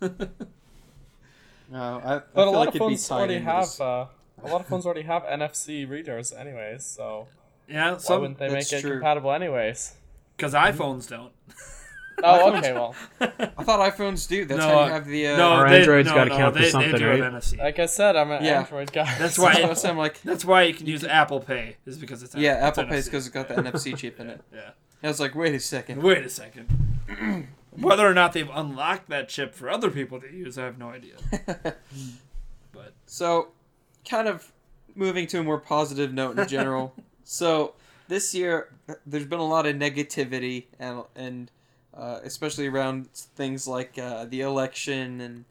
again. 0.03 0.30
No, 1.70 2.03
I, 2.05 2.16
I 2.16 2.18
But 2.18 2.26
feel 2.34 2.45
a 2.45 2.51
lot 2.51 2.59
like 2.66 2.68
of 2.70 2.74
phones 2.74 3.11
already 3.11 3.38
have 3.38 3.80
uh, 3.80 4.07
a 4.45 4.49
lot 4.49 4.61
of 4.61 4.66
phones 4.66 4.84
already 4.84 5.03
have 5.03 5.22
NFC 5.22 5.88
readers, 5.88 6.32
anyways. 6.32 6.84
So 6.84 7.28
yeah, 7.68 7.93
why 7.93 7.99
some 7.99 8.20
wouldn't 8.20 8.38
they 8.38 8.49
make 8.51 8.70
it 8.72 8.80
true. 8.82 8.90
compatible 8.93 9.32
anyways? 9.32 9.95
because 10.36 10.53
iPhones 10.55 11.09
don't. 11.09 11.32
Oh, 12.25 12.53
okay. 12.57 12.73
Well, 12.73 12.95
I 13.21 13.65
thought 13.65 13.81
iPhones 13.93 14.29
do. 14.29 14.45
That's 14.45 14.61
No, 14.61 14.69
how 14.69 14.85
you 14.87 14.93
have 14.93 15.07
the. 15.07 15.27
Uh, 15.29 15.37
no, 15.37 15.51
Our 15.53 15.69
they, 15.71 15.79
Android's 15.81 16.09
no, 16.09 16.15
gotta 16.15 16.31
no, 16.31 16.37
count 16.37 16.57
for 16.57 16.63
they, 16.63 16.69
something, 16.71 16.93
they 16.93 16.99
do 16.99 17.09
right? 17.09 17.21
have 17.23 17.33
NFC. 17.33 17.59
like 17.59 17.79
I 17.79 17.87
said, 17.87 18.17
I'm 18.17 18.31
an 18.31 18.45
Yeah. 18.45 18.61
Android 18.61 18.93
guy. 18.93 19.13
That's 19.19 19.39
why- 19.39 19.73
so 19.75 19.89
I'm 19.91 19.99
like, 19.99 20.21
That's 20.23 20.45
why 20.45 20.63
you 20.63 20.75
can 20.75 20.87
use 20.87 21.03
Apple 21.05 21.41
Pay 21.41 21.77
is 21.87 21.99
because 21.99 22.23
it's 22.23 22.35
yeah, 22.35 22.69
it's 22.69 22.79
Apple 22.79 22.91
Pay 22.91 22.99
NFC. 23.01 23.05
because 23.07 23.27
it's 23.27 23.35
got 23.35 23.49
the 23.49 23.55
NFC 23.55 23.97
chip 23.97 24.21
in 24.21 24.29
it. 24.31 24.41
Yeah. 24.53 24.71
I 25.03 25.09
was 25.09 25.19
like, 25.21 25.35
wait 25.35 25.55
a 25.55 25.61
second. 25.61 26.03
Wait 26.03 26.25
a 26.25 26.29
second. 26.29 26.69
Whether 27.73 28.07
or 28.07 28.15
not 28.15 28.35
they've 28.35 28.51
unlocked 28.53 29.09
that 29.09 29.29
chip 29.29 29.55
for 29.55 29.69
other 29.71 29.91
people 29.91 30.21
to 30.21 30.31
use, 30.33 30.59
I 30.59 30.65
have 30.65 30.79
no 30.79 30.91
idea. 30.91 31.15
But 32.73 32.93
So, 33.07 33.49
kind 34.09 34.29
of 34.29 34.53
moving 34.95 35.27
to 35.29 35.41
a 35.41 35.43
more 35.43 35.59
positive 35.59 36.13
note 36.13 36.39
in 36.39 36.47
general. 36.49 36.95
so 37.25 37.75
this 38.09 38.35
year, 38.35 38.69
there's 39.07 39.25
been 39.27 39.39
a 39.41 39.47
lot 39.47 39.67
of 39.67 39.75
negativity 39.77 40.67
and 40.79 41.03
and 41.17 41.51
uh, 41.95 42.20
especially 42.24 42.66
around 42.66 43.09
things 43.11 43.66
like 43.68 43.99
uh, 43.99 44.24
the 44.24 44.40
election 44.40 45.20
and 45.20 45.45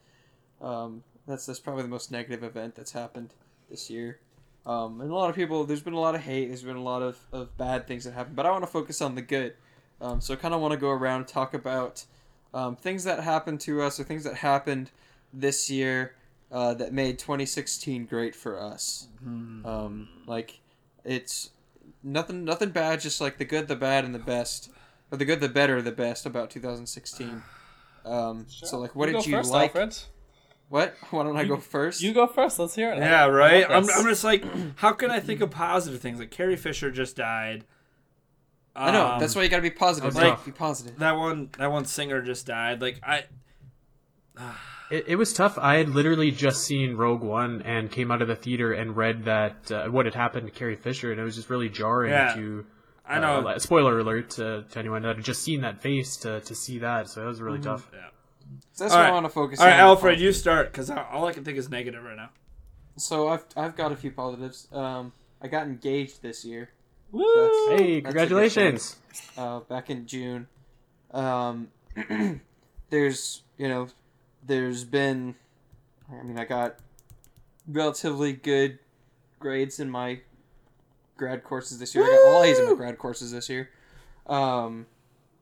um, 0.62 1.04
That's 1.28 1.46
that's 1.46 1.60
probably 1.60 1.84
the 1.84 1.90
most 1.90 2.12
negative 2.12 2.44
event 2.44 2.76
that's 2.76 2.92
happened 2.92 3.34
this 3.70 3.90
year. 3.90 4.20
Um, 4.66 5.02
and 5.02 5.10
a 5.10 5.16
lot 5.16 5.30
of 5.30 5.36
people, 5.36 5.64
there's 5.64 5.82
been 5.82 5.94
a 5.94 6.00
lot 6.00 6.14
of 6.14 6.22
hate. 6.22 6.48
There's 6.48 6.62
been 6.64 6.76
a 6.76 6.84
lot 6.84 7.02
of, 7.02 7.18
of 7.32 7.58
bad 7.58 7.88
things 7.88 8.04
that 8.04 8.14
happened. 8.14 8.36
But 8.36 8.46
I 8.46 8.52
want 8.52 8.64
to 8.64 8.68
focus 8.68 9.02
on 9.02 9.16
the 9.16 9.22
good. 9.22 9.56
Um, 10.00 10.22
so 10.22 10.34
I 10.34 10.38
kind 10.38 10.54
of 10.54 10.62
want 10.62 10.72
to 10.74 10.78
go 10.78 10.90
around 10.90 11.22
and 11.22 11.28
talk 11.28 11.54
about 11.54 12.06
um, 12.54 12.76
things 12.76 13.04
that 13.06 13.20
happened 13.22 13.60
to 13.62 13.82
us 13.82 14.00
or 14.00 14.04
things 14.04 14.24
that 14.24 14.36
happened 14.36 14.92
this 15.34 15.70
year 15.70 16.16
uh, 16.52 16.74
that 16.76 16.94
made 16.94 17.18
2016 17.18 18.06
great 18.06 18.36
for 18.36 18.60
us. 18.60 19.08
Um, 19.66 20.10
like 20.28 20.60
it's 21.06 21.52
nothing 22.04 22.44
nothing 22.44 22.70
bad, 22.70 23.00
just 23.02 23.22
like 23.22 23.38
the 23.38 23.46
good, 23.46 23.68
the 23.68 23.76
bad, 23.76 24.06
and 24.06 24.14
the 24.14 24.20
best, 24.20 24.70
or 25.12 25.18
the 25.18 25.26
good, 25.26 25.40
the 25.42 25.50
better, 25.50 25.82
the 25.82 25.92
best 25.92 26.26
about 26.26 26.50
2016. 26.50 27.44
Um, 28.06 28.46
So 28.48 28.80
like, 28.80 28.96
what 28.96 29.10
You 29.10 29.16
did 29.16 29.24
go 29.26 29.30
you 29.30 29.36
first, 29.38 29.52
like? 29.52 29.76
Alfred. 29.76 29.98
What? 30.70 30.96
Why 31.12 31.24
don't 31.24 31.36
I 31.38 31.44
go 31.44 31.58
first? 31.58 32.02
You 32.02 32.14
go 32.14 32.28
first. 32.28 32.58
Let's 32.58 32.76
hear 32.76 32.92
it. 32.94 32.98
Yeah, 33.00 33.24
I- 33.24 33.26
I 33.26 33.30
right. 33.30 33.66
I'm. 33.70 33.84
I'm 33.90 34.06
just 34.06 34.24
like, 34.24 34.44
how 34.76 34.94
can 34.94 35.12
I 35.12 35.20
think 35.20 35.42
of 35.42 35.52
positive 35.52 36.00
things? 36.02 36.18
Like 36.20 36.32
Carrie 36.32 36.56
Fisher 36.56 36.90
just 36.92 37.16
died. 37.18 37.66
I 38.74 38.90
know. 38.92 39.06
Um, 39.06 39.20
that's 39.20 39.36
why 39.36 39.44
you 39.44 39.50
gotta 39.50 39.62
be 39.62 39.70
positive. 39.70 40.14
That 40.14 40.20
was 40.20 40.24
Like, 40.30 40.36
tough. 40.38 40.46
be 40.46 40.52
positive. 40.54 40.98
that 41.00 41.18
one. 41.18 41.50
That 41.58 41.72
one 41.72 41.84
singer 41.86 42.22
just 42.22 42.46
died. 42.48 42.82
Like 42.82 43.00
I. 43.04 43.26
It, 44.90 45.06
it 45.08 45.16
was 45.16 45.32
tough. 45.32 45.58
I 45.58 45.76
had 45.76 45.88
literally 45.88 46.32
just 46.32 46.66
seen 46.66 46.98
Rogue 46.98 47.22
One 47.22 47.62
and 47.62 47.90
came 47.90 48.12
out 48.12 48.22
of 48.22 48.28
the 48.28 48.36
theater 48.36 48.74
and 48.74 48.94
read 48.98 49.24
that 49.24 49.72
uh, 49.72 49.86
what 49.88 50.06
had 50.06 50.16
happened 50.16 50.48
to 50.48 50.52
Carrie 50.52 50.76
Fisher, 50.76 51.12
and 51.14 51.22
it 51.22 51.24
was 51.24 51.38
just 51.38 51.50
really 51.50 51.70
jarring 51.70 52.12
Yeah. 52.12 52.34
to. 52.36 52.66
I 53.06 53.20
know. 53.20 53.48
Uh, 53.48 53.60
spoiler 53.60 54.00
alert 54.00 54.32
to, 54.32 54.64
to 54.70 54.80
anyone 54.80 55.02
that 55.02 55.18
had 55.18 55.26
just 55.26 55.42
seen 55.44 55.62
that 55.62 55.82
face 55.82 56.18
to, 56.18 56.42
to 56.42 56.56
see 56.56 56.80
that. 56.80 57.10
So 57.10 57.22
that 57.22 57.28
was 57.28 57.42
really 57.42 57.60
tough. 57.60 57.90
Yeah. 57.94 58.00
So 58.74 58.84
that's 58.84 58.94
All 58.94 59.00
what 59.00 59.04
right. 59.04 59.10
I 59.10 59.14
want 59.14 59.26
to 59.26 59.30
focus 59.32 59.60
All 59.60 59.66
on. 59.66 59.72
All 59.72 59.78
right, 59.78 59.84
Alfred, 59.84 60.20
you 60.20 60.32
start 60.34 60.72
because 60.72 60.90
all 60.90 61.26
I 61.26 61.34
can 61.34 61.44
think 61.44 61.58
is 61.58 61.70
negative 61.70 62.04
right 62.04 62.16
now. 62.16 62.30
So 62.98 63.30
I've 63.30 63.46
I've 63.56 63.76
got 63.76 63.92
a 63.92 63.96
few 63.96 64.12
positives. 64.12 64.68
Um, 64.72 65.14
I 65.42 65.48
got 65.48 65.66
engaged 65.68 66.22
this 66.22 66.46
year. 66.46 66.70
Woo! 67.12 67.24
That's- 67.36 67.80
Hey, 67.82 68.00
That's 68.02 68.06
congratulations! 68.14 68.96
uh, 69.38 69.60
back 69.62 69.90
in 69.90 70.06
June. 70.06 70.48
Um, 71.12 71.70
there's 72.90 73.44
you 73.58 73.68
know, 73.68 73.88
there's 74.46 74.84
been, 74.84 75.36
I 76.12 76.24
mean, 76.24 76.38
I 76.40 76.46
got 76.46 76.78
relatively 77.68 78.34
good 78.34 78.80
grades 79.40 79.80
in 79.80 79.90
my 79.90 80.22
grad 81.22 81.44
courses 81.44 81.78
this 81.78 81.94
year. 81.94 82.04
I 82.04 82.08
got 82.08 82.28
all 82.36 82.44
A's 82.44 82.58
in 82.58 82.66
my 82.66 82.74
grad 82.76 82.98
courses 82.98 83.32
this 83.32 83.48
year. 83.48 83.70
Um, 84.26 84.88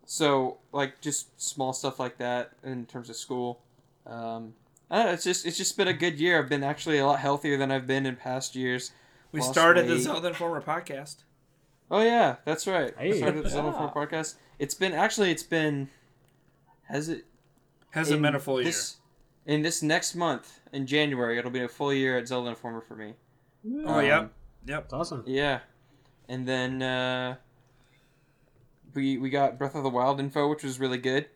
so 0.06 0.58
like 0.74 1.00
just 1.00 1.40
small 1.42 1.72
stuff 1.72 2.00
like 2.00 2.18
that 2.18 2.52
in 2.64 2.86
terms 2.86 3.10
of 3.10 3.16
school. 3.16 3.62
Um, 4.06 4.56
I 4.92 4.98
don't 4.98 5.06
know, 5.06 5.12
it's 5.14 5.24
just 5.24 5.46
it's 5.46 5.56
just 5.58 5.78
been 5.78 5.88
a 5.88 5.94
good 5.94 6.20
year. 6.20 6.38
I've 6.38 6.50
been 6.50 6.64
actually 6.66 6.98
a 6.98 7.06
lot 7.06 7.20
healthier 7.20 7.56
than 7.58 7.72
I've 7.72 7.88
been 7.88 8.06
in 8.06 8.18
past 8.18 8.56
years. 8.58 8.92
We 9.32 9.40
Lost 9.40 9.54
started 9.54 9.88
the 9.88 9.94
weight. 9.94 10.02
Zelda 10.02 10.28
Informer 10.30 10.62
podcast. 10.62 11.18
Oh 11.90 12.02
yeah, 12.04 12.36
that's 12.44 12.68
right. 12.68 12.94
I 13.00 13.04
Hey. 13.04 13.18
started 13.20 13.44
the 13.46 13.50
Zelda 13.50 13.70
Yeah. 13.70 13.90
4 13.92 14.08
podcast. 14.08 14.36
It's 14.60 14.74
been 14.76 14.92
actually 14.94 15.32
it's 15.32 15.44
been 15.44 15.90
has 16.90 17.08
it 17.08 17.26
Hasn't 17.92 18.18
in 18.18 18.22
been 18.24 18.36
a 18.36 18.40
full 18.40 18.56
year. 18.60 18.66
this, 18.66 18.98
In 19.46 19.62
this 19.62 19.82
next 19.82 20.14
month 20.16 20.60
in 20.74 20.86
January, 20.86 21.38
it'll 21.40 21.50
be 21.52 21.64
a 21.64 21.70
full 21.70 21.94
year 21.94 22.18
at 22.18 22.28
Zelda 22.28 22.50
Informer 22.50 22.82
for 22.82 22.96
me. 22.96 23.14
Oh 23.86 24.00
Um, 24.00 24.06
yep, 24.06 24.32
yep. 24.66 24.84
It's 24.86 24.94
awesome. 24.94 25.24
Yeah, 25.28 25.60
and 26.30 26.48
then 26.48 26.82
uh, 26.82 27.36
we 28.94 29.18
we 29.18 29.30
got 29.30 29.58
Breath 29.58 29.76
of 29.76 29.84
the 29.84 29.90
Wild 29.90 30.20
info, 30.20 30.48
which 30.48 30.64
was 30.64 30.80
really 30.80 31.00
good. 31.00 31.28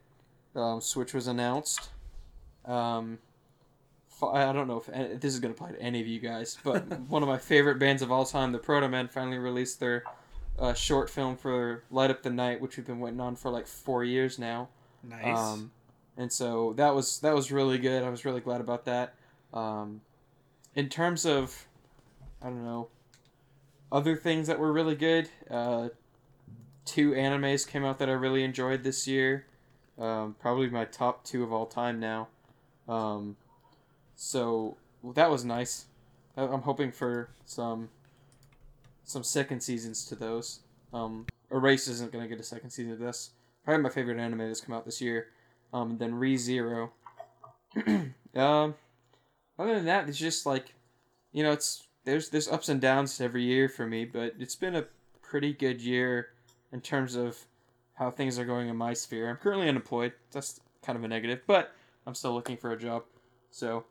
Um, 0.55 0.79
Switch 0.79 1.13
was 1.13 1.27
announced. 1.27 1.89
Um, 2.65 3.17
I 4.21 4.53
don't 4.53 4.67
know 4.67 4.81
if 4.87 5.19
this 5.19 5.33
is 5.33 5.39
gonna 5.39 5.53
apply 5.53 5.71
to 5.71 5.81
any 5.81 5.99
of 5.99 6.07
you 6.07 6.19
guys, 6.19 6.57
but 6.63 6.81
one 7.09 7.23
of 7.23 7.27
my 7.27 7.39
favorite 7.39 7.79
bands 7.79 8.01
of 8.01 8.11
all 8.11 8.25
time, 8.25 8.51
the 8.51 8.59
Protomen, 8.59 9.09
finally 9.11 9.39
released 9.39 9.79
their 9.79 10.03
uh, 10.59 10.73
short 10.73 11.09
film 11.09 11.35
for 11.35 11.83
Light 11.89 12.11
Up 12.11 12.21
the 12.21 12.29
Night, 12.29 12.61
which 12.61 12.77
we've 12.77 12.85
been 12.85 12.99
waiting 12.99 13.19
on 13.19 13.35
for 13.35 13.49
like 13.49 13.67
four 13.67 14.03
years 14.03 14.37
now. 14.37 14.69
Nice. 15.03 15.37
Um, 15.37 15.71
and 16.15 16.31
so 16.31 16.73
that 16.77 16.93
was 16.93 17.19
that 17.19 17.33
was 17.33 17.51
really 17.51 17.79
good. 17.79 18.03
I 18.03 18.09
was 18.09 18.23
really 18.23 18.41
glad 18.41 18.61
about 18.61 18.85
that. 18.85 19.15
Um, 19.53 20.01
in 20.75 20.89
terms 20.89 21.25
of, 21.25 21.67
I 22.41 22.45
don't 22.45 22.63
know, 22.63 22.89
other 23.93 24.17
things 24.17 24.47
that 24.47 24.59
were 24.59 24.73
really 24.73 24.95
good. 24.95 25.29
Uh, 25.49 25.89
two 26.83 27.11
animes 27.11 27.65
came 27.65 27.85
out 27.85 27.99
that 27.99 28.09
I 28.09 28.13
really 28.13 28.43
enjoyed 28.43 28.83
this 28.83 29.07
year. 29.07 29.45
Um, 29.99 30.35
probably 30.39 30.67
my 30.69 30.85
top 30.85 31.23
two 31.23 31.43
of 31.43 31.53
all 31.53 31.67
time 31.67 31.99
now. 31.99 32.27
Um, 32.89 33.37
so 34.15 34.77
well, 35.03 35.13
that 35.13 35.29
was 35.29 35.45
nice. 35.45 35.85
I- 36.35 36.47
I'm 36.47 36.63
hoping 36.63 36.91
for 36.91 37.29
some 37.45 37.89
some 39.03 39.23
second 39.23 39.61
seasons 39.61 40.05
to 40.05 40.15
those. 40.15 40.61
Um, 40.91 41.27
Erase 41.51 41.87
isn't 41.87 42.11
gonna 42.11 42.27
get 42.27 42.39
a 42.39 42.43
second 42.43 42.71
season 42.71 42.93
of 42.93 42.99
this. 42.99 43.31
Probably 43.63 43.83
my 43.83 43.89
favorite 43.89 44.17
anime 44.17 44.39
that's 44.39 44.59
come 44.61 44.73
out 44.75 44.85
this 44.85 45.01
year. 45.01 45.27
Um, 45.71 45.97
then 45.99 46.15
Re 46.15 46.35
Zero. 46.35 46.93
um, 48.35 48.75
other 49.59 49.75
than 49.75 49.85
that, 49.85 50.09
it's 50.09 50.17
just 50.17 50.45
like, 50.45 50.73
you 51.31 51.43
know, 51.43 51.51
it's 51.51 51.87
there's 52.05 52.29
there's 52.29 52.47
ups 52.47 52.69
and 52.69 52.81
downs 52.81 53.19
every 53.21 53.43
year 53.43 53.69
for 53.69 53.85
me, 53.85 54.05
but 54.05 54.33
it's 54.39 54.55
been 54.55 54.75
a 54.75 54.85
pretty 55.21 55.53
good 55.53 55.81
year 55.81 56.29
in 56.71 56.81
terms 56.81 57.15
of 57.15 57.37
how 57.93 58.11
things 58.11 58.37
are 58.39 58.45
going 58.45 58.69
in 58.69 58.75
my 58.75 58.93
sphere. 58.93 59.29
I'm 59.29 59.37
currently 59.37 59.69
unemployed. 59.69 60.13
That's 60.31 60.59
kind 60.81 60.97
of 60.97 61.03
a 61.03 61.07
negative, 61.07 61.41
but 61.47 61.71
I'm 62.05 62.15
still 62.15 62.33
looking 62.33 62.57
for 62.57 62.71
a 62.71 62.79
job, 62.79 63.03
so 63.51 63.85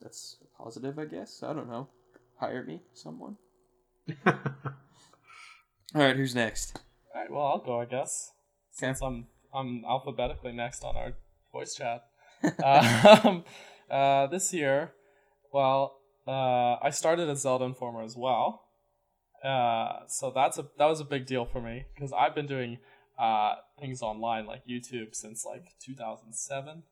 that's 0.00 0.36
positive, 0.58 0.98
I 0.98 1.04
guess. 1.04 1.42
I 1.42 1.52
don't 1.52 1.68
know. 1.68 1.88
Hire 2.36 2.64
me, 2.64 2.82
someone. 2.92 3.36
All 4.26 4.34
right, 5.94 6.16
who's 6.16 6.34
next? 6.34 6.80
All 7.14 7.20
right, 7.20 7.30
well, 7.30 7.46
I'll 7.46 7.58
go, 7.58 7.80
I 7.80 7.84
guess. 7.84 8.32
Since 8.72 9.00
I'm 9.00 9.26
I'm 9.54 9.84
alphabetically 9.84 10.52
next 10.52 10.82
on 10.82 10.96
our 10.96 11.12
voice 11.52 11.76
chat. 11.76 12.04
um, 12.64 13.44
uh, 13.88 14.26
this 14.26 14.52
year, 14.52 14.92
well, 15.52 16.00
uh, 16.26 16.76
I 16.82 16.90
started 16.90 17.28
as 17.28 17.42
Zelda 17.42 17.64
Informer 17.64 18.02
as 18.02 18.16
well. 18.16 18.62
Uh, 19.44 20.00
so 20.08 20.32
that's 20.34 20.58
a 20.58 20.66
that 20.78 20.86
was 20.86 21.00
a 21.00 21.04
big 21.04 21.26
deal 21.26 21.44
for 21.44 21.60
me 21.60 21.84
because 21.94 22.12
I've 22.12 22.34
been 22.34 22.46
doing 22.46 22.78
uh, 23.18 23.56
things 23.78 24.00
online 24.00 24.46
like 24.46 24.62
YouTube 24.66 25.14
since 25.14 25.44
like 25.44 25.74
2007. 25.84 26.82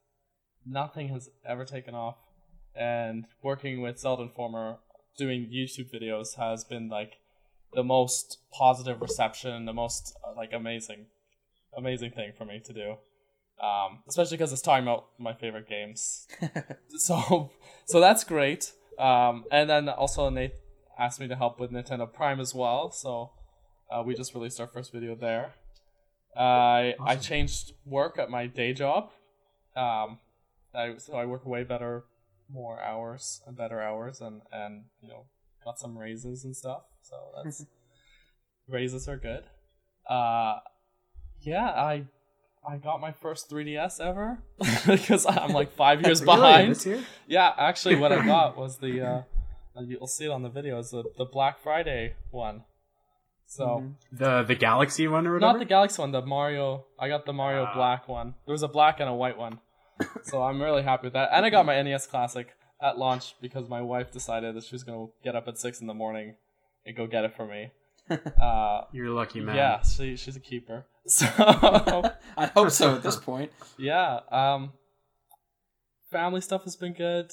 Nothing 0.67 1.09
has 1.09 1.31
ever 1.47 1.65
taken 1.65 1.95
off, 1.95 2.17
and 2.75 3.25
working 3.43 3.81
with 3.81 3.99
Zelda 3.99 4.25
Informer 4.25 4.77
doing 5.17 5.51
YouTube 5.53 5.93
videos 5.93 6.37
has 6.37 6.65
been 6.65 6.89
like 6.89 7.15
the 7.73 7.83
most 7.83 8.39
positive 8.53 9.01
reception, 9.01 9.65
the 9.65 9.73
most 9.73 10.15
uh, 10.23 10.35
like 10.37 10.53
amazing, 10.53 11.07
amazing 11.77 12.11
thing 12.11 12.33
for 12.37 12.45
me 12.45 12.61
to 12.65 12.73
do. 12.73 12.97
Um, 13.63 14.01
especially 14.09 14.37
because 14.37 14.53
it's 14.53 14.63
talking 14.63 14.83
about 14.83 15.07
my 15.19 15.35
favorite 15.35 15.69
games. 15.69 16.27
so, 16.89 17.51
so 17.87 18.01
that's 18.01 18.25
great. 18.25 18.73
Um, 19.03 19.45
and 19.51 19.69
then 19.69 19.89
also 19.89 20.29
Nate 20.31 20.55
asked 20.99 21.19
me 21.21 21.27
to 21.29 21.35
help 21.35 21.59
with 21.59 21.73
Nintendo 21.73 22.11
Prime 22.11 22.39
as 22.39 22.55
well. 22.55 22.91
So, 22.93 23.33
uh, 23.91 24.03
we 24.05 24.15
just 24.15 24.35
released 24.35 24.61
our 24.61 24.67
first 24.69 24.93
video 24.93 25.15
there. 25.15 25.55
I 26.37 26.95
I 27.01 27.17
changed 27.17 27.73
work 27.85 28.19
at 28.19 28.31
my 28.31 28.47
day 28.47 28.73
job. 28.73 29.11
Um, 29.77 30.19
I 30.75 30.97
so 30.99 31.15
I 31.15 31.27
work 31.27 31.45
way 31.45 31.65
better, 31.65 32.05
more 32.49 32.81
hours 32.81 33.43
and 33.47 33.57
better 33.57 33.83
hours, 33.83 34.21
and 34.21 34.43
and 34.51 34.85
you 35.03 35.09
know 35.09 35.27
got 35.65 35.79
some 35.79 35.99
raises 35.99 36.45
and 36.45 36.57
stuff. 36.57 36.83
So 37.03 37.17
that's 37.37 37.67
raises 38.69 39.09
are 39.09 39.19
good. 39.19 39.45
Uh, 40.09 40.61
yeah, 41.41 41.67
I 41.67 42.05
I 42.69 42.77
got 42.77 43.01
my 43.01 43.13
first 43.13 43.51
3DS 43.51 44.01
ever 44.01 44.39
because 44.87 45.27
I'm 45.27 45.53
like 45.53 45.73
five 45.73 46.01
years 46.05 46.21
Really? 46.23 46.37
behind. 46.37 46.71
This 46.73 46.87
year? 46.87 47.03
Yeah, 47.27 47.53
actually, 47.59 47.97
what 47.97 48.13
I 48.13 48.25
got 48.35 48.57
was 48.57 48.79
the 48.79 49.01
uh, 49.01 49.23
uh, 49.77 49.83
you'll 49.83 50.07
see 50.07 50.27
it 50.27 50.31
on 50.31 50.43
the 50.43 50.49
video 50.49 50.79
is 50.79 50.91
the, 50.91 51.03
the 51.19 51.25
Black 51.25 51.61
Friday 51.63 52.15
one. 52.31 52.63
So 53.47 53.93
The 54.13 54.43
the 54.45 54.55
Galaxy 54.55 55.09
one 55.09 55.27
or 55.27 55.35
whatever. 55.35 55.53
not 55.53 55.59
the 55.59 55.65
Galaxy 55.67 56.01
one, 56.01 56.13
the 56.13 56.23
Mario. 56.23 56.87
I 56.99 57.09
got 57.09 57.27
the 57.27 57.33
Mario 57.33 57.69
Black 57.75 58.09
one. 58.09 58.35
There 58.47 58.53
was 58.53 58.63
a 58.63 58.69
black 58.69 59.01
and 59.01 59.09
a 59.11 59.15
white 59.15 59.37
one, 59.37 59.59
so 60.23 60.43
I'm 60.43 60.63
really 60.63 60.83
happy 60.83 61.09
with 61.09 61.13
that. 61.15 61.31
And 61.33 61.45
I 61.45 61.51
got 61.51 61.67
my 61.67 61.81
NES 61.83 62.07
Classic 62.07 62.49
at 62.81 62.97
launch 62.97 63.35
because 63.43 63.69
my 63.69 63.83
wife 63.83 64.11
decided 64.11 64.55
that 64.57 64.65
she 64.65 64.75
was 64.75 64.85
gonna 64.85 65.07
get 65.23 65.37
up 65.37 65.49
at 65.49 65.59
six 65.59 65.81
in 65.83 65.87
the 65.87 65.93
morning 65.95 66.37
and 66.87 66.97
go 66.97 67.07
get 67.07 67.25
it 67.25 67.35
for 67.37 67.47
me. 67.47 67.71
Uh, 68.11 68.83
You're 68.93 69.07
a 69.07 69.13
lucky 69.15 69.41
man. 69.41 69.57
yeah, 69.57 69.83
she 69.83 70.17
she's 70.17 70.37
a 70.37 70.41
keeper. 70.41 70.87
So 71.09 71.27
I 72.37 72.47
hope 72.47 72.71
so 72.71 72.95
at 72.97 73.03
this 73.03 73.17
point. 73.31 73.51
yeah, 73.77 74.21
um, 74.31 74.73
family 76.11 76.41
stuff 76.41 76.65
has 76.65 76.77
been 76.77 76.93
good. 76.93 77.31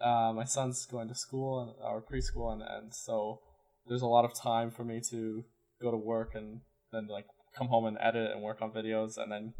Uh, 0.00 0.32
my 0.34 0.44
son's 0.44 0.86
going 0.86 1.08
to 1.08 1.14
school 1.14 1.60
and 1.60 1.72
or 1.82 2.02
preschool, 2.02 2.52
and, 2.52 2.62
and 2.62 2.94
so 2.94 3.40
there's 3.86 4.02
a 4.02 4.06
lot 4.06 4.24
of 4.24 4.34
time 4.34 4.70
for 4.70 4.84
me 4.84 5.00
to 5.10 5.44
go 5.80 5.90
to 5.90 5.96
work 5.96 6.34
and 6.34 6.60
then 6.92 7.06
like 7.06 7.26
come 7.56 7.68
home 7.68 7.86
and 7.86 7.96
edit 8.00 8.30
and 8.32 8.42
work 8.42 8.60
on 8.62 8.70
videos, 8.70 9.16
and 9.16 9.30
then 9.32 9.54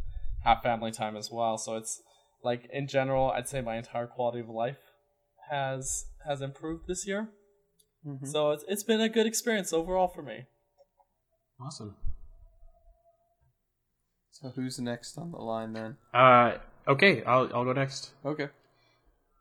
have 0.45 0.63
family 0.63 0.91
time 0.91 1.17
as 1.17 1.31
well. 1.31 1.57
So 1.59 1.77
it's 1.77 2.01
like 2.43 2.69
in 2.73 2.87
general, 2.89 3.31
I'd 3.31 3.49
say 3.49 3.61
my 3.61 3.77
entire 3.77 4.07
quality 4.07 4.41
of 4.41 4.49
life 4.49 4.79
has 5.51 6.07
has 6.27 6.41
improved 6.41 6.87
this 6.87 7.07
year. 7.07 7.31
Mhm. 8.07 8.27
So 8.27 8.51
it's, 8.53 8.65
it's 8.69 8.83
been 8.83 9.01
a 9.01 9.09
good 9.09 9.27
experience 9.27 9.73
overall 9.73 10.09
for 10.09 10.23
me. 10.23 10.45
Awesome. 11.61 11.97
So 14.33 14.51
who's 14.55 14.79
next 14.79 15.19
on 15.19 15.33
the 15.33 15.39
line 15.39 15.73
then? 15.73 15.97
Uh, 16.15 16.59
okay, 16.87 17.23
I'll 17.25 17.51
I'll 17.55 17.65
go 17.65 17.73
next. 17.73 18.11
Okay. 18.25 18.49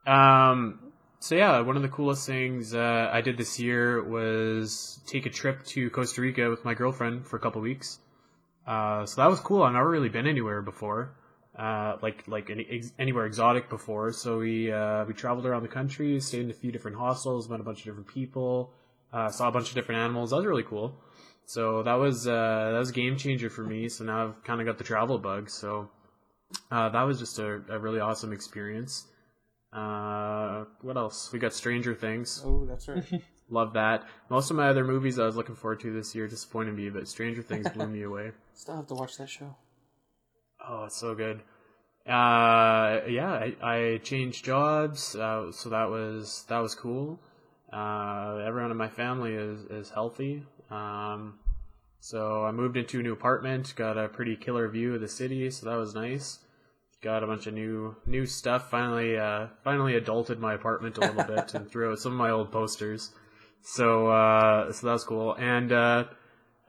Um, 0.05 0.79
so 1.19 1.35
yeah, 1.35 1.59
one 1.61 1.75
of 1.75 1.81
the 1.81 1.89
coolest 1.89 2.25
things 2.25 2.73
uh, 2.73 3.09
I 3.11 3.21
did 3.21 3.37
this 3.37 3.59
year 3.59 4.03
was 4.03 4.99
take 5.05 5.25
a 5.25 5.29
trip 5.29 5.63
to 5.67 5.89
Costa 5.89 6.21
Rica 6.21 6.49
with 6.49 6.65
my 6.65 6.73
girlfriend 6.73 7.27
for 7.27 7.37
a 7.37 7.39
couple 7.39 7.61
weeks. 7.61 7.99
Uh, 8.65 9.05
so 9.05 9.21
that 9.21 9.29
was 9.29 9.39
cool. 9.39 9.63
I've 9.63 9.73
never 9.73 9.89
really 9.89 10.09
been 10.09 10.27
anywhere 10.27 10.61
before, 10.61 11.15
uh, 11.57 11.97
like 12.01 12.27
like 12.27 12.49
any, 12.49 12.67
ex- 12.69 12.93
anywhere 12.99 13.25
exotic 13.25 13.69
before. 13.69 14.11
So 14.11 14.39
we 14.39 14.71
uh, 14.71 15.05
we 15.05 15.13
traveled 15.13 15.45
around 15.45 15.63
the 15.63 15.69
country, 15.69 16.19
stayed 16.19 16.45
in 16.45 16.49
a 16.49 16.53
few 16.53 16.71
different 16.71 16.97
hostels, 16.97 17.49
met 17.49 17.59
a 17.59 17.63
bunch 17.63 17.79
of 17.79 17.85
different 17.85 18.07
people, 18.07 18.71
uh, 19.13 19.29
saw 19.29 19.47
a 19.47 19.51
bunch 19.51 19.69
of 19.69 19.75
different 19.75 20.01
animals. 20.01 20.29
That 20.31 20.37
was 20.37 20.45
really 20.45 20.63
cool. 20.63 20.95
So 21.49 21.81
that 21.81 21.95
was 21.95 22.27
uh, 22.27 22.69
that 22.73 22.77
was 22.77 22.91
a 22.91 22.93
game 22.93 23.17
changer 23.17 23.49
for 23.49 23.63
me. 23.63 23.89
So 23.89 24.03
now 24.03 24.23
I've 24.23 24.43
kind 24.43 24.61
of 24.61 24.67
got 24.67 24.77
the 24.77 24.83
travel 24.83 25.17
bug. 25.17 25.49
So 25.49 25.89
uh, 26.69 26.89
that 26.89 27.01
was 27.01 27.17
just 27.17 27.39
a, 27.39 27.63
a 27.69 27.79
really 27.79 27.99
awesome 27.99 28.31
experience. 28.31 29.07
Uh, 29.73 30.65
what 30.83 30.95
else? 30.95 31.31
We 31.33 31.39
got 31.39 31.55
Stranger 31.55 31.95
Things. 31.95 32.43
Oh, 32.45 32.65
that's 32.65 32.87
right. 32.87 33.03
Love 33.49 33.73
that. 33.73 34.07
Most 34.29 34.51
of 34.51 34.57
my 34.57 34.69
other 34.69 34.83
movies 34.83 35.17
I 35.17 35.25
was 35.25 35.35
looking 35.35 35.55
forward 35.55 35.79
to 35.79 35.91
this 35.91 36.13
year 36.13 36.27
disappointed 36.27 36.75
me, 36.75 36.91
but 36.91 37.07
Stranger 37.07 37.41
Things 37.41 37.67
blew 37.69 37.87
me 37.87 38.03
away. 38.03 38.29
Still 38.53 38.75
have 38.75 38.85
to 38.85 38.93
watch 38.93 39.17
that 39.17 39.27
show. 39.27 39.55
Oh, 40.63 40.83
it's 40.83 40.97
so 40.97 41.15
good. 41.15 41.41
Uh, 42.05 43.01
yeah, 43.07 43.31
I, 43.31 43.55
I 43.63 43.97
changed 44.03 44.45
jobs, 44.45 45.15
uh, 45.15 45.51
so 45.51 45.69
that 45.69 45.89
was 45.89 46.45
that 46.47 46.59
was 46.59 46.75
cool. 46.75 47.19
Uh, 47.73 48.37
everyone 48.45 48.69
in 48.69 48.77
my 48.77 48.87
family 48.87 49.33
is 49.33 49.63
is 49.63 49.89
healthy. 49.89 50.43
Um, 50.69 51.39
so 51.99 52.45
I 52.45 52.51
moved 52.51 52.77
into 52.77 52.99
a 52.99 53.03
new 53.03 53.13
apartment, 53.13 53.73
got 53.75 53.97
a 53.97 54.07
pretty 54.07 54.35
killer 54.35 54.67
view 54.67 54.95
of 54.95 55.01
the 55.01 55.07
city, 55.07 55.49
so 55.49 55.69
that 55.69 55.75
was 55.75 55.93
nice. 55.93 56.39
Got 57.01 57.23
a 57.23 57.27
bunch 57.27 57.47
of 57.47 57.53
new 57.53 57.95
new 58.05 58.25
stuff. 58.25 58.69
Finally, 58.69 59.17
uh, 59.17 59.47
finally 59.63 59.93
adulted 59.93 60.37
my 60.37 60.53
apartment 60.53 60.97
a 60.97 61.01
little 61.01 61.23
bit 61.23 61.53
and 61.53 61.69
threw 61.69 61.91
out 61.91 61.99
some 61.99 62.11
of 62.11 62.17
my 62.17 62.29
old 62.29 62.51
posters. 62.51 63.11
So 63.61 64.07
uh, 64.07 64.71
so 64.73 64.87
that 64.87 64.93
was 64.93 65.03
cool. 65.05 65.33
And 65.35 65.71
uh, 65.71 66.05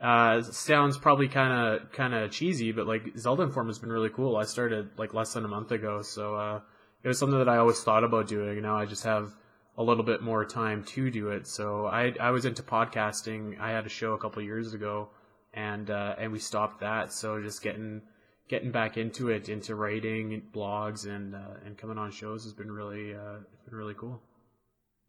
uh, 0.00 0.42
sounds 0.42 0.98
probably 0.98 1.26
kind 1.28 1.52
of 1.52 1.92
kind 1.92 2.14
of 2.14 2.30
cheesy, 2.30 2.70
but 2.70 2.86
like 2.86 3.18
Zelda 3.18 3.42
Informer 3.42 3.70
has 3.70 3.80
been 3.80 3.90
really 3.90 4.08
cool. 4.08 4.36
I 4.36 4.44
started 4.44 4.90
like 4.96 5.14
less 5.14 5.34
than 5.34 5.44
a 5.44 5.48
month 5.48 5.72
ago, 5.72 6.02
so 6.02 6.36
uh, 6.36 6.60
it 7.02 7.08
was 7.08 7.18
something 7.18 7.38
that 7.38 7.48
I 7.48 7.56
always 7.56 7.82
thought 7.82 8.04
about 8.04 8.28
doing. 8.28 8.62
Now 8.62 8.76
I 8.76 8.86
just 8.86 9.04
have 9.04 9.34
a 9.80 9.82
little 9.82 10.04
bit 10.04 10.20
more 10.20 10.44
time 10.44 10.84
to 10.84 11.10
do 11.10 11.30
it. 11.30 11.46
So 11.46 11.86
I 11.86 12.12
I 12.20 12.30
was 12.32 12.44
into 12.44 12.62
podcasting. 12.62 13.58
I 13.58 13.70
had 13.70 13.86
a 13.86 13.88
show 13.88 14.12
a 14.12 14.18
couple 14.18 14.42
years 14.42 14.74
ago, 14.74 15.08
and 15.54 15.88
uh, 15.88 16.16
and 16.18 16.30
we 16.30 16.38
stopped 16.38 16.80
that. 16.80 17.14
So 17.14 17.42
just 17.42 17.62
getting 17.62 18.02
getting 18.46 18.70
back 18.70 18.98
into 18.98 19.30
it, 19.30 19.48
into 19.48 19.74
writing 19.74 20.42
blogs 20.52 21.06
and 21.06 21.34
uh, 21.34 21.56
and 21.64 21.78
coming 21.78 21.96
on 21.96 22.10
shows 22.10 22.44
has 22.44 22.52
been 22.52 22.70
really 22.70 23.14
uh, 23.14 23.38
been 23.64 23.74
really 23.74 23.94
cool. 23.94 24.20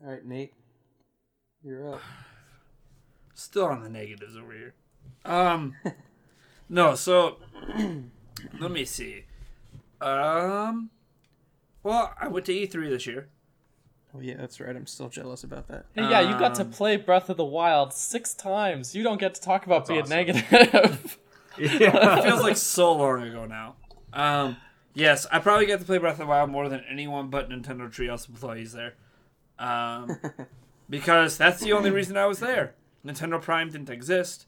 All 0.02 0.10
right, 0.10 0.26
Nate, 0.26 0.54
you're 1.62 1.96
up. 1.96 2.02
Still 3.34 3.66
on 3.66 3.84
the 3.84 3.90
negatives 3.90 4.38
over 4.38 4.54
here. 4.54 4.74
Um, 5.26 5.76
no. 6.70 6.96
So 6.96 7.40
let 8.58 8.72
me 8.72 8.86
see. 8.86 9.26
Um, 10.00 10.92
well, 11.84 12.14
I 12.18 12.30
went 12.30 12.46
to 12.46 12.54
E3 12.54 12.90
this 12.90 13.06
year. 13.06 13.28
Oh 14.16 14.20
yeah, 14.20 14.36
that's 14.38 14.60
right. 14.60 14.76
I'm 14.76 14.88
still 14.88 15.08
jealous 15.10 15.44
about 15.44 15.68
that. 15.70 15.86
Hey, 15.96 16.02
yeah, 16.10 16.20
you 16.22 16.38
got 16.38 16.56
to 16.56 16.64
Um, 16.64 16.72
play 16.72 16.98
Breath 16.98 17.30
of 17.30 17.38
the 17.38 17.46
Wild 17.46 17.94
six 17.94 18.34
times. 18.34 18.94
You 18.94 19.04
don't 19.04 19.20
get 19.20 19.34
to 19.36 19.42
talk 19.42 19.66
about 19.66 19.88
being 19.88 20.02
awesome. 20.02 20.16
negative. 20.16 21.18
Yeah. 21.60 22.20
It 22.20 22.24
feels 22.24 22.42
like 22.42 22.56
so 22.56 22.94
long 22.94 23.24
ago 23.24 23.46
now. 23.46 23.76
Um, 24.14 24.56
yes, 24.94 25.28
I 25.34 25.40
probably 25.40 25.66
get 25.66 25.80
to 25.82 25.86
play 25.86 25.98
Breath 25.98 26.14
of 26.14 26.20
the 26.20 26.26
Wild 26.28 26.50
more 26.50 26.70
than 26.70 26.82
anyone 26.90 27.28
but 27.30 27.50
Nintendo 27.50 27.90
Treehouse 27.94 28.30
employees 28.30 28.72
there. 28.72 28.94
Um, 29.60 30.18
because 30.90 31.38
that's 31.38 31.60
the 31.62 31.74
only 31.74 31.92
reason 31.92 32.16
I 32.16 32.26
was 32.26 32.40
there. 32.40 32.76
Nintendo 33.06 33.40
Prime 33.42 33.70
didn't 33.70 33.90
exist. 33.90 34.46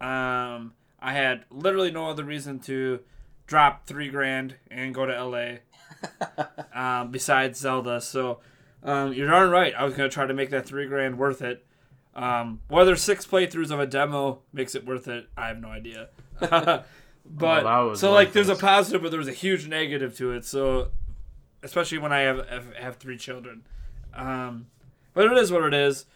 Um, 0.00 0.72
I 1.00 1.12
had 1.12 1.44
literally 1.50 1.90
no 1.90 2.08
other 2.08 2.24
reason 2.24 2.60
to 2.60 3.00
drop 3.46 3.86
three 3.86 4.08
grand 4.08 4.54
and 4.70 4.94
go 4.94 5.04
to 5.04 5.22
LA. 5.24 5.58
um, 6.72 7.10
besides 7.10 7.58
Zelda, 7.58 8.00
so 8.00 8.40
um, 8.82 9.12
you're 9.12 9.28
darn 9.28 9.50
right. 9.50 9.74
I 9.74 9.84
was 9.84 9.94
gonna 9.94 10.08
try 10.08 10.26
to 10.26 10.34
make 10.34 10.50
that 10.50 10.66
three 10.66 10.86
grand 10.86 11.18
worth 11.18 11.42
it. 11.42 11.64
Um, 12.14 12.60
whether 12.68 12.96
six 12.96 13.26
playthroughs 13.26 13.70
of 13.70 13.78
a 13.78 13.86
demo 13.86 14.40
makes 14.52 14.74
it 14.74 14.84
worth 14.84 15.06
it, 15.06 15.28
I 15.36 15.48
have 15.48 15.60
no 15.60 15.68
idea. 15.68 16.08
but 16.40 16.84
Well, 17.64 17.94
so 17.96 18.12
like, 18.12 18.32
there's 18.32 18.48
a 18.48 18.56
positive, 18.56 19.02
but 19.02 19.10
there 19.10 19.18
was 19.18 19.28
a 19.28 19.32
huge 19.32 19.68
negative 19.68 20.16
to 20.18 20.32
it. 20.32 20.44
So, 20.44 20.88
especially 21.62 21.98
when 21.98 22.12
I 22.12 22.20
have 22.20 22.48
have, 22.48 22.74
have 22.74 22.96
three 22.96 23.18
children. 23.18 23.62
Um, 24.14 24.66
but 25.14 25.26
it 25.26 25.38
is 25.38 25.52
what 25.52 25.64
it 25.64 25.74
is. 25.74 26.06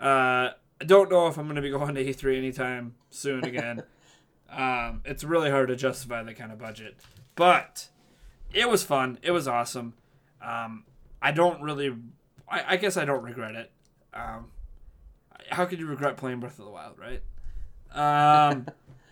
Uh, 0.00 0.50
I 0.80 0.84
don't 0.84 1.10
know 1.10 1.26
if 1.26 1.36
I'm 1.38 1.46
going 1.46 1.56
to 1.56 1.62
be 1.62 1.70
going 1.70 1.94
to 1.94 2.04
E3 2.04 2.36
anytime 2.36 2.94
soon 3.10 3.44
again. 3.44 3.82
um, 4.52 5.02
it's 5.04 5.24
really 5.24 5.50
hard 5.50 5.68
to 5.68 5.76
justify 5.76 6.22
that 6.22 6.36
kind 6.36 6.52
of 6.52 6.58
budget, 6.58 6.96
but 7.34 7.88
it 8.52 8.68
was 8.68 8.84
fun. 8.84 9.18
It 9.22 9.32
was 9.32 9.48
awesome. 9.48 9.94
Um, 10.40 10.84
I 11.20 11.32
don't 11.32 11.60
really. 11.62 11.94
I, 12.48 12.74
I 12.74 12.76
guess 12.76 12.96
I 12.96 13.04
don't 13.04 13.22
regret 13.22 13.54
it. 13.54 13.70
Um, 14.14 14.46
how 15.50 15.64
could 15.64 15.78
you 15.78 15.86
regret 15.86 16.16
playing 16.16 16.40
Breath 16.40 16.58
of 16.58 16.64
the 16.64 16.70
Wild, 16.70 16.96
right? 16.98 17.22
Um, 17.94 18.66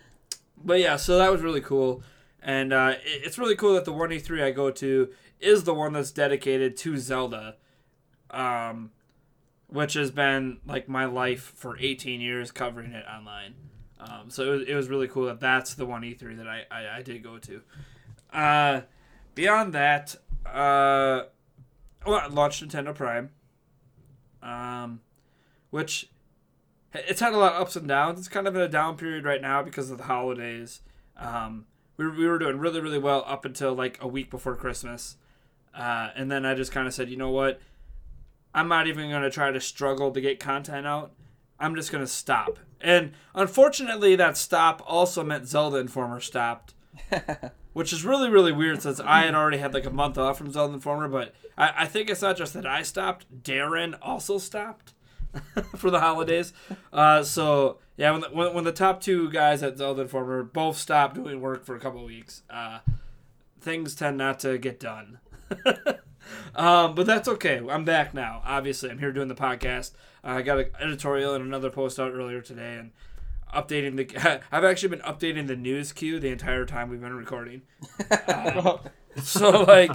but 0.63 0.79
yeah, 0.79 0.95
so 0.95 1.17
that 1.17 1.31
was 1.31 1.41
really 1.41 1.61
cool, 1.61 2.03
and 2.41 2.73
uh, 2.73 2.93
it- 3.03 3.21
it's 3.25 3.37
really 3.37 3.55
cool 3.55 3.73
that 3.75 3.85
the 3.85 3.93
one 3.93 4.09
E3 4.09 4.43
I 4.43 4.51
go 4.51 4.71
to 4.71 5.09
is 5.39 5.63
the 5.65 5.73
one 5.73 5.93
that's 5.93 6.11
dedicated 6.11 6.75
to 6.77 6.97
Zelda, 6.97 7.55
um, 8.31 8.91
which 9.67 9.93
has 9.93 10.09
been 10.11 10.59
like 10.65 10.87
my 10.89 11.05
life 11.05 11.53
for 11.55 11.77
18 11.79 12.21
years 12.21 12.51
covering 12.51 12.91
it 12.93 13.05
online. 13.07 13.53
Um, 13.99 14.29
so 14.29 14.43
it 14.43 14.49
was, 14.59 14.67
it 14.69 14.75
was 14.75 14.89
really 14.89 15.07
cool 15.07 15.25
that 15.25 15.39
that's 15.39 15.73
the 15.73 15.85
one 15.85 16.01
E3 16.03 16.37
that 16.37 16.47
I, 16.47 16.63
I, 16.71 16.97
I 16.97 17.01
did 17.01 17.23
go 17.23 17.37
to. 17.39 17.61
Uh, 18.31 18.81
beyond 19.35 19.73
that, 19.73 20.15
uh, 20.45 21.23
well, 22.05 22.29
launched 22.29 22.63
Nintendo 22.63 22.93
Prime, 22.93 23.31
um, 24.41 25.01
which 25.69 26.09
it's 26.93 27.19
had 27.19 27.33
a 27.33 27.37
lot 27.37 27.53
of 27.53 27.61
ups 27.61 27.75
and 27.75 27.87
downs. 27.87 28.19
It's 28.19 28.27
kind 28.27 28.47
of 28.47 28.55
in 28.55 28.61
a 28.61 28.67
down 28.67 28.97
period 28.97 29.25
right 29.25 29.41
now 29.41 29.61
because 29.61 29.91
of 29.91 29.97
the 29.97 30.05
holidays. 30.05 30.81
Um, 31.17 31.65
we, 31.97 32.07
we 32.09 32.27
were 32.27 32.39
doing 32.39 32.59
really, 32.59 32.79
really 32.79 32.99
well 32.99 33.23
up 33.27 33.45
until 33.45 33.73
like 33.73 33.97
a 34.01 34.07
week 34.07 34.29
before 34.29 34.55
Christmas. 34.55 35.17
Uh, 35.75 36.09
and 36.15 36.31
then 36.31 36.45
I 36.45 36.55
just 36.55 36.71
kind 36.71 36.87
of 36.87 36.93
said, 36.93 37.09
you 37.09 37.17
know 37.17 37.29
what? 37.29 37.59
I'm 38.53 38.67
not 38.67 38.87
even 38.87 39.09
going 39.09 39.21
to 39.21 39.29
try 39.29 39.51
to 39.51 39.61
struggle 39.61 40.11
to 40.11 40.21
get 40.21 40.39
content 40.39 40.87
out. 40.87 41.11
I'm 41.59 41.75
just 41.75 41.91
going 41.91 42.03
to 42.03 42.11
stop. 42.11 42.57
And 42.79 43.13
unfortunately, 43.35 44.15
that 44.15 44.37
stop 44.37 44.81
also 44.85 45.23
meant 45.23 45.47
Zelda 45.47 45.77
Informer 45.77 46.19
stopped, 46.19 46.73
which 47.77 47.93
is 47.93 48.03
really, 48.03 48.27
really 48.27 48.51
weird 48.51 48.81
since 48.81 48.99
I 48.99 49.21
had 49.21 49.35
already 49.35 49.59
had 49.59 49.71
like 49.71 49.85
a 49.85 49.91
month 49.91 50.17
off 50.17 50.39
from 50.39 50.51
Zelda 50.51 50.73
Informer. 50.73 51.07
But 51.07 51.35
I, 51.55 51.83
I 51.83 51.85
think 51.85 52.09
it's 52.09 52.23
not 52.23 52.35
just 52.35 52.55
that 52.55 52.65
I 52.65 52.81
stopped, 52.81 53.43
Darren 53.43 53.95
also 54.01 54.39
stopped 54.39 54.95
for 55.75 55.91
the 55.91 55.99
holidays. 55.99 56.53
Uh, 56.91 57.21
so, 57.21 57.77
yeah, 57.95 58.09
when 58.09 58.21
the, 58.21 58.29
when, 58.29 58.55
when 58.55 58.63
the 58.63 58.71
top 58.71 58.99
two 58.99 59.29
guys 59.29 59.61
at 59.61 59.77
Zelda 59.77 60.01
Informer 60.01 60.41
both 60.41 60.75
stopped 60.75 61.13
doing 61.13 61.39
work 61.39 61.65
for 61.65 61.75
a 61.75 61.79
couple 61.79 62.03
weeks, 62.03 62.41
uh, 62.49 62.79
things 63.61 63.93
tend 63.93 64.17
not 64.17 64.39
to 64.39 64.57
get 64.57 64.79
done. 64.79 65.19
um, 66.55 66.95
but 66.95 67.05
that's 67.05 67.27
okay. 67.27 67.61
I'm 67.69 67.85
back 67.85 68.11
now. 68.11 68.41
Obviously, 68.43 68.89
I'm 68.89 68.97
here 68.97 69.11
doing 69.11 69.27
the 69.27 69.35
podcast. 69.35 69.91
Uh, 70.23 70.29
I 70.29 70.41
got 70.41 70.57
an 70.57 70.71
editorial 70.79 71.35
and 71.35 71.45
another 71.45 71.69
post 71.69 71.99
out 71.99 72.11
earlier 72.11 72.41
today, 72.41 72.77
and 72.79 72.91
updating 73.53 73.95
the. 73.95 74.41
I've 74.51 74.63
actually 74.63 74.89
been 74.89 74.99
updating 74.99 75.47
the 75.47 75.55
news 75.55 75.91
queue 75.91 76.19
the 76.19 76.29
entire 76.29 76.65
time 76.65 76.89
we've 76.89 77.01
been 77.01 77.15
recording. 77.15 77.63
Uh, 78.09 78.77
so 79.21 79.63
like, 79.63 79.91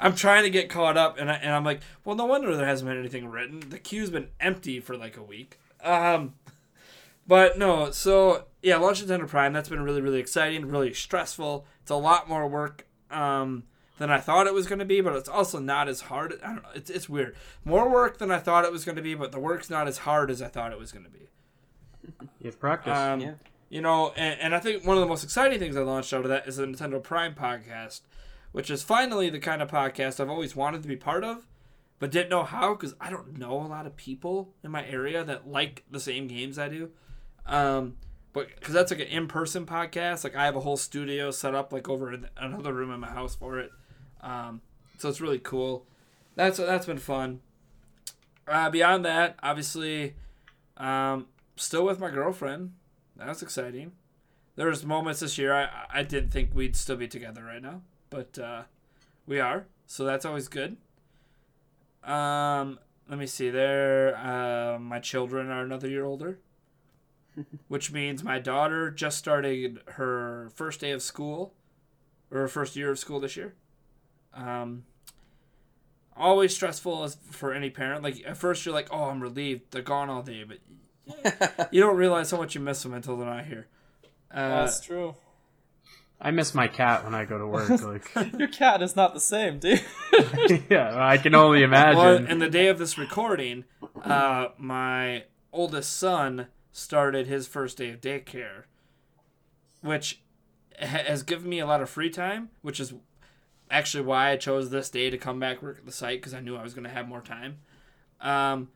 I'm 0.00 0.14
trying 0.14 0.44
to 0.44 0.50
get 0.50 0.68
caught 0.68 0.96
up, 0.96 1.18
and 1.18 1.30
I, 1.30 1.34
and 1.34 1.52
I'm 1.52 1.64
like, 1.64 1.80
well, 2.04 2.16
no 2.16 2.26
wonder 2.26 2.54
there 2.56 2.66
hasn't 2.66 2.88
been 2.88 2.98
anything 2.98 3.28
written. 3.28 3.60
The 3.60 3.78
queue's 3.78 4.10
been 4.10 4.28
empty 4.40 4.80
for 4.80 4.96
like 4.96 5.16
a 5.16 5.22
week. 5.22 5.58
Um, 5.82 6.34
but 7.26 7.58
no, 7.58 7.90
so 7.90 8.44
yeah, 8.62 8.76
launch 8.76 9.04
Nintendo 9.04 9.28
Prime. 9.28 9.52
That's 9.52 9.68
been 9.68 9.82
really, 9.82 10.00
really 10.00 10.20
exciting, 10.20 10.66
really 10.66 10.92
stressful. 10.94 11.66
It's 11.82 11.90
a 11.90 11.96
lot 11.96 12.28
more 12.28 12.46
work 12.46 12.86
um, 13.10 13.64
than 13.98 14.10
I 14.10 14.18
thought 14.18 14.46
it 14.46 14.54
was 14.54 14.66
going 14.66 14.78
to 14.78 14.84
be, 14.84 15.00
but 15.00 15.14
it's 15.14 15.28
also 15.28 15.58
not 15.58 15.88
as 15.88 16.02
hard. 16.02 16.34
I 16.42 16.46
don't 16.46 16.62
know. 16.62 16.68
It's, 16.74 16.90
it's 16.90 17.08
weird. 17.08 17.36
More 17.64 17.88
work 17.88 18.18
than 18.18 18.30
I 18.30 18.38
thought 18.38 18.64
it 18.64 18.72
was 18.72 18.84
going 18.84 18.96
to 18.96 19.02
be, 19.02 19.14
but 19.14 19.32
the 19.32 19.40
work's 19.40 19.70
not 19.70 19.88
as 19.88 19.98
hard 19.98 20.30
as 20.30 20.40
I 20.40 20.48
thought 20.48 20.72
it 20.72 20.78
was 20.78 20.92
going 20.92 21.04
to 21.04 21.10
be. 21.10 21.28
You 22.40 22.46
have 22.46 22.60
practice. 22.60 22.96
Um, 22.96 23.20
Yeah. 23.20 23.34
You 23.68 23.80
know, 23.80 24.12
and, 24.16 24.40
and 24.40 24.54
I 24.54 24.60
think 24.60 24.86
one 24.86 24.96
of 24.96 25.00
the 25.00 25.08
most 25.08 25.24
exciting 25.24 25.58
things 25.58 25.76
I 25.76 25.80
launched 25.80 26.12
out 26.12 26.22
of 26.22 26.28
that 26.28 26.46
is 26.46 26.56
the 26.56 26.66
Nintendo 26.66 27.02
Prime 27.02 27.34
podcast, 27.34 28.02
which 28.52 28.70
is 28.70 28.84
finally 28.84 29.28
the 29.28 29.40
kind 29.40 29.60
of 29.60 29.68
podcast 29.68 30.20
I've 30.20 30.30
always 30.30 30.54
wanted 30.54 30.82
to 30.82 30.88
be 30.88 30.94
part 30.94 31.24
of, 31.24 31.48
but 31.98 32.12
didn't 32.12 32.30
know 32.30 32.44
how 32.44 32.74
because 32.74 32.94
I 33.00 33.10
don't 33.10 33.36
know 33.36 33.60
a 33.60 33.66
lot 33.66 33.84
of 33.86 33.96
people 33.96 34.54
in 34.62 34.70
my 34.70 34.86
area 34.86 35.24
that 35.24 35.48
like 35.48 35.82
the 35.90 35.98
same 35.98 36.28
games 36.28 36.58
I 36.58 36.68
do. 36.68 36.90
Um, 37.44 37.96
but 38.32 38.54
because 38.54 38.74
that's 38.74 38.92
like 38.92 39.00
an 39.00 39.08
in-person 39.08 39.66
podcast, 39.66 40.22
like 40.22 40.36
I 40.36 40.44
have 40.44 40.54
a 40.56 40.60
whole 40.60 40.76
studio 40.76 41.30
set 41.30 41.54
up 41.54 41.72
like 41.72 41.88
over 41.88 42.12
in 42.12 42.28
another 42.36 42.72
room 42.72 42.92
in 42.92 43.00
my 43.00 43.08
house 43.08 43.34
for 43.34 43.58
it. 43.58 43.72
Um, 44.20 44.60
so 44.98 45.08
it's 45.08 45.20
really 45.20 45.38
cool. 45.38 45.86
That's 46.36 46.58
that's 46.58 46.86
been 46.86 46.98
fun. 46.98 47.40
Uh, 48.46 48.70
beyond 48.70 49.04
that, 49.04 49.36
obviously, 49.42 50.14
um, 50.76 51.26
still 51.56 51.84
with 51.84 51.98
my 51.98 52.10
girlfriend. 52.10 52.72
That's 53.16 53.42
exciting. 53.42 53.92
There 54.56 54.68
was 54.68 54.84
moments 54.84 55.20
this 55.20 55.38
year 55.38 55.52
I 55.52 55.68
I 55.90 56.02
didn't 56.02 56.30
think 56.30 56.50
we'd 56.54 56.76
still 56.76 56.96
be 56.96 57.08
together 57.08 57.44
right 57.44 57.62
now, 57.62 57.82
but 58.10 58.38
uh, 58.38 58.62
we 59.26 59.40
are. 59.40 59.66
So 59.86 60.04
that's 60.04 60.24
always 60.24 60.48
good. 60.48 60.76
Um, 62.02 62.78
let 63.08 63.18
me 63.18 63.26
see. 63.26 63.50
There, 63.50 64.16
uh, 64.16 64.78
my 64.78 65.00
children 65.00 65.50
are 65.50 65.62
another 65.62 65.88
year 65.88 66.04
older, 66.04 66.38
which 67.68 67.92
means 67.92 68.22
my 68.22 68.38
daughter 68.38 68.90
just 68.90 69.18
started 69.18 69.80
her 69.92 70.50
first 70.54 70.80
day 70.80 70.90
of 70.90 71.02
school, 71.02 71.54
or 72.30 72.40
her 72.40 72.48
first 72.48 72.76
year 72.76 72.90
of 72.90 72.98
school 72.98 73.20
this 73.20 73.36
year. 73.36 73.54
Um, 74.34 74.84
always 76.16 76.54
stressful 76.54 77.04
as 77.04 77.16
for 77.30 77.52
any 77.52 77.70
parent. 77.70 78.02
Like 78.02 78.22
at 78.26 78.36
first 78.36 78.64
you're 78.64 78.74
like, 78.74 78.88
oh, 78.90 79.04
I'm 79.04 79.22
relieved 79.22 79.70
they're 79.70 79.82
gone 79.82 80.08
all 80.10 80.22
day, 80.22 80.44
but 80.44 80.58
you 81.70 81.80
don't 81.80 81.96
realize 81.96 82.30
how 82.30 82.38
much 82.38 82.54
you 82.54 82.60
miss 82.60 82.82
them 82.82 82.94
until 82.94 83.16
they're 83.16 83.26
not 83.26 83.46
here. 83.46 83.66
Uh, 84.32 84.64
That's 84.64 84.80
true. 84.80 85.14
I 86.20 86.30
miss 86.30 86.54
my 86.54 86.66
cat 86.66 87.04
when 87.04 87.14
I 87.14 87.24
go 87.24 87.38
to 87.38 87.46
work. 87.46 87.68
Like, 87.82 88.32
Your 88.38 88.48
cat 88.48 88.82
is 88.82 88.96
not 88.96 89.14
the 89.14 89.20
same, 89.20 89.58
dude. 89.58 89.84
yeah, 90.70 90.94
I 90.96 91.18
can 91.18 91.34
only 91.34 91.62
imagine. 91.62 91.98
well, 91.98 92.24
and 92.26 92.40
the 92.40 92.48
day 92.48 92.68
of 92.68 92.78
this 92.78 92.96
recording, 92.96 93.64
uh, 94.02 94.48
my 94.56 95.24
oldest 95.52 95.96
son 95.96 96.46
started 96.72 97.26
his 97.26 97.46
first 97.46 97.78
day 97.78 97.90
of 97.90 98.00
daycare, 98.00 98.64
which 99.82 100.20
has 100.78 101.22
given 101.22 101.48
me 101.48 101.58
a 101.58 101.66
lot 101.66 101.82
of 101.82 101.88
free 101.90 102.10
time, 102.10 102.50
which 102.62 102.80
is 102.80 102.94
actually 103.70 104.04
why 104.04 104.30
I 104.30 104.36
chose 104.36 104.70
this 104.70 104.90
day 104.90 105.10
to 105.10 105.18
come 105.18 105.38
back 105.38 105.62
work 105.62 105.78
at 105.78 105.86
the 105.86 105.92
site 105.92 106.20
because 106.20 106.34
I 106.34 106.40
knew 106.40 106.56
I 106.56 106.62
was 106.62 106.74
going 106.74 106.84
to 106.84 106.90
have 106.90 107.08
more 107.08 107.20
time. 107.20 107.58
Um, 108.20 108.68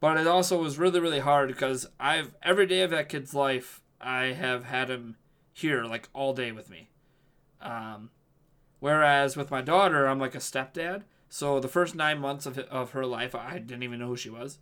but 0.00 0.16
it 0.16 0.26
also 0.26 0.60
was 0.60 0.78
really 0.78 1.00
really 1.00 1.20
hard 1.20 1.48
because 1.48 1.86
I've 1.98 2.34
every 2.42 2.66
day 2.66 2.82
of 2.82 2.90
that 2.90 3.08
kid's 3.08 3.34
life 3.34 3.80
I 4.00 4.26
have 4.26 4.64
had 4.64 4.90
him 4.90 5.16
here 5.52 5.84
like 5.84 6.08
all 6.12 6.32
day 6.32 6.52
with 6.52 6.70
me. 6.70 6.90
Um, 7.60 8.10
whereas 8.78 9.36
with 9.36 9.50
my 9.50 9.60
daughter, 9.60 10.06
I'm 10.06 10.20
like 10.20 10.34
a 10.34 10.38
stepdad. 10.38 11.02
So 11.28 11.60
the 11.60 11.68
first 11.68 11.94
nine 11.94 12.18
months 12.18 12.46
of 12.46 12.58
of 12.58 12.92
her 12.92 13.04
life, 13.04 13.34
I 13.34 13.58
didn't 13.58 13.82
even 13.82 13.98
know 13.98 14.08
who 14.08 14.16
she 14.16 14.30
was. 14.30 14.58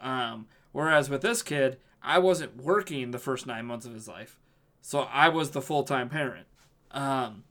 Um, 0.00 0.46
whereas 0.72 1.08
with 1.08 1.22
this 1.22 1.42
kid, 1.42 1.78
I 2.02 2.18
wasn't 2.18 2.56
working 2.56 3.10
the 3.10 3.18
first 3.18 3.46
nine 3.46 3.66
months 3.66 3.86
of 3.86 3.94
his 3.94 4.08
life, 4.08 4.38
so 4.80 5.00
I 5.00 5.28
was 5.28 5.50
the 5.50 5.62
full 5.62 5.84
time 5.84 6.08
parent. 6.08 6.46
Um, 6.90 7.44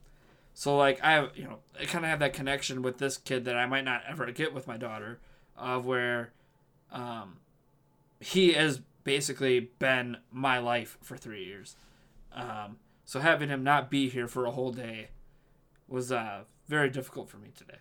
so 0.54 0.76
like 0.76 1.02
I 1.02 1.14
have, 1.14 1.38
you 1.38 1.46
know, 1.46 1.60
I 1.80 1.86
kind 1.86 2.04
of 2.04 2.10
have 2.10 2.20
that 2.20 2.34
connection 2.34 2.82
with 2.82 2.98
this 2.98 3.18
kid 3.18 3.46
that 3.46 3.56
I 3.56 3.66
might 3.66 3.86
not 3.86 4.04
ever 4.08 4.30
get 4.32 4.54
with 4.54 4.68
my 4.68 4.78
daughter, 4.78 5.20
of 5.58 5.86
where, 5.86 6.34
um, 6.92 7.38
he 8.20 8.54
has 8.54 8.82
basically 9.04 9.72
been 9.80 10.18
my 10.32 10.60
life 10.60 10.98
for 11.02 11.18
three 11.18 11.46
years. 11.46 11.76
Um, 12.34 12.78
so 13.06 13.20
having 13.20 13.50
him 13.50 13.64
not 13.64 13.90
be 13.90 14.10
here 14.10 14.28
for 14.28 14.46
a 14.46 14.52
whole 14.52 14.72
day 14.72 15.10
was 15.88 16.12
uh, 16.12 16.44
very 16.68 16.90
difficult 16.90 17.30
for 17.30 17.38
me 17.38 17.50
today. 17.56 17.80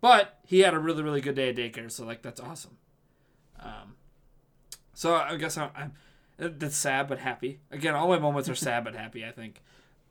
But 0.00 0.38
he 0.46 0.60
had 0.60 0.74
a 0.74 0.78
really 0.78 1.02
really 1.02 1.20
good 1.20 1.34
day 1.34 1.50
at 1.50 1.56
daycare, 1.56 1.90
so 1.90 2.04
like 2.04 2.22
that's 2.22 2.40
awesome. 2.40 2.78
Um, 3.58 3.96
so 4.94 5.14
I 5.14 5.36
guess 5.36 5.58
I'm, 5.58 5.70
I'm 5.76 5.92
that's 6.38 6.76
sad 6.76 7.08
but 7.08 7.18
happy. 7.18 7.60
Again, 7.70 7.94
all 7.94 8.08
my 8.08 8.18
moments 8.18 8.48
are 8.48 8.54
sad 8.54 8.84
but 8.84 8.94
happy. 8.94 9.24
I 9.24 9.32
think. 9.32 9.60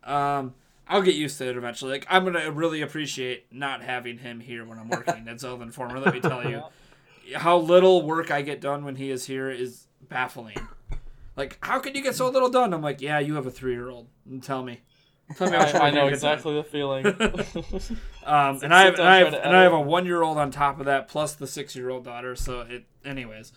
Um, 0.03 0.53
I'll 0.87 1.03
get 1.03 1.15
used 1.15 1.37
to 1.37 1.47
it 1.47 1.55
eventually. 1.55 1.91
Like 1.91 2.07
I'm 2.09 2.25
gonna 2.25 2.51
really 2.51 2.81
appreciate 2.81 3.45
not 3.51 3.81
having 3.83 4.17
him 4.17 4.39
here 4.39 4.65
when 4.65 4.79
I'm 4.79 4.89
working 4.89 5.27
at 5.27 5.39
Zelda 5.39 5.63
Informer. 5.63 5.99
Let 5.99 6.13
me 6.13 6.19
tell 6.19 6.47
you, 6.49 6.63
how 7.35 7.57
little 7.57 8.05
work 8.05 8.31
I 8.31 8.41
get 8.41 8.61
done 8.61 8.83
when 8.83 8.95
he 8.95 9.11
is 9.11 9.25
here 9.25 9.49
is 9.49 9.87
baffling. 10.01 10.57
Like, 11.35 11.57
how 11.61 11.79
can 11.79 11.95
you 11.95 12.01
get 12.03 12.15
so 12.15 12.29
little 12.29 12.49
done? 12.49 12.73
I'm 12.73 12.81
like, 12.81 13.01
yeah, 13.01 13.19
you 13.19 13.35
have 13.35 13.45
a 13.45 13.51
three 13.51 13.73
year 13.73 13.89
old. 13.89 14.07
Tell 14.41 14.63
me. 14.63 14.81
Tell 15.37 15.49
me 15.49 15.55
how 15.55 15.63
I, 15.63 15.87
I 15.87 15.89
know 15.91 16.05
you 16.05 16.11
get 16.11 16.21
done. 16.21 16.33
exactly 16.33 16.55
the 16.55 16.63
feeling. 16.63 17.05
Um, 18.25 18.59
and 18.61 18.71
I 18.71 18.83
have, 18.83 18.93
and 18.95 19.07
I 19.07 19.17
have, 19.17 19.33
and 19.33 19.55
I 19.55 19.63
have 19.63 19.73
a 19.73 19.79
one 19.81 20.05
year 20.05 20.21
old 20.21 20.37
on 20.37 20.51
top 20.51 20.79
of 20.79 20.85
that, 20.85 21.07
plus 21.07 21.33
the 21.33 21.47
six 21.47 21.75
year 21.75 21.89
old 21.89 22.03
daughter. 22.05 22.35
So 22.35 22.61
it, 22.61 22.85
anyways, 23.03 23.51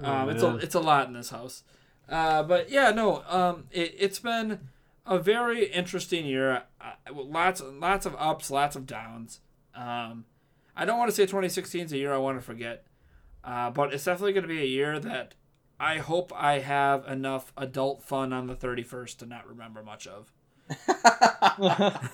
um, 0.00 0.28
it's 0.28 0.42
a 0.42 0.56
it's 0.58 0.74
a 0.76 0.80
lot 0.80 1.08
in 1.08 1.14
this 1.14 1.30
house. 1.30 1.64
Uh, 2.08 2.44
but 2.44 2.70
yeah, 2.70 2.90
no, 2.90 3.24
um, 3.26 3.64
it 3.72 3.92
it's 3.98 4.20
been 4.20 4.68
a 5.04 5.18
very 5.18 5.64
interesting 5.66 6.26
year. 6.26 6.62
Uh, 6.80 6.92
lots 7.12 7.60
lots 7.60 8.06
of 8.06 8.14
ups, 8.20 8.52
lots 8.52 8.76
of 8.76 8.86
downs. 8.86 9.40
Um, 9.74 10.26
I 10.76 10.84
don't 10.84 10.98
want 10.98 11.10
to 11.10 11.16
say 11.16 11.24
2016 11.24 11.86
is 11.86 11.92
a 11.92 11.98
year 11.98 12.12
I 12.12 12.18
want 12.18 12.38
to 12.38 12.44
forget, 12.44 12.84
uh, 13.44 13.70
but 13.70 13.92
it's 13.92 14.04
definitely 14.04 14.32
going 14.32 14.42
to 14.42 14.48
be 14.48 14.62
a 14.62 14.66
year 14.66 14.98
that 14.98 15.34
I 15.78 15.98
hope 15.98 16.32
I 16.34 16.60
have 16.60 17.06
enough 17.06 17.52
adult 17.56 18.02
fun 18.02 18.32
on 18.32 18.46
the 18.46 18.54
31st 18.54 19.18
to 19.18 19.26
not 19.26 19.46
remember 19.48 19.82
much 19.82 20.06
of. 20.06 20.32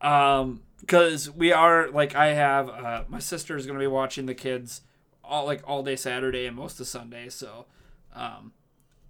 um 0.00 0.62
because 0.80 1.30
we 1.30 1.52
are 1.52 1.90
like 1.90 2.14
i 2.14 2.28
have 2.28 2.68
uh 2.68 3.04
my 3.08 3.18
sister 3.18 3.56
is 3.56 3.66
gonna 3.66 3.78
be 3.78 3.86
watching 3.86 4.26
the 4.26 4.34
kids 4.34 4.82
all 5.24 5.44
like 5.46 5.62
all 5.66 5.82
day 5.82 5.96
saturday 5.96 6.46
and 6.46 6.56
most 6.56 6.78
of 6.80 6.86
sunday 6.86 7.28
so 7.28 7.66
um 8.14 8.52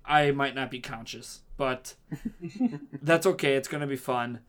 i 0.04 0.30
might 0.30 0.54
not 0.54 0.70
be 0.70 0.80
conscious 0.80 1.42
but 1.56 1.94
that's 3.02 3.26
okay 3.26 3.54
it's 3.54 3.68
gonna 3.68 3.86
be 3.86 3.96
fun 3.96 4.40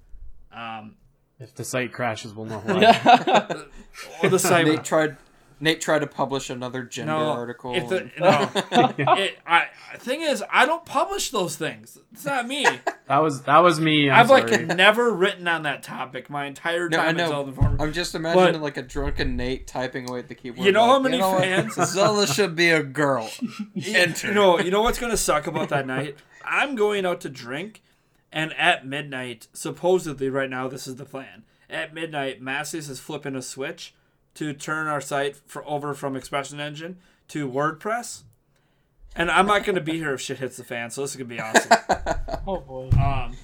um 0.52 0.96
if 1.40 1.54
the 1.54 1.64
site 1.64 1.94
crashes, 1.94 2.34
we'll 2.34 2.48
know 2.48 2.60
why. 2.60 2.80
yeah. 4.22 4.30
the 4.30 4.40
site 4.40 4.66
Nate 4.66 4.84
tried. 4.84 5.18
Nate 5.60 5.82
tried 5.82 6.00
to 6.00 6.08
publish 6.08 6.50
another 6.50 6.84
gender 6.84 7.14
no 7.14 7.30
article. 7.32 7.74
if 7.76 7.90
the, 7.90 7.98
and- 8.02 8.12
no 8.20 9.14
it, 9.16 9.40
I 9.48 9.66
thing 10.00 10.22
is 10.22 10.44
i 10.52 10.66
don't 10.68 10.86
publish 10.86 11.32
those 11.32 11.56
things 11.56 11.98
it's 12.12 12.24
not 12.26 12.48
me 12.48 12.66
That 13.08 13.20
was 13.24 13.44
that 13.44 13.60
was 13.60 13.80
me. 13.80 14.10
I'm 14.12 14.20
i've 14.20 14.30
like 14.30 14.68
never 14.68 15.12
written 15.14 15.48
on 15.48 15.64
that 15.64 15.82
topic 15.82 16.30
my 16.30 16.46
entire 16.46 16.90
No, 16.90 16.98
time 16.98 17.06
I 17.06 17.10
at 17.12 17.16
know. 17.16 17.30
Zelda 17.30 17.50
Informer. 17.52 17.78
I'm 17.82 17.94
just 17.94 18.14
imagining 18.16 18.54
But- 18.54 18.62
like 18.62 18.76
a 18.78 18.82
drunken 18.82 19.38
Nate 19.38 19.66
typing 19.66 20.10
away 20.10 20.20
at 20.20 20.28
the 20.28 20.36
keyboard. 20.36 20.66
You 20.66 20.74
know 20.74 20.82
like, 20.82 20.90
how 20.92 21.00
many 21.00 21.20
what? 21.20 21.40
fans- 21.42 21.74
Zelda 21.94 22.28
should 22.28 22.56
be 22.56 22.70
a 22.70 22.84
girl. 22.84 23.30
Enter. 23.86 24.28
You 24.28 24.34
know, 24.34 24.60
you 24.60 24.72
know 24.72 24.82
what's 24.82 25.00
gonna 25.00 25.16
suck 25.18 25.48
about 25.48 25.70
that 25.70 25.88
night? 25.88 26.18
I'm 26.44 26.76
going 26.76 27.06
out 27.06 27.22
to 27.22 27.30
drink, 27.30 27.82
and 28.32 28.54
at 28.58 28.86
midnight, 28.86 29.48
supposedly 29.54 30.30
right 30.30 30.50
now, 30.50 30.68
this 30.68 30.86
is 30.86 30.98
the 30.98 31.06
plan. 31.06 31.44
At 31.70 31.94
midnight, 31.94 32.42
Massey's 32.42 32.90
is 32.90 33.00
flipping 33.00 33.36
a 33.38 33.42
switch 33.42 33.94
to 34.38 34.54
turn 34.54 34.88
our 34.88 35.02
site 35.02 35.36
for 35.36 35.68
over 35.68 35.94
from 35.94 36.16
Expression 36.16 36.60
Engine 36.60 36.98
to 37.30 37.50
WordPress. 37.50 38.24
And 39.16 39.32
I'm 39.32 39.48
not 39.48 39.64
gonna 39.64 39.82
be 39.82 39.94
here 39.98 40.14
if 40.14 40.22
shit 40.22 40.38
hits 40.38 40.58
the 40.58 40.64
fan, 40.64 40.90
so 40.92 41.02
this 41.02 41.12
is 41.12 41.16
gonna 41.18 41.28
be 41.28 41.40
awesome. 41.40 41.72
oh 42.48 42.60
boy. 42.60 42.90
Um, 43.00 43.36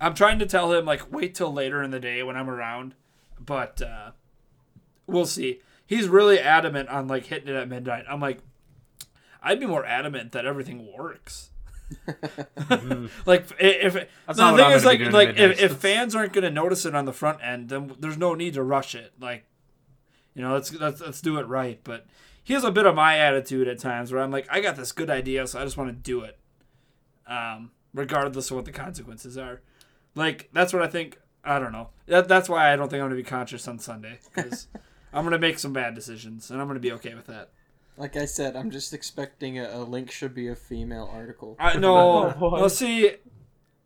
I'm 0.00 0.14
trying 0.14 0.38
to 0.38 0.46
tell 0.46 0.72
him 0.72 0.84
like 0.86 1.12
wait 1.12 1.34
till 1.34 1.52
later 1.52 1.82
in 1.82 1.90
the 1.90 2.00
day 2.00 2.22
when 2.22 2.36
I'm 2.36 2.48
around, 2.48 2.94
but 3.38 3.82
uh, 3.82 4.12
we'll 5.06 5.26
see. 5.26 5.60
He's 5.86 6.08
really 6.08 6.38
adamant 6.38 6.88
on 6.88 7.06
like 7.06 7.26
hitting 7.26 7.48
it 7.48 7.56
at 7.56 7.68
midnight. 7.68 8.04
I'm 8.08 8.20
like, 8.20 8.38
I'd 9.42 9.60
be 9.60 9.66
more 9.66 9.84
adamant 9.84 10.32
that 10.32 10.46
everything 10.46 10.90
works. 10.96 11.50
like 13.26 13.50
i- 13.52 13.64
if 13.64 13.94
the 13.94 14.42
thing 14.56 14.66
is 14.76 14.84
like 14.84 14.98
like 15.12 15.28
if, 15.38 15.60
if 15.60 15.76
fans 15.78 16.14
aren't 16.14 16.32
gonna 16.32 16.50
notice 16.50 16.84
it 16.86 16.94
on 16.94 17.04
the 17.04 17.12
front 17.12 17.40
end, 17.42 17.68
then 17.68 17.92
there's 17.98 18.18
no 18.18 18.34
need 18.34 18.54
to 18.54 18.62
rush 18.62 18.94
it. 18.94 19.12
Like, 19.20 19.44
you 20.38 20.44
know, 20.44 20.54
let's 20.54 20.72
let's 20.72 21.00
let's 21.00 21.20
do 21.20 21.38
it 21.38 21.48
right. 21.48 21.80
But 21.82 22.06
he 22.44 22.54
has 22.54 22.62
a 22.62 22.70
bit 22.70 22.86
of 22.86 22.94
my 22.94 23.18
attitude 23.18 23.66
at 23.66 23.80
times 23.80 24.12
where 24.12 24.22
I'm 24.22 24.30
like, 24.30 24.46
I 24.48 24.60
got 24.60 24.76
this 24.76 24.92
good 24.92 25.10
idea, 25.10 25.44
so 25.48 25.60
I 25.60 25.64
just 25.64 25.76
want 25.76 25.90
to 25.90 25.96
do 25.96 26.20
it, 26.20 26.38
um, 27.26 27.72
regardless 27.92 28.48
of 28.50 28.56
what 28.56 28.64
the 28.64 28.70
consequences 28.70 29.36
are. 29.36 29.62
Like 30.14 30.48
that's 30.52 30.72
what 30.72 30.82
I 30.82 30.86
think. 30.86 31.18
I 31.42 31.58
don't 31.58 31.72
know. 31.72 31.88
That, 32.06 32.28
that's 32.28 32.48
why 32.48 32.72
I 32.72 32.76
don't 32.76 32.88
think 32.88 33.00
I'm 33.02 33.06
gonna 33.06 33.16
be 33.16 33.24
conscious 33.24 33.66
on 33.66 33.80
Sunday 33.80 34.20
because 34.32 34.68
I'm 35.12 35.24
gonna 35.24 35.40
make 35.40 35.58
some 35.58 35.72
bad 35.72 35.96
decisions 35.96 36.52
and 36.52 36.60
I'm 36.60 36.68
gonna 36.68 36.78
be 36.78 36.92
okay 36.92 37.16
with 37.16 37.26
that. 37.26 37.50
Like 37.96 38.16
I 38.16 38.24
said, 38.24 38.54
I'm 38.54 38.70
just 38.70 38.94
expecting 38.94 39.58
a, 39.58 39.68
a 39.72 39.82
link 39.82 40.12
should 40.12 40.34
be 40.34 40.46
a 40.46 40.54
female 40.54 41.10
article. 41.12 41.56
I 41.58 41.76
no. 41.78 41.96
Oh, 41.98 42.30
boy. 42.38 42.60
well, 42.60 42.70
see, 42.70 43.10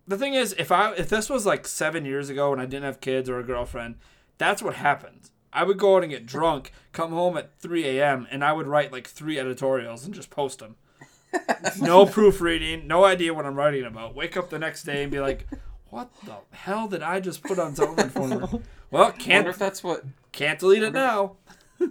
the 0.06 0.18
thing 0.18 0.34
is, 0.34 0.54
if 0.58 0.70
I 0.70 0.92
if 0.92 1.08
this 1.08 1.30
was 1.30 1.46
like 1.46 1.66
seven 1.66 2.04
years 2.04 2.28
ago 2.28 2.52
and 2.52 2.60
I 2.60 2.66
didn't 2.66 2.84
have 2.84 3.00
kids 3.00 3.30
or 3.30 3.38
a 3.38 3.42
girlfriend, 3.42 3.94
that's 4.36 4.62
what 4.62 4.74
happened. 4.74 5.30
I 5.52 5.64
would 5.64 5.78
go 5.78 5.96
out 5.96 6.02
and 6.02 6.10
get 6.10 6.26
drunk, 6.26 6.72
come 6.92 7.10
home 7.10 7.36
at 7.36 7.58
3 7.58 7.84
a.m., 7.98 8.26
and 8.30 8.44
I 8.44 8.52
would 8.52 8.66
write 8.66 8.92
like 8.92 9.06
three 9.06 9.38
editorials 9.38 10.04
and 10.04 10.14
just 10.14 10.30
post 10.30 10.60
them. 10.60 10.76
no 11.80 12.06
proofreading, 12.06 12.86
no 12.86 13.04
idea 13.04 13.34
what 13.34 13.46
I'm 13.46 13.54
writing 13.54 13.84
about. 13.84 14.14
Wake 14.14 14.36
up 14.36 14.50
the 14.50 14.58
next 14.58 14.84
day 14.84 15.02
and 15.02 15.10
be 15.10 15.20
like, 15.20 15.46
"What 15.88 16.10
the 16.24 16.36
hell 16.50 16.88
did 16.88 17.02
I 17.02 17.20
just 17.20 17.42
put 17.42 17.58
on 17.58 17.74
Zelda 17.74 18.04
Informer?" 18.04 18.48
Well, 18.90 19.10
can't 19.10 19.48
if 19.48 19.58
that's 19.58 19.82
what. 19.82 20.04
can't 20.32 20.58
delete 20.58 20.82
it 20.82 20.92
now. 20.92 21.36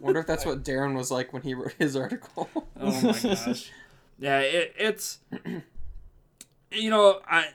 Wonder 0.02 0.20
if 0.20 0.28
that's 0.28 0.46
what 0.46 0.64
Darren 0.64 0.96
was 0.96 1.10
like 1.10 1.34
when 1.34 1.42
he 1.42 1.56
wrote 1.56 1.74
his 1.80 1.96
article. 1.96 2.48
Oh 2.84 3.02
my 3.02 3.20
gosh. 3.20 3.72
Yeah, 4.20 4.40
it, 4.40 4.74
it's 4.78 5.20
you 6.72 6.90
know 6.90 7.22
I 7.28 7.50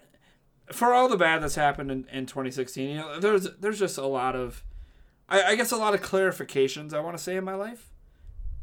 for 0.72 0.92
all 0.94 1.08
the 1.08 1.16
bad 1.16 1.42
that's 1.42 1.54
happened 1.56 1.90
in, 1.90 2.06
in 2.12 2.26
2016. 2.26 2.90
You 2.90 2.96
know, 2.96 3.20
there's 3.20 3.48
there's 3.58 3.78
just 3.78 3.98
a 3.98 4.06
lot 4.06 4.36
of 4.36 4.62
I, 5.28 5.42
I 5.42 5.56
guess 5.56 5.72
a 5.72 5.76
lot 5.76 5.94
of 5.94 6.02
clarifications 6.02 6.92
I 6.92 7.00
want 7.00 7.16
to 7.16 7.22
say 7.22 7.36
in 7.36 7.44
my 7.44 7.54
life. 7.54 7.90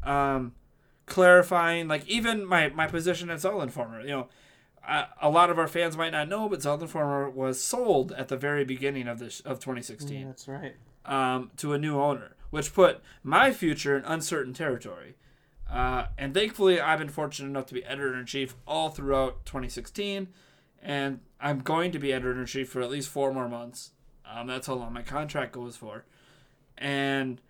Um, 0.03 0.53
clarifying 1.05 1.87
like 1.87 2.07
even 2.07 2.45
my 2.45 2.69
my 2.69 2.87
position 2.87 3.29
as 3.29 3.41
Zelda 3.41 3.63
Informer. 3.63 4.01
You 4.01 4.07
know, 4.07 4.27
a, 4.87 5.05
a 5.21 5.29
lot 5.29 5.49
of 5.49 5.57
our 5.59 5.67
fans 5.67 5.97
might 5.97 6.11
not 6.11 6.27
know, 6.29 6.49
but 6.49 6.61
Zelda 6.61 6.83
Informer 6.83 7.29
was 7.29 7.61
sold 7.61 8.11
at 8.13 8.27
the 8.27 8.37
very 8.37 8.65
beginning 8.65 9.07
of 9.07 9.19
this 9.19 9.39
of 9.41 9.59
2016 9.59 10.27
that's 10.27 10.47
right. 10.47 10.75
um, 11.05 11.51
to 11.57 11.73
a 11.73 11.77
new 11.77 11.99
owner, 11.99 12.35
which 12.49 12.73
put 12.73 13.01
my 13.23 13.51
future 13.51 13.97
in 13.97 14.03
uncertain 14.05 14.53
territory. 14.53 15.15
Uh, 15.69 16.05
and 16.17 16.33
thankfully, 16.33 16.79
I've 16.79 16.99
been 16.99 17.09
fortunate 17.09 17.49
enough 17.49 17.65
to 17.67 17.73
be 17.73 17.83
editor 17.85 18.15
in 18.15 18.25
chief 18.25 18.55
all 18.67 18.89
throughout 18.89 19.45
2016, 19.45 20.27
and 20.81 21.19
I'm 21.39 21.59
going 21.59 21.91
to 21.93 21.99
be 21.99 22.13
editor 22.13 22.39
in 22.39 22.45
chief 22.45 22.69
for 22.69 22.81
at 22.81 22.91
least 22.91 23.09
four 23.09 23.33
more 23.33 23.49
months. 23.49 23.91
Um, 24.29 24.47
that's 24.47 24.67
how 24.67 24.75
long 24.75 24.93
my 24.93 25.01
contract 25.01 25.53
goes 25.53 25.75
for, 25.75 26.05
and 26.77 27.41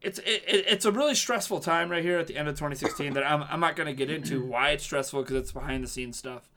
it's 0.00 0.18
it, 0.20 0.44
it, 0.46 0.64
it's 0.68 0.84
a 0.84 0.92
really 0.92 1.14
stressful 1.14 1.60
time 1.60 1.90
right 1.90 2.02
here 2.02 2.18
at 2.18 2.26
the 2.26 2.36
end 2.36 2.48
of 2.48 2.54
2016 2.54 3.14
that 3.14 3.24
I'm 3.24 3.42
I'm 3.44 3.60
not 3.60 3.76
going 3.76 3.86
to 3.86 3.94
get 3.94 4.10
into 4.10 4.44
why 4.46 4.70
it's 4.70 4.84
stressful 4.84 5.22
because 5.22 5.36
it's 5.36 5.52
behind 5.52 5.82
the 5.82 5.88
scenes 5.88 6.18
stuff, 6.18 6.48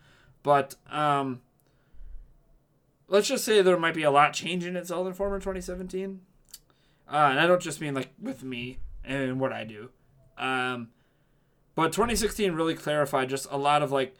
but 0.43 0.75
um, 0.89 1.41
let's 3.07 3.27
just 3.27 3.45
say 3.45 3.61
there 3.61 3.77
might 3.77 3.93
be 3.95 4.03
a 4.03 4.11
lot 4.11 4.33
changing 4.33 4.75
at 4.75 4.87
Zelda 4.87 5.09
Informer 5.09 5.39
2017. 5.39 6.21
Uh, 7.09 7.15
and 7.31 7.39
I 7.39 7.47
don't 7.47 7.61
just 7.61 7.79
mean 7.79 7.93
like 7.93 8.09
with 8.21 8.43
me 8.43 8.79
and 9.03 9.39
what 9.39 9.53
I 9.53 9.63
do. 9.63 9.89
Um, 10.37 10.89
but 11.75 11.93
2016 11.93 12.51
really 12.53 12.75
clarified 12.75 13.29
just 13.29 13.47
a 13.49 13.57
lot 13.57 13.81
of 13.81 13.91
like 13.91 14.15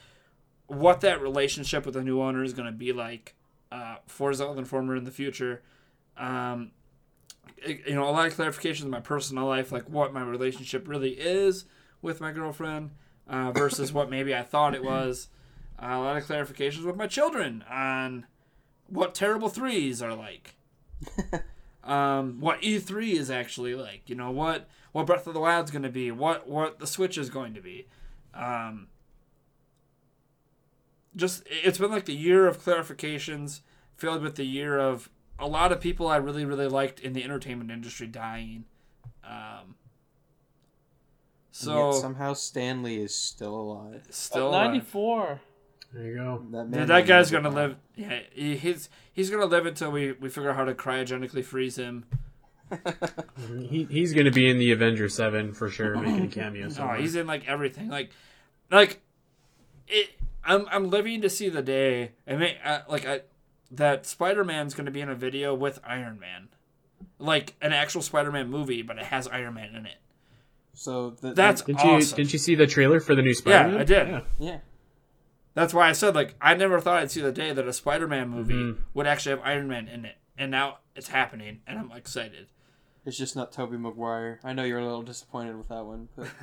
what 0.68 1.02
that 1.02 1.22
relationship 1.22 1.86
with 1.86 1.96
the 1.96 2.04
new 2.04 2.22
owner 2.22 2.44
is 2.44 2.54
going 2.54 2.66
to 2.66 2.72
be 2.72 2.94
like 2.94 3.36
uh, 3.72 3.98
for 4.06 4.34
Zelda 4.34 4.60
Informer 4.60 4.96
in 4.96 5.04
the 5.04 5.12
future. 5.12 5.62
Um, 6.18 6.72
you 7.66 7.96
know, 7.96 8.04
a 8.04 8.12
lot 8.12 8.28
of 8.28 8.36
clarifications 8.36 8.84
in 8.84 8.90
my 8.90 9.00
personal 9.00 9.46
life, 9.46 9.72
like 9.72 9.90
what 9.90 10.14
my 10.14 10.22
relationship 10.22 10.88
really 10.88 11.12
is 11.12 11.66
with 12.02 12.22
my 12.22 12.32
girlfriend 12.32 12.92
uh, 13.28 13.52
versus 13.52 13.92
what 13.92 14.10
maybe 14.10 14.36
I 14.36 14.44
thought 14.44 14.76
it 14.76 14.84
was. 14.84 15.30
Uh, 15.82 15.88
a 15.92 16.00
lot 16.00 16.18
of 16.18 16.26
clarifications 16.26 16.86
with 16.86 16.96
my 16.96 17.08
children 17.08 17.64
on 17.70 18.26
what 18.88 19.14
terrible 19.14 19.50
threes 19.50 20.02
are 20.02 20.16
like. 20.16 20.56
um, 21.84 22.40
what 22.40 22.62
E3 22.62 23.14
is 23.14 23.30
actually 23.30 23.76
like. 23.76 24.04
You 24.08 24.16
know 24.16 24.32
what 24.32 24.68
what 24.92 25.06
Breath 25.06 25.28
of 25.28 25.34
the 25.34 25.40
Wild's 25.40 25.72
going 25.72 25.84
to 25.84 25.90
be. 25.90 26.12
What 26.12 26.48
what 26.48 26.80
the 26.80 26.88
Switch 26.88 27.18
is 27.18 27.30
going 27.30 27.54
to 27.54 27.62
be. 27.62 27.88
Um, 28.34 28.88
just 31.16 31.44
it's 31.48 31.78
been 31.78 31.92
like 31.92 32.06
the 32.06 32.16
year 32.16 32.48
of 32.48 32.64
clarifications, 32.64 33.62
filled 33.96 34.22
with 34.22 34.36
the 34.36 34.46
year 34.46 34.80
of 34.80 35.10
a 35.40 35.48
lot 35.48 35.72
of 35.72 35.80
people 35.82 36.08
I 36.08 36.18
really 36.18 36.46
really 36.46 36.68
liked 36.68 37.00
in 37.00 37.14
the 37.14 37.24
entertainment 37.24 37.72
industry 37.72 38.08
dying. 38.08 38.66
Um, 39.24 39.32
And 39.32 39.66
yet 39.66 39.74
so 41.52 41.92
somehow 41.94 42.34
Stan 42.34 42.84
Lee 42.84 42.98
is 43.02 43.14
still 43.16 43.56
alive. 43.56 44.04
still 44.10 44.52
94. 44.52 45.42
There 45.94 46.04
you 46.06 46.16
go. 46.16 46.44
That, 46.52 46.70
man 46.70 46.80
Dude, 46.82 46.88
that 46.90 47.08
guy's 47.08 47.32
gonna 47.32 47.50
die. 47.50 47.56
live. 47.56 47.76
Yeah, 47.96 48.20
he, 48.32 48.58
he's 48.58 48.90
he's 49.14 49.30
gonna 49.30 49.46
live 49.46 49.66
until 49.66 49.92
we, 49.92 50.12
we 50.14 50.30
figure 50.30 50.50
out 50.50 50.56
how 50.56 50.66
to 50.66 50.74
cryogenically 50.74 51.44
freeze 51.44 51.78
him. 51.78 52.06
He, 53.70 53.88
he's 53.90 54.14
going 54.14 54.26
to 54.26 54.32
be 54.32 54.50
in 54.50 54.58
the 54.60 54.72
Avenger 54.72 55.08
7 55.08 55.54
for 55.54 55.70
sure, 55.70 55.96
making 55.96 56.26
a 56.26 56.28
cameo 56.28 56.70
Oh, 56.80 56.94
he's 56.96 57.16
in 57.16 57.26
like 57.28 57.48
everything. 57.48 57.88
Like, 57.88 58.12
like 58.70 59.00
it. 59.88 60.10
I'm 60.44 60.66
I'm 60.70 60.90
living 60.90 61.22
to 61.22 61.30
see 61.30 61.48
the 61.50 61.62
day. 61.62 62.12
I 62.28 62.36
mean, 62.36 62.56
uh, 62.64 62.82
like 62.90 63.06
I, 63.06 63.22
that 63.72 64.06
Spider 64.06 64.44
Man's 64.44 64.74
gonna 64.74 64.92
be 64.92 65.02
in 65.02 65.10
a 65.10 65.16
video 65.16 65.54
with 65.54 65.80
Iron 65.86 66.20
Man, 66.20 66.50
like 67.20 67.56
an 67.62 67.74
actual 67.74 68.02
Spider 68.02 68.32
Man 68.32 68.50
movie, 68.50 68.82
but 68.82 68.98
it 68.98 69.06
has 69.06 69.28
Iron 69.28 69.56
Man 69.56 69.76
in 69.76 69.86
it. 69.86 69.98
So 70.74 71.12
the, 71.12 71.34
That's 71.34 71.62
Didn't 71.64 71.84
you 71.84 71.90
awesome. 71.92 72.16
didn't 72.18 72.34
you 72.34 72.40
see 72.40 72.54
the 72.56 72.68
trailer 72.68 73.00
for 73.00 73.16
the 73.16 73.22
new 73.24 73.34
Spider-Man? 73.34 73.74
Yeah, 73.76 73.80
I 73.82 73.84
did. 73.84 74.08
Yeah. 74.10 74.22
yeah. 74.40 74.58
That's 75.56 75.74
why 75.74 75.90
I 75.90 75.94
said 75.94 76.14
like 76.14 76.36
I 76.40 76.54
never 76.54 76.80
thought 76.80 77.00
I'd 77.02 77.10
see 77.12 77.22
the 77.22 77.32
day 77.32 77.52
that 77.52 77.68
a 77.68 77.74
Spider 77.74 78.08
Man 78.08 78.30
movie 78.30 78.54
Mhm. 78.54 78.78
would 78.94 79.08
actually 79.08 79.32
have 79.38 79.42
Iron 79.46 79.68
Man 79.68 79.88
in 79.88 80.06
it, 80.06 80.18
and 80.38 80.52
now 80.52 80.78
it's 80.96 81.08
happening, 81.10 81.62
and 81.66 81.80
I'm 81.80 81.92
excited. 81.92 82.48
It's 83.06 83.18
just 83.18 83.36
not 83.36 83.52
Tobey 83.52 83.78
Maguire. 83.78 84.40
I 84.44 84.54
know 84.54 84.64
you're 84.66 84.80
a 84.80 84.84
little 84.86 85.02
disappointed 85.02 85.58
with 85.58 85.70
that 85.70 85.84
one, 85.86 86.10
but 86.16 86.28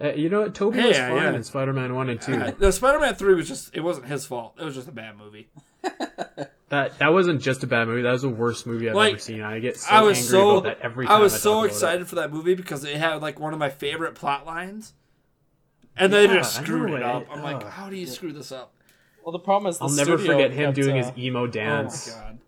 Uh, 0.00 0.12
you 0.14 0.28
know 0.28 0.40
what? 0.40 0.54
Tobey 0.54 0.78
Yeah, 0.78 0.86
was 0.88 0.96
yeah, 0.96 1.08
fine 1.10 1.22
yeah. 1.22 1.34
in 1.34 1.42
Spider-Man 1.44 1.94
1 1.94 2.08
and 2.08 2.20
2. 2.20 2.34
Uh, 2.34 2.50
the 2.58 2.72
Spider 2.72 2.98
Man 2.98 3.14
three 3.14 3.34
was 3.34 3.46
just 3.46 3.74
it 3.74 3.80
wasn't 3.80 4.06
his 4.06 4.26
fault. 4.26 4.54
It 4.60 4.64
was 4.64 4.74
just 4.74 4.88
a 4.88 4.92
bad 4.92 5.16
movie. 5.16 5.48
That 6.72 6.98
that 7.00 7.12
wasn't 7.12 7.42
just 7.42 7.62
a 7.62 7.66
bad 7.66 7.86
movie. 7.86 8.00
That 8.00 8.12
was 8.12 8.22
the 8.22 8.30
worst 8.30 8.66
movie 8.66 8.88
I've 8.88 8.94
Like, 8.94 9.12
ever 9.12 9.18
seen. 9.20 9.42
I 9.42 9.58
get 9.58 9.76
so 9.76 9.90
I 9.94 10.00
was 10.00 10.16
angry 10.16 10.30
so 10.30 10.50
about 10.56 10.64
that 10.78 10.80
every 10.84 11.06
time 11.06 11.16
I 11.18 11.20
was 11.20 11.34
talk 11.34 11.40
so 11.42 11.52
about 11.52 11.64
it. 11.64 11.66
excited 11.66 12.08
for 12.08 12.14
that 12.14 12.32
movie 12.32 12.54
because 12.54 12.82
it 12.82 12.96
had 12.96 13.20
like 13.20 13.38
one 13.38 13.52
of 13.52 13.58
my 13.58 13.68
favorite 13.68 14.14
plot 14.14 14.46
lines, 14.46 14.94
and 15.98 16.10
they 16.10 16.26
just 16.26 16.56
screwed 16.56 16.90
it 16.92 16.96
it- 16.96 17.02
up. 17.02 17.26
I'm 17.30 17.42
like, 17.42 17.62
how 17.68 17.90
do 17.90 17.96
you 17.96 18.06
screw 18.06 18.32
this 18.32 18.50
up? 18.52 18.72
Well, 19.22 19.32
the 19.32 19.38
problem 19.38 19.68
is 19.68 19.76
the 19.78 19.84
I'll 19.84 19.90
never 19.90 20.16
forget 20.16 20.50
him 20.50 20.72
kept, 20.72 20.76
doing 20.76 20.98
uh, 20.98 21.04
his 21.12 21.18
emo 21.18 21.42
Oh 21.42 21.46
dance. 21.46 22.08
my 22.08 22.14
god! 22.22 22.38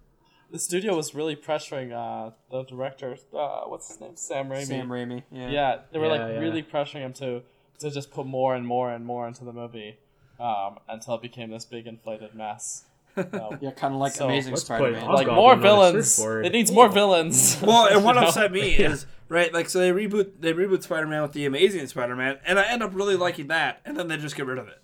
The 0.52 0.58
studio 0.58 0.96
was 0.96 1.14
really 1.14 1.36
pressuring 1.36 1.92
uh, 1.92 2.30
the 2.50 2.62
director. 2.62 3.18
Uh, 3.30 3.64
what's 3.66 3.88
his 3.88 4.00
name? 4.00 4.16
Sam 4.16 4.48
Raimi. 4.48 4.64
Sam 4.66 4.88
Raimi. 4.88 5.22
Yeah. 5.30 5.50
Yeah, 5.50 5.76
they 5.92 5.98
were 5.98 6.06
Yeah, 6.06 6.12
like 6.12 6.32
yeah. 6.32 6.38
really 6.40 6.62
pressuring 6.62 7.00
him 7.02 7.12
to 7.14 7.42
to 7.80 7.90
just 7.90 8.10
put 8.10 8.24
more 8.24 8.54
and 8.54 8.66
more 8.66 8.90
and 8.90 9.04
more 9.04 9.28
into 9.28 9.44
the 9.44 9.52
movie, 9.52 9.98
um, 10.40 10.78
until 10.88 11.16
it 11.16 11.20
became 11.22 11.50
this 11.50 11.66
big 11.66 11.86
inflated 11.86 12.34
mess. 12.34 12.86
Um, 13.16 13.58
Yeah, 13.60 13.70
kind 13.72 13.94
of 13.94 14.00
like 14.00 14.12
So, 14.12 14.24
Amazing 14.26 14.56
Spider-Man. 14.56 15.06
Like 15.06 15.26
more 15.28 15.56
villains. 15.56 16.18
It 16.18 16.52
needs 16.52 16.72
more 16.72 16.88
villains. 16.88 17.58
Well, 17.62 17.86
and 17.86 18.04
what 18.04 18.16
upset 18.18 18.50
me 18.58 18.72
is 18.72 19.06
right, 19.28 19.52
like 19.52 19.68
so 19.68 19.78
they 19.78 19.90
reboot 19.90 20.32
they 20.40 20.52
reboot 20.52 20.82
Spider 20.82 21.06
Man 21.06 21.22
with 21.22 21.32
the 21.32 21.46
Amazing 21.46 21.86
Spider 21.86 22.16
Man, 22.16 22.38
and 22.46 22.58
I 22.58 22.64
end 22.64 22.82
up 22.82 22.94
really 22.94 23.16
liking 23.16 23.48
that, 23.48 23.80
and 23.84 23.96
then 23.96 24.08
they 24.08 24.16
just 24.16 24.36
get 24.36 24.46
rid 24.46 24.58
of 24.58 24.68
it. 24.68 24.80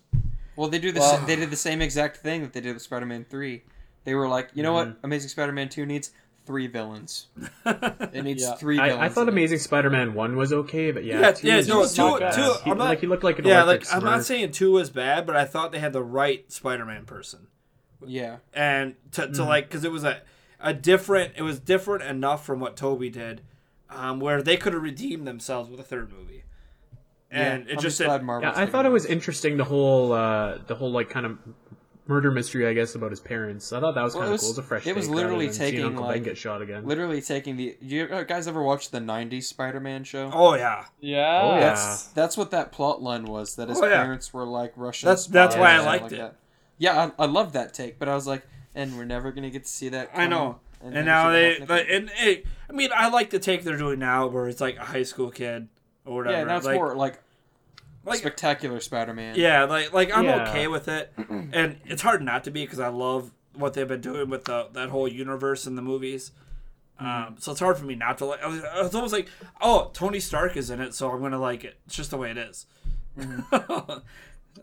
Well, 0.56 0.68
they 0.68 0.78
do 0.78 0.92
the 0.92 1.00
Well- 1.00 1.18
sa- 1.18 1.26
they 1.26 1.36
did 1.36 1.50
the 1.50 1.56
same 1.56 1.80
exact 1.82 2.18
thing 2.18 2.42
that 2.42 2.52
they 2.52 2.60
did 2.60 2.74
with 2.74 2.82
Spider-Man 2.82 3.26
Three. 3.28 3.62
They 4.04 4.14
were 4.14 4.28
like, 4.28 4.50
you 4.54 4.62
know 4.62 4.72
what, 4.72 4.96
Amazing 5.02 5.28
Spider-Man 5.30 5.68
Two 5.68 5.84
needs 5.86 6.10
three 6.46 6.66
villains. 6.66 7.28
It 7.66 8.24
needs 8.24 8.42
Yeah. 8.42 8.54
three 8.54 8.76
villains. 8.76 8.94
I, 8.96 9.04
I 9.06 9.08
thought 9.08 9.22
in 9.22 9.28
it. 9.28 9.32
Amazing 9.32 9.58
Spider-Man 9.58 10.14
1 10.14 10.36
was 10.36 10.52
okay, 10.52 10.90
but 10.90 11.04
yeah, 11.04 11.20
Yeah, 11.20 11.32
two 11.32 11.46
yeah, 11.46 11.60
no, 11.62 11.86
two- 11.86 12.18
two- 12.18 12.54
He, 12.64 12.70
I'm 12.70 12.78
not- 12.78 12.88
like 12.88 13.00
he 13.00 13.06
looked 13.06 13.22
like 13.24 13.38
an 13.38 13.46
Yeah, 13.46 13.58
like 13.64 13.82
electric 13.82 13.94
I'm 13.94 14.04
not 14.04 14.24
saying 14.24 14.52
two 14.52 14.72
was 14.72 14.90
bad, 14.90 15.26
but 15.26 15.36
I 15.36 15.44
thought 15.44 15.70
they 15.70 15.78
had 15.78 15.92
the 15.92 16.02
right 16.02 16.50
Spider 16.50 16.84
Man 16.86 17.04
person. 17.04 17.46
Yeah. 18.06 18.36
and 18.54 18.94
to, 19.12 19.22
Mm-hmm. 19.22 19.32
to 19.34 19.44
like 19.44 19.68
because 19.68 19.84
it 19.84 19.92
was 19.92 20.04
a, 20.04 20.22
a 20.60 20.72
different 20.74 21.34
it 21.36 21.42
was 21.42 21.58
different 21.58 22.02
enough 22.04 22.44
from 22.44 22.60
what 22.60 22.76
tobey 22.76 23.10
did 23.10 23.42
um, 23.90 24.20
where 24.20 24.42
they 24.42 24.56
could 24.56 24.72
have 24.72 24.82
redeemed 24.82 25.26
themselves 25.26 25.68
with 25.70 25.80
a 25.80 25.84
third 25.84 26.12
movie 26.12 26.44
and 27.30 27.66
yeah. 27.66 27.72
it 27.72 27.76
I'm 27.76 27.82
just 27.82 27.98
glad 28.00 28.18
did, 28.18 28.42
Yeah, 28.42 28.52
I 28.56 28.66
thought 28.66 28.86
it 28.86 28.90
was 28.92 29.06
interesting 29.06 29.56
the 29.56 29.64
whole 29.64 30.12
uh, 30.12 30.58
the 30.66 30.74
whole 30.74 30.90
like 30.90 31.10
kind 31.10 31.26
of 31.26 31.38
murder 32.06 32.32
mystery, 32.32 32.66
I 32.66 32.72
guess, 32.72 32.96
about 32.96 33.10
his 33.10 33.20
parents. 33.20 33.72
I 33.72 33.78
thought 33.78 33.94
that 33.94 34.02
was 34.02 34.14
Well, 34.14 34.24
kind 34.24 34.34
of 34.34 34.40
cool. 34.40 34.48
It 34.48 34.50
was 34.50 34.58
a 34.58 34.62
fresh. 34.64 34.84
it 34.84 34.96
was 34.96 35.06
take 35.06 35.14
literally 35.14 35.48
taking, 35.48 35.84
Uncle 35.84 36.02
Ben 36.02 36.10
like, 36.14 36.24
get 36.24 36.36
shot 36.36 36.60
again. 36.60 36.84
literally 36.84 37.20
taking 37.22 37.56
the. 37.56 37.76
You 37.80 38.06
uh, 38.06 38.24
guys 38.24 38.48
ever 38.48 38.64
watch 38.64 38.90
the 38.90 38.98
'90s 38.98 39.44
Spider-Man 39.44 40.02
show? 40.02 40.28
oh 40.34 40.54
yeah 40.56 40.86
yeah, 40.98 41.40
Oh, 41.44 41.54
yeah. 41.54 41.60
That's 41.60 42.04
that's 42.06 42.36
what 42.36 42.50
that 42.50 42.72
plot 42.72 43.00
line 43.00 43.26
was. 43.26 43.54
That 43.54 43.68
his 43.68 43.80
Oh, 43.80 43.86
yeah. 43.86 44.02
parents 44.02 44.32
were 44.34 44.44
like 44.44 44.72
Russian. 44.74 45.06
That's- 45.06 45.26
that's 45.26 45.54
why 45.54 45.70
I 45.70 45.74
or 45.74 45.82
something 45.82 46.00
liked 46.02 46.12
it. 46.12 46.16
that. 46.16 46.36
Yeah, 46.80 47.12
I, 47.18 47.22
I 47.24 47.26
loved 47.26 47.52
that 47.52 47.72
take, 47.74 47.98
but 48.00 48.08
I 48.08 48.14
was 48.16 48.26
like, 48.26 48.42
and 48.74 48.96
we're 48.96 49.04
never 49.04 49.30
gonna 49.30 49.50
get 49.50 49.64
to 49.64 49.70
see 49.70 49.88
that. 49.90 50.10
i 50.14 50.26
know 50.26 50.58
come, 50.80 50.92
and, 50.94 51.06
now 51.06 51.30
they 51.30 51.50
happened 51.52 51.68
like, 51.70 51.86
and 51.90 52.10
it, 52.20 52.46
i 52.68 52.72
mean 52.72 52.88
i 52.94 53.08
like 53.08 53.28
the 53.30 53.38
take 53.38 53.64
they're 53.64 53.76
doing 53.76 53.98
now 53.98 54.26
where 54.28 54.48
it's 54.48 54.60
like 54.60 54.76
a 54.78 54.84
high 54.84 55.02
school 55.02 55.30
kid 55.30 55.68
or 56.06 56.16
whatever 56.16 56.38
yeah, 56.38 56.44
now 56.44 56.56
it's 56.56 56.64
like, 56.66 56.76
more 56.76 56.94
like, 56.96 57.20
like 58.06 58.20
spectacular 58.20 58.80
Spider-Man. 58.80 59.34
yeah 59.36 59.64
like 59.64 59.92
like 59.92 60.16
i'm 60.16 60.24
Yeah. 60.24 60.48
okay 60.48 60.68
with 60.68 60.88
it 60.88 61.12
and 61.28 61.76
it's 61.84 62.00
hard 62.02 62.22
not 62.22 62.44
to 62.44 62.50
be 62.50 62.64
because 62.64 62.80
i 62.80 62.88
love 62.88 63.32
what 63.54 63.74
they've 63.74 63.86
been 63.88 64.00
doing 64.00 64.30
with 64.30 64.44
the 64.44 64.68
that 64.72 64.88
whole 64.90 65.06
universe 65.08 65.66
in 65.66 65.74
the 65.74 65.82
movies 65.82 66.30
Um, 67.00 67.36
so 67.40 67.50
it's 67.52 67.60
hard 67.60 67.76
for 67.78 67.86
me 67.86 67.94
not 67.96 68.18
to 68.18 68.26
like. 68.26 68.42
I 68.42 68.46
was- 68.46 68.62
It's 68.86 68.94
almost 68.94 69.12
like, 69.14 69.28
oh, 69.62 69.90
Tony 69.94 70.20
Stark 70.20 70.54
is 70.56 70.68
in 70.68 70.80
it, 70.82 70.92
so 70.94 71.10
I'm 71.10 71.20
gonna 71.22 71.38
like 71.40 71.64
it. 71.64 71.78
It's 71.86 71.96
just 71.96 72.10
the 72.10 72.18
way 72.18 72.30
it 72.30 72.36
is. 72.36 72.66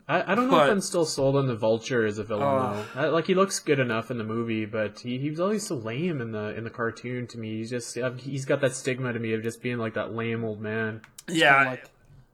I, 0.06 0.32
I 0.32 0.34
don't 0.34 0.46
know 0.46 0.52
But- 0.56 0.66
if 0.68 0.72
I'm 0.72 0.80
still 0.80 1.04
sold 1.06 1.36
on 1.36 1.46
the 1.46 1.56
Vulture 1.56 2.04
as 2.04 2.18
a 2.18 2.24
villain 2.24 2.44
Oh. 2.44 2.86
though. 2.94 3.00
I, 3.00 3.06
like 3.08 3.26
he 3.26 3.34
looks 3.34 3.58
good 3.58 3.78
enough 3.78 4.10
in 4.10 4.18
the 4.18 4.24
movie, 4.24 4.64
but 4.66 5.00
he, 5.00 5.18
he 5.18 5.30
was 5.30 5.40
always 5.40 5.66
so 5.66 5.76
lame 5.76 6.20
in 6.20 6.32
the 6.32 6.54
in 6.56 6.64
the 6.64 6.70
cartoon 6.70 7.26
to 7.28 7.38
me. 7.38 7.56
He's 7.58 7.70
just 7.70 7.96
he's 8.18 8.44
got 8.44 8.60
that 8.60 8.74
stigma 8.74 9.12
to 9.12 9.18
me 9.18 9.32
of 9.34 9.42
just 9.42 9.62
being 9.62 9.78
like 9.78 9.94
that 9.94 10.14
lame 10.14 10.44
old 10.44 10.60
man. 10.60 11.02
yeah, 11.26 11.64
like- 11.64 11.84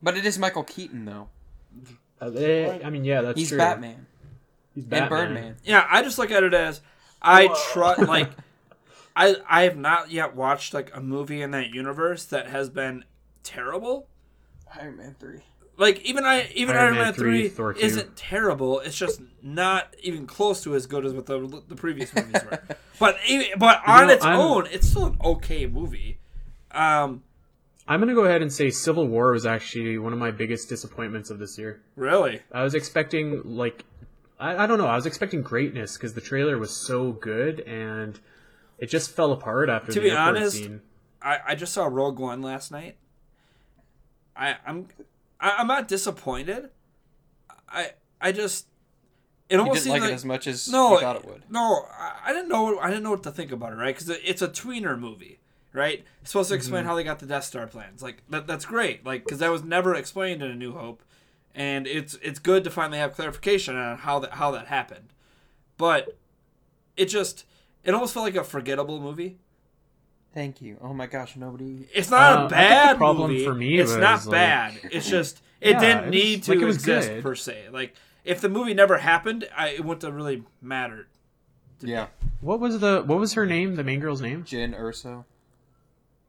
But 0.02 0.16
it 0.16 0.24
is 0.26 0.39
Michael 0.39 0.64
Keaton 0.64 1.05
though. 1.05 1.28
Uh, 2.20 2.31
eh, 2.31 2.78
I 2.85 2.90
mean, 2.90 3.05
yeah, 3.05 3.22
that's 3.22 3.39
He's 3.39 3.48
true. 3.48 3.59
Batman 3.59 4.06
He's 4.74 4.85
and 4.85 4.90
Batman. 4.90 5.09
Birdman. 5.35 5.56
yeah. 5.64 5.86
I 5.90 6.02
just 6.02 6.18
look 6.18 6.31
at 6.31 6.43
it 6.43 6.55
as 6.55 6.81
I 7.22 7.48
trust 7.72 8.01
like 8.09 8.31
I 9.16 9.36
I 9.48 9.62
have 9.62 9.76
not 9.76 10.10
yet 10.10 10.35
watched 10.35 10.74
like 10.74 10.90
a 10.94 11.01
movie 11.01 11.40
in 11.43 11.51
that 11.52 11.70
universe 11.70 12.24
that 12.26 12.48
has 12.48 12.68
been 12.70 13.05
terrible. 13.43 14.06
Iron 14.76 14.97
Man 14.97 15.14
three. 15.20 15.40
Like 15.76 16.01
even 16.02 16.24
I 16.24 16.48
even 16.55 16.76
Iron 16.76 16.84
Iron, 16.86 16.94
Man 16.94 17.02
Man 17.05 17.14
3, 17.14 17.48
three, 17.48 17.80
isn't 17.82 18.16
terrible. 18.16 18.80
It's 18.80 18.96
just 18.96 19.20
not 19.42 19.94
even 20.02 20.26
close 20.26 20.62
to 20.64 20.74
as 20.76 20.86
good 20.86 21.05
as 21.05 21.12
what 21.12 21.26
the 21.26 21.62
the 21.68 21.74
previous 21.74 22.14
movies 22.14 22.42
were. 22.51 22.62
But 23.01 23.16
but 23.59 23.80
on 23.86 24.06
know, 24.06 24.12
its 24.12 24.24
I'm- 24.24 24.38
own, 24.38 24.66
it's 24.70 24.88
still 24.88 25.06
an 25.06 25.16
okay 25.24 25.66
movie. 25.66 26.18
Um, 26.70 27.24
I'm 27.88 27.98
gonna 27.98 28.14
go 28.14 28.24
ahead 28.24 28.40
and 28.40 28.52
say 28.52 28.70
Civil 28.70 29.09
War 29.09 29.32
was 29.32 29.44
actually 29.44 29.98
one 29.98 30.12
of 30.12 30.18
my 30.20 30.30
biggest 30.30 30.68
disappointments 30.68 31.28
of 31.28 31.40
this 31.40 31.59
year. 31.59 31.82
really, 31.96 32.42
I 32.52 32.62
was 32.62 32.74
expecting 32.76 33.42
like 33.44 33.84
I, 34.38 34.62
I 34.62 34.66
don't 34.68 34.78
know, 34.78 34.86
I 34.86 34.94
was 34.94 35.06
expecting 35.06 35.42
greatness 35.42 35.96
because 35.96 36.14
the 36.14 36.20
trailer 36.20 36.56
was 36.56 36.70
so 36.70 37.10
good 37.12 37.60
and 37.60 38.18
it 38.78 38.86
just 38.86 39.10
fell 39.10 39.32
apart 39.32 39.68
after 39.68 39.92
To 39.92 40.01
the 40.01 40.09
be 40.09 40.14
honest, 40.14 40.56
scene. 40.56 40.80
I, 41.20 41.38
I 41.48 41.55
just 41.56 41.72
saw 41.72 41.86
Rogue 41.86 42.18
One 42.20 42.42
last 42.42 42.70
night. 42.70 42.96
I 44.36 44.56
I'm 44.66 44.86
I, 45.44 45.56
I'm 45.58 45.66
not 45.66 45.86
disappointed. 45.86 46.70
I 47.68 47.90
I 48.20 48.32
just 48.32 48.66
it 49.50 49.56
You 49.56 49.60
almost 49.60 49.84
didn't 49.84 49.92
like 49.92 50.02
seemed 50.02 50.12
it 50.12 50.14
as 50.14 50.24
much 50.24 50.46
as 50.46 50.68
no, 50.72 50.94
you 50.94 51.00
thought 51.00 51.16
it 51.16 51.26
would. 51.26 51.42
No, 51.50 51.86
I, 51.92 52.12
I 52.26 52.32
didn't 52.32 52.48
know. 52.48 52.78
I 52.78 52.88
didn't 52.88 53.02
know 53.02 53.10
what 53.10 53.22
to 53.24 53.30
think 53.30 53.52
about 53.52 53.74
it. 53.74 53.76
Right, 53.76 53.94
because 53.94 54.08
it's 54.24 54.40
a 54.40 54.48
tweener 54.48 54.98
movie, 54.98 55.40
right? 55.74 56.02
It's 56.22 56.30
supposed 56.30 56.48
to 56.48 56.54
explain 56.54 56.80
mm-hmm. 56.80 56.88
how 56.88 56.96
they 56.96 57.04
got 57.04 57.18
the 57.18 57.26
Death 57.26 57.44
Star 57.44 57.66
plans. 57.66 58.02
Like 58.02 58.22
that, 58.30 58.46
that's 58.46 58.64
great. 58.64 59.04
Like 59.04 59.24
because 59.24 59.40
that 59.40 59.50
was 59.50 59.62
never 59.62 59.94
explained 59.94 60.42
in 60.42 60.50
A 60.50 60.54
New 60.54 60.72
Hope, 60.72 61.02
and 61.54 61.86
it's 61.86 62.14
it's 62.22 62.38
good 62.38 62.64
to 62.64 62.70
finally 62.70 62.98
have 62.98 63.14
clarification 63.14 63.76
on 63.76 63.98
how 63.98 64.18
that 64.20 64.32
how 64.32 64.50
that 64.52 64.68
happened. 64.68 65.12
But 65.76 66.16
it 66.96 67.06
just 67.06 67.44
it 67.84 67.92
almost 67.92 68.14
felt 68.14 68.24
like 68.24 68.36
a 68.36 68.44
forgettable 68.44 68.98
movie. 68.98 69.36
Thank 70.35 70.61
you. 70.61 70.77
Oh 70.82 70.93
my 70.93 71.06
gosh, 71.06 71.36
nobody. 71.36 71.86
It's 71.94 72.11
not 72.11 72.20
Uh, 72.20 72.24
I 72.24 72.32
a 72.35 72.39
think 72.40 72.48
the 72.51 72.55
bad 72.56 72.97
problem 72.98 73.31
movie. 73.31 73.44
for 73.44 73.55
me 73.55 73.78
it's 73.78 73.94
not 73.94 74.27
like- 74.27 74.31
bad. 74.32 74.81
It's 74.90 75.09
just 75.09 75.40
it 75.61 75.70
Yeah, 75.73 75.81
didn't 75.81 75.98
it 75.98 76.06
was- 76.06 76.11
need 76.15 76.43
to 76.43 76.51
like, 76.52 76.61
it 76.61 76.65
was 76.65 76.77
exist 76.77 77.09
good. 77.09 77.23
per 77.23 77.35
se. 77.36 77.69
Like 77.73 77.94
if 78.24 78.40
the 78.40 78.48
movie 78.48 78.74
never 78.74 78.98
happened, 78.98 79.48
I, 79.56 79.69
it 79.70 79.85
wouldn't 79.85 80.02
have 80.02 80.15
really 80.15 80.43
mattered. 80.61 81.06
Yeah, 81.81 82.06
What 82.40 82.61
was 82.61 82.81
the 82.81 83.02
what 83.06 83.19
was 83.19 83.35
her 83.35 83.47
name? 83.47 83.74
The 83.77 83.85
main 83.85 84.01
girl's 84.01 84.23
name? 84.23 84.43
Jyn 84.44 84.78
Erso. 84.78 85.24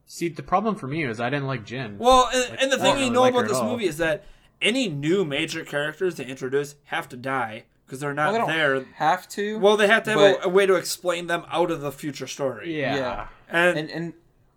See, 0.06 0.28
the 0.28 0.44
problem 0.44 0.76
for 0.76 0.88
me 0.88 1.06
was 1.08 1.20
I 1.20 1.30
didn't 1.30 1.48
like 1.48 1.66
Jyn. 1.66 1.98
Well, 1.98 2.30
and, 2.34 2.60
and 2.60 2.72
the 2.72 2.78
thing 2.78 2.96
well, 2.96 3.00
you 3.00 3.06
I 3.08 3.10
know 3.10 3.22
like 3.22 3.34
about 3.34 3.48
this 3.48 3.58
all. 3.58 3.72
movie 3.72 3.86
is 3.88 3.98
that 3.98 4.24
any 4.62 4.88
new 4.90 5.26
major 5.26 5.64
characters 5.66 6.16
they 6.16 6.26
introduce 6.26 6.76
have 6.86 7.10
to 7.10 7.18
die 7.18 7.64
because 7.86 8.00
they're 8.00 8.14
not 8.14 8.34
Well, 8.34 8.48
they 8.48 8.54
don't 8.54 8.58
there. 8.84 8.86
have 8.96 9.28
to. 9.30 9.60
Well, 9.60 9.78
they 9.78 9.88
have 9.88 10.04
to 10.04 10.12
have 10.12 10.20
a, 10.20 10.34
but- 10.38 10.46
a 10.46 10.50
way 10.50 10.66
to 10.66 10.76
explain 10.76 11.28
them 11.28 11.44
out 11.52 11.72
of 11.72 11.82
the 11.82 11.92
future 11.92 12.28
story. 12.28 12.80
yeah. 12.80 12.96
yeah. 12.96 13.28
And, 13.50 13.78
and 13.78 13.90
and 13.92 14.14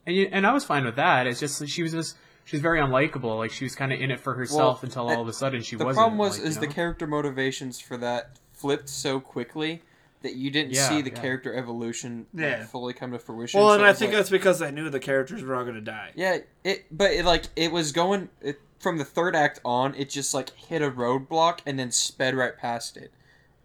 And 0.07 0.17
you, 0.17 0.29
and 0.33 0.47
I 0.47 0.53
was 0.53 0.65
fine 0.65 0.85
with 0.85 0.97
that. 0.97 1.27
It's 1.27 1.41
just 1.41 1.67
she 1.69 1.83
was 1.83 1.93
just 1.93 2.17
she 2.45 2.57
was 2.57 2.63
very 2.63 2.81
unlikable. 2.81 3.37
Like 3.37 3.51
she 3.53 3.65
was 3.65 3.75
kind 3.75 3.93
of 3.93 4.01
in 4.01 4.11
it 4.11 4.21
for 4.21 4.35
herself 4.35 4.83
Well, 4.83 4.89
until 4.89 5.11
all 5.11 5.21
of 5.23 5.29
a 5.29 5.33
sudden 5.35 5.61
she 5.63 5.77
the 5.77 5.85
wasn't. 5.85 5.97
The 5.97 6.01
problem 6.01 6.19
was 6.19 6.39
like, 6.39 6.49
is 6.49 6.55
you 6.55 6.61
the 6.63 6.67
character 6.69 7.07
motivations 7.07 7.79
for 7.81 7.97
that 7.99 8.39
flipped 8.55 8.89
so 8.89 9.21
quickly 9.21 9.83
that 10.23 10.35
you 10.35 10.51
didn't 10.51 10.73
Yeah, 10.73 10.89
see 10.89 11.03
the 11.03 11.11
yeah. 11.11 11.21
character 11.21 11.55
evolution 11.55 12.27
like, 12.35 12.43
Yeah. 12.43 12.65
fully 12.65 12.93
come 12.95 13.13
to 13.13 13.19
fruition. 13.21 13.61
well, 13.61 13.69
so 13.69 13.75
and 13.75 13.83
it 13.83 13.87
I 13.87 13.89
was 13.91 13.99
think 13.99 14.13
like- 14.13 14.19
that's 14.21 14.31
because 14.31 14.63
I 14.63 14.71
knew 14.71 14.89
the 14.91 14.99
characters 14.99 15.43
were 15.45 15.55
all 15.55 15.63
going 15.63 15.77
to 15.77 15.81
die. 15.83 16.11
Yeah, 16.17 16.39
it 16.65 16.87
but 16.91 17.13
it 17.13 17.25
like 17.27 17.45
it 17.55 17.71
was 17.71 17.93
going 17.93 18.31
it, 18.41 18.59
from 18.81 18.97
the 18.99 19.05
third 19.05 19.37
act 19.37 19.61
on. 19.65 19.95
It 19.95 20.09
just 20.09 20.33
like 20.35 20.51
hit 20.57 20.81
a 20.83 20.91
roadblock 20.91 21.59
and 21.67 21.79
then 21.79 21.91
sped 21.93 22.35
right 22.35 22.57
past 22.57 22.97
it, 22.97 23.13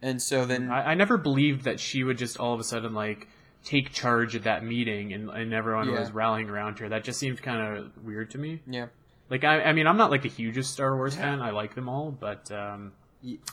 and 0.04 0.22
so 0.22 0.46
then 0.46 0.70
I, 0.70 0.92
I 0.92 0.94
never 0.94 1.18
believed 1.18 1.64
that 1.64 1.80
she 1.80 2.04
would 2.04 2.20
just 2.20 2.38
all 2.40 2.54
of 2.54 2.60
a 2.60 2.64
sudden 2.64 2.94
like 2.94 3.28
take 3.64 3.92
charge 3.92 4.36
at 4.36 4.44
that 4.44 4.64
meeting 4.64 5.14
and, 5.14 5.30
and 5.30 5.54
everyone 5.54 5.90
Yeah. 5.90 6.00
was 6.02 6.12
rallying 6.12 6.50
around 6.50 6.78
her. 6.80 6.90
That 6.90 7.04
just 7.04 7.18
seemed 7.20 7.42
kind 7.42 7.78
of 7.78 7.92
weird 8.06 8.30
to 8.32 8.38
me. 8.38 8.62
yeah, 8.68 8.88
Like 9.30 9.44
I, 9.46 9.62
I 9.64 9.74
mean, 9.74 9.88
I'm 9.88 9.96
not 9.98 10.12
like 10.12 10.22
the 10.22 10.30
hugest 10.30 10.72
Star 10.74 10.96
Wars 10.96 11.16
fan. 11.16 11.42
I 11.42 11.52
like 11.52 11.74
them 11.74 11.88
all, 11.90 12.12
but 12.12 12.52
um, 12.52 12.92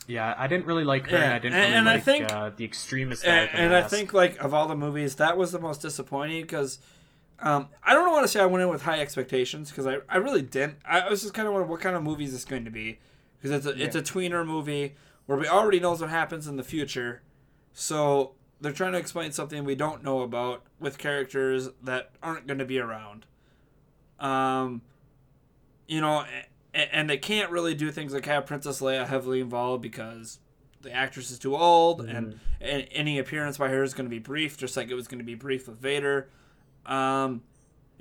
yeah, 0.09 0.35
I 0.37 0.49
didn't 0.49 0.67
really 0.67 0.83
like 0.85 1.09
her. 1.11 1.17
and 1.17 1.33
I 1.33 1.39
didn't 1.39 1.57
really 1.59 1.73
and 1.75 1.89
I 1.89 1.95
like 1.95 2.03
think- 2.05 2.33
uh, 2.33 2.51
the 2.57 2.65
extremist. 2.65 3.25
And, 3.25 3.49
and 3.53 3.73
I 3.75 3.83
think 3.83 4.13
like 4.13 4.39
of 4.43 4.53
all 4.53 4.67
the 4.67 4.75
movies, 4.75 5.15
that 5.17 5.37
was 5.39 5.53
the 5.53 5.61
most 5.61 5.81
disappointing 5.81 6.43
because 6.43 6.81
um, 7.39 7.69
I 7.85 7.95
don't 7.95 8.11
want 8.11 8.25
to 8.25 8.29
say 8.29 8.41
I 8.41 8.47
went 8.47 8.63
in 8.65 8.69
with 8.69 8.83
high 8.83 9.01
expectations 9.01 9.71
because 9.71 9.87
I, 9.87 9.99
I 10.09 10.17
really 10.17 10.43
didn't. 10.43 10.79
I 10.85 11.09
was 11.09 11.23
just 11.23 11.35
kind 11.35 11.47
of 11.47 11.55
wondering 11.55 11.71
what 11.71 11.81
kind 11.81 11.95
of 11.95 12.03
movie 12.03 12.25
is 12.25 12.33
this 12.33 12.45
going 12.45 12.65
to 12.65 12.71
be 12.73 12.99
because 13.41 13.65
it's 13.65 13.67
a, 13.67 13.81
it's 13.83 13.95
a 13.97 14.03
tweener 14.03 14.45
movie 14.45 14.97
where 15.31 15.39
we 15.39 15.47
already 15.47 15.79
knows 15.79 16.01
what 16.01 16.11
happens 16.11 16.49
in 16.49 16.57
the 16.57 16.65
future, 16.65 17.23
so 17.73 18.33
they're 18.61 18.73
trying 18.73 18.91
to 18.91 18.99
explain 18.99 19.31
something 19.31 19.63
we 19.63 19.77
don't 19.77 20.03
know 20.03 20.23
about 20.23 20.65
with 20.81 20.99
characters 20.99 21.69
that 21.85 22.11
aren't 22.21 22.49
going 22.49 22.59
to 22.59 22.65
be 22.65 22.81
around. 22.81 23.27
Um, 24.19 24.83
you 25.87 26.01
know, 26.01 26.25
and, 26.75 26.91
and 26.93 27.09
they 27.09 27.17
can't 27.17 27.49
really 27.53 27.77
do 27.77 27.93
things 27.93 28.13
like 28.13 28.27
have 28.27 28.45
Princess 28.45 28.81
Leia 28.81 29.07
heavily 29.07 29.41
involved 29.41 29.83
because 29.83 30.41
the 30.83 30.91
actress 30.91 31.31
is 31.31 31.39
too 31.39 31.55
old, 31.55 32.01
and, 32.01 32.41
and 32.61 32.89
any 32.91 33.21
appearance 33.21 33.57
by 33.57 33.69
her 33.69 33.85
is 33.85 33.95
going 33.95 34.07
to 34.07 34.11
be 34.11 34.19
brief, 34.19 34.59
just 34.59 34.77
like 34.77 34.91
it 34.91 34.95
was 34.95 35.07
going 35.07 35.21
to 35.21 35.25
be 35.25 35.37
brief 35.37 35.69
with 35.69 35.79
Vader. 35.79 36.29
Um, 36.87 37.43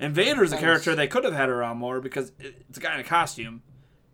and 0.00 0.12
Vader's 0.12 0.50
a 0.50 0.56
character 0.56 0.96
they 0.96 1.06
could 1.06 1.22
have 1.22 1.34
had 1.34 1.48
around 1.48 1.76
more 1.76 2.00
because 2.00 2.32
it's 2.40 2.78
a 2.78 2.80
guy 2.80 2.94
in 2.94 2.98
a 2.98 3.04
costume. 3.04 3.62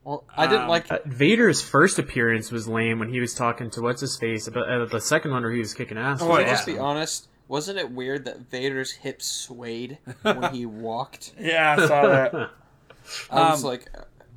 Well, 0.06 0.24
I 0.36 0.46
didn't 0.46 0.62
Um, 0.62 0.68
like 0.68 0.90
Uh, 0.90 0.98
Vader's 1.04 1.60
first 1.62 1.98
appearance 1.98 2.50
was 2.52 2.66
lame 2.68 2.98
when 3.00 3.08
he 3.10 3.18
was 3.20 3.34
talking 3.34 3.70
to 3.70 3.82
what's 3.82 4.00
his 4.00 4.16
face. 4.16 4.48
But 4.48 4.68
uh, 4.68 4.84
the 4.86 5.00
second 5.00 5.32
one 5.32 5.42
where 5.42 5.52
he 5.52 5.58
was 5.58 5.74
kicking 5.74 5.98
ass. 5.98 6.22
Oh, 6.22 6.28
was 6.28 6.42
yeah. 6.42 6.46
Let's 6.52 6.64
be 6.64 6.78
honest. 6.78 7.28
Wasn't 7.48 7.78
it 7.78 7.90
weird 7.90 8.24
that 8.24 8.38
Vader's 8.50 8.92
hips 8.92 9.26
swayed 9.26 9.98
when 10.22 10.52
he 10.54 10.64
walked? 10.88 11.32
Yeah, 11.38 11.76
I 11.78 11.86
saw 11.86 12.06
that. 12.06 12.34
I 13.30 13.50
was 13.50 13.62
Um, 13.64 13.68
like, 13.70 13.88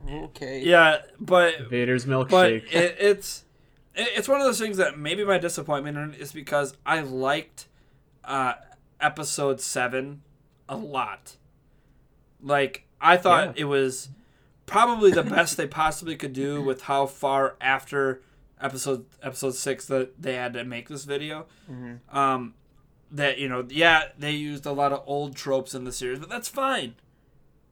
okay. 0.10 0.62
yeah, 0.64 0.98
but 1.20 1.70
Vader's 1.70 2.06
but 2.06 2.30
milkshake. 2.30 2.72
it, 2.72 2.98
it's 3.00 3.46
it- 3.96 4.10
it's 4.16 4.28
one 4.28 4.40
of 4.40 4.46
those 4.46 4.60
things 4.60 4.78
that 4.78 4.98
maybe 4.98 5.24
my 5.26 5.38
disappointment 5.40 6.16
is 6.16 6.32
because 6.32 6.74
I 6.86 7.02
liked 7.02 7.68
uh, 8.24 8.54
episode 9.02 9.60
seven 9.62 10.22
a 10.68 10.78
lot. 10.78 11.36
Like 12.42 12.86
I 13.02 13.18
thought 13.18 13.56
Yeah. 13.58 13.62
it 13.62 13.66
was 13.66 14.10
probably 14.70 15.12
the 15.12 15.24
best 15.24 15.58
they 15.58 15.68
possibly 15.68 16.16
could 16.16 16.34
do 16.34 16.62
with 16.62 16.84
how 16.84 17.06
far 17.06 17.56
after 17.60 18.22
episode 18.62 19.06
episode 19.24 19.56
six 19.56 19.86
that 19.88 20.22
they 20.22 20.36
had 20.36 20.54
to 20.54 20.64
make 20.64 20.90
this 20.90 21.06
video. 21.06 21.46
Um, 22.12 22.54
that 23.12 23.38
you 23.40 23.48
know, 23.50 23.66
yeah, 23.70 24.10
they 24.18 24.32
used 24.32 24.66
a 24.66 24.72
lot 24.72 24.94
of 24.94 25.04
old 25.06 25.36
tropes 25.36 25.74
in 25.74 25.84
the 25.84 25.92
series, 25.92 26.20
but 26.20 26.30
that's 26.30 26.48
fine. 26.48 26.96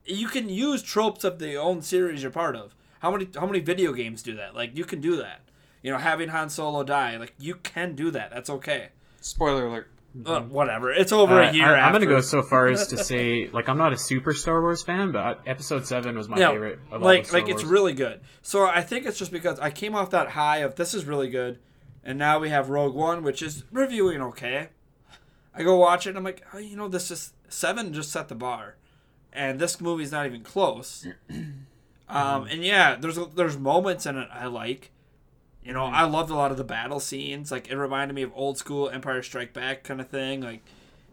You 0.05 0.27
can 0.27 0.49
use 0.49 0.81
tropes 0.81 1.23
of 1.23 1.39
the 1.39 1.55
own 1.55 1.81
series 1.81 2.21
you're 2.21 2.31
part 2.31 2.55
of. 2.55 2.73
How 2.99 3.11
many 3.11 3.27
how 3.35 3.45
many 3.45 3.59
video 3.59 3.93
games 3.93 4.23
do 4.23 4.35
that? 4.35 4.55
Like 4.55 4.75
you 4.75 4.85
can 4.85 5.01
do 5.01 5.15
that. 5.17 5.41
You 5.83 5.91
know, 5.91 5.99
having 5.99 6.29
Han 6.29 6.49
Solo 6.49 6.83
die, 6.83 7.17
like 7.17 7.33
you 7.37 7.55
can 7.55 7.95
do 7.95 8.09
that. 8.11 8.31
That's 8.31 8.49
okay. 8.49 8.89
Spoiler 9.21 9.67
alert. 9.67 9.89
Uh, 10.25 10.41
whatever. 10.41 10.91
It's 10.91 11.11
over 11.11 11.41
Uh, 11.41 11.49
a 11.49 11.53
year 11.53 11.75
I, 11.75 11.81
I'm 11.81 11.91
gonna 11.91 12.05
go 12.05 12.21
so 12.21 12.41
far 12.41 12.67
as 12.67 12.87
to 12.87 12.97
say, 13.03 13.49
like, 13.51 13.69
I'm 13.69 13.77
not 13.77 13.93
a 13.93 13.97
super 13.97 14.33
Star 14.33 14.61
Wars 14.61 14.81
fan, 14.83 15.11
but 15.11 15.41
Episode 15.45 15.85
Seven 15.85 16.17
was 16.17 16.27
my 16.29 16.37
Yeah, 16.39 16.51
favorite. 16.51 16.79
Of 16.87 16.93
all 16.93 16.99
the 16.99 17.05
like 17.05 17.33
like 17.33 17.49
it's 17.49 17.63
really 17.63 17.93
good. 17.93 18.21
So 18.41 18.65
I 18.65 18.81
think 18.81 19.05
it's 19.05 19.17
just 19.19 19.31
because 19.31 19.59
I 19.59 19.69
came 19.69 19.95
off 19.95 20.09
that 20.11 20.29
high 20.29 20.57
of 20.59 20.75
this 20.75 20.93
is 20.93 21.05
really 21.05 21.29
good, 21.29 21.59
and 22.03 22.17
now 22.17 22.39
we 22.39 22.49
have 22.49 22.69
Rogue 22.69 22.95
One, 22.95 23.23
which 23.23 23.41
is 23.41 23.63
reviewing 23.71 24.21
okay. 24.21 24.69
I 25.53 25.63
go 25.63 25.75
watch 25.77 26.05
it, 26.05 26.09
and 26.09 26.17
I'm 26.19 26.23
like, 26.23 26.43
oh, 26.53 26.59
you 26.59 26.75
know, 26.77 26.87
this 26.87 27.09
is 27.11 27.33
seven 27.49 27.91
just 27.93 28.11
set 28.11 28.27
the 28.27 28.35
bar, 28.35 28.75
and 29.33 29.59
this 29.59 29.81
movie's 29.81 30.11
not 30.11 30.25
even 30.25 30.41
close. 30.41 31.07
um, 32.09 32.45
and 32.47 32.63
yeah, 32.63 32.95
there's 32.95 33.17
there's 33.35 33.57
moments 33.57 34.05
in 34.05 34.17
it 34.17 34.29
I 34.31 34.45
like. 34.47 34.91
You 35.67 35.73
know, 35.73 35.83
I 35.83 36.05
loved 36.05 36.29
a 36.29 36.33
lot 36.33 36.51
of 36.51 36.55
the 36.55 36.63
battle 36.63 37.01
scenes. 37.01 37.51
Like 37.51 37.69
it 37.69 37.75
reminded 37.75 38.13
me 38.13 38.21
of 38.21 38.31
old 38.33 38.57
school 38.57 38.89
Empire 38.89 39.21
Strike 39.21 39.51
Back 39.51 39.83
kind 39.83 39.99
of 39.99 40.07
thing. 40.07 40.39
Like 40.39 40.61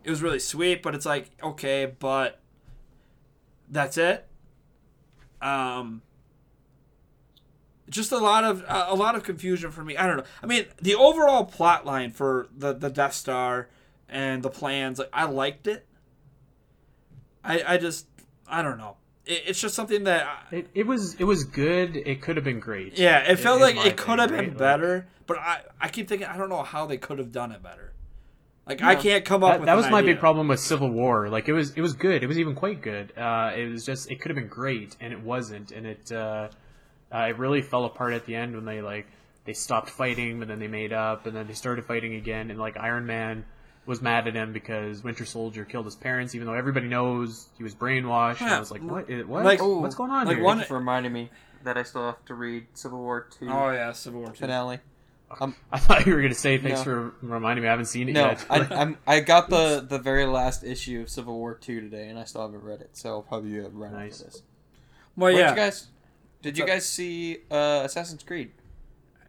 it 0.05 0.11
was 0.11 0.23
really 0.23 0.39
sweet, 0.39 0.81
but 0.81 0.95
it's 0.95 1.05
like 1.05 1.33
okay, 1.43 1.93
but 1.99 2.39
that's 3.69 3.99
it. 3.99 4.29
Um, 5.43 6.03
just 7.91 8.13
a 8.13 8.19
lot 8.19 8.45
of 8.45 8.63
uh, 8.69 8.87
a 8.91 8.95
lot 8.95 9.17
of 9.17 9.25
confusion 9.25 9.73
for 9.73 9.83
me. 9.83 9.97
I 9.97 10.07
don't 10.07 10.19
know. 10.19 10.25
I 10.41 10.47
mean, 10.47 10.67
the 10.81 10.95
overall 10.95 11.45
plot 11.45 11.85
line 11.85 12.13
for 12.13 12.47
the 12.57 12.73
the 12.73 12.91
Death 12.91 13.15
Star 13.15 13.69
and 14.09 14.45
the 14.45 14.51
plans, 14.51 15.01
like 15.01 15.11
I 15.13 15.25
liked 15.25 15.67
it. 15.67 15.85
I 17.43 17.75
I 17.75 17.77
just 17.77 18.07
I 18.47 18.63
don't 18.63 18.79
know. 18.79 18.99
It, 19.27 19.43
it's 19.47 19.61
just 19.61 19.75
something 19.75 20.05
that 20.05 20.27
I, 20.51 20.57
It, 20.57 20.69
it 20.75 20.87
was 20.87 21.15
it 21.15 21.25
was 21.25 21.45
good. 21.45 21.97
It 21.97 22.23
could 22.23 22.37
have 22.37 22.45
been 22.45 22.61
great. 22.61 22.99
yeah, 22.99 23.19
it 23.31 23.37
felt 23.39 23.61
like 23.61 23.77
it 23.77 23.97
could 23.97 24.19
have 24.19 24.31
been 24.31 24.55
better, 24.57 25.07
but 25.27 25.39
I 25.39 25.63
I 25.81 25.89
keep 25.89 26.09
thinking 26.09 26.27
I 26.27 26.37
don't 26.37 26.49
know 26.49 26.63
how 26.63 26.87
they 26.87 26.97
could 26.99 27.19
have 27.19 27.33
done 27.33 27.53
it 27.53 27.63
better. 27.63 27.93
Like 28.67 28.81
I 28.83 28.95
can't 28.95 29.25
come 29.27 29.45
up 29.45 29.51
That, 29.53 29.61
with 29.61 29.67
that 29.67 29.77
was 29.77 29.91
my 29.91 29.99
idea. 29.99 30.15
big 30.15 30.21
problem 30.21 30.49
with 30.49 30.59
Civil 30.59 30.89
War. 30.91 31.29
Like 31.29 31.49
it 31.49 31.53
was 31.53 31.73
it 31.75 31.83
was 31.83 31.93
good. 31.93 32.23
It 32.23 32.27
was 32.27 32.39
even 32.39 32.55
quite 32.55 32.81
good. 32.81 33.13
Uh, 33.17 33.53
it 33.55 33.71
was 33.71 33.85
just 33.85 34.11
it 34.11 34.21
could 34.21 34.31
have 34.31 34.37
been 34.37 34.49
great, 34.49 34.97
and 35.01 35.13
it 35.13 35.21
wasn't. 35.21 35.71
And 35.71 35.87
it 35.87 36.11
uh, 36.11 36.49
uh, 37.15 37.19
it 37.29 37.39
really 37.39 37.61
fell 37.61 37.85
apart 37.85 38.15
at 38.15 38.25
the 38.25 38.35
end 38.35 38.55
when 38.55 38.65
they 38.65 38.81
like 38.81 39.07
they 39.45 39.53
stopped 39.53 39.91
fighting, 39.91 40.39
but 40.39 40.49
then 40.49 40.59
they 40.61 40.69
made 40.69 40.95
up, 40.95 41.27
and 41.27 41.37
then 41.37 41.47
they 41.47 41.53
started 41.53 41.85
fighting 41.85 42.15
again. 42.15 42.51
And 42.51 42.59
like 42.59 42.79
Iron 42.79 43.05
Man, 43.05 43.45
was 43.87 44.01
mad 44.01 44.27
at 44.27 44.35
him 44.35 44.53
because 44.53 45.03
Winter 45.05 45.25
Soldier 45.25 45.65
killed 45.65 45.85
his 45.85 45.95
parents, 45.97 46.35
even 46.35 46.47
though 46.47 46.55
everybody 46.55 46.89
knows 46.89 47.49
he 47.57 47.63
was 47.63 47.75
brainwashed. 47.75 48.41
And 48.41 48.51
I 48.51 48.59
was 48.59 48.71
like, 48.71 48.83
what? 48.83 49.11
i- 49.11 49.23
What? 49.23 49.45
like- 49.45 49.61
What's 49.63 49.95
going 49.95 50.11
on 50.11 50.27
like 50.27 50.37
here? 50.37 50.45
one- 50.45 50.57
Thank 50.59 50.67
you 50.67 50.75
for 50.75 50.79
reminding 50.79 51.13
me 51.13 51.31
that 51.65 51.77
I 51.77 51.83
still 51.83 52.07
have 52.07 52.25
to 52.27 52.35
read 52.35 52.67
Civil 52.75 52.99
War 52.99 53.27
Two. 53.39 53.49
Oh 53.51 53.71
yeah, 53.71 53.93
Civil 53.93 54.21
War 54.21 54.31
two. 54.31 54.37
finale. 54.41 54.79
I 55.73 55.79
thought 55.81 56.07
you 56.07 56.15
were 56.15 56.23
gonna 56.23 56.33
say 56.35 56.59
thanks 56.59 56.81
No. 56.81 56.85
for 56.85 57.15
reminding 57.23 57.63
me. 57.65 57.69
I 57.69 57.73
haven't 57.73 57.87
seen 57.87 58.09
it 58.09 58.13
No, 58.13 58.27
yet. 58.27 58.47
I, 58.49 58.59
I'm 58.71 58.99
I 59.07 59.19
got 59.21 59.51
the 59.51 59.85
the 59.87 59.99
very 59.99 60.27
last 60.27 60.63
issue 60.63 61.01
of 61.01 61.09
Civil 61.11 61.35
War 61.37 61.55
two 61.55 61.81
today, 61.81 62.09
and 62.09 62.19
I 62.19 62.25
still 62.25 62.43
haven't 62.43 62.63
read 62.63 62.81
it, 62.83 62.91
so 62.93 63.09
I'll 63.11 63.23
probably 63.23 63.59
uh, 63.59 63.69
run 63.71 63.93
Nice. 63.95 64.19
this. 64.21 64.43
Well, 65.17 65.33
What 65.33 65.39
yeah, 65.39 65.51
you 65.51 65.57
guys? 65.57 65.89
Did 66.43 66.57
you 66.59 66.67
guys 66.67 66.87
see 66.87 67.39
uh, 67.51 67.83
Assassin's 67.85 68.23
Creed? 68.23 68.53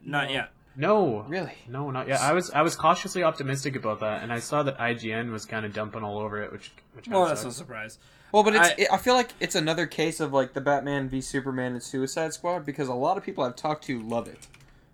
not 0.04 0.30
yet. 0.30 0.52
No, 0.76 1.26
Really? 1.28 1.54
no, 1.68 1.92
not 1.92 2.08
yet. 2.08 2.22
I 2.22 2.34
was 2.34 2.52
I 2.52 2.62
was 2.62 2.76
cautiously 2.76 3.24
optimistic 3.24 3.76
about 3.76 4.00
that, 4.02 4.24
and 4.24 4.32
I 4.32 4.40
saw 4.40 4.64
that 4.64 4.78
IGN 4.78 5.32
was 5.32 5.46
kind 5.46 5.66
of 5.66 5.74
dumping 5.74 6.04
all 6.04 6.20
over 6.20 6.42
it, 6.42 6.52
which 6.52 6.72
which 6.94 7.08
Well, 7.08 7.26
that's 7.26 7.44
no 7.44 7.50
surprise. 7.50 7.98
Well, 8.32 8.44
but 8.44 8.56
it's 8.56 8.70
I- 8.70 8.94
I, 8.94 8.96
I 8.96 8.98
feel 8.98 9.14
like 9.14 9.32
it's 9.40 9.56
another 9.56 9.86
case 9.86 10.20
of 10.20 10.34
like 10.34 10.54
the 10.54 10.62
Batman 10.62 11.10
v 11.10 11.22
Superman 11.22 11.74
and 11.74 11.84
Suicide 11.84 12.34
Squad 12.34 12.66
because 12.66 12.88
a 12.88 12.94
lot 12.94 13.18
of 13.18 13.24
people 13.24 13.44
I've 13.44 13.56
talked 13.56 13.86
to 13.86 14.02
love 14.02 14.28
it, 14.28 14.48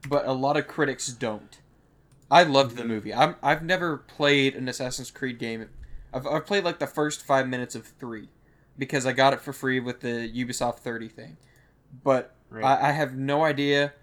but 0.07 0.25
a 0.25 0.33
lot 0.33 0.57
of 0.57 0.67
critics 0.67 1.07
don't. 1.07 1.59
I 2.29 2.43
loved 2.43 2.77
the 2.77 2.83
mm-hmm. 2.83 2.91
movie. 2.91 3.13
I'm 3.13 3.35
I've 3.41 3.63
never 3.63 3.97
played 3.97 4.55
an 4.55 4.67
Assassin's 4.67 5.11
Creed 5.11 5.39
game. 5.39 5.67
I've 6.13 6.27
I've 6.27 6.45
played 6.45 6.63
like 6.63 6.79
the 6.79 6.87
first 6.87 7.25
five 7.25 7.47
minutes 7.47 7.75
of 7.75 7.85
three, 7.85 8.29
because 8.77 9.05
I 9.05 9.13
got 9.13 9.33
it 9.33 9.41
for 9.41 9.53
free 9.53 9.79
with 9.79 10.01
the 10.01 10.31
Ubisoft 10.33 10.79
thirty 10.79 11.07
thing, 11.07 11.37
but 12.03 12.35
Right. 12.51 12.65
I, 12.65 12.89
I 12.89 12.91
have 12.91 13.15
no 13.15 13.45
idea, 13.45 13.93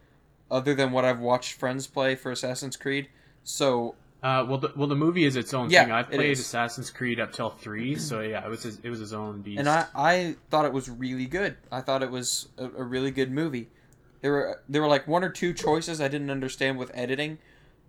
other 0.50 0.74
than 0.74 0.92
what 0.92 1.04
I've 1.04 1.20
watched 1.20 1.54
friends 1.54 1.86
play 1.86 2.14
for 2.14 2.30
Assassin's 2.32 2.76
Creed. 2.76 3.08
So 3.44 3.94
Uh, 4.22 4.44
well, 4.48 4.58
the, 4.58 4.72
well, 4.74 4.88
the 4.88 4.96
movie 4.96 5.24
is 5.24 5.36
its 5.36 5.54
own 5.54 5.70
Yeah, 5.70 5.84
thing. 5.84 5.92
I've 5.92 6.10
played. 6.10 6.32
Assassin's 6.38 6.90
Creed 6.90 7.20
up 7.20 7.32
till 7.32 7.50
three, 7.50 7.94
so 7.96 8.20
yeah, 8.20 8.44
it 8.44 8.48
was 8.48 8.62
his, 8.64 8.80
it 8.82 8.90
was 8.90 8.98
his 8.98 9.12
own 9.12 9.42
beast. 9.42 9.60
and 9.60 9.68
I, 9.68 9.86
I 9.94 10.36
thought 10.50 10.64
it 10.64 10.72
was 10.72 10.88
really 10.90 11.26
good. 11.26 11.56
I 11.70 11.80
thought 11.82 12.02
it 12.02 12.10
was 12.10 12.48
a, 12.58 12.64
a 12.64 12.82
really 12.82 13.10
good 13.12 13.30
movie. 13.30 13.68
There 14.20 14.32
were 14.32 14.62
there 14.68 14.82
were 14.82 14.88
like 14.88 15.06
one 15.06 15.22
or 15.22 15.28
two 15.30 15.52
choices 15.54 16.00
I 16.00 16.08
didn't 16.08 16.30
understand 16.30 16.78
with 16.78 16.90
editing, 16.94 17.38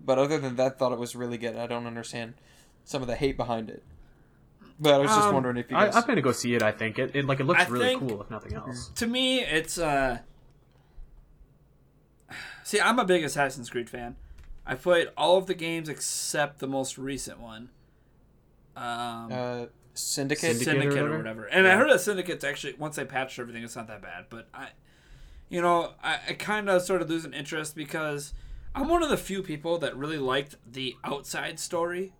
but 0.05 0.19
other 0.19 0.37
than 0.37 0.55
that, 0.57 0.77
thought 0.77 0.91
it 0.91 0.99
was 0.99 1.15
really 1.15 1.39
good. 1.39 1.55
I 1.57 1.65
don't 1.65 1.87
understand 1.87 2.35
some 2.83 3.01
of 3.01 3.07
the 3.07 3.15
hate 3.15 3.35
behind 3.35 3.69
it. 3.71 3.81
But 4.79 4.93
I 4.93 4.97
was 4.99 5.09
just 5.09 5.27
Um, 5.27 5.33
wondering 5.33 5.57
if 5.57 5.71
you 5.71 5.77
I, 5.77 5.85
guys. 5.85 5.95
I'm 5.95 6.03
gonna 6.05 6.21
go 6.21 6.31
see 6.31 6.53
it. 6.53 6.61
I 6.61 6.71
think 6.71 6.99
it, 6.99 7.15
it 7.15 7.25
like 7.25 7.39
it 7.39 7.45
looks 7.45 7.63
I 7.63 7.67
really 7.69 7.85
think- 7.87 8.07
cool, 8.07 8.21
if 8.21 8.29
nothing 8.29 8.53
else. 8.53 8.89
To 8.95 9.07
me, 9.07 9.39
it's 9.41 9.79
uh. 9.79 10.19
See, 12.63 12.79
I'm 12.79 12.99
a 12.99 13.05
big 13.05 13.23
Assassin's 13.23 13.69
Creed 13.69 13.89
fan. 13.89 14.15
I 14.65 14.75
played 14.75 15.09
all 15.17 15.37
of 15.37 15.47
the 15.47 15.55
games 15.55 15.89
except 15.89 16.59
the 16.59 16.67
most 16.67 16.97
recent 16.97 17.39
one. 17.39 17.69
Um, 18.75 19.29
uh, 19.31 19.65
Syndicate. 19.93 20.57
Syndicate. 20.57 20.65
Syndicate, 20.65 20.97
or 20.97 21.13
or 21.13 21.17
whatever? 21.17 21.41
whatever. 21.41 21.45
And 21.47 21.67
I 21.67 21.75
heard 21.75 21.89
that 21.89 22.01
Syndicate's 22.01 22.43
actually 22.43 22.73
once 22.77 22.95
they 22.95 23.05
patched 23.05 23.39
everything, 23.39 23.63
it's 23.63 23.75
not 23.75 23.87
that 23.87 24.01
bad. 24.01 24.25
But 24.29 24.47
I, 24.53 24.69
you 25.49 25.61
know, 25.61 25.93
I, 26.03 26.19
I 26.29 26.33
kind 26.33 26.69
of 26.69 26.81
sort 26.83 27.01
of 27.01 27.09
lose 27.09 27.25
an 27.25 27.33
interest 27.33 27.75
because 27.75 28.33
I'm 28.75 28.87
one 28.87 29.03
of 29.03 29.09
the 29.09 29.17
few 29.17 29.41
people 29.41 29.77
that 29.79 29.97
really 29.97 30.17
liked 30.17 30.55
the 30.71 30.95
outside 31.03 31.59
story 31.59 32.13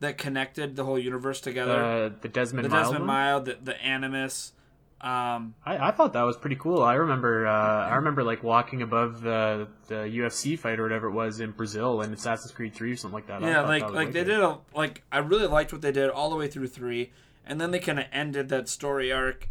that 0.00 0.16
connected 0.16 0.76
the 0.76 0.84
whole 0.84 0.98
universe 0.98 1.40
together. 1.40 1.84
Uh, 1.84 2.10
the 2.20 2.28
Desmond 2.28 2.64
the 2.64 2.70
Mild 2.70 2.84
Desmond 2.84 3.00
one? 3.00 3.06
Mild, 3.06 3.44
the, 3.44 3.58
the 3.62 3.82
Animus. 3.82 4.52
Um, 5.00 5.54
I, 5.64 5.88
I 5.88 5.90
thought 5.92 6.12
that 6.12 6.22
was 6.22 6.36
pretty 6.36 6.56
cool. 6.56 6.82
I 6.82 6.94
remember 6.94 7.46
uh, 7.46 7.86
I 7.86 7.94
remember 7.96 8.22
like 8.22 8.42
walking 8.42 8.82
above 8.82 9.22
the 9.22 9.68
the 9.88 9.94
UFC 9.94 10.58
fight 10.58 10.78
or 10.78 10.82
whatever 10.82 11.08
it 11.08 11.12
was 11.12 11.40
in 11.40 11.52
Brazil 11.52 12.02
in 12.02 12.12
Assassin's 12.12 12.52
Creed 12.52 12.74
Three 12.74 12.92
or 12.92 12.96
something 12.96 13.14
like 13.14 13.26
that. 13.28 13.40
Yeah, 13.40 13.62
thought 13.62 13.68
like 13.68 13.82
that 13.82 13.94
like 13.94 14.12
they 14.12 14.20
wicked. 14.20 14.32
did 14.32 14.40
a 14.40 14.58
like 14.74 15.02
I 15.10 15.18
really 15.18 15.46
liked 15.46 15.72
what 15.72 15.80
they 15.80 15.92
did 15.92 16.10
all 16.10 16.28
the 16.28 16.36
way 16.36 16.48
through 16.48 16.68
three, 16.68 17.12
and 17.46 17.58
then 17.58 17.70
they 17.70 17.78
kind 17.78 17.98
of 17.98 18.06
ended 18.12 18.50
that 18.50 18.68
story 18.68 19.10
arc 19.10 19.48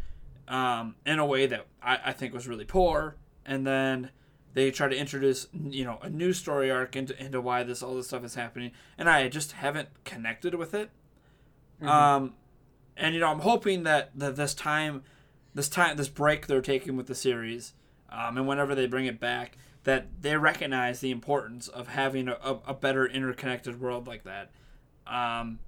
um, 0.47 0.95
in 1.05 1.17
a 1.17 1.25
way 1.25 1.47
that 1.47 1.65
I, 1.81 1.99
I 2.05 2.13
think 2.13 2.33
was 2.33 2.47
really 2.47 2.65
poor, 2.65 3.15
and 3.43 3.65
then 3.65 4.11
they 4.53 4.69
try 4.69 4.87
to 4.87 4.95
introduce 4.95 5.47
you 5.53 5.83
know 5.83 5.97
a 6.03 6.09
new 6.09 6.33
story 6.33 6.69
arc 6.69 6.95
into 6.95 7.19
into 7.19 7.41
why 7.41 7.63
this 7.63 7.81
all 7.81 7.95
this 7.95 8.07
stuff 8.07 8.23
is 8.23 8.35
happening, 8.35 8.71
and 8.97 9.09
I 9.09 9.27
just 9.29 9.53
haven't 9.53 9.89
connected 10.03 10.53
with 10.53 10.75
it. 10.75 10.91
Um, 11.81 12.33
and 12.97 13.15
you 13.15 13.21
know 13.21 13.29
I'm 13.29 13.39
hoping 13.39 13.83
that 13.83 14.11
that 14.15 14.35
this 14.35 14.53
time, 14.53 15.03
this 15.53 15.69
time 15.69 15.97
this 15.97 16.09
break 16.09 16.47
they're 16.47 16.61
taking 16.61 16.95
with 16.95 17.07
the 17.07 17.15
series, 17.15 17.73
um, 18.11 18.37
and 18.37 18.47
whenever 18.47 18.75
they 18.75 18.85
bring 18.87 19.05
it 19.05 19.19
back, 19.19 19.57
that 19.83 20.21
they 20.21 20.35
recognize 20.37 20.99
the 20.99 21.11
importance 21.11 21.67
of 21.67 21.87
having 21.89 22.27
a, 22.27 22.37
a, 22.43 22.59
a 22.67 22.73
better 22.73 23.05
interconnected 23.05 23.79
world 23.79 24.07
like 24.07 24.23
that. 24.23 24.51
Um, 25.07 25.59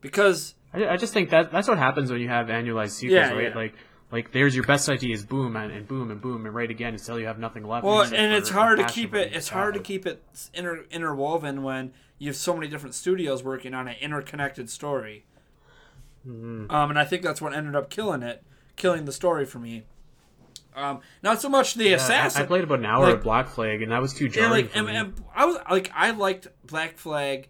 because 0.00 0.54
I, 0.72 0.86
I 0.88 0.96
just 0.96 1.12
think 1.12 1.30
that 1.30 1.50
that's 1.50 1.68
what 1.68 1.78
happens 1.78 2.10
when 2.10 2.20
you 2.20 2.28
have 2.28 2.46
annualized 2.48 2.90
sequels, 2.90 3.14
Yeah, 3.14 3.32
right? 3.32 3.48
yeah. 3.50 3.54
Like 3.54 3.74
like 4.12 4.32
there's 4.32 4.54
your 4.54 4.64
best 4.64 4.88
ideas, 4.88 5.24
boom 5.24 5.56
and, 5.56 5.72
and 5.72 5.88
boom 5.88 6.10
and 6.10 6.20
boom 6.20 6.46
and 6.46 6.54
right 6.54 6.70
again 6.70 6.92
until 6.94 7.18
you 7.18 7.26
have 7.26 7.38
nothing 7.38 7.66
left. 7.66 7.84
well, 7.84 8.02
and 8.02 8.32
it's 8.32 8.50
hard 8.50 8.78
to 8.78 8.84
keep 8.86 9.14
it. 9.14 9.32
It's 9.32 9.48
hard 9.48 9.74
to 9.74 9.80
keep 9.80 10.06
it 10.06 10.22
inter, 10.52 10.84
interwoven 10.90 11.62
when 11.62 11.92
you 12.18 12.28
have 12.28 12.36
so 12.36 12.54
many 12.54 12.68
different 12.68 12.94
studios 12.94 13.42
working 13.42 13.74
on 13.74 13.88
an 13.88 13.96
interconnected 14.00 14.70
story. 14.70 15.24
Mm-hmm. 16.26 16.70
Um, 16.70 16.90
and 16.90 16.98
I 16.98 17.04
think 17.04 17.22
that's 17.22 17.40
what 17.40 17.54
ended 17.54 17.74
up 17.74 17.90
killing 17.90 18.22
it, 18.22 18.44
killing 18.76 19.04
the 19.04 19.12
story 19.12 19.44
for 19.44 19.58
me. 19.58 19.84
Um, 20.76 21.00
not 21.22 21.40
so 21.40 21.48
much 21.48 21.74
the 21.74 21.90
Yeah, 21.90 21.96
assassin. 21.96 22.42
I, 22.42 22.44
I 22.44 22.48
played 22.48 22.64
about 22.64 22.80
an 22.80 22.86
hour 22.86 23.04
like- 23.06 23.14
of 23.16 23.22
Black 23.22 23.48
Flag 23.48 23.80
and 23.82 23.92
that 23.92 24.02
was 24.02 24.12
too 24.12 24.24
Yeah, 24.26 24.30
jarring 24.32 24.50
like 24.50 24.70
for 24.70 24.78
and, 24.78 24.86
me. 24.88 24.96
and 24.96 25.14
I 25.34 25.44
was 25.44 25.56
like 25.70 25.90
I 25.94 26.10
liked 26.10 26.48
Black 26.66 26.96
Flag, 26.98 27.48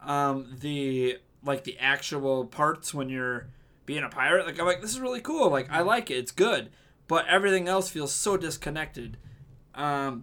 um, 0.00 0.56
the 0.60 1.18
like 1.44 1.64
the 1.64 1.76
actual 1.78 2.44
parts 2.46 2.94
when 2.94 3.08
you're 3.08 3.48
being 3.84 4.04
a 4.04 4.08
pirate. 4.08 4.46
Like 4.46 4.60
I'm 4.60 4.66
like 4.66 4.80
this 4.80 4.92
is 4.92 5.00
really 5.00 5.20
cool. 5.20 5.50
Like 5.50 5.70
I 5.72 5.80
like 5.80 6.10
it. 6.10 6.14
It's 6.14 6.30
good, 6.32 6.70
but 7.08 7.26
everything 7.26 7.66
else 7.68 7.88
feels 7.90 8.12
so 8.12 8.36
disconnected. 8.36 9.16
Um, 9.74 10.22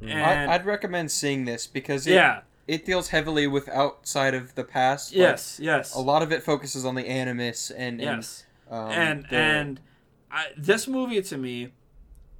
and 0.00 0.20
I, 0.22 0.54
I'd 0.54 0.64
recommend 0.66 1.10
seeing 1.10 1.44
this 1.44 1.66
because 1.66 2.06
it, 2.06 2.14
yeah, 2.14 2.40
it 2.66 2.84
deals 2.84 3.08
heavily 3.08 3.46
with 3.46 3.68
outside 3.68 4.34
of 4.34 4.54
the 4.56 4.64
past. 4.64 5.12
Like, 5.12 5.18
yes, 5.18 5.60
yes, 5.62 5.94
a 5.94 6.00
lot 6.00 6.22
of 6.22 6.32
it 6.32 6.42
focuses 6.42 6.84
on 6.84 6.94
the 6.96 7.06
animus 7.06 7.70
and, 7.70 8.00
and 8.00 8.18
yes. 8.18 8.44
Um, 8.70 8.90
and 8.90 9.24
the- 9.30 9.36
and 9.36 9.80
I, 10.30 10.46
this 10.56 10.86
movie 10.88 11.22
to 11.22 11.36
me, 11.38 11.72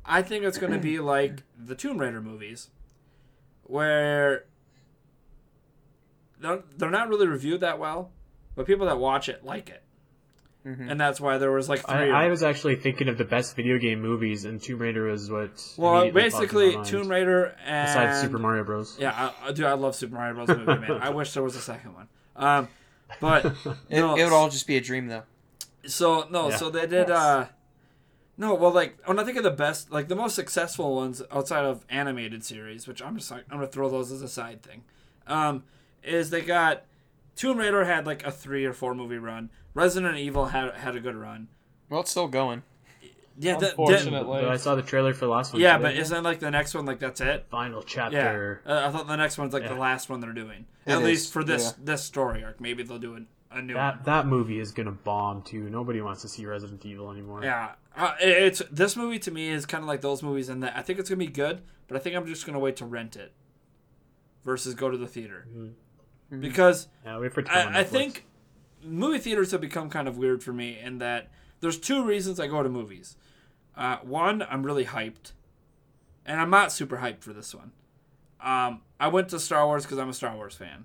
I 0.04 0.22
think 0.22 0.44
it's 0.44 0.58
going 0.58 0.72
to 0.72 0.78
be 0.78 0.98
like 1.00 1.42
the 1.58 1.74
Tomb 1.74 1.98
Raider 1.98 2.20
movies, 2.20 2.68
where 3.64 4.44
they're, 6.40 6.62
they're 6.76 6.90
not 6.90 7.08
really 7.08 7.26
reviewed 7.26 7.60
that 7.60 7.78
well, 7.78 8.10
but 8.54 8.66
people 8.66 8.86
that 8.86 8.98
watch 8.98 9.28
it 9.28 9.44
like 9.44 9.68
it, 9.70 9.82
Mhm. 10.66 10.90
and 10.90 11.00
that's 11.00 11.20
why 11.20 11.38
there 11.38 11.50
was 11.50 11.68
like 11.68 11.80
three. 11.86 12.10
I, 12.10 12.24
I 12.24 12.28
was 12.28 12.42
actually 12.42 12.76
thinking 12.76 13.08
of 13.08 13.16
the 13.18 13.24
best 13.24 13.56
video 13.56 13.78
game 13.78 14.00
movies, 14.00 14.44
and 14.44 14.60
Tomb 14.60 14.80
Raider 14.80 15.04
was 15.04 15.30
what. 15.30 15.50
well, 15.76 16.02
immediately 16.02 16.08
in 16.08 16.14
basically 16.30 16.68
my 16.70 16.74
mind, 16.76 16.86
Tomb 16.86 17.08
Raider 17.08 17.56
and 17.64 17.86
Besides 17.86 18.20
Super 18.20 18.38
Mario 18.38 18.64
Bros. 18.64 18.96
Yeah, 19.00 19.32
I, 19.42 19.48
I, 19.48 19.52
dude, 19.52 19.66
I 19.66 19.72
love 19.74 19.94
Super 19.94 20.14
Mario 20.16 20.34
Bros. 20.34 20.48
movie, 20.48 20.64
man. 20.80 20.90
I 21.00 21.10
wish 21.20 21.32
there 21.32 21.42
was 21.42 21.56
a 21.56 21.60
second 21.60 21.94
one. 21.94 22.08
Um, 22.36 22.68
but 23.20 23.44
it, 23.88 24.00
no, 24.00 24.16
it 24.16 24.24
would 24.24 24.32
all 24.32 24.48
just 24.48 24.66
be 24.66 24.76
a 24.76 24.80
dream 24.80 25.06
though. 25.06 25.22
So 25.86 26.26
no, 26.30 26.48
Yeah. 26.50 26.56
so 26.56 26.70
they 26.70 26.86
did. 26.86 27.10
uh 27.10 27.46
No, 28.36 28.54
well, 28.54 28.70
like 28.72 28.98
when 29.06 29.18
I 29.18 29.24
think 29.24 29.36
of 29.36 29.42
the 29.44 29.50
best, 29.50 29.90
like 29.90 30.08
the 30.08 30.16
most 30.16 30.34
successful 30.34 30.94
ones 30.96 31.22
outside 31.30 31.64
of 31.64 31.84
animated 31.88 32.44
series, 32.44 32.86
which 32.86 33.02
I'm 33.02 33.16
just 33.16 33.30
like 33.30 33.44
I'm 33.50 33.58
gonna 33.58 33.66
throw 33.68 33.88
those 33.88 34.12
as 34.12 34.22
a 34.22 34.28
side 34.28 34.62
thing, 34.62 34.84
um, 35.26 35.64
is 36.02 36.30
they 36.30 36.40
got 36.42 36.84
Tomb 37.36 37.58
Raider 37.58 37.84
had 37.84 38.06
like 38.06 38.24
a 38.26 38.30
three 38.30 38.64
or 38.64 38.72
four 38.72 38.94
movie 38.94 39.18
run. 39.18 39.50
Resident 39.74 40.16
Evil 40.18 40.46
had 40.46 40.74
had 40.74 40.96
a 40.96 41.00
good 41.00 41.14
run. 41.16 41.48
Well, 41.88 42.00
it's 42.00 42.10
still 42.10 42.28
going. 42.28 42.62
Yeah, 43.40 43.52
that, 43.52 43.60
that, 43.60 43.70
Unfortunately. 43.78 44.40
But 44.42 44.48
I 44.50 44.56
saw 44.56 44.74
the 44.74 44.82
trailer 44.82 45.14
for 45.14 45.26
the 45.26 45.30
last 45.30 45.52
one. 45.52 45.62
yeah, 45.62 45.76
today. 45.78 45.90
but 45.90 45.96
isn't 45.96 46.24
like 46.24 46.40
the 46.40 46.50
next 46.50 46.74
one 46.74 46.86
like 46.86 46.98
that's 46.98 47.20
it? 47.20 47.46
final 47.48 47.78
Yeah, 47.80 47.84
chapter. 47.86 48.62
uh, 48.66 48.88
I 48.88 48.90
thought 48.90 49.06
the 49.06 49.14
next 49.14 49.38
one's 49.38 49.52
like 49.52 49.68
the 49.68 49.76
last 49.76 50.10
one 50.10 50.18
they're 50.18 50.32
doing. 50.32 50.66
It 50.84 50.92
At 50.92 50.98
is, 50.98 51.04
least 51.04 51.32
for 51.32 51.44
this 51.44 51.74
yeah. 51.78 51.84
this 51.84 52.02
story 52.02 52.42
arc. 52.42 52.60
Maybe 52.60 52.82
they'll 52.82 52.98
do 52.98 53.14
an, 53.14 53.28
a 53.58 53.62
new 53.62 53.74
one. 53.74 53.82
That 53.82 54.04
that 54.04 54.26
movie 54.26 54.60
is 54.60 54.70
gonna 54.72 54.92
bomb 54.92 55.42
too. 55.42 55.68
Nobody 55.70 56.00
wants 56.00 56.22
to 56.22 56.28
see 56.28 56.46
Resident 56.46 56.84
Evil 56.86 57.10
anymore. 57.10 57.42
Yeah, 57.44 57.72
uh, 57.96 58.14
it's 58.20 58.62
this 58.70 58.96
movie 58.96 59.18
to 59.20 59.30
me 59.30 59.48
is 59.48 59.66
kind 59.66 59.82
of 59.82 59.88
like 59.88 60.00
those 60.00 60.22
movies 60.22 60.48
in 60.48 60.60
that 60.60 60.76
I 60.76 60.82
think 60.82 60.98
it's 60.98 61.08
gonna 61.08 61.18
be 61.18 61.26
good, 61.26 61.62
but 61.86 61.96
I 61.96 62.00
think 62.00 62.16
I'm 62.16 62.26
just 62.26 62.46
gonna 62.46 62.58
wait 62.58 62.76
to 62.76 62.86
rent 62.86 63.16
it 63.16 63.32
versus 64.44 64.74
go 64.74 64.90
to 64.90 64.96
the 64.96 65.06
theater 65.06 65.46
because 66.30 66.88
Yeah, 67.04 67.18
wait 67.18 67.32
for 67.32 67.40
it 67.40 67.44
to 67.46 67.52
come 67.52 67.68
on 67.68 67.76
I, 67.76 67.80
I 67.80 67.84
think 67.84 68.24
movie 68.82 69.18
theaters 69.18 69.50
have 69.52 69.60
become 69.60 69.90
kind 69.90 70.08
of 70.08 70.16
weird 70.16 70.42
for 70.42 70.52
me 70.52 70.78
in 70.78 70.98
that 70.98 71.30
there's 71.60 71.78
two 71.78 72.04
reasons 72.04 72.38
I 72.38 72.46
go 72.46 72.62
to 72.62 72.68
movies. 72.68 73.16
Uh, 73.76 73.98
one, 73.98 74.42
I'm 74.42 74.64
really 74.64 74.86
hyped, 74.86 75.32
and 76.26 76.40
I'm 76.40 76.50
not 76.50 76.72
super 76.72 76.98
hyped 76.98 77.22
for 77.22 77.32
this 77.32 77.54
one. 77.54 77.72
Um, 78.40 78.82
I 79.00 79.08
went 79.08 79.28
to 79.30 79.40
Star 79.40 79.66
Wars 79.66 79.84
because 79.84 79.98
I'm 79.98 80.08
a 80.08 80.14
Star 80.14 80.34
Wars 80.34 80.54
fan, 80.54 80.84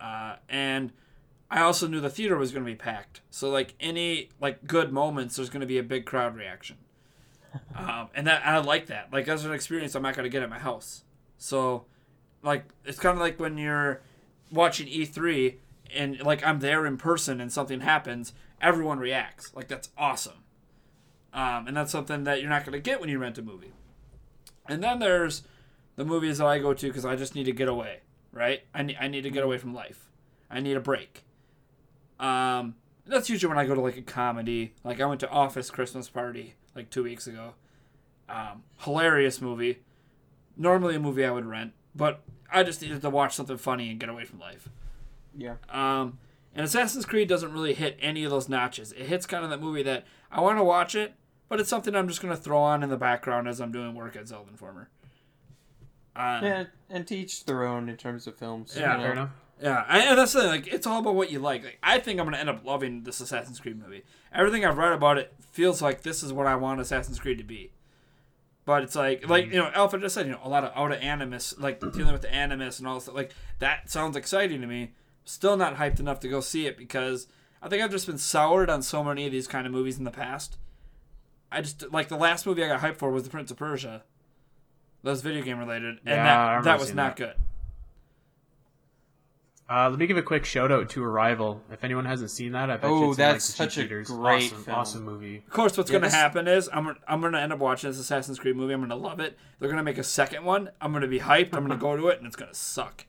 uh, 0.00 0.36
and 0.48 0.92
I 1.50 1.60
also 1.60 1.86
knew 1.86 2.00
the 2.00 2.10
theater 2.10 2.36
was 2.36 2.50
going 2.50 2.64
to 2.64 2.70
be 2.70 2.76
packed. 2.76 3.20
So 3.30 3.48
like 3.50 3.74
any 3.80 4.30
like 4.40 4.66
good 4.66 4.92
moments, 4.92 5.36
there's 5.36 5.50
going 5.50 5.60
to 5.60 5.66
be 5.66 5.78
a 5.78 5.82
big 5.82 6.04
crowd 6.04 6.36
reaction, 6.36 6.76
um, 7.74 8.08
and 8.14 8.26
that 8.26 8.44
I 8.44 8.58
like 8.58 8.86
that. 8.86 9.12
Like 9.12 9.26
that's 9.26 9.44
an 9.44 9.52
experience 9.52 9.94
I'm 9.94 10.02
not 10.02 10.14
going 10.14 10.24
to 10.24 10.30
get 10.30 10.42
at 10.42 10.50
my 10.50 10.58
house. 10.58 11.04
So, 11.38 11.84
like 12.42 12.64
it's 12.84 12.98
kind 12.98 13.16
of 13.16 13.20
like 13.20 13.38
when 13.38 13.58
you're 13.58 14.00
watching 14.50 14.86
E3 14.86 15.56
and 15.94 16.20
like 16.20 16.44
I'm 16.44 16.60
there 16.60 16.86
in 16.86 16.96
person 16.96 17.40
and 17.40 17.52
something 17.52 17.80
happens, 17.80 18.32
everyone 18.60 18.98
reacts. 18.98 19.54
Like 19.54 19.68
that's 19.68 19.90
awesome. 19.96 20.44
Um, 21.32 21.68
and 21.68 21.76
that's 21.76 21.92
something 21.92 22.24
that 22.24 22.40
you're 22.40 22.50
not 22.50 22.64
going 22.64 22.72
to 22.72 22.80
get 22.80 22.98
when 22.98 23.10
you 23.10 23.18
rent 23.18 23.36
a 23.38 23.42
movie. 23.42 23.72
And 24.68 24.82
then 24.82 24.98
there's 24.98 25.42
the 25.96 26.04
movies 26.04 26.38
that 26.38 26.46
I 26.46 26.58
go 26.58 26.72
to 26.72 26.86
because 26.86 27.04
I 27.04 27.14
just 27.14 27.34
need 27.34 27.44
to 27.44 27.52
get 27.52 27.68
away, 27.68 28.00
right? 28.32 28.62
I 28.74 28.82
need, 28.82 28.96
I 28.98 29.08
need 29.08 29.22
to 29.22 29.30
get 29.30 29.44
away 29.44 29.58
from 29.58 29.74
life. 29.74 30.08
I 30.50 30.60
need 30.60 30.76
a 30.76 30.80
break. 30.80 31.25
Um, 32.18 32.74
that's 33.06 33.30
usually 33.30 33.48
when 33.48 33.58
I 33.58 33.66
go 33.66 33.74
to 33.74 33.80
like 33.80 33.96
a 33.96 34.02
comedy. 34.02 34.74
Like 34.84 35.00
I 35.00 35.06
went 35.06 35.20
to 35.20 35.30
Office 35.30 35.70
Christmas 35.70 36.08
Party 36.08 36.54
like 36.74 36.90
two 36.90 37.04
weeks 37.04 37.26
ago. 37.26 37.54
Um, 38.28 38.64
hilarious 38.78 39.40
movie. 39.40 39.80
Normally 40.56 40.96
a 40.96 41.00
movie 41.00 41.24
I 41.24 41.30
would 41.30 41.46
rent, 41.46 41.72
but 41.94 42.22
I 42.50 42.62
just 42.62 42.82
needed 42.82 43.02
to 43.02 43.10
watch 43.10 43.34
something 43.34 43.58
funny 43.58 43.90
and 43.90 44.00
get 44.00 44.08
away 44.08 44.24
from 44.24 44.38
life. 44.38 44.68
Yeah. 45.36 45.56
Um, 45.68 46.18
and 46.54 46.64
Assassin's 46.64 47.04
Creed 47.04 47.28
doesn't 47.28 47.52
really 47.52 47.74
hit 47.74 47.98
any 48.00 48.24
of 48.24 48.30
those 48.30 48.48
notches. 48.48 48.92
It 48.92 49.06
hits 49.06 49.26
kind 49.26 49.44
of 49.44 49.50
that 49.50 49.60
movie 49.60 49.82
that 49.82 50.06
I 50.30 50.40
want 50.40 50.58
to 50.58 50.64
watch 50.64 50.94
it, 50.94 51.14
but 51.48 51.60
it's 51.60 51.68
something 51.68 51.94
I'm 51.94 52.08
just 52.08 52.22
going 52.22 52.34
to 52.34 52.40
throw 52.40 52.58
on 52.58 52.82
in 52.82 52.88
the 52.88 52.96
background 52.96 53.46
as 53.46 53.60
I'm 53.60 53.70
doing 53.70 53.94
work 53.94 54.16
at 54.16 54.26
Zelda 54.28 54.50
Informer. 54.50 54.88
Um, 56.16 56.42
Yeah, 56.42 56.64
and 56.88 57.06
teach 57.06 57.44
their 57.44 57.64
own 57.64 57.90
in 57.90 57.96
terms 57.98 58.26
of 58.26 58.36
films. 58.36 58.74
Yeah. 58.76 58.92
you 58.92 58.96
know? 58.96 59.02
Fair 59.02 59.12
enough. 59.12 59.30
Yeah, 59.60 59.84
and 59.88 60.18
that's 60.18 60.32
the 60.34 60.40
thing. 60.42 60.48
Like, 60.50 60.66
it's 60.66 60.86
all 60.86 61.00
about 61.00 61.14
what 61.14 61.30
you 61.30 61.38
like. 61.38 61.64
Like, 61.64 61.78
I 61.82 61.98
think 61.98 62.20
I'm 62.20 62.26
gonna 62.26 62.36
end 62.36 62.50
up 62.50 62.64
loving 62.64 63.04
this 63.04 63.20
Assassin's 63.20 63.58
Creed 63.58 63.78
movie. 63.82 64.02
Everything 64.32 64.64
I've 64.64 64.76
read 64.76 64.92
about 64.92 65.16
it 65.18 65.32
feels 65.52 65.80
like 65.80 66.02
this 66.02 66.22
is 66.22 66.32
what 66.32 66.46
I 66.46 66.56
want 66.56 66.80
Assassin's 66.80 67.18
Creed 67.18 67.38
to 67.38 67.44
be. 67.44 67.72
But 68.66 68.82
it's 68.82 68.94
like, 68.96 69.28
like 69.28 69.46
you 69.46 69.56
know, 69.58 69.70
Alpha 69.74 69.96
just 69.98 70.14
said, 70.14 70.26
you 70.26 70.32
know, 70.32 70.40
a 70.42 70.48
lot 70.48 70.64
of 70.64 70.72
out 70.76 70.92
of 70.92 71.00
animus, 71.00 71.54
like 71.58 71.80
dealing 71.80 72.12
with 72.12 72.22
the 72.22 72.34
animus 72.34 72.78
and 72.78 72.86
all 72.88 72.94
this. 72.96 73.08
Like 73.08 73.32
that 73.60 73.88
sounds 73.88 74.16
exciting 74.16 74.60
to 74.60 74.66
me. 74.66 74.92
Still 75.24 75.56
not 75.56 75.76
hyped 75.76 76.00
enough 76.00 76.20
to 76.20 76.28
go 76.28 76.40
see 76.40 76.66
it 76.66 76.76
because 76.76 77.26
I 77.62 77.68
think 77.68 77.82
I've 77.82 77.90
just 77.90 78.06
been 78.06 78.18
soured 78.18 78.68
on 78.68 78.82
so 78.82 79.02
many 79.02 79.24
of 79.24 79.32
these 79.32 79.46
kind 79.46 79.66
of 79.66 79.72
movies 79.72 79.98
in 79.98 80.04
the 80.04 80.10
past. 80.10 80.58
I 81.50 81.62
just 81.62 81.90
like 81.92 82.08
the 82.08 82.16
last 82.16 82.44
movie 82.44 82.62
I 82.64 82.68
got 82.68 82.80
hyped 82.80 82.96
for 82.96 83.10
was 83.10 83.22
The 83.22 83.30
Prince 83.30 83.50
of 83.52 83.56
Persia. 83.56 84.02
That 85.02 85.10
was 85.10 85.22
video 85.22 85.42
game 85.42 85.58
related, 85.60 85.98
and 85.98 86.00
Yeah, 86.04 86.24
that 86.56 86.64
that 86.64 86.78
was 86.80 86.92
not 86.92 87.16
that. 87.16 87.36
good. 87.36 87.42
Uh, 89.68 89.90
let 89.90 89.98
me 89.98 90.06
give 90.06 90.16
a 90.16 90.22
quick 90.22 90.44
shout 90.44 90.70
out 90.70 90.88
to 90.90 91.02
Arrival. 91.02 91.60
If 91.72 91.82
anyone 91.82 92.04
hasn't 92.04 92.30
seen 92.30 92.52
that, 92.52 92.70
I 92.70 92.76
bet 92.76 92.88
Oh, 92.88 93.00
you 93.00 93.08
it's 93.10 93.18
in, 93.18 93.22
that's 93.24 93.58
like, 93.58 93.68
the 93.68 93.74
such 93.74 93.84
a 93.84 94.02
great 94.04 94.44
awesome, 94.52 94.62
film. 94.64 94.76
awesome 94.78 95.04
movie. 95.04 95.38
Of 95.38 95.50
course, 95.50 95.76
what's 95.76 95.90
Yeah, 95.90 95.98
going 95.98 96.10
to 96.10 96.16
happen 96.16 96.46
is 96.46 96.68
I'm 96.72 96.84
gonna, 96.84 96.98
I'm 97.08 97.20
going 97.20 97.32
to 97.32 97.40
end 97.40 97.52
up 97.52 97.58
watching 97.58 97.90
this 97.90 97.98
Assassin's 97.98 98.38
Creed 98.38 98.54
movie. 98.54 98.72
I'm 98.74 98.80
going 98.80 98.90
to 98.90 98.94
love 98.96 99.18
it. 99.18 99.36
They're 99.58 99.68
going 99.68 99.78
to 99.78 99.82
make 99.82 99.98
a 99.98 100.04
second 100.04 100.44
one. 100.44 100.70
I'm 100.80 100.92
going 100.92 101.02
to 101.02 101.08
be 101.08 101.18
hyped. 101.18 101.52
I'm 101.54 101.66
going 101.66 101.70
to 101.70 101.76
go 101.76 101.96
to 101.96 102.08
it, 102.08 102.18
and 102.18 102.26
it's 102.28 102.36
going 102.36 102.50
to 102.50 102.56
suck. 102.56 103.06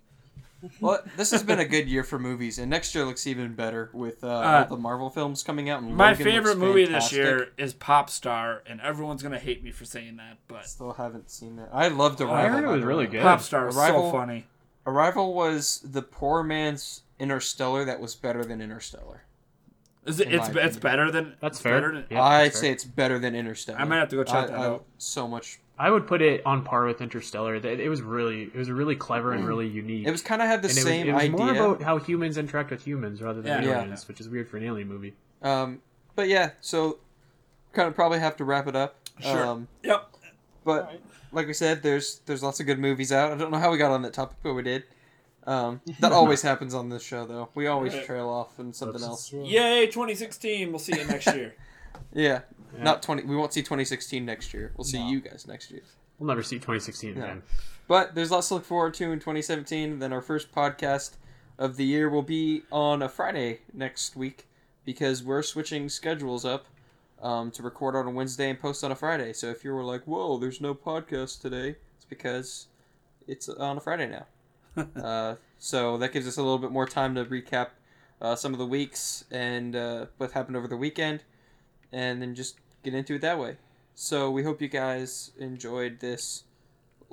Well, 0.81 1.03
this 1.15 1.29
has 1.29 1.43
been 1.43 1.59
a 1.59 1.65
good 1.65 1.87
year 1.87 2.03
for 2.03 2.17
movies, 2.17 2.57
and 2.57 2.71
next 2.71 2.95
year 2.95 3.05
looks 3.05 3.27
even 3.27 3.53
better 3.53 3.91
with 3.93 4.23
uh, 4.23 4.27
all 4.27 4.65
the 4.65 4.77
Marvel 4.81 5.11
films 5.11 5.43
coming 5.43 5.69
out. 5.69 5.83
And 5.83 5.95
My 5.95 6.09
Logan 6.13 6.23
favorite 6.25 6.57
movie 6.57 6.85
this 6.85 7.13
year 7.13 7.49
is 7.59 7.75
Pop 7.75 8.09
Star, 8.09 8.63
and 8.65 8.81
everyone's 8.81 9.21
going 9.21 9.33
to 9.33 9.39
hate 9.39 9.63
me 9.63 9.69
for 9.69 9.85
saying 9.85 10.17
that, 10.17 10.37
but 10.47 10.65
Still 10.65 10.93
haven't 10.93 11.29
seen 11.29 11.59
it. 11.59 11.69
I 11.71 11.89
loved 11.89 12.19
Arrival. 12.21 12.35
I 12.37 12.47
heard 12.47 12.63
it 12.63 12.67
was 12.75 12.81
really 12.81 13.05
good. 13.05 13.21
Pop 13.21 13.41
Star 13.41 13.67
is 13.67 13.77
Arrival- 13.77 14.11
so 14.11 14.17
funny. 14.17 14.47
Arrival 14.87 15.33
was 15.33 15.81
the 15.83 16.01
poor 16.01 16.41
man's 16.43 17.03
Interstellar 17.19 17.83
that 17.85 17.99
was 17.99 18.15
better 18.15 18.43
than 18.45 18.61
Interstellar. 18.61 19.23
Is 20.05 20.19
it? 20.21 20.31
It's 20.33 20.47
it's 20.49 20.77
better 20.77 21.11
than 21.11 21.35
That's 21.41 21.59
fair. 21.59 21.73
better 21.81 21.93
than- 21.93 22.05
Yeah, 22.09 22.23
I'd 22.23 22.45
that's 22.45 22.59
say 22.59 22.67
fair. 22.67 22.71
it's 22.73 22.83
better 22.85 23.19
than 23.19 23.35
Interstellar. 23.35 23.79
I 23.79 23.83
might 23.83 23.97
have 23.97 24.09
to 24.09 24.15
go 24.15 24.23
check 24.23 24.35
I- 24.35 24.47
that 24.47 24.59
I- 24.59 24.65
out. 24.65 24.85
So 24.97 25.27
much. 25.27 25.59
I 25.79 25.91
would 25.91 26.07
put 26.07 26.21
it 26.23 26.43
on 26.45 26.63
par 26.63 26.85
with 26.85 27.01
Interstellar. 27.01 27.55
It 27.55 27.65
it 27.65 27.89
was 27.89 28.01
really, 28.01 28.43
it 28.43 28.55
was 28.55 28.71
really 28.71 28.95
clever 28.95 29.33
and 29.33 29.45
really 29.45 29.67
unique. 29.67 30.05
Mm. 30.05 30.07
It 30.07 30.11
was 30.11 30.21
kind 30.23 30.41
of 30.41 30.47
had 30.47 30.61
the 30.63 30.69
and 30.69 30.77
it 30.77 30.81
same 30.81 31.07
was, 31.07 31.09
it 31.09 31.13
was 31.13 31.23
idea. 31.23 31.37
more 31.37 31.51
about 31.73 31.81
how 31.83 31.97
humans 31.97 32.37
interact 32.37 32.71
with 32.71 32.83
humans 32.83 33.21
rather 33.21 33.41
than 33.41 33.61
Yeah. 33.63 33.81
aliens, 33.81 34.07
which 34.07 34.19
is 34.21 34.27
weird 34.29 34.47
for 34.49 34.57
an 34.57 34.63
alien 34.63 34.87
movie. 34.87 35.13
Um, 35.43 35.81
but 36.15 36.29
yeah, 36.29 36.51
so 36.61 36.97
kind 37.73 37.87
of 37.87 37.93
probably 37.93 38.17
have 38.19 38.35
to 38.37 38.43
wrap 38.45 38.67
it 38.67 38.75
up. 38.75 38.95
Sure. 39.19 39.45
Um, 39.45 39.67
Yep. 39.83 40.07
but 40.63 40.99
like 41.37 41.47
we 41.47 41.53
said, 41.53 41.83
there's 41.83 42.19
there's 42.25 42.43
lots 42.43 42.59
of 42.59 42.65
good 42.65 42.79
movies 42.79 43.11
out. 43.13 43.31
I 43.31 43.35
don't 43.37 43.51
know 43.51 43.59
how 43.59 43.71
we 43.71 43.77
got 43.77 43.91
on 43.91 44.01
that 44.01 44.13
topic, 44.13 44.37
but 44.43 44.53
we 44.53 44.63
did. 44.63 44.83
Um, 45.45 45.79
that 46.01 46.11
always 46.11 46.41
happens 46.41 46.73
on 46.73 46.89
this 46.89 47.03
show, 47.03 47.25
though. 47.25 47.49
We 47.55 47.67
always 47.67 47.93
Right. 47.93 48.05
trail 48.05 48.27
off 48.27 48.59
and 48.59 48.75
something 48.75 49.01
else. 49.01 49.31
Yay, 49.31 49.85
2016. 49.87 50.69
We'll 50.71 50.79
see 50.79 50.97
you 50.99 51.05
next 51.05 51.27
year. 51.27 51.55
Yeah. 52.13 52.41
Yeah. 52.75 52.83
not 52.83 53.01
twenty. 53.01 53.23
We 53.23 53.35
won't 53.35 53.53
see 53.53 53.61
2016 53.61 54.23
next 54.25 54.53
year. 54.53 54.71
We'll 54.77 54.85
see 54.85 54.99
No. 54.99 55.09
you 55.09 55.19
guys 55.21 55.45
next 55.47 55.71
year. 55.71 55.81
We'll 56.19 56.27
never 56.27 56.43
see 56.43 56.57
2016 56.57 57.15
No. 57.15 57.23
again. 57.23 57.43
But 57.87 58.13
there's 58.13 58.29
lots 58.29 58.49
to 58.49 58.55
look 58.55 58.65
forward 58.65 58.93
to 58.95 59.11
in 59.11 59.19
2017. 59.19 59.99
Then 59.99 60.11
our 60.13 60.21
first 60.21 60.51
podcast 60.51 61.11
of 61.57 61.75
the 61.77 61.85
year 61.85 62.09
will 62.09 62.21
be 62.23 62.63
on 62.71 63.01
a 63.01 63.09
Friday 63.09 63.61
next 63.73 64.15
week 64.15 64.47
because 64.85 65.23
we're 65.23 65.41
switching 65.43 65.89
schedules 65.89 66.43
up 66.45 66.65
um, 67.21 67.51
to 67.51 67.63
record 67.63 67.95
on 67.95 68.07
a 68.07 68.11
Wednesday 68.11 68.49
and 68.49 68.59
post 68.59 68.83
on 68.83 68.91
a 68.91 68.95
Friday. 68.95 69.33
So 69.33 69.47
if 69.47 69.63
you 69.63 69.73
were 69.73 69.83
like, 69.83 70.03
"Whoa, 70.03 70.37
there's 70.37 70.61
no 70.61 70.73
podcast 70.75 71.41
today," 71.41 71.75
it's 71.95 72.05
because 72.09 72.67
it's 73.27 73.49
on 73.49 73.77
a 73.77 73.79
Friday 73.79 74.07
now. 74.07 74.85
uh, 75.01 75.35
so 75.59 75.97
that 75.97 76.11
gives 76.13 76.27
us 76.27 76.37
a 76.37 76.41
little 76.41 76.59
bit 76.59 76.71
more 76.71 76.85
time 76.85 77.15
to 77.15 77.25
recap 77.25 77.69
uh, 78.21 78.35
some 78.35 78.53
of 78.53 78.59
the 78.59 78.65
weeks 78.65 79.25
and 79.31 79.75
uh, 79.75 80.05
what 80.17 80.31
happened 80.31 80.55
over 80.55 80.67
the 80.67 80.77
weekend, 80.77 81.23
and 81.91 82.21
then 82.21 82.35
just 82.35 82.57
get 82.83 82.93
into 82.93 83.15
it 83.15 83.21
that 83.21 83.39
way. 83.39 83.57
So 83.95 84.29
we 84.29 84.43
hope 84.43 84.61
you 84.61 84.67
guys 84.67 85.31
enjoyed 85.39 85.99
this 85.99 86.43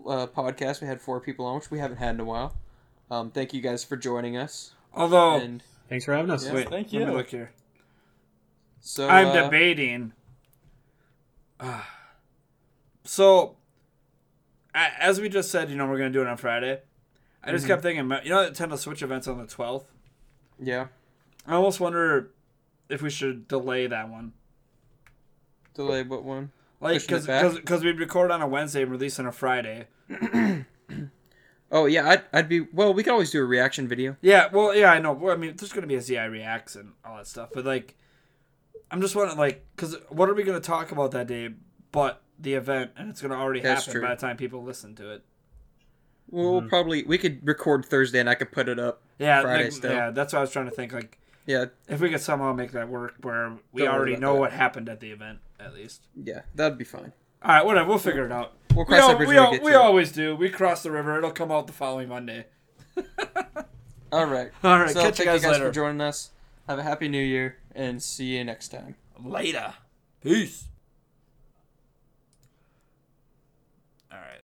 uh, 0.06 0.26
podcast. 0.26 0.82
We 0.82 0.86
had 0.86 1.00
four 1.00 1.20
people 1.20 1.46
on, 1.46 1.56
which 1.56 1.70
we 1.70 1.78
haven't 1.78 1.96
had 1.96 2.14
in 2.14 2.20
a 2.20 2.24
while. 2.24 2.56
Um, 3.10 3.30
thank 3.30 3.54
you 3.54 3.60
guys 3.62 3.84
for 3.84 3.96
joining 3.96 4.36
us. 4.36 4.72
Although, 4.94 5.36
And 5.36 5.62
Thanks 5.88 6.04
for 6.04 6.14
having 6.14 6.30
us. 6.30 6.46
Yeah. 6.46 6.54
wait, 6.54 6.68
thank 6.68 6.92
let 6.92 7.00
me 7.00 7.06
you. 7.06 7.12
look 7.12 7.28
here. 7.28 7.52
So 8.86 9.08
I'm 9.08 9.28
uh, 9.28 9.44
debating. 9.44 10.12
Ah. 11.58 11.88
so, 13.04 13.56
a- 14.74 15.02
as 15.02 15.20
we 15.20 15.28
just 15.28 15.50
said, 15.50 15.70
you 15.70 15.76
know, 15.76 15.86
we're 15.86 15.98
gonna 15.98 16.10
do 16.10 16.20
it 16.20 16.26
on 16.28 16.36
Friday. 16.36 16.80
I 17.42 17.50
just 17.50 17.64
Mhm. 17.64 17.68
kept 17.68 17.82
thinking, 17.82 18.04
you 18.24 18.30
know, 18.30 18.50
Nintendo 18.50 18.78
Switch 18.78 19.02
event's 19.02 19.26
on 19.26 19.38
the 19.38 19.44
12th. 19.46 19.86
Yeah, 20.58 20.86
I 21.46 21.54
almost 21.54 21.80
wonder 21.80 22.30
if 22.88 23.02
we 23.02 23.10
should 23.10 23.48
delay 23.48 23.86
that 23.86 24.08
one. 24.08 24.32
delay 25.74 26.02
what 26.04 26.22
one? 26.22 26.52
Like, 26.80 27.04
Pushing 27.06 27.28
it 27.34 27.54
because 27.56 27.82
we'd 27.82 27.98
record 27.98 28.30
on 28.30 28.40
a 28.42 28.46
Wednesday 28.46 28.82
and 28.82 28.90
release 28.90 29.18
on 29.18 29.26
a 29.26 29.32
Friday. 29.32 29.86
Oh 31.72 31.86
yeah, 31.86 32.08
I'd, 32.08 32.22
I'd 32.32 32.48
be 32.48 32.60
well. 32.60 32.94
We 32.94 33.02
could 33.02 33.12
always 33.12 33.32
do 33.32 33.40
a 33.40 33.44
reaction 33.44 33.88
video. 33.88 34.16
Yeah, 34.20 34.46
well, 34.52 34.72
yeah, 34.76 34.92
I 34.92 35.00
know. 35.00 35.12
Well, 35.12 35.32
I 35.34 35.36
mean, 35.36 35.56
there's 35.56 35.72
gonna 35.72 35.88
be 35.88 35.96
a 35.96 36.00
ZI 36.00 36.18
reacts 36.26 36.76
and 36.76 36.92
all 37.04 37.16
that 37.16 37.26
stuff, 37.26 37.48
but 37.52 37.64
like, 37.64 37.96
I'm 38.94 39.00
just 39.00 39.16
wondering, 39.16 39.36
like, 39.36 39.66
because 39.74 39.96
what 40.08 40.28
are 40.28 40.34
we 40.34 40.44
gonna 40.44 40.60
talk 40.60 40.92
about 40.92 41.10
that 41.10 41.26
day? 41.26 41.50
But 41.90 42.22
the 42.38 42.54
event, 42.54 42.92
and 42.96 43.10
it's 43.10 43.20
gonna 43.20 43.34
already 43.34 43.60
That's 43.60 43.86
happen 43.86 44.00
true. 44.00 44.08
by 44.08 44.14
the 44.14 44.20
time 44.20 44.36
people 44.36 44.62
listen 44.62 44.94
to 44.96 45.10
it. 45.14 45.24
Well, 46.30 46.52
we'll 46.52 46.62
Mhm. 46.62 46.68
probably 46.68 47.02
we 47.02 47.18
could 47.18 47.44
record 47.46 47.84
Thursday 47.86 48.20
and 48.20 48.30
I 48.30 48.34
could 48.36 48.52
put 48.52 48.68
it 48.68 48.78
up. 48.78 49.02
Yeah, 49.18 49.42
Friday 49.42 49.64
like, 49.64 49.72
still. 49.72 49.92
yeah, 49.92 50.10
that's 50.10 50.32
what 50.32 50.38
I 50.38 50.42
was 50.42 50.52
trying 50.52 50.66
to 50.66 50.70
think. 50.70 50.92
Like, 50.92 51.18
Yeah, 51.46 51.66
if 51.88 52.00
we 52.00 52.08
could 52.08 52.20
somehow 52.20 52.52
make 52.52 52.70
that 52.72 52.88
work, 52.88 53.16
where 53.22 53.54
we 53.72 53.82
Don't 53.82 53.94
already 53.94 54.16
know 54.16 54.34
that. 54.34 54.40
what 54.40 54.52
happened 54.52 54.88
at 54.88 55.00
the 55.00 55.10
event, 55.10 55.40
at 55.60 55.74
least. 55.74 56.06
yeah, 56.16 56.42
that'd 56.54 56.78
be 56.78 56.84
fine. 56.84 57.12
All 57.42 57.50
right, 57.54 57.66
whatever. 57.66 57.88
We'll 57.88 57.98
figure 57.98 58.24
it 58.24 58.32
out. 58.32 58.52
We'll 58.74 58.84
We, 58.86 58.94
cross 58.94 59.00
al- 59.00 59.08
that 59.08 59.16
bridge 59.18 59.28
we, 59.28 59.36
when 59.36 59.50
we 59.50 59.58
we 59.58 59.74
always 59.74 60.10
do. 60.12 60.34
We 60.36 60.48
cross 60.50 60.82
the 60.84 60.90
river. 60.92 61.18
It'll 61.18 61.30
come 61.32 61.50
out 61.52 61.66
the 61.66 61.72
following 61.74 62.08
Monday. 62.08 62.46
All 64.12 64.26
right. 64.26 64.50
All 64.62 64.78
right, 64.78 64.90
so 64.90 65.02
catch 65.02 65.18
you 65.18 65.24
thank 65.24 65.26
guys, 65.26 65.42
you 65.42 65.48
guys 65.48 65.52
later. 65.58 65.66
for 65.66 65.72
joining 65.72 66.00
us. 66.00 66.30
Have 66.66 66.78
a 66.78 66.82
happy 66.82 67.08
New 67.08 67.22
Year 67.22 67.58
and 67.74 68.02
see 68.02 68.36
you 68.36 68.44
next 68.44 68.68
time. 68.68 68.94
Later. 69.22 69.74
Peace. 70.22 70.64